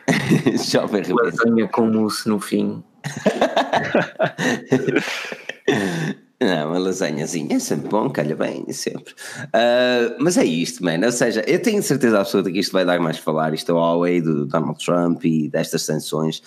Jovem 0.72 1.01
rebelde. 1.01 1.38
Lasanha 1.38 1.67
com 1.67 1.88
mousse 1.88 2.28
no 2.28 2.39
fim. 2.39 2.84
Não, 6.41 6.70
uma 6.70 6.80
lasanhazinha 6.80 7.58
é 7.58 7.60
sempre 7.60 7.88
bom, 7.88 8.10
calha 8.10 8.36
bem, 8.36 8.66
sempre. 8.74 9.14
Ah, 9.54 10.16
mas 10.20 10.38
é 10.38 10.43
isto, 10.43 10.84
mano. 10.84 11.06
Ou 11.06 11.12
seja, 11.12 11.41
eu 11.47 11.62
tenho 11.62 11.84
certeza 11.84 12.20
absoluta 12.20 12.52
que 12.52 12.60
isto 12.60 12.72
vai 12.72 12.84
dar 12.84 12.99
mais 12.99 13.18
a 13.18 13.22
falar. 13.22 13.54
Isto 13.54 13.72
é 13.72 13.76
o 13.76 13.78
Huawei 13.78 14.22
do 14.22 14.45
Donald 14.47 14.84
Trump 14.84 15.24
e 15.24 15.47
destas 15.49 15.84
sanções. 15.84 16.41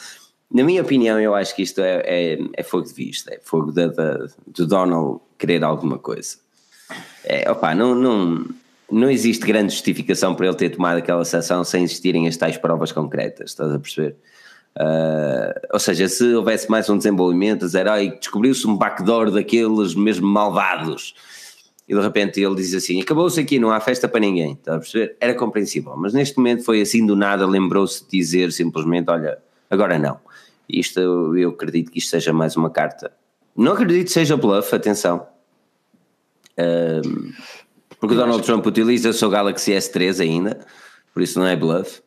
Na 0.53 0.65
minha 0.65 0.83
opinião, 0.83 1.21
eu 1.21 1.35
acho 1.35 1.55
que 1.55 1.63
isto 1.63 1.81
é, 1.81 2.03
é, 2.05 2.39
é 2.55 2.63
fogo 2.63 2.87
de 2.87 2.93
vista, 2.93 3.33
é 3.33 3.41
fogo 3.43 3.71
da- 3.71 3.87
do 4.47 4.67
Donald 4.67 5.21
querer 5.39 5.63
alguma 5.63 5.99
coisa. 5.99 6.37
É, 7.25 7.51
opa, 7.51 7.75
não, 7.75 7.95
não, 7.95 8.45
não 8.91 9.11
existe 9.11 9.47
grande 9.47 9.73
justificação 9.73 10.35
para 10.35 10.47
ele 10.47 10.57
ter 10.57 10.71
tomado 10.71 10.99
aquela 10.99 11.25
sanção 11.25 11.65
sem 11.65 11.85
existirem 11.85 12.29
as 12.29 12.37
tais 12.37 12.57
provas 12.57 12.93
concretas, 12.93 13.51
estás 13.51 13.73
a 13.73 13.79
perceber? 13.79 14.17
Ah, 14.77 15.55
ou 15.73 15.79
seja, 15.79 16.09
se 16.09 16.35
houvesse 16.35 16.69
mais 16.71 16.89
um 16.91 16.97
desenvolvimento, 16.97 17.61
dizer, 17.61 17.89
ai, 17.89 18.17
descobriu-se 18.19 18.67
um 18.67 18.77
backdoor 18.77 19.31
daqueles 19.31 19.95
mesmo 19.95 20.27
malvados, 20.27 21.15
e 21.89 21.95
de 21.95 22.01
repente 22.01 22.41
ele 22.41 22.57
diz 22.57 22.75
assim: 22.75 23.01
acabou-se 23.01 23.39
aqui, 23.39 23.59
não 23.59 23.71
há 23.71 23.79
festa 23.79 24.09
para 24.09 24.21
ninguém, 24.21 24.53
está 24.53 24.75
a 24.75 24.79
perceber? 24.79 25.17
Era 25.21 25.35
compreensível, 25.35 25.95
mas 25.97 26.13
neste 26.13 26.37
momento 26.37 26.65
foi 26.65 26.81
assim 26.81 27.07
do 27.07 27.15
nada, 27.15 27.47
lembrou-se 27.47 28.05
de 28.05 28.11
dizer 28.11 28.53
simplesmente: 28.53 29.11
olha, 29.11 29.39
agora 29.71 29.99
não. 29.99 30.19
Isto 30.69 30.99
eu, 31.37 31.51
acredito 31.51 31.93
que 31.93 31.99
isto 31.99 32.09
seja 32.11 32.33
mais 32.33 32.57
uma 32.57 32.71
carta. 32.71 33.13
Não 33.55 33.73
acredito 33.73 34.07
que 34.07 34.13
seja 34.13 34.37
bluff, 34.37 34.75
atenção. 34.75 35.27
Porque 38.01 38.15
o 38.15 38.17
Donald 38.17 38.43
Trump 38.43 38.67
utiliza 38.67 39.11
o 39.11 39.13
seu 39.13 39.29
Galaxy 39.29 39.73
S3 39.73 40.21
ainda, 40.21 40.67
por 41.13 41.23
isso 41.23 41.39
não 41.39 41.47
é 41.47 41.55
bluff. 41.55 42.01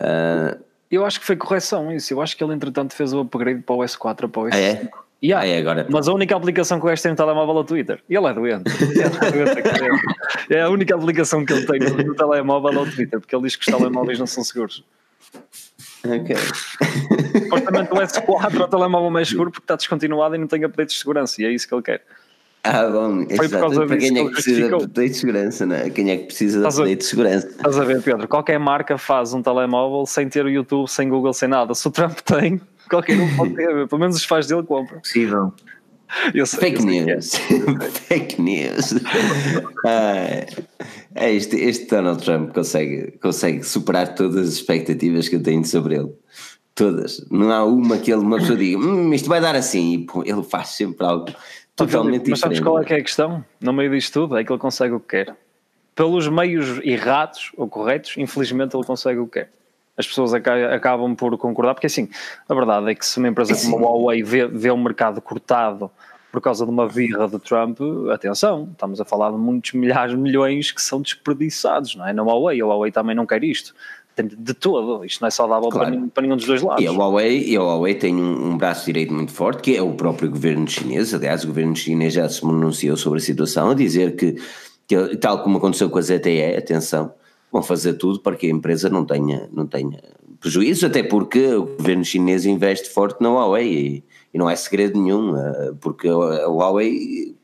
Ah, 0.00 0.56
Eu 0.90 1.04
acho 1.04 1.20
que 1.20 1.26
foi 1.26 1.36
correção 1.36 1.92
isso. 1.92 2.12
Eu 2.12 2.22
acho 2.22 2.36
que 2.36 2.42
ele, 2.42 2.54
entretanto, 2.54 2.94
fez 2.94 3.12
o 3.12 3.20
upgrade 3.20 3.62
para 3.62 3.74
o 3.74 3.78
S4 3.80 4.28
para 4.28 4.40
o 4.40 4.44
S5. 4.46 4.50
Ah, 4.52 4.58
é? 4.58 4.90
Yeah. 5.22 5.44
Ah, 5.44 5.48
é 5.48 5.58
agora. 5.58 5.86
Mas 5.90 6.06
a 6.06 6.12
única 6.12 6.36
aplicação 6.36 6.78
que 6.78 6.86
o 6.86 6.88
gajo 6.88 7.02
tem 7.02 7.10
no 7.10 7.16
telemóvel 7.16 7.56
é 7.56 7.60
o 7.60 7.64
Twitter. 7.64 8.02
E 8.08 8.14
ele 8.14 8.26
é 8.26 8.32
doente. 8.32 8.70
Ele 8.82 9.02
é, 9.02 9.08
doente, 9.08 9.58
aquele. 9.58 9.98
é 10.50 10.62
a 10.62 10.70
única 10.70 10.94
aplicação 10.94 11.44
que 11.44 11.52
ele 11.52 11.66
tem 11.66 11.80
no, 11.80 11.96
no 11.96 12.14
telemóvel 12.14 12.72
é 12.72 12.82
o 12.82 12.90
Twitter, 12.90 13.20
porque 13.20 13.34
ele 13.34 13.42
diz 13.42 13.56
que 13.56 13.68
os 13.68 13.76
telemóveis 13.76 14.18
não 14.18 14.26
são 14.26 14.44
seguros. 14.44 14.84
Ok. 16.06 16.36
Supostamente 17.42 17.92
o 17.92 17.96
S4 17.96 18.60
é 18.60 18.64
o 18.64 18.68
telemóvel 18.68 19.10
mais 19.10 19.28
seguro 19.28 19.50
porque 19.50 19.64
está 19.64 19.74
descontinuado 19.74 20.36
e 20.36 20.38
não 20.38 20.46
tem 20.46 20.64
updates 20.64 20.94
de 20.94 21.00
segurança. 21.00 21.42
E 21.42 21.44
é 21.44 21.50
isso 21.50 21.66
que 21.66 21.74
ele 21.74 21.82
quer. 21.82 22.02
Ah, 22.70 22.86
bom, 22.86 23.24
por 23.24 23.44
exato. 23.44 23.60
causa 23.62 23.86
Para 23.86 23.96
disso 23.96 24.12
quem 24.12 24.22
é 24.22 24.26
que 24.26 24.32
precisa 24.32 24.68
de 24.68 24.74
update 24.74 25.08
de 25.08 25.16
segurança, 25.16 25.66
não 25.66 25.76
é? 25.76 25.90
Quem 25.90 26.10
é 26.10 26.16
que 26.18 26.24
precisa 26.24 26.60
de 26.60 26.66
update 26.66 26.96
de 26.96 27.04
segurança? 27.04 27.46
Estás 27.48 27.78
a 27.78 27.84
ver, 27.84 28.02
Pedro? 28.02 28.28
Qualquer 28.28 28.58
marca 28.58 28.98
faz 28.98 29.32
um 29.32 29.40
telemóvel 29.40 30.04
sem 30.04 30.28
ter 30.28 30.44
o 30.44 30.50
YouTube, 30.50 30.86
sem 30.86 31.08
Google, 31.08 31.32
sem 31.32 31.48
nada. 31.48 31.74
Se 31.74 31.88
o 31.88 31.90
Trump 31.90 32.18
tem, 32.20 32.60
qualquer 32.90 33.18
um 33.18 33.36
pode 33.36 33.54
ter. 33.54 33.88
Pelo 33.88 34.00
menos 34.00 34.16
os 34.16 34.24
fãs 34.24 34.46
dele 34.46 34.62
compram. 34.64 35.00
Possível. 35.00 35.52
Eu 36.34 36.46
sei, 36.46 36.60
Fake 36.60 36.82
eu 36.82 36.88
é. 36.88 37.04
news. 37.04 37.34
Fake 38.08 38.42
news. 38.42 38.94
Ah, 39.86 40.44
é 41.14 41.32
este, 41.32 41.56
este 41.56 41.86
Donald 41.86 42.22
Trump 42.22 42.52
consegue, 42.52 43.12
consegue 43.22 43.62
superar 43.62 44.14
todas 44.14 44.48
as 44.48 44.54
expectativas 44.54 45.28
que 45.28 45.36
eu 45.36 45.42
tenho 45.42 45.64
sobre 45.64 45.94
ele. 45.94 46.10
Todas. 46.74 47.24
Não 47.30 47.50
há 47.52 47.64
uma 47.64 47.96
que 47.98 48.12
ele, 48.12 48.22
uma 48.22 48.38
pessoa 48.38 48.58
diga, 48.58 48.76
hum, 48.78 49.14
isto 49.14 49.28
vai 49.28 49.40
dar 49.40 49.54
assim. 49.54 49.94
E 49.94 49.98
pô, 49.98 50.22
ele 50.24 50.42
faz 50.42 50.70
sempre 50.70 51.06
algo 51.06 51.26
Totalmente 51.86 52.28
Mas 52.30 52.40
sabes 52.40 52.60
qual 52.60 52.80
é 52.80 52.84
que 52.84 52.92
é 52.92 52.96
a 52.98 53.02
questão? 53.02 53.44
No 53.60 53.72
meio 53.72 53.90
disto 53.90 54.12
tudo, 54.12 54.36
é 54.36 54.44
que 54.44 54.52
ele 54.52 54.58
consegue 54.58 54.94
o 54.94 55.00
que 55.00 55.24
quer. 55.24 55.36
Pelos 55.94 56.28
meios 56.28 56.78
errados 56.84 57.50
ou 57.56 57.68
corretos, 57.68 58.14
infelizmente 58.16 58.76
ele 58.76 58.84
consegue 58.84 59.18
o 59.18 59.26
que 59.26 59.40
quer. 59.40 59.50
As 59.96 60.06
pessoas 60.06 60.32
aca- 60.32 60.74
acabam 60.74 61.14
por 61.16 61.36
concordar, 61.38 61.74
porque 61.74 61.86
assim, 61.88 62.08
a 62.48 62.54
verdade 62.54 62.90
é 62.90 62.94
que 62.94 63.04
se 63.04 63.18
uma 63.18 63.26
empresa 63.28 63.52
como 63.70 63.84
a 63.86 63.90
Huawei 63.90 64.22
vê, 64.22 64.46
vê 64.46 64.70
o 64.70 64.76
mercado 64.76 65.20
cortado 65.20 65.90
por 66.30 66.40
causa 66.40 66.64
de 66.64 66.70
uma 66.70 66.86
birra 66.86 67.26
de 67.26 67.38
Trump, 67.40 67.80
atenção, 68.12 68.68
estamos 68.70 69.00
a 69.00 69.04
falar 69.04 69.30
de 69.30 69.36
muitos 69.38 69.72
milhares, 69.72 70.14
milhões 70.14 70.70
que 70.70 70.80
são 70.80 71.00
desperdiçados, 71.00 71.96
não 71.96 72.06
é? 72.06 72.12
Na 72.12 72.22
Huawei, 72.22 72.60
a 72.60 72.66
Huawei 72.66 72.92
também 72.92 73.16
não 73.16 73.26
quer 73.26 73.42
isto. 73.42 73.74
De 74.22 74.54
todo, 74.54 75.04
isto 75.04 75.20
não 75.20 75.28
é 75.28 75.30
saudável 75.30 75.68
Claro. 75.68 75.86
para, 75.86 75.96
nenhum, 75.96 76.08
para 76.08 76.22
nenhum 76.22 76.36
dos 76.36 76.46
dois 76.46 76.62
lados. 76.62 76.82
E 76.82 76.86
a 76.86 76.92
Huawei, 76.92 77.44
e 77.48 77.56
a 77.56 77.60
Huawei 77.62 77.94
tem 77.94 78.14
um, 78.14 78.50
um 78.52 78.56
braço 78.56 78.86
direito 78.86 79.12
muito 79.12 79.32
forte, 79.32 79.62
que 79.62 79.76
é 79.76 79.82
o 79.82 79.92
próprio 79.92 80.30
governo 80.30 80.66
chinês. 80.68 81.14
Aliás, 81.14 81.44
o 81.44 81.48
governo 81.48 81.74
chinês 81.76 82.14
já 82.14 82.28
se 82.28 82.40
pronunciou 82.40 82.96
sobre 82.96 83.18
a 83.18 83.22
situação, 83.22 83.70
a 83.70 83.74
dizer 83.74 84.16
que, 84.16 84.36
que, 84.86 85.16
tal 85.16 85.42
como 85.42 85.58
aconteceu 85.58 85.88
com 85.90 85.98
a 85.98 86.02
ZTE, 86.02 86.56
atenção, 86.56 87.12
vão 87.52 87.62
fazer 87.62 87.94
tudo 87.94 88.20
para 88.20 88.36
que 88.36 88.46
a 88.46 88.50
empresa 88.50 88.88
não 88.88 89.04
tenha, 89.04 89.48
não 89.52 89.66
tenha 89.66 90.00
prejuízo, 90.40 90.86
até 90.86 91.02
porque 91.02 91.54
o 91.54 91.76
governo 91.76 92.04
chinês 92.04 92.46
investe 92.46 92.88
forte 92.90 93.20
na 93.20 93.28
Huawei 93.30 93.72
e, 93.72 94.04
e 94.34 94.38
não 94.38 94.48
é 94.48 94.54
segredo 94.54 95.00
nenhum, 95.00 95.36
eh, 95.36 95.72
porque 95.80 96.08
a 96.08 96.46
Huawei 96.48 97.36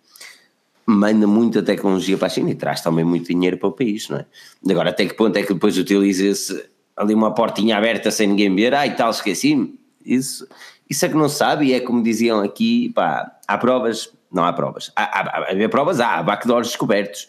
manda 0.87 1.27
muita 1.27 1.63
tecnologia 1.63 2.17
para 2.17 2.27
a 2.27 2.31
China 2.31 2.51
e 2.51 2.55
traz 2.55 2.81
também 2.81 3.05
muito 3.05 3.29
dinheiro 3.29 3.57
para 3.57 3.69
o 3.69 3.73
país, 3.73 4.09
não 4.09 4.19
é? 4.19 4.27
Agora, 4.71 4.91
até 4.91 5.07
que 5.07 5.15
ponto 5.15 5.37
é 5.37 5.43
que 5.43 5.55
depois 5.55 5.79
utiliza-se 5.79 6.65
ali 6.97 7.15
uma 7.15 7.35
portinha 7.35 7.77
aberta 7.77 8.11
sem 8.11 8.29
ninguém 8.29 8.55
ver, 8.55 8.75
ai 8.75 8.95
tal, 8.95 9.11
esqueci-me. 9.11 9.79
Isso, 10.05 10.47
isso 10.89 11.07
é 11.07 11.09
que 11.09 11.17
não 11.17 11.29
se 11.29 11.37
sabe 11.37 11.67
e 11.67 11.73
é 11.73 11.81
como 11.81 12.03
diziam 12.03 12.41
aqui, 12.41 12.91
pá, 12.91 13.33
há 13.49 13.59
provas, 13.59 14.13
não 14.31 14.45
há 14.45 14.53
provas, 14.53 14.93
há, 14.95 15.03
há, 15.03 15.65
há 15.65 15.69
provas, 15.69 16.01
há, 16.01 16.19
há 16.19 16.23
backdoors 16.23 16.69
descobertos. 16.69 17.29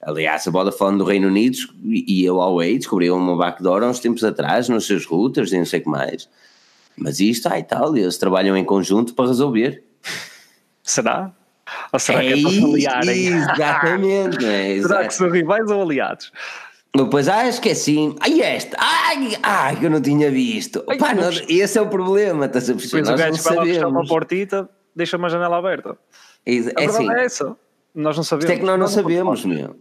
Aliás, 0.00 0.46
a 0.46 0.50
bola 0.50 0.72
falando 0.72 0.98
do 0.98 1.04
Reino 1.04 1.28
Unido 1.28 1.56
e 1.84 2.26
a 2.26 2.32
Huawei 2.32 2.76
descobriu 2.76 3.16
uma 3.16 3.36
backdoor 3.36 3.84
há 3.84 3.86
uns 3.88 4.00
tempos 4.00 4.24
atrás 4.24 4.68
nos 4.68 4.86
seus 4.86 5.06
routers 5.06 5.52
e 5.52 5.58
não 5.58 5.64
sei 5.64 5.80
o 5.80 5.84
que 5.84 5.88
mais. 5.88 6.28
Mas 6.96 7.20
isto, 7.20 7.46
ai 7.46 7.62
tal, 7.62 7.96
eles 7.96 8.18
trabalham 8.18 8.56
em 8.56 8.64
conjunto 8.64 9.14
para 9.14 9.28
resolver. 9.28 9.84
Será? 10.82 11.32
Ou 11.92 11.98
será 11.98 12.20
que 12.20 12.26
é 12.26 12.30
para 12.30 12.38
isso, 12.38 12.50
se 12.50 12.86
aliarem? 12.86 13.26
Exatamente, 13.26 14.38
não 14.42 14.48
é? 14.48 14.62
Será 14.62 14.72
Exato. 14.74 15.08
que 15.08 15.14
são 15.14 15.30
rivais 15.30 15.70
ou 15.70 15.82
aliados? 15.82 16.32
Depois, 16.94 17.26
ah, 17.28 17.48
esqueci. 17.48 18.14
Ai, 18.20 18.40
esta. 18.42 18.76
Ai, 18.78 19.38
ai, 19.42 19.76
que 19.76 19.86
eu 19.86 19.90
não 19.90 20.00
tinha 20.00 20.30
visto. 20.30 20.84
Ai, 20.88 20.98
Pá, 20.98 21.14
não- 21.14 21.30
esse 21.48 21.78
é 21.78 21.80
o 21.80 21.88
problema, 21.88 22.46
estás 22.46 22.68
a 22.68 22.74
perceber? 22.74 23.02
Depois 23.02 23.08
o 23.08 23.24
não 23.24 23.30
gajo 23.32 23.42
vai 23.42 23.78
lá 23.78 23.88
uma 23.88 24.06
portita, 24.06 24.68
deixa 24.94 25.16
uma 25.16 25.28
janela 25.30 25.56
aberta. 25.58 25.96
É, 26.44 26.52
A 26.52 26.54
é 26.54 26.58
verdade 26.60 26.88
assim, 26.88 27.10
é 27.12 27.24
essa. 27.24 27.56
Nós 27.94 28.16
não 28.16 28.24
sabemos. 28.24 28.44
isto 28.44 28.56
é 28.56 28.60
que 28.60 28.66
nós 28.66 28.78
não 28.78 28.84
Nós 28.86 28.90
sabemos, 28.90 29.44
meu. 29.44 29.76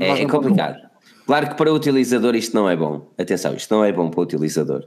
É, 0.00 0.08
é 0.08 0.22
não 0.22 0.28
complicado. 0.30 0.76
Claro 1.26 1.48
que 1.50 1.54
para 1.56 1.70
o 1.70 1.74
utilizador 1.74 2.34
isto 2.34 2.54
não 2.56 2.68
é 2.68 2.74
bom. 2.74 3.12
Atenção, 3.18 3.54
isto 3.54 3.72
não 3.74 3.84
é 3.84 3.92
bom 3.92 4.08
para 4.10 4.20
o 4.20 4.22
utilizador. 4.22 4.84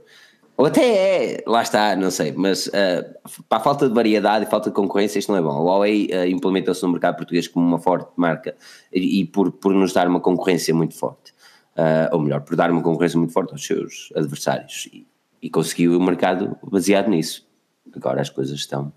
Ou 0.56 0.66
até 0.66 1.34
é, 1.34 1.44
lá 1.46 1.62
está, 1.62 1.96
não 1.96 2.10
sei, 2.10 2.32
mas 2.32 2.70
ah, 2.74 3.04
para 3.48 3.58
a 3.58 3.60
falta 3.60 3.88
de 3.88 3.94
variedade 3.94 4.44
e 4.44 4.48
falta 4.48 4.68
de 4.68 4.76
concorrência 4.76 5.18
isto 5.18 5.32
não 5.32 5.38
é 5.38 5.42
bom. 5.42 5.50
A 5.50 5.62
Huawei 5.62 6.08
ah, 6.12 6.26
implementou-se 6.28 6.82
no 6.82 6.90
mercado 6.90 7.16
português 7.16 7.48
como 7.48 7.66
uma 7.66 7.78
forte 7.78 8.10
marca 8.16 8.54
e, 8.92 9.20
e 9.20 9.24
por, 9.24 9.50
por 9.52 9.72
nos 9.72 9.92
dar 9.92 10.06
uma 10.06 10.20
concorrência 10.20 10.74
muito 10.74 10.94
forte. 10.94 11.32
Ah, 11.76 12.10
ou 12.12 12.20
melhor, 12.20 12.42
por 12.42 12.54
dar 12.54 12.70
uma 12.70 12.82
concorrência 12.82 13.18
muito 13.18 13.32
forte 13.32 13.52
aos 13.52 13.64
seus 13.64 14.12
adversários 14.14 14.88
e, 14.92 15.06
e 15.40 15.48
conseguiu 15.48 15.96
o 15.96 16.02
mercado 16.02 16.56
baseado 16.70 17.08
nisso. 17.08 17.48
Agora 17.94 18.20
as 18.20 18.30
coisas 18.30 18.58
estão 18.58 18.92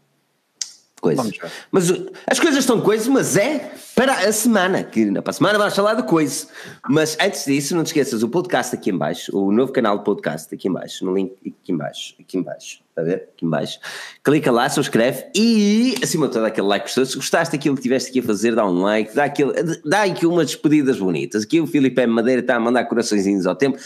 coisas. 1.13 1.39
Mas 1.71 1.91
as 2.27 2.39
coisas 2.39 2.59
estão 2.59 2.81
coisas, 2.81 3.07
mas 3.07 3.37
é 3.37 3.71
para 3.95 4.13
a 4.13 4.31
semana, 4.31 4.83
que 4.83 5.09
para 5.21 5.29
a 5.29 5.33
semana 5.33 5.57
vamos 5.57 5.75
falar 5.75 5.93
de 5.93 6.03
coisa. 6.03 6.47
Mas 6.89 7.17
antes 7.19 7.45
disso, 7.45 7.75
não 7.75 7.83
te 7.83 7.87
esqueças, 7.87 8.23
o 8.23 8.29
podcast 8.29 8.75
aqui 8.75 8.89
em 8.89 8.97
baixo, 8.97 9.35
o 9.37 9.51
novo 9.51 9.71
canal 9.71 9.97
de 9.97 10.03
podcast 10.03 10.53
aqui 10.53 10.67
em 10.67 10.71
baixo, 10.71 11.05
no 11.05 11.15
link 11.15 11.33
aqui 11.41 11.71
em 11.71 11.77
baixo, 11.77 12.15
aqui 12.19 12.37
em 12.37 12.41
baixo, 12.41 12.81
está 12.89 13.01
a 13.01 13.05
ver? 13.05 13.29
Aqui 13.33 13.45
em 13.45 13.49
baixo. 13.49 13.79
Clica 14.23 14.51
lá, 14.51 14.69
subscreve 14.69 15.25
e, 15.33 15.95
acima 16.03 16.27
de 16.27 16.33
tudo, 16.33 16.41
dá 16.41 16.47
aquele 16.47 16.67
like 16.67 16.85
gostoso. 16.85 17.11
Se 17.11 17.17
gostaste 17.17 17.55
daquilo 17.55 17.75
que 17.75 17.79
estiveste 17.79 18.09
aqui 18.09 18.19
a 18.19 18.23
fazer, 18.23 18.53
dá 18.53 18.67
um 18.67 18.81
like, 18.81 19.15
dá, 19.15 19.25
aquele, 19.25 19.53
dá 19.85 20.03
aqui 20.03 20.25
umas 20.25 20.47
despedidas 20.47 20.97
bonitas. 20.97 21.43
Aqui 21.43 21.61
o 21.61 21.67
Filipe 21.67 22.01
M. 22.01 22.13
Madeira 22.13 22.41
está 22.41 22.55
a 22.55 22.59
mandar 22.59 22.83
coraçõezinhos 22.85 23.45
ao 23.45 23.55
tempo. 23.55 23.77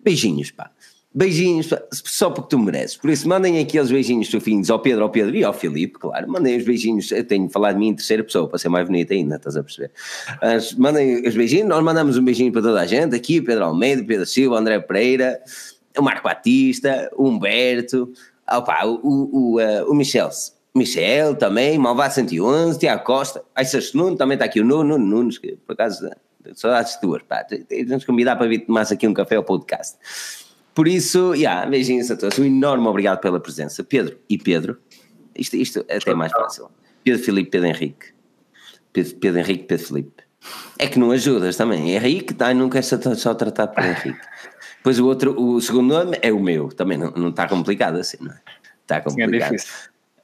Beijinhos, 0.00 0.50
pá. 0.50 0.70
Beijinhos, 1.16 1.70
só 1.92 2.28
porque 2.28 2.50
tu 2.50 2.58
mereces. 2.58 2.96
Por 2.96 3.08
isso, 3.08 3.28
mandem 3.28 3.60
aqueles 3.60 3.88
beijinhos 3.88 4.28
fofinhos 4.28 4.68
ao 4.68 4.80
Pedro, 4.80 5.04
ao 5.04 5.10
Pedro 5.10 5.36
e 5.36 5.44
ao 5.44 5.52
Filipe, 5.52 5.96
claro. 5.96 6.28
Mandem 6.28 6.56
os 6.56 6.64
beijinhos. 6.64 7.12
Eu 7.12 7.24
tenho 7.24 7.48
falado 7.48 7.74
de 7.74 7.78
mim 7.78 7.88
em 7.90 7.94
terceira 7.94 8.24
pessoa 8.24 8.48
para 8.48 8.58
ser 8.58 8.68
mais 8.68 8.84
bonita 8.84 9.14
ainda, 9.14 9.36
estás 9.36 9.56
a 9.56 9.62
perceber? 9.62 9.92
Mas 10.42 10.74
mandem 10.74 11.24
os 11.24 11.36
beijinhos. 11.36 11.68
Nós 11.68 11.84
mandamos 11.84 12.18
um 12.18 12.24
beijinho 12.24 12.50
para 12.50 12.62
toda 12.62 12.80
a 12.80 12.86
gente. 12.86 13.14
Aqui, 13.14 13.40
Pedro 13.40 13.64
Almeida, 13.64 14.02
Pedro 14.02 14.26
Silva, 14.26 14.58
André 14.58 14.80
Pereira, 14.80 15.40
o 15.96 16.02
Marco 16.02 16.24
Batista, 16.24 17.08
o 17.16 17.28
Humberto, 17.28 18.12
opa, 18.50 18.84
o, 18.84 18.98
o, 19.02 19.52
o, 19.52 19.60
eh, 19.60 19.84
o 19.84 19.94
Michel. 19.94 20.30
Michel 20.74 21.36
também, 21.36 21.78
Malvado 21.78 22.14
111, 22.14 22.76
Tiago 22.80 23.04
Costa, 23.04 23.40
Sexto 23.64 23.96
Nuno, 23.96 24.16
também 24.16 24.34
está 24.34 24.46
aqui 24.46 24.60
o 24.60 24.64
Nuno, 24.64 24.98
Nuno 24.98 25.06
Nunes, 25.06 25.38
que 25.38 25.56
por 25.64 25.74
acaso, 25.74 26.10
saudades 26.56 26.96
tuas, 26.96 27.22
pá, 27.22 27.44
temos 27.44 28.04
convidar 28.04 28.34
para 28.34 28.48
vir 28.48 28.66
tomar 28.66 28.82
aqui 28.82 29.06
um 29.06 29.14
café 29.14 29.36
ao 29.36 29.44
podcast. 29.44 29.96
Por 30.74 30.88
isso, 30.88 31.34
yeah, 31.34 31.64
beijinhos 31.66 32.10
a 32.10 32.16
todos. 32.16 32.38
Um 32.38 32.44
enorme 32.44 32.86
obrigado 32.88 33.20
pela 33.20 33.38
presença. 33.38 33.84
Pedro 33.84 34.18
e 34.28 34.36
Pedro. 34.36 34.78
Isto, 35.36 35.56
isto 35.56 35.84
é 35.88 35.96
até 35.96 36.14
mais 36.14 36.32
fácil. 36.32 36.68
Pedro 37.04 37.22
Filipe, 37.22 37.50
Pedro 37.50 37.68
Henrique. 37.68 38.06
Pedro, 38.92 39.16
Pedro 39.16 39.40
Henrique, 39.40 39.64
Pedro 39.64 39.86
Filipe. 39.86 40.24
É 40.78 40.86
que 40.86 40.98
não 40.98 41.10
ajudas 41.10 41.56
também. 41.56 41.94
Henrique, 41.94 42.34
tá, 42.34 42.52
não 42.52 42.68
quero 42.68 42.84
só, 43.16 43.34
tratar 43.34 43.68
por 43.68 43.84
Henrique. 43.84 44.20
Depois 44.78 44.98
o 44.98 45.06
outro, 45.06 45.40
o 45.40 45.60
segundo 45.60 45.94
nome 45.94 46.18
é 46.20 46.32
o 46.32 46.40
meu. 46.40 46.68
Também 46.68 46.98
não, 46.98 47.10
não 47.12 47.30
está 47.30 47.48
complicado 47.48 47.96
assim, 47.96 48.18
não 48.20 48.32
é? 48.32 48.40
Está 48.82 48.96
Sim, 48.96 49.22
é 49.22 49.24
complicado. 49.24 49.52
difícil. 49.52 49.72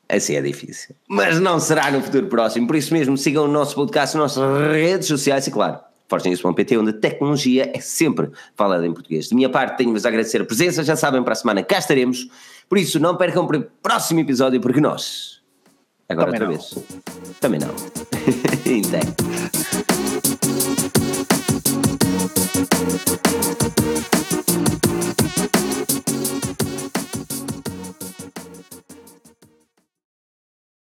Assim 0.08 0.34
é 0.34 0.42
difícil. 0.42 0.96
Mas 1.08 1.38
não 1.38 1.60
será 1.60 1.90
no 1.90 2.02
futuro 2.02 2.26
próximo. 2.26 2.66
Por 2.66 2.76
isso 2.76 2.92
mesmo, 2.92 3.16
sigam 3.16 3.44
o 3.44 3.48
nosso 3.48 3.74
podcast 3.76 4.16
nas 4.16 4.36
nossas 4.36 4.72
redes 4.72 5.06
sociais 5.06 5.46
e, 5.46 5.50
claro, 5.50 5.78
forgemnews.pt, 6.10 6.76
onde 6.76 6.90
a 6.90 6.92
tecnologia 6.92 7.70
é 7.72 7.80
sempre 7.80 8.30
falada 8.54 8.84
em 8.84 8.92
português. 8.92 9.28
De 9.28 9.34
minha 9.34 9.48
parte, 9.48 9.78
tenho-vos 9.78 10.04
a 10.04 10.08
agradecer 10.08 10.42
a 10.42 10.44
presença, 10.44 10.82
já 10.82 10.96
sabem, 10.96 11.22
para 11.22 11.32
a 11.32 11.36
semana 11.36 11.62
cá 11.62 11.78
estaremos, 11.78 12.28
por 12.68 12.76
isso 12.76 12.98
não 12.98 13.16
percam 13.16 13.46
para 13.46 13.58
o 13.58 13.62
próximo 13.80 14.20
episódio, 14.20 14.60
porque 14.60 14.80
nós, 14.80 15.40
agora 16.08 16.32
Também 16.32 16.48
outra 16.48 16.58
não. 16.58 16.74
vez, 16.74 17.40
também 17.40 17.60
não. 17.60 17.70
então. 18.66 19.00